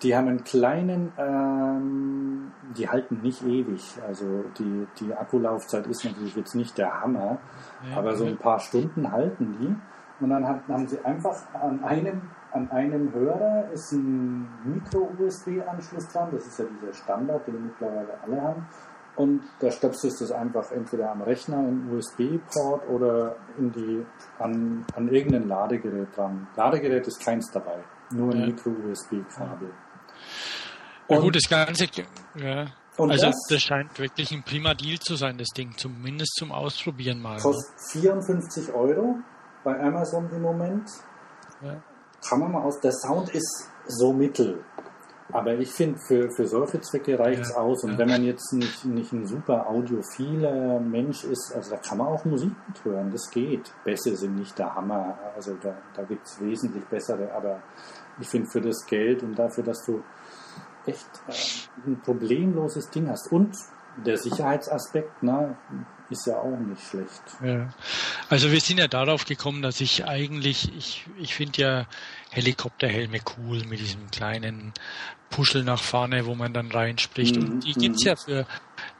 die 0.01 0.15
haben 0.15 0.27
einen 0.27 0.43
kleinen, 0.43 1.11
ähm, 1.17 2.51
die 2.77 2.89
halten 2.89 3.21
nicht 3.21 3.43
ewig. 3.43 3.81
Also 4.07 4.45
die, 4.57 4.87
die 4.99 5.13
Akkulaufzeit 5.13 5.87
ist 5.87 6.05
natürlich 6.05 6.35
jetzt 6.35 6.55
nicht 6.55 6.77
der 6.77 7.01
Hammer, 7.01 7.39
ja, 7.89 7.97
aber 7.97 8.15
so 8.15 8.25
ein 8.25 8.37
paar 8.37 8.59
Stunden 8.59 9.11
halten 9.11 9.57
die. 9.59 9.75
Und 10.23 10.31
dann 10.31 10.45
haben 10.45 10.87
sie 10.87 11.03
einfach 11.05 11.37
an 11.53 11.83
einem, 11.83 12.21
an 12.51 12.69
einem 12.71 13.13
Hörer 13.13 13.71
ist 13.71 13.93
ein 13.93 14.49
Micro-USB-Anschluss 14.65 16.09
dran. 16.09 16.29
Das 16.31 16.45
ist 16.45 16.59
ja 16.59 16.65
dieser 16.65 16.93
Standard, 16.93 17.47
den 17.47 17.67
mittlerweile 17.67 18.19
alle 18.25 18.41
haben. 18.41 18.67
Und 19.15 19.41
da 19.59 19.71
stöpselst 19.71 20.21
du 20.21 20.25
es 20.25 20.31
einfach 20.31 20.71
entweder 20.71 21.11
am 21.11 21.21
Rechner 21.21 21.59
in 21.59 21.91
USB-Port 21.91 22.87
oder 22.89 23.35
in 23.57 23.71
die, 23.71 24.05
an, 24.39 24.85
an 24.95 25.09
irgendein 25.09 25.47
Ladegerät 25.47 26.15
dran. 26.15 26.47
Ladegerät 26.55 27.07
ist 27.07 27.23
keins 27.23 27.51
dabei, 27.51 27.79
nur 28.11 28.31
ein 28.33 28.39
ja. 28.39 28.45
Micro-USB-Kabel. 28.47 29.69
Ja 31.09 31.19
gut, 31.19 31.35
das 31.35 31.49
Ganze, 31.49 31.87
ja. 32.35 32.67
Und 32.97 33.11
also 33.11 33.27
das, 33.27 33.35
das, 33.49 33.61
scheint 33.61 33.97
wirklich 33.97 34.31
ein 34.31 34.43
prima 34.43 34.73
Deal 34.73 34.99
zu 34.99 35.15
sein, 35.15 35.37
das 35.37 35.47
Ding, 35.55 35.73
zumindest 35.77 36.35
zum 36.35 36.51
Ausprobieren 36.51 37.21
mal. 37.21 37.39
Kostet 37.39 37.79
54 37.91 38.73
Euro 38.73 39.15
bei 39.63 39.79
Amazon 39.79 40.29
im 40.31 40.41
Moment. 40.41 40.89
Ja. 41.61 41.81
Kann 42.27 42.39
man 42.39 42.51
mal 42.51 42.61
aus. 42.61 42.79
Der 42.81 42.91
Sound 42.91 43.29
ist 43.29 43.69
so 43.87 44.11
mittel. 44.11 44.63
Aber 45.31 45.53
ich 45.53 45.69
finde, 45.69 45.99
für, 45.99 46.31
für 46.31 46.47
solche 46.47 46.81
Zwecke 46.81 47.17
reicht 47.17 47.41
es 47.41 47.49
ja, 47.51 47.57
aus. 47.57 47.83
Und 47.83 47.91
ja. 47.91 47.97
wenn 47.99 48.09
man 48.09 48.23
jetzt 48.23 48.51
nicht, 48.51 48.83
nicht 48.85 49.13
ein 49.13 49.27
super 49.27 49.69
audiophiler 49.69 50.79
Mensch 50.79 51.23
ist, 51.23 51.53
also 51.55 51.71
da 51.71 51.77
kann 51.77 51.99
man 51.99 52.07
auch 52.07 52.25
Musik 52.25 52.51
mithören, 52.67 53.11
das 53.11 53.29
geht. 53.29 53.71
Bässe 53.83 54.15
sind 54.15 54.35
nicht 54.35 54.57
der 54.57 54.73
Hammer, 54.73 55.17
also 55.35 55.55
da, 55.61 55.77
da 55.95 56.03
gibt 56.03 56.25
es 56.25 56.41
wesentlich 56.41 56.83
bessere, 56.85 57.31
aber 57.31 57.61
ich 58.19 58.27
finde 58.27 58.49
für 58.49 58.61
das 58.61 58.85
Geld 58.87 59.21
und 59.21 59.37
dafür, 59.37 59.63
dass 59.63 59.85
du 59.85 60.03
echt 60.89 61.07
äh, 61.27 61.89
ein 61.89 62.01
problemloses 62.01 62.89
Ding 62.89 63.09
hast. 63.09 63.31
Und 63.31 63.55
der 64.05 64.17
Sicherheitsaspekt, 64.17 65.23
ne, 65.23 65.57
ist 66.09 66.25
ja 66.25 66.37
auch 66.37 66.57
nicht 66.57 66.81
schlecht. 66.81 67.21
Ja. 67.43 67.69
Also 68.29 68.51
wir 68.51 68.59
sind 68.61 68.79
ja 68.79 68.87
darauf 68.87 69.25
gekommen, 69.25 69.61
dass 69.61 69.79
ich 69.81 70.05
eigentlich, 70.05 70.75
ich, 70.75 71.05
ich 71.19 71.35
finde 71.35 71.61
ja 71.61 71.85
Helikopterhelme 72.31 73.19
cool 73.37 73.63
mit 73.65 73.79
diesem 73.79 74.09
kleinen 74.09 74.73
Puschel 75.29 75.63
nach 75.63 75.81
vorne, 75.81 76.25
wo 76.25 76.35
man 76.35 76.53
dann 76.53 76.71
reinspricht. 76.71 77.35
Mhm. 77.35 77.43
Und 77.43 77.65
die 77.65 77.73
gibt's 77.73 78.03
ja 78.03 78.15
für, 78.15 78.45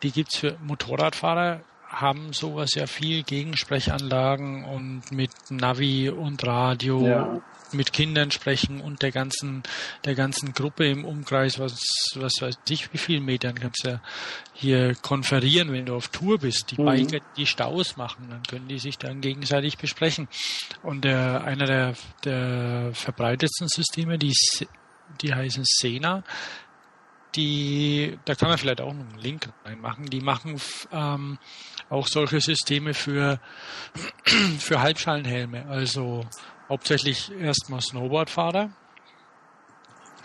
die 0.04 0.12
gibt's 0.12 0.38
für 0.38 0.58
Motorradfahrer 0.62 1.62
haben 1.88 2.34
sowas 2.34 2.76
ja 2.76 2.86
viel 2.86 3.24
Gegensprechanlagen 3.24 4.64
und 4.64 5.12
mit 5.12 5.32
Navi 5.50 6.10
und 6.10 6.46
Radio 6.46 7.08
ja 7.08 7.42
mit 7.74 7.94
Kindern 7.94 8.32
sprechen 8.32 8.82
und 8.82 9.02
der 9.02 9.12
ganzen, 9.12 9.64
der 10.06 10.16
ganzen 10.16 10.54
Gruppe 10.54 10.88
im 10.88 11.06
Umkreis, 11.06 11.60
was, 11.60 11.80
was 12.16 12.34
weiß 12.40 12.60
ich, 12.70 12.92
wie 12.94 12.98
viel 12.98 13.22
Metern 13.22 13.56
kannst 13.56 13.86
du 13.86 13.90
ja 13.90 14.02
hier 14.54 14.96
konferieren, 14.96 15.72
wenn 15.72 15.86
du 15.86 15.96
auf 15.96 16.10
Tour 16.10 16.40
bist. 16.40 16.72
Die 16.72 16.82
mhm. 16.82 16.86
Biker, 16.86 17.20
die 17.38 17.46
Staus 17.46 17.98
machen, 17.98 18.28
dann 18.30 18.44
können 18.44 18.68
die 18.68 18.80
sich 18.80 18.98
dann 18.98 19.22
gegenseitig 19.22 19.78
besprechen. 19.78 20.28
Und 20.84 21.06
der, 21.06 21.44
einer 21.44 21.66
der, 21.66 21.94
der 22.24 22.92
verbreitetsten 22.94 23.68
Systeme, 23.68 24.18
die, 24.18 24.34
die 25.22 25.34
heißen 25.34 25.64
Sena, 25.66 26.24
die, 27.36 28.18
da 28.26 28.36
kann 28.36 28.50
man 28.50 28.58
vielleicht 28.58 28.82
auch 28.82 28.94
noch 28.94 29.08
einen 29.08 29.20
Link 29.20 29.50
reinmachen, 29.64 30.06
die 30.06 30.22
machen 30.22 30.60
ähm, 30.92 31.38
auch 31.90 32.08
solche 32.08 32.42
Systeme 32.42 32.94
für, 32.94 33.40
für 34.60 34.82
Halbschalenhelme. 34.82 35.68
Also 35.68 36.26
hauptsächlich 36.70 37.32
erstmal 37.32 37.82
Snowboardfahrer. 37.82 38.70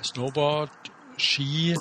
Snowboard, 0.04 0.70
Ski 1.16 1.76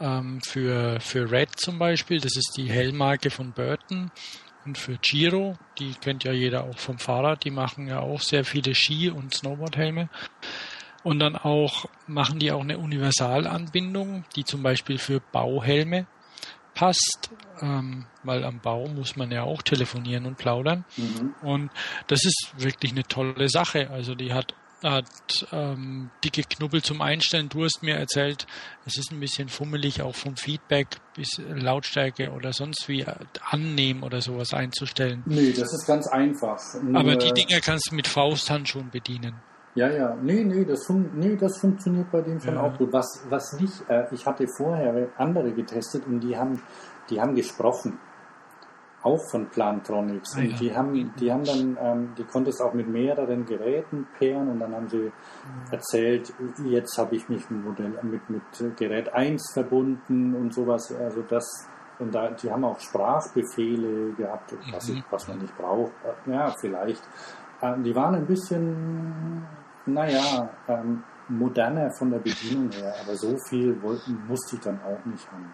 ähm, 0.00 0.40
für, 0.42 1.00
für 1.00 1.30
Red 1.30 1.58
zum 1.58 1.78
Beispiel, 1.78 2.20
das 2.20 2.36
ist 2.36 2.54
die 2.56 2.70
Hellmarke 2.70 3.30
von 3.30 3.52
Burton. 3.52 4.10
Und 4.64 4.78
für 4.78 4.96
Giro, 4.98 5.56
die 5.78 5.94
kennt 5.94 6.24
ja 6.24 6.32
jeder 6.32 6.64
auch 6.64 6.78
vom 6.78 6.98
Fahrrad, 6.98 7.44
die 7.44 7.50
machen 7.50 7.88
ja 7.88 8.00
auch 8.00 8.20
sehr 8.20 8.44
viele 8.44 8.74
Ski- 8.74 9.10
und 9.10 9.34
Snowboardhelme. 9.34 10.08
Und 11.02 11.20
dann 11.20 11.36
auch 11.36 11.86
machen 12.06 12.38
die 12.38 12.52
auch 12.52 12.60
eine 12.60 12.78
Universalanbindung, 12.78 14.24
die 14.36 14.44
zum 14.44 14.62
Beispiel 14.62 14.98
für 14.98 15.20
Bauhelme 15.20 16.06
passt, 16.78 17.30
ähm, 17.60 18.06
weil 18.22 18.44
am 18.44 18.60
Bau 18.60 18.86
muss 18.86 19.16
man 19.16 19.32
ja 19.32 19.42
auch 19.42 19.62
telefonieren 19.62 20.26
und 20.26 20.38
plaudern. 20.38 20.84
Mhm. 20.96 21.34
Und 21.42 21.70
das 22.06 22.24
ist 22.24 22.52
wirklich 22.56 22.92
eine 22.92 23.02
tolle 23.02 23.48
Sache. 23.48 23.90
Also 23.90 24.14
die 24.14 24.32
hat 24.32 24.54
hat 24.84 25.44
ähm, 25.50 26.08
dicke 26.22 26.44
Knubbel 26.44 26.82
zum 26.82 27.02
Einstellen. 27.02 27.48
Du 27.48 27.64
hast 27.64 27.82
mir 27.82 27.96
erzählt, 27.96 28.46
es 28.86 28.96
ist 28.96 29.10
ein 29.10 29.18
bisschen 29.18 29.48
fummelig, 29.48 30.02
auch 30.02 30.14
vom 30.14 30.36
Feedback 30.36 30.86
bis 31.16 31.40
Lautstärke 31.48 32.30
oder 32.30 32.52
sonst 32.52 32.88
wie 32.88 33.00
äh, 33.00 33.12
annehmen 33.50 34.04
oder 34.04 34.20
sowas 34.20 34.54
einzustellen. 34.54 35.24
Nee, 35.26 35.50
das 35.50 35.72
ist 35.72 35.84
ganz 35.84 36.06
einfach. 36.06 36.60
Nur 36.80 37.00
Aber 37.00 37.16
die 37.16 37.32
Dinger 37.32 37.60
kannst 37.60 37.90
du 37.90 37.96
mit 37.96 38.06
Fausthand 38.06 38.68
schon 38.68 38.88
bedienen. 38.90 39.34
Ja, 39.78 39.88
ja, 39.88 40.16
nee, 40.20 40.42
nee, 40.42 40.64
das, 40.64 40.86
fun 40.86 41.08
nee, 41.14 41.36
das 41.36 41.56
funktioniert 41.58 42.10
bei 42.10 42.20
dem 42.20 42.40
schon 42.40 42.54
ja. 42.54 42.62
auch 42.62 42.76
gut. 42.76 42.92
Was, 42.92 43.24
was 43.28 43.60
nicht, 43.60 43.88
äh, 43.88 44.12
ich 44.12 44.26
hatte 44.26 44.44
vorher 44.56 45.06
andere 45.16 45.52
getestet 45.52 46.04
und 46.04 46.18
die 46.18 46.36
haben, 46.36 46.60
die 47.08 47.20
haben 47.20 47.36
gesprochen. 47.36 47.96
Auch 49.00 49.20
von 49.30 49.48
Plantronics. 49.48 50.34
Ah, 50.34 50.40
und 50.40 50.50
ja. 50.50 50.56
die 50.58 50.76
haben, 50.76 51.12
die 51.20 51.32
haben 51.32 51.44
dann, 51.44 51.78
ähm, 51.80 52.14
die 52.18 52.24
konnte 52.24 52.50
es 52.50 52.60
auch 52.60 52.74
mit 52.74 52.88
mehreren 52.88 53.46
Geräten 53.46 54.08
pairen 54.18 54.48
und 54.48 54.58
dann 54.58 54.74
haben 54.74 54.88
sie 54.88 55.12
erzählt, 55.70 56.34
jetzt 56.64 56.98
habe 56.98 57.14
ich 57.14 57.28
mich 57.28 57.48
mit, 57.48 57.64
Modell, 57.64 57.92
mit, 58.02 58.28
mit 58.28 58.76
Gerät 58.76 59.14
1 59.14 59.52
verbunden 59.52 60.34
und 60.34 60.52
sowas. 60.52 60.92
Also 60.92 61.22
das, 61.22 61.46
und 62.00 62.12
da, 62.12 62.30
die 62.32 62.50
haben 62.50 62.64
auch 62.64 62.80
Sprachbefehle 62.80 64.14
gehabt, 64.14 64.56
was, 64.72 64.88
mhm. 64.88 65.04
was 65.08 65.28
man 65.28 65.38
nicht 65.38 65.56
braucht. 65.56 65.92
Ja, 66.26 66.52
vielleicht. 66.60 67.08
Ähm, 67.62 67.84
die 67.84 67.94
waren 67.94 68.16
ein 68.16 68.26
bisschen, 68.26 69.46
naja, 69.94 70.50
ähm, 70.68 71.02
moderner 71.28 71.90
von 71.90 72.10
der 72.10 72.18
Bedienung 72.18 72.70
her, 72.72 72.94
aber 73.02 73.16
so 73.16 73.36
viel 73.48 73.80
wollten, 73.82 74.26
musste 74.26 74.56
ich 74.56 74.62
dann 74.62 74.80
auch 74.82 75.04
nicht 75.04 75.26
haben. 75.30 75.52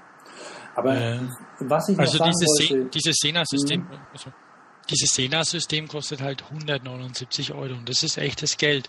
Aber 0.74 0.96
äh, 0.96 1.20
was 1.60 1.88
ich 1.88 1.98
also 1.98 2.24
dieses, 2.24 2.70
wollte, 2.70 2.84
dieses 2.86 3.16
Sena-System, 3.16 3.88
hm? 3.88 3.98
also 4.12 4.32
dieses 4.90 5.14
Sena-System 5.14 5.88
kostet 5.88 6.20
halt 6.20 6.42
179 6.44 7.52
Euro 7.54 7.74
und 7.74 7.88
das 7.88 8.02
ist 8.02 8.18
echtes 8.18 8.56
Geld. 8.56 8.88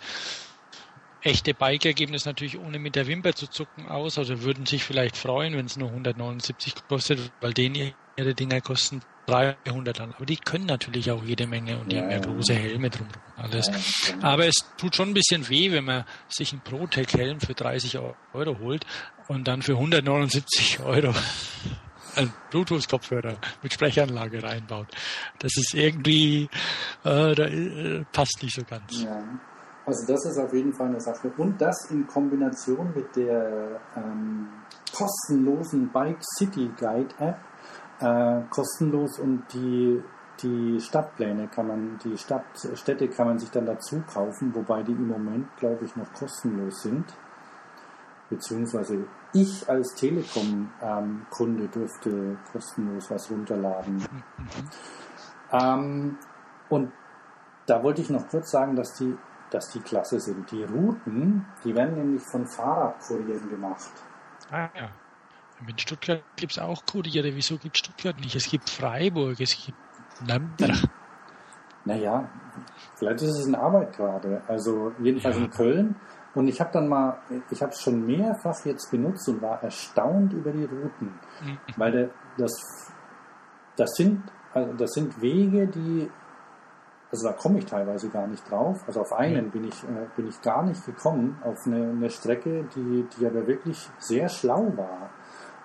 Echte 1.21 1.55
Biker 1.55 1.93
geben 1.93 2.13
das 2.13 2.25
natürlich 2.25 2.59
ohne 2.59 2.77
mit 2.77 2.95
der 2.95 3.07
Wimper 3.07 3.33
zu 3.33 3.47
zucken 3.47 3.87
aus, 3.87 4.19
also 4.19 4.43
würden 4.43 4.67
sich 4.67 4.83
vielleicht 4.83 5.17
freuen, 5.17 5.55
wenn 5.57 5.65
es 5.65 5.75
nur 5.75 5.89
179 5.89 6.75
kostet, 6.87 7.31
weil 7.41 7.53
denen 7.53 7.93
ihre 8.15 8.35
Dinger 8.35 8.61
kosten 8.61 9.01
300 9.27 10.01
an. 10.01 10.13
Aber 10.15 10.25
die 10.25 10.37
können 10.37 10.65
natürlich 10.65 11.11
auch 11.11 11.23
jede 11.23 11.47
Menge 11.47 11.79
und 11.79 11.91
die 11.91 11.95
ja, 11.95 12.03
haben 12.03 12.11
ja 12.11 12.19
große 12.19 12.53
Helme 12.53 12.89
drum. 12.89 13.07
Alles. 13.37 13.67
Ja, 13.67 14.15
Aber 14.21 14.45
es 14.45 14.55
tut 14.77 14.95
schon 14.95 15.09
ein 15.09 15.13
bisschen 15.13 15.47
weh, 15.49 15.71
wenn 15.71 15.85
man 15.85 16.05
sich 16.29 16.51
einen 16.53 16.61
ProTech-Helm 16.61 17.39
für 17.39 17.53
30 17.53 17.99
Euro 18.33 18.59
holt 18.59 18.85
und 19.27 19.47
dann 19.47 19.61
für 19.61 19.73
179 19.73 20.79
Euro 20.81 21.13
einen 22.15 22.33
Bluetooth-Kopfhörer 22.51 23.37
mit 23.61 23.73
Sprechanlage 23.73 24.41
reinbaut. 24.43 24.87
Das 25.39 25.51
ist 25.57 25.73
irgendwie, 25.73 26.49
äh, 27.03 27.35
da, 27.35 27.45
äh, 27.45 28.05
passt 28.11 28.39
nicht 28.41 28.55
so 28.55 28.63
ganz. 28.63 29.01
Ja. 29.01 29.23
Also 29.85 30.07
das 30.07 30.25
ist 30.25 30.39
auf 30.39 30.51
jeden 30.51 30.73
Fall 30.73 30.87
eine 30.87 30.99
Sache. 30.99 31.31
Und 31.37 31.61
das 31.61 31.91
in 31.91 32.07
Kombination 32.07 32.91
mit 32.95 33.15
der 33.15 33.79
ähm, 33.95 34.47
kostenlosen 34.91 35.91
Bike 35.91 36.23
City 36.37 36.71
Guide 36.79 37.13
App, 37.19 37.37
äh, 37.99 38.41
kostenlos 38.49 39.19
und 39.19 39.43
die, 39.53 40.03
die 40.41 40.79
Stadtpläne 40.79 41.47
kann 41.47 41.67
man, 41.67 41.99
die 42.03 42.17
Stadt, 42.17 42.43
Städte 42.75 43.07
kann 43.07 43.27
man 43.27 43.39
sich 43.39 43.49
dann 43.51 43.65
dazu 43.65 44.03
kaufen, 44.11 44.53
wobei 44.53 44.83
die 44.83 44.91
im 44.91 45.07
Moment, 45.07 45.47
glaube 45.57 45.85
ich, 45.85 45.95
noch 45.95 46.11
kostenlos 46.13 46.81
sind. 46.81 47.05
Beziehungsweise 48.29 49.05
ich 49.33 49.69
als 49.69 49.93
Telekom-Kunde 49.95 51.63
ähm, 51.63 51.71
dürfte 51.71 52.37
kostenlos 52.51 53.11
was 53.11 53.29
runterladen. 53.29 53.97
Mhm. 53.97 54.69
Ähm, 55.51 56.17
und 56.69 56.91
da 57.67 57.83
wollte 57.83 58.01
ich 58.01 58.09
noch 58.09 58.27
kurz 58.27 58.51
sagen, 58.51 58.75
dass 58.75 58.93
die, 58.95 59.15
dass 59.51 59.69
die 59.69 59.79
klasse 59.79 60.19
sind. 60.19 60.49
Die 60.51 60.63
Routen, 60.63 61.45
die 61.63 61.75
werden 61.75 61.95
nämlich 61.95 62.23
von 62.23 62.45
Fahrradkurieren 62.45 63.49
gemacht. 63.49 63.91
Ah 64.51 64.69
ja. 64.75 64.89
In 65.67 65.77
Stuttgart 65.77 66.23
gibt 66.35 66.51
es 66.53 66.59
auch 66.59 66.85
Kuriere. 66.85 67.33
Wieso 67.35 67.57
gibt 67.57 67.77
Stuttgart 67.77 68.19
nicht? 68.19 68.35
Es 68.35 68.49
gibt 68.49 68.69
Freiburg, 68.69 69.39
es 69.39 69.65
gibt 69.65 69.77
Nürnberg. 70.27 70.89
Naja, 71.85 72.27
vielleicht 72.95 73.21
ist 73.21 73.39
es 73.39 73.47
in 73.47 73.55
Arbeit 73.55 73.95
gerade. 73.95 74.41
Also 74.47 74.91
jedenfalls 74.99 75.37
ja. 75.37 75.43
in 75.43 75.49
Köln. 75.51 75.95
Und 76.33 76.49
ich 76.49 76.59
habe 76.59 76.71
dann 76.73 76.89
mal, 76.89 77.17
ich 77.49 77.61
habe 77.61 77.71
es 77.71 77.81
schon 77.81 78.05
mehrfach 78.05 78.65
jetzt 78.65 78.91
benutzt 78.91 79.29
und 79.29 79.41
war 79.41 79.63
erstaunt 79.63 80.33
über 80.33 80.51
die 80.51 80.65
Routen. 80.65 81.13
Mhm. 81.41 81.57
Weil 81.77 81.91
der, 81.91 82.09
das, 82.37 82.91
das, 83.77 83.95
sind, 83.95 84.21
also 84.53 84.73
das 84.73 84.91
sind 84.91 85.21
Wege, 85.21 85.67
die, 85.67 86.09
also 87.09 87.29
da 87.29 87.33
komme 87.33 87.59
ich 87.59 87.65
teilweise 87.65 88.09
gar 88.09 88.27
nicht 88.27 88.49
drauf. 88.49 88.83
Also 88.85 89.01
auf 89.01 89.13
einen 89.13 89.45
mhm. 89.45 89.51
bin, 89.51 89.63
ich, 89.63 89.83
äh, 89.83 90.07
bin 90.17 90.27
ich 90.27 90.41
gar 90.41 90.63
nicht 90.63 90.85
gekommen, 90.85 91.39
auf 91.43 91.65
eine, 91.65 91.91
eine 91.91 92.09
Strecke, 92.09 92.67
die, 92.75 93.07
die 93.17 93.25
aber 93.25 93.47
wirklich 93.47 93.89
sehr 93.99 94.27
schlau 94.27 94.73
war. 94.75 95.09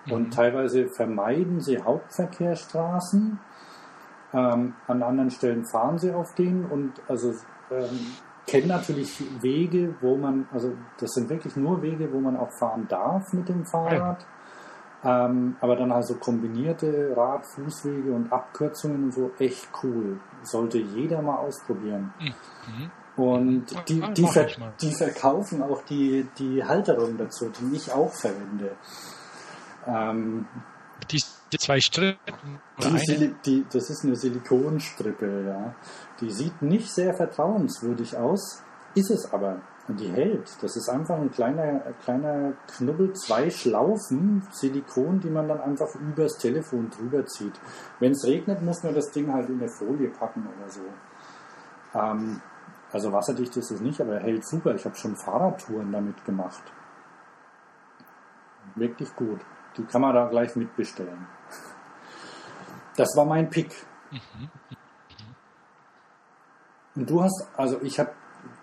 Und 0.09 0.27
mhm. 0.27 0.31
teilweise 0.31 0.87
vermeiden 0.87 1.59
sie 1.59 1.81
Hauptverkehrsstraßen. 1.81 3.39
Ähm, 4.33 4.73
an 4.87 5.03
anderen 5.03 5.29
Stellen 5.29 5.65
fahren 5.65 5.97
sie 5.97 6.11
auf 6.13 6.33
denen 6.35 6.65
und 6.65 6.93
also 7.07 7.33
ähm, 7.69 8.15
kennen 8.47 8.67
natürlich 8.67 9.23
Wege, 9.41 9.95
wo 10.01 10.15
man, 10.17 10.47
also 10.51 10.73
das 10.99 11.11
sind 11.11 11.29
wirklich 11.29 11.55
nur 11.55 11.81
Wege, 11.81 12.11
wo 12.11 12.19
man 12.19 12.37
auch 12.37 12.51
fahren 12.51 12.87
darf 12.87 13.33
mit 13.33 13.49
dem 13.49 13.65
Fahrrad. 13.65 14.21
Ja. 14.21 14.27
Ähm, 15.03 15.55
aber 15.59 15.75
dann 15.75 15.91
also 15.91 16.15
kombinierte 16.15 17.13
Rad-, 17.15 17.45
Fußwege 17.45 18.11
und 18.11 18.31
Abkürzungen 18.31 19.05
und 19.05 19.13
so, 19.13 19.31
echt 19.39 19.69
cool. 19.83 20.19
Sollte 20.43 20.77
jeder 20.77 21.21
mal 21.21 21.37
ausprobieren. 21.37 22.13
Mhm. 22.19 22.91
Und 23.17 23.89
die, 23.89 24.01
die, 24.13 24.25
ver 24.25 24.47
die, 24.81 24.93
verkaufen 24.93 25.61
auch 25.61 25.81
die, 25.83 26.27
die 26.37 26.63
Halterung 26.63 27.17
dazu, 27.17 27.49
die 27.49 27.75
ich 27.75 27.91
auch 27.91 28.11
verwende. 28.11 28.71
Ähm, 29.87 30.45
die, 31.11 31.21
die 31.51 31.57
zwei 31.57 31.79
Strippen. 31.79 32.59
Die, 32.79 33.35
die, 33.45 33.65
das 33.71 33.89
ist 33.89 34.03
eine 34.03 34.15
Silikonstrippe, 34.15 35.45
ja. 35.47 35.75
Die 36.19 36.31
sieht 36.31 36.61
nicht 36.61 36.91
sehr 36.91 37.13
vertrauenswürdig 37.13 38.17
aus, 38.17 38.63
ist 38.95 39.11
es 39.11 39.31
aber. 39.33 39.61
Und 39.87 39.99
die 39.99 40.09
hält. 40.09 40.49
Das 40.61 40.77
ist 40.77 40.87
einfach 40.89 41.17
ein 41.17 41.31
kleiner, 41.31 41.79
kleiner 42.03 42.53
Knubbel, 42.67 43.13
zwei 43.13 43.49
Schlaufen 43.49 44.47
Silikon, 44.51 45.19
die 45.19 45.29
man 45.29 45.47
dann 45.47 45.59
einfach 45.59 45.93
übers 45.95 46.37
Telefon 46.37 46.89
drüber 46.91 47.25
zieht. 47.25 47.59
Wenn 47.99 48.11
es 48.11 48.23
regnet, 48.25 48.61
muss 48.61 48.83
man 48.83 48.93
das 48.93 49.11
Ding 49.11 49.33
halt 49.33 49.49
in 49.49 49.59
eine 49.59 49.69
Folie 49.69 50.09
packen 50.09 50.47
oder 50.47 50.69
so. 50.69 50.81
Ähm, 51.95 52.41
also 52.91 53.11
wasserdicht 53.11 53.57
ist 53.57 53.71
es 53.71 53.81
nicht, 53.81 53.99
aber 53.99 54.15
er 54.15 54.21
hält 54.21 54.45
super. 54.45 54.75
Ich 54.75 54.85
habe 54.85 54.95
schon 54.95 55.15
Fahrradtouren 55.15 55.91
damit 55.91 56.23
gemacht. 56.25 56.63
Wirklich 58.75 59.13
gut. 59.15 59.41
Die 59.77 59.83
kann 59.83 60.01
man 60.01 60.13
da 60.13 60.27
gleich 60.27 60.55
mitbestellen. 60.55 61.27
Das 62.95 63.15
war 63.15 63.25
mein 63.25 63.49
Pick. 63.49 63.73
Und 66.95 67.09
du 67.09 67.23
hast, 67.23 67.47
also 67.55 67.81
ich 67.81 67.99
habe 67.99 68.11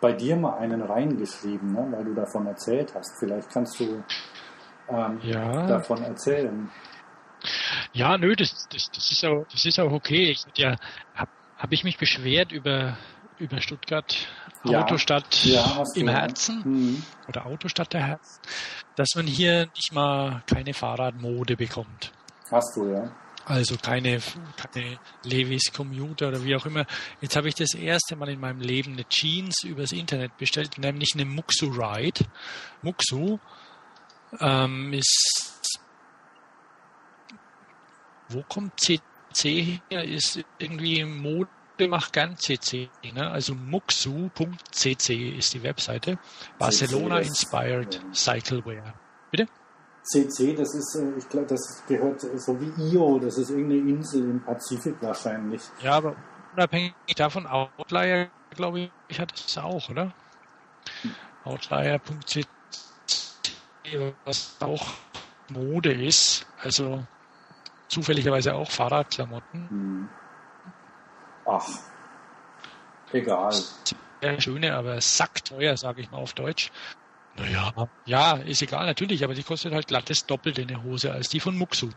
bei 0.01 0.12
dir 0.12 0.36
mal 0.36 0.59
einen 0.59 0.82
reingeschrieben, 0.82 1.72
ne, 1.72 1.89
weil 1.90 2.05
du 2.05 2.14
davon 2.14 2.47
erzählt 2.47 2.94
hast. 2.94 3.18
Vielleicht 3.18 3.48
kannst 3.51 3.80
du 3.80 4.05
ähm, 4.89 5.18
ja. 5.22 5.66
davon 5.66 6.02
erzählen. 6.02 6.70
Ja, 7.93 8.18
nö, 8.18 8.35
das, 8.36 8.68
das, 8.68 8.90
das, 8.90 9.10
ist, 9.10 9.24
auch, 9.24 9.47
das 9.51 9.64
ist 9.64 9.78
auch 9.78 9.93
okay. 9.93 10.30
Ich 10.30 10.44
ja, 10.56 10.76
habe 11.14 11.30
hab 11.56 11.72
ich 11.72 11.85
mich 11.85 11.98
beschwert 11.98 12.52
über, 12.52 12.97
über 13.39 13.60
Stuttgart 13.60 14.16
ja. 14.65 14.82
Autostadt 14.82 15.44
ja, 15.44 15.82
im 15.94 16.09
Herzen 16.09 16.62
mhm. 16.65 17.02
oder 17.28 17.47
Autostadt 17.47 17.93
der 17.93 18.06
Herzen, 18.06 18.40
dass 18.97 19.09
man 19.15 19.27
hier 19.27 19.69
nicht 19.74 19.93
mal 19.93 20.43
keine 20.47 20.74
Fahrradmode 20.74 21.56
bekommt. 21.56 22.12
Hast 22.51 22.77
du, 22.77 22.93
ja. 22.93 23.10
Also 23.44 23.77
keine, 23.78 24.20
keine 24.56 24.98
Levis 25.24 25.73
Commuter 25.73 26.28
oder 26.28 26.44
wie 26.44 26.55
auch 26.55 26.66
immer. 26.66 26.85
Jetzt 27.23 27.35
habe 27.35 27.48
ich 27.48 27.55
das 27.55 27.73
erste 27.73 28.15
Mal 28.15 28.28
in 28.28 28.40
meinem 28.40 28.60
Leben 28.60 28.93
eine 28.93 29.09
Jeans 29.09 29.65
übers 29.65 29.93
Internet 29.93 30.36
bestellt, 30.36 30.77
nämlich 30.77 31.12
eine 31.15 31.24
Muxu 31.24 31.66
Ride. 31.66 32.27
Muxu 32.82 33.39
ähm, 34.39 34.93
ist 34.93 35.48
wo 38.28 38.43
kommt 38.43 38.78
CC 38.81 39.81
her? 39.89 40.05
Ist 40.05 40.44
irgendwie 40.59 41.05
Mode 41.05 41.48
macht 41.86 42.12
gern 42.12 42.36
CC. 42.36 42.90
Ne? 43.12 43.30
Also 43.30 43.55
muxu.cc 43.55 45.38
ist 45.38 45.55
die 45.55 45.62
Webseite. 45.62 46.18
Barcelona 46.59 47.20
Inspired 47.20 48.00
Cyclewear. 48.12 48.94
Bitte? 49.30 49.46
CC, 50.02 50.55
das 50.55 50.74
ist, 50.74 50.96
äh, 50.96 51.18
ich 51.18 51.28
glaube, 51.28 51.46
das 51.46 51.84
gehört 51.86 52.20
so 52.20 52.59
wie 52.60 52.72
IO, 52.90 53.18
das 53.18 53.36
ist 53.36 53.50
irgendeine 53.50 53.90
Insel 53.90 54.22
im 54.22 54.42
Pazifik 54.42 54.96
wahrscheinlich. 55.00 55.60
Ja, 55.82 55.92
aber 55.92 56.16
unabhängig 56.55 56.94
davon, 57.16 57.46
Outlier, 57.46 58.30
glaube 58.50 58.90
ich, 59.09 59.20
hat 59.20 59.34
es 59.34 59.59
auch, 59.59 59.90
oder? 59.90 60.14
Outlier.cc, 61.44 62.48
was 64.24 64.56
auch 64.60 64.86
Mode 65.50 65.92
ist, 65.92 66.46
also 66.62 67.05
zufälligerweise 67.88 68.55
auch 68.55 68.70
Fahrradklamotten. 68.70 69.68
Hm. 69.68 70.09
Ach, 71.49 71.66
egal. 73.12 73.53
Sehr 74.20 74.41
schöne, 74.41 74.75
aber 74.75 75.01
sackteuer, 75.01 75.77
sage 75.77 76.03
ich 76.03 76.11
mal 76.11 76.19
auf 76.19 76.35
Deutsch. 76.35 76.70
Naja, 77.39 77.73
ja, 78.05 78.33
ist 78.39 78.62
egal, 78.62 78.87
natürlich, 78.87 79.23
aber 79.23 79.35
die 79.35 79.45
kostet 79.45 79.73
halt 79.73 79.87
glatt 79.87 80.11
das 80.11 80.27
Doppelte 80.27 80.62
eine 80.62 80.83
Hose 80.83 81.12
als 81.12 81.29
die 81.29 81.41
von 81.41 81.57
Muxu. 81.57 81.89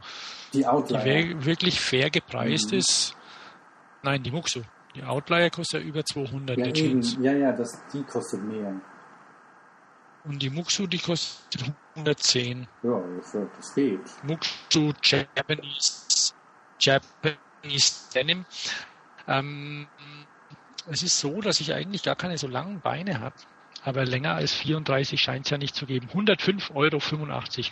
Die 0.53 0.65
Outlier. 0.65 0.99
Die 0.99 1.45
wirklich 1.45 1.79
fair 1.79 2.09
gepreist 2.09 2.71
mhm. 2.71 2.77
ist. 2.77 3.15
Nein, 4.03 4.21
die 4.23 4.31
Muxu. 4.31 4.61
Die 4.95 5.03
Outlier 5.03 5.49
kostet 5.49 5.81
ja 5.81 5.87
über 5.87 6.05
200 6.05 6.57
ja, 6.57 6.71
Jeans. 6.71 7.17
Ja, 7.19 7.33
ja, 7.33 7.51
das, 7.53 7.81
die 7.91 8.03
kostet 8.03 8.43
mehr. 8.43 8.79
Und 10.25 10.41
die 10.41 10.49
Muxu, 10.49 10.85
die 10.85 10.99
kostet 10.99 11.63
110. 11.95 12.67
Ja, 12.83 13.01
das 13.57 13.73
geht. 13.73 14.01
Muxu 14.23 14.93
Japanese, 15.01 16.33
Japanese 16.79 18.09
Denim. 18.13 18.45
Ähm, 19.39 19.87
es 20.87 21.03
ist 21.03 21.19
so, 21.19 21.41
dass 21.41 21.61
ich 21.61 21.73
eigentlich 21.73 22.03
gar 22.03 22.15
keine 22.15 22.37
so 22.37 22.47
langen 22.47 22.81
Beine 22.81 23.19
habe. 23.19 23.35
Aber 23.83 24.05
länger 24.05 24.35
als 24.35 24.53
34 24.53 25.19
scheint 25.19 25.45
es 25.45 25.49
ja 25.49 25.57
nicht 25.57 25.75
zu 25.75 25.87
geben. 25.87 26.07
105,85 26.13 26.75
Euro 26.75 26.99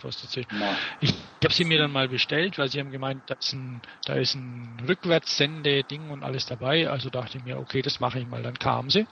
kostet 0.02 0.30
sie. 0.32 0.48
Ja. 0.60 0.78
Ich 1.02 1.14
habe 1.44 1.54
sie 1.54 1.66
mir 1.66 1.78
dann 1.78 1.92
mal 1.92 2.08
bestellt, 2.10 2.58
weil 2.58 2.70
sie 2.70 2.80
haben 2.80 2.90
gemeint, 2.90 3.22
da 3.28 3.36
ist 3.36 3.54
ein, 3.54 3.82
da 4.06 4.14
ist 4.14 4.34
ein 4.34 4.84
Rückwärtssende-Ding 4.88 6.10
und 6.10 6.24
alles 6.24 6.48
dabei. 6.48 6.90
Also 6.90 7.12
dachte 7.12 7.38
ich 7.38 7.44
mir, 7.44 7.60
okay, 7.60 7.84
das 7.84 8.00
mache 8.00 8.20
ich 8.20 8.28
mal. 8.28 8.42
Dann 8.42 8.58
kam 8.58 8.90
sie. 8.90 9.06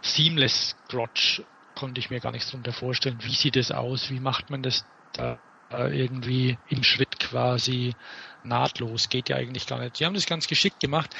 Seamless 0.00 0.76
Crotch 0.88 1.42
konnte 1.74 1.98
ich 1.98 2.10
mir 2.10 2.20
gar 2.20 2.32
nichts 2.32 2.50
drunter 2.50 2.72
vorstellen. 2.72 3.18
Wie 3.22 3.34
sieht 3.34 3.56
das 3.56 3.72
aus? 3.72 4.10
Wie 4.10 4.20
macht 4.20 4.50
man 4.50 4.62
das 4.62 4.84
da 5.12 5.38
irgendwie 5.70 6.56
im 6.68 6.82
Schritt 6.82 7.18
quasi 7.18 7.94
nahtlos? 8.44 9.08
Geht 9.08 9.28
ja 9.28 9.36
eigentlich 9.36 9.66
gar 9.66 9.78
nicht. 9.78 9.98
Die 10.00 10.06
haben 10.06 10.14
das 10.14 10.26
ganz 10.26 10.46
geschickt 10.46 10.80
gemacht 10.80 11.14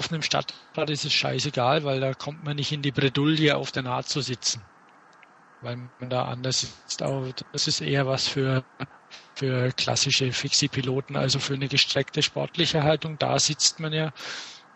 auf 0.00 0.10
einem 0.10 0.22
Stadtrad 0.22 0.88
ist 0.88 1.04
es 1.04 1.12
scheißegal, 1.12 1.84
weil 1.84 2.00
da 2.00 2.14
kommt 2.14 2.42
man 2.42 2.56
nicht 2.56 2.72
in 2.72 2.80
die 2.80 2.90
Bredouille, 2.90 3.54
auf 3.56 3.70
der 3.70 3.82
Naht 3.82 4.08
zu 4.08 4.22
sitzen. 4.22 4.62
Weil 5.60 5.76
man 5.98 6.08
da 6.08 6.24
anders 6.24 6.60
sitzt. 6.60 7.02
Aber 7.02 7.28
das 7.52 7.68
ist 7.68 7.82
eher 7.82 8.06
was 8.06 8.26
für, 8.26 8.64
für 9.34 9.70
klassische 9.72 10.32
Fixie-Piloten, 10.32 11.16
also 11.16 11.38
für 11.38 11.52
eine 11.52 11.68
gestreckte 11.68 12.22
sportliche 12.22 12.82
Haltung. 12.82 13.18
Da 13.18 13.38
sitzt 13.38 13.78
man 13.78 13.92
ja. 13.92 14.12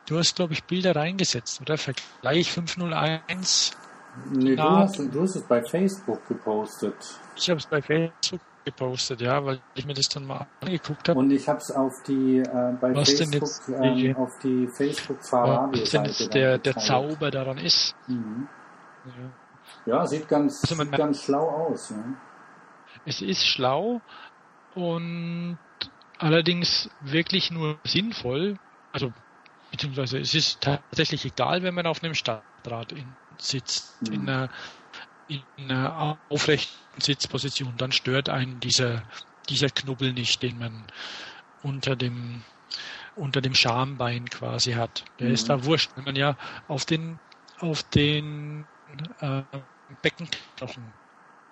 Du 0.06 0.18
hast, 0.18 0.36
glaube 0.36 0.52
ich, 0.52 0.64
Bilder 0.64 0.94
reingesetzt, 0.94 1.62
oder? 1.62 1.78
Vergleich 1.78 2.52
501. 2.52 3.74
Nee, 4.30 4.56
du 4.56 4.62
hast, 4.62 4.98
du 4.98 5.22
hast 5.22 5.36
es 5.36 5.42
bei 5.44 5.62
Facebook 5.62 6.28
gepostet. 6.28 6.94
Ich 7.34 7.48
habe 7.48 7.58
es 7.58 7.66
bei 7.66 7.80
Facebook 7.80 8.42
gepostet, 8.64 9.20
ja, 9.20 9.44
weil 9.44 9.60
ich 9.74 9.86
mir 9.86 9.94
das 9.94 10.08
dann 10.08 10.26
mal 10.26 10.46
angeguckt 10.60 11.08
habe. 11.08 11.18
Und 11.18 11.30
ich 11.30 11.48
habe 11.48 11.58
es 11.58 11.70
auf 11.70 11.92
die 12.06 12.38
äh, 12.38 12.72
bei 12.80 12.94
Was 12.94 13.12
Facebook 13.12 13.50
ähm, 13.68 14.16
auf 14.16 14.32
die 14.42 14.68
Facebook 14.68 15.22
Fahrradio 15.24 15.84
Seite 15.84 16.28
der 16.28 16.58
der 16.58 16.76
Zauber 16.76 17.30
daran 17.30 17.58
ist. 17.58 17.94
Mhm. 18.06 18.48
Ja. 19.86 19.96
ja. 19.96 20.06
sieht 20.06 20.28
ganz 20.28 20.62
also 20.62 20.82
sieht 20.82 20.92
ganz 20.92 21.22
schlau 21.22 21.48
aus. 21.48 21.90
Ja. 21.90 22.04
Es 23.04 23.20
ist 23.20 23.46
schlau 23.46 24.00
und 24.74 25.58
allerdings 26.18 26.90
wirklich 27.00 27.50
nur 27.50 27.78
sinnvoll. 27.84 28.58
Also 28.92 29.12
beziehungsweise 29.70 30.18
es 30.18 30.34
ist 30.34 30.60
tatsächlich 30.60 31.24
egal, 31.24 31.62
wenn 31.62 31.74
man 31.74 31.86
auf 31.86 32.02
einem 32.02 32.14
Stadtrad 32.14 32.92
in, 32.92 33.06
sitzt, 33.38 34.00
mhm. 34.02 34.14
in 34.14 34.28
einer 34.28 34.48
in 35.28 35.42
einer 35.58 36.18
aufrechten 36.28 37.00
Sitzposition, 37.00 37.74
dann 37.76 37.92
stört 37.92 38.28
einen 38.28 38.60
dieser, 38.60 39.02
dieser 39.48 39.68
Knubbel 39.68 40.12
nicht, 40.12 40.42
den 40.42 40.58
man 40.58 40.84
unter 41.62 41.96
dem, 41.96 42.42
unter 43.16 43.40
dem 43.40 43.54
Schambein 43.54 44.28
quasi 44.28 44.72
hat. 44.72 45.04
Der 45.18 45.28
mhm. 45.28 45.34
ist 45.34 45.48
da 45.48 45.64
wurscht, 45.64 45.90
wenn 45.96 46.04
man 46.04 46.16
ja 46.16 46.36
auf 46.68 46.84
den, 46.84 47.18
auf 47.58 47.82
den 47.82 48.66
äh, 49.20 49.42
Beckenknochen 50.02 50.92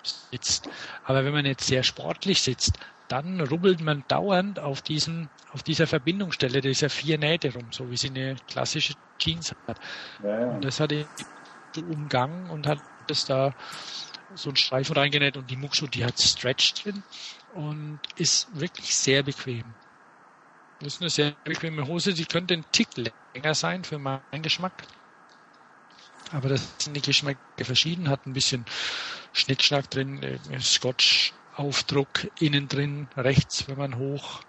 sitzt. 0.03 0.69
Aber 1.05 1.25
wenn 1.25 1.33
man 1.33 1.47
jetzt 1.47 1.67
sehr 1.67 1.83
sportlich 1.83 2.43
sitzt, 2.43 2.79
dann 3.09 3.41
rubbelt 3.41 3.81
man 3.81 4.05
dauernd 4.09 4.59
auf 4.59 4.81
diesen, 4.81 5.29
auf 5.53 5.63
dieser 5.63 5.87
Verbindungsstelle 5.87 6.61
dieser 6.61 6.89
vier 6.89 7.19
Nähte 7.19 7.53
rum, 7.53 7.67
so 7.71 7.91
wie 7.91 7.97
sie 7.97 8.09
eine 8.09 8.37
klassische 8.49 8.95
Jeans 9.19 9.55
hat. 9.67 9.79
Ja, 10.23 10.41
ja. 10.41 10.47
Und 10.49 10.65
das 10.65 10.81
hat 10.81 10.93
er 10.93 11.07
umgangen 11.89 12.51
und 12.51 12.67
hat 12.67 12.79
das 13.07 13.25
da 13.25 13.55
so 14.35 14.51
einen 14.51 14.57
Streifen 14.57 14.97
reingenäht 14.97 15.37
und 15.37 15.51
die 15.51 15.57
Muxo, 15.57 15.87
die 15.87 16.05
hat 16.05 16.21
Stretch 16.21 16.75
drin 16.75 17.03
und 17.55 18.01
ist 18.17 18.49
wirklich 18.59 18.95
sehr 18.95 19.23
bequem. 19.23 19.65
Das 20.81 20.95
ist 20.95 21.01
eine 21.01 21.11
sehr 21.11 21.35
bequeme 21.45 21.87
Hose, 21.87 22.13
die 22.13 22.25
könnte 22.25 22.55
ein 22.55 22.65
Tick 22.73 22.89
länger 22.97 23.55
sein 23.55 23.85
für 23.85 23.99
meinen 23.99 24.43
Geschmack. 24.43 24.73
Aber 26.33 26.49
das 26.49 26.75
sind 26.79 26.97
die 26.97 27.03
Geschmäcker 27.03 27.39
verschieden, 27.63 28.09
hat 28.09 28.27
ein 28.27 28.33
bisschen 28.33 28.65
Schnittschnack 29.33 29.91
drin, 29.91 30.23
äh, 30.23 30.39
Scotch-Aufdruck 30.61 32.31
innen 32.41 32.69
drin, 32.69 33.09
rechts, 33.17 33.69
wenn 33.69 33.79
man 33.79 33.97
hoch. 33.97 34.41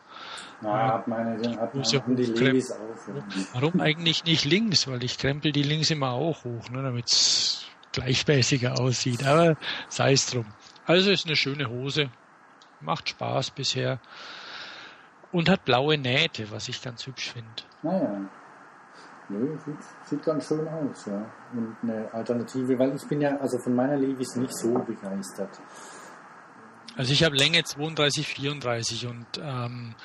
Na, 0.62 0.94
hat 0.94 1.08
meine, 1.08 1.60
hat 1.60 1.76
man 1.76 2.16
die 2.16 2.24
Levis 2.24 2.72
auf. 2.72 3.10
Warum 3.54 3.82
eigentlich 3.82 4.24
nicht 4.24 4.46
links? 4.46 4.88
Weil 4.88 5.04
ich 5.04 5.18
krempel 5.18 5.52
die 5.52 5.64
links 5.64 5.92
immer 5.92 6.12
auch 6.12 6.46
hoch, 6.46 6.70
ne, 6.70 6.82
damit 6.82 7.12
es 7.12 7.66
gleichmäßiger 7.94 8.80
aussieht. 8.80 9.26
Aber 9.26 9.56
sei 9.88 10.14
es 10.14 10.28
drum. 10.28 10.46
Also 10.86 11.12
ist 11.12 11.26
eine 11.26 11.36
schöne 11.36 11.70
Hose. 11.70 12.10
Macht 12.82 13.10
Spaß 13.10 13.52
bisher. 13.52 14.00
Und 15.32 15.50
hat 15.50 15.66
blaue 15.66 15.98
Nähte, 15.98 16.52
was 16.52 16.68
ich 16.68 16.82
ganz 16.82 17.08
hübsch 17.08 17.32
finde. 17.32 17.64
Naja. 17.82 18.30
Nö, 19.30 19.58
sieht, 19.66 19.78
sieht 20.04 20.24
ganz 20.24 20.48
schön 20.48 20.68
aus, 20.68 21.06
ja. 21.06 21.26
Und 21.54 21.78
eine 21.82 22.14
Alternative, 22.14 22.78
weil 22.78 22.96
ich 22.96 23.08
bin 23.08 23.22
ja 23.22 23.38
also 23.38 23.58
von 23.58 23.74
meiner 23.74 23.96
Levis 23.96 24.36
nicht 24.36 24.54
so 24.54 24.74
begeistert. 24.74 25.60
Also 26.96 27.12
ich 27.12 27.24
habe 27.24 27.36
Länge 27.36 27.64
32, 27.64 28.28
34 28.28 29.08
und 29.08 29.26
ähm, 29.42 29.96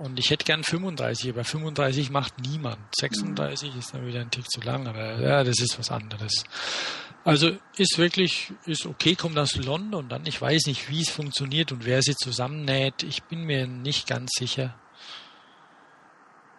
und 0.00 0.18
ich 0.18 0.30
hätte 0.30 0.46
gern 0.46 0.64
35, 0.64 1.28
aber 1.30 1.44
35 1.44 2.10
macht 2.10 2.40
niemand. 2.40 2.78
36 2.96 3.76
ist 3.76 3.92
dann 3.92 4.06
wieder 4.06 4.20
ein 4.20 4.30
Tick 4.30 4.50
zu 4.50 4.62
lang, 4.62 4.86
aber 4.86 5.20
ja, 5.20 5.44
das 5.44 5.60
ist 5.60 5.78
was 5.78 5.90
anderes. 5.90 6.44
Also 7.22 7.50
ist 7.76 7.98
wirklich, 7.98 8.50
ist 8.64 8.86
okay, 8.86 9.14
kommt 9.14 9.38
aus 9.38 9.56
London 9.56 10.08
dann. 10.08 10.24
Ich 10.24 10.40
weiß 10.40 10.66
nicht, 10.66 10.88
wie 10.88 11.02
es 11.02 11.10
funktioniert 11.10 11.70
und 11.70 11.84
wer 11.84 12.00
sie 12.00 12.16
zusammennäht. 12.16 13.02
Ich 13.02 13.24
bin 13.24 13.44
mir 13.44 13.66
nicht 13.66 14.08
ganz 14.08 14.30
sicher. 14.38 14.74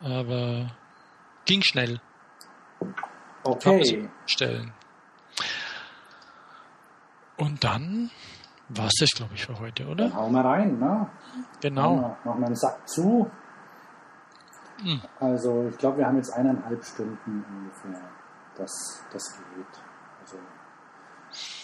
Aber 0.01 0.75
ging 1.45 1.63
schnell. 1.63 1.99
Okay. 3.43 4.07
Stellen. 4.27 4.71
Und 7.37 7.63
dann 7.63 8.11
war 8.77 8.87
es 8.87 8.93
das, 8.99 9.09
glaube 9.11 9.33
ich, 9.33 9.45
für 9.45 9.59
heute, 9.59 9.85
oder? 9.87 10.07
Dann 10.07 10.15
hauen 10.15 10.33
wir 10.33 10.45
rein, 10.45 10.79
ne? 10.79 11.09
Genau. 11.61 11.95
Machen 11.95 12.01
wir, 12.01 12.29
machen 12.29 12.39
wir 12.41 12.47
einen 12.47 12.55
Sack 12.55 12.87
zu. 12.87 13.29
Hm. 14.81 15.01
Also 15.19 15.67
ich 15.69 15.77
glaube, 15.77 15.99
wir 15.99 16.07
haben 16.07 16.17
jetzt 16.17 16.33
eineinhalb 16.33 16.83
Stunden 16.83 17.45
ungefähr. 17.49 18.01
Das, 18.55 19.03
das 19.11 19.23
geht. 19.33 19.83
Also 20.21 20.37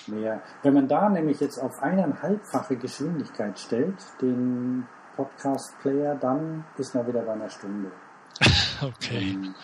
mehr. 0.08 0.42
Wenn 0.64 0.74
man 0.74 0.88
da 0.88 1.10
nämlich 1.10 1.40
jetzt 1.40 1.60
auf 1.60 1.82
eineinhalbfache 1.82 2.78
Geschwindigkeit 2.78 3.60
stellt, 3.60 3.96
den 4.22 4.88
Podcast-Player, 5.16 6.16
dann 6.16 6.66
ist 6.78 6.94
man 6.94 7.08
wieder 7.08 7.22
bei 7.22 7.34
einer 7.34 7.50
Stunde. 7.50 7.92
okay. 8.82 9.36
Und 9.36 9.56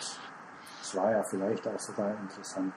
das 0.80 0.96
war 0.96 1.12
ja 1.12 1.24
vielleicht 1.24 1.68
auch 1.68 1.80
sogar 1.80 2.12
interessant. 2.12 2.74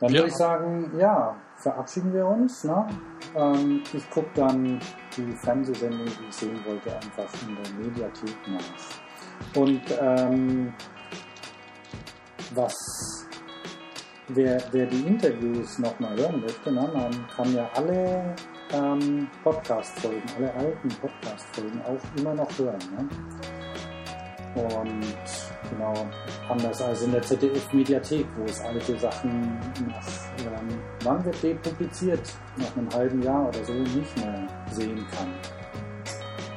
Dann 0.00 0.10
ja. 0.10 0.20
würde 0.20 0.28
ich 0.28 0.36
sagen, 0.36 0.96
ja, 0.98 1.36
verabschieden 1.58 2.12
wir 2.12 2.26
uns. 2.26 2.64
Ne? 2.64 2.86
Ähm, 3.36 3.82
ich 3.92 4.08
gucke 4.10 4.30
dann 4.34 4.80
die 5.16 5.32
Fernsehsendung, 5.32 6.06
die 6.06 6.28
ich 6.28 6.34
sehen 6.34 6.58
wollte, 6.64 6.94
einfach 6.94 7.28
in 7.46 7.56
der 7.56 7.72
Mediathek 7.84 8.36
nach. 8.46 9.60
Und 9.60 9.82
ähm, 10.00 10.72
was 12.54 12.74
wer, 14.28 14.62
wer 14.72 14.86
die 14.86 15.06
Interviews 15.06 15.78
nochmal 15.78 16.16
hören 16.16 16.40
möchte, 16.40 16.72
ne, 16.72 16.88
man 16.92 17.28
kann 17.28 17.54
ja 17.54 17.68
alle 17.74 18.34
ähm, 18.72 19.28
Podcast-Folgen, 19.42 20.22
alle 20.36 20.52
alten 20.54 20.88
Podcast-Folgen 20.88 21.80
auch 21.82 22.20
immer 22.20 22.34
noch 22.34 22.58
hören. 22.58 22.78
Ne? 22.96 23.08
Und 24.58 25.14
genau, 25.70 25.94
anders 26.48 26.82
als 26.82 27.02
in 27.02 27.12
der 27.12 27.22
ZDF-Mediathek, 27.22 28.26
wo 28.36 28.44
es 28.44 28.60
alte 28.60 28.98
Sachen 28.98 29.58
nach, 29.86 30.06
ähm, 30.38 30.80
wann 31.04 31.24
wird 31.24 31.42
depubliziert? 31.42 32.32
Nach 32.56 32.76
einem 32.76 32.90
halben 32.92 33.22
Jahr 33.22 33.48
oder 33.48 33.64
so 33.64 33.72
nicht 33.72 34.18
mehr 34.18 34.46
sehen 34.70 35.06
kann. 35.12 35.32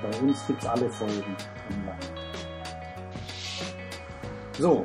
Bei 0.02 0.18
uns 0.20 0.46
gibt 0.48 0.64
es 0.64 0.68
alle 0.68 0.90
Folgen 0.90 1.36
online. 1.70 1.98
So, 4.58 4.84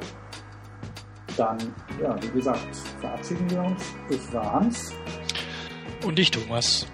dann, 1.37 1.59
ja, 2.03 2.17
wie 2.23 2.29
gesagt, 2.29 2.77
verabschieden 3.01 3.51
wir 3.51 3.63
uns. 3.63 3.83
Ich 4.11 4.33
war 4.33 4.53
Hans. 4.53 4.93
Und 6.05 6.19
ich 6.19 6.31
Thomas. 6.31 6.87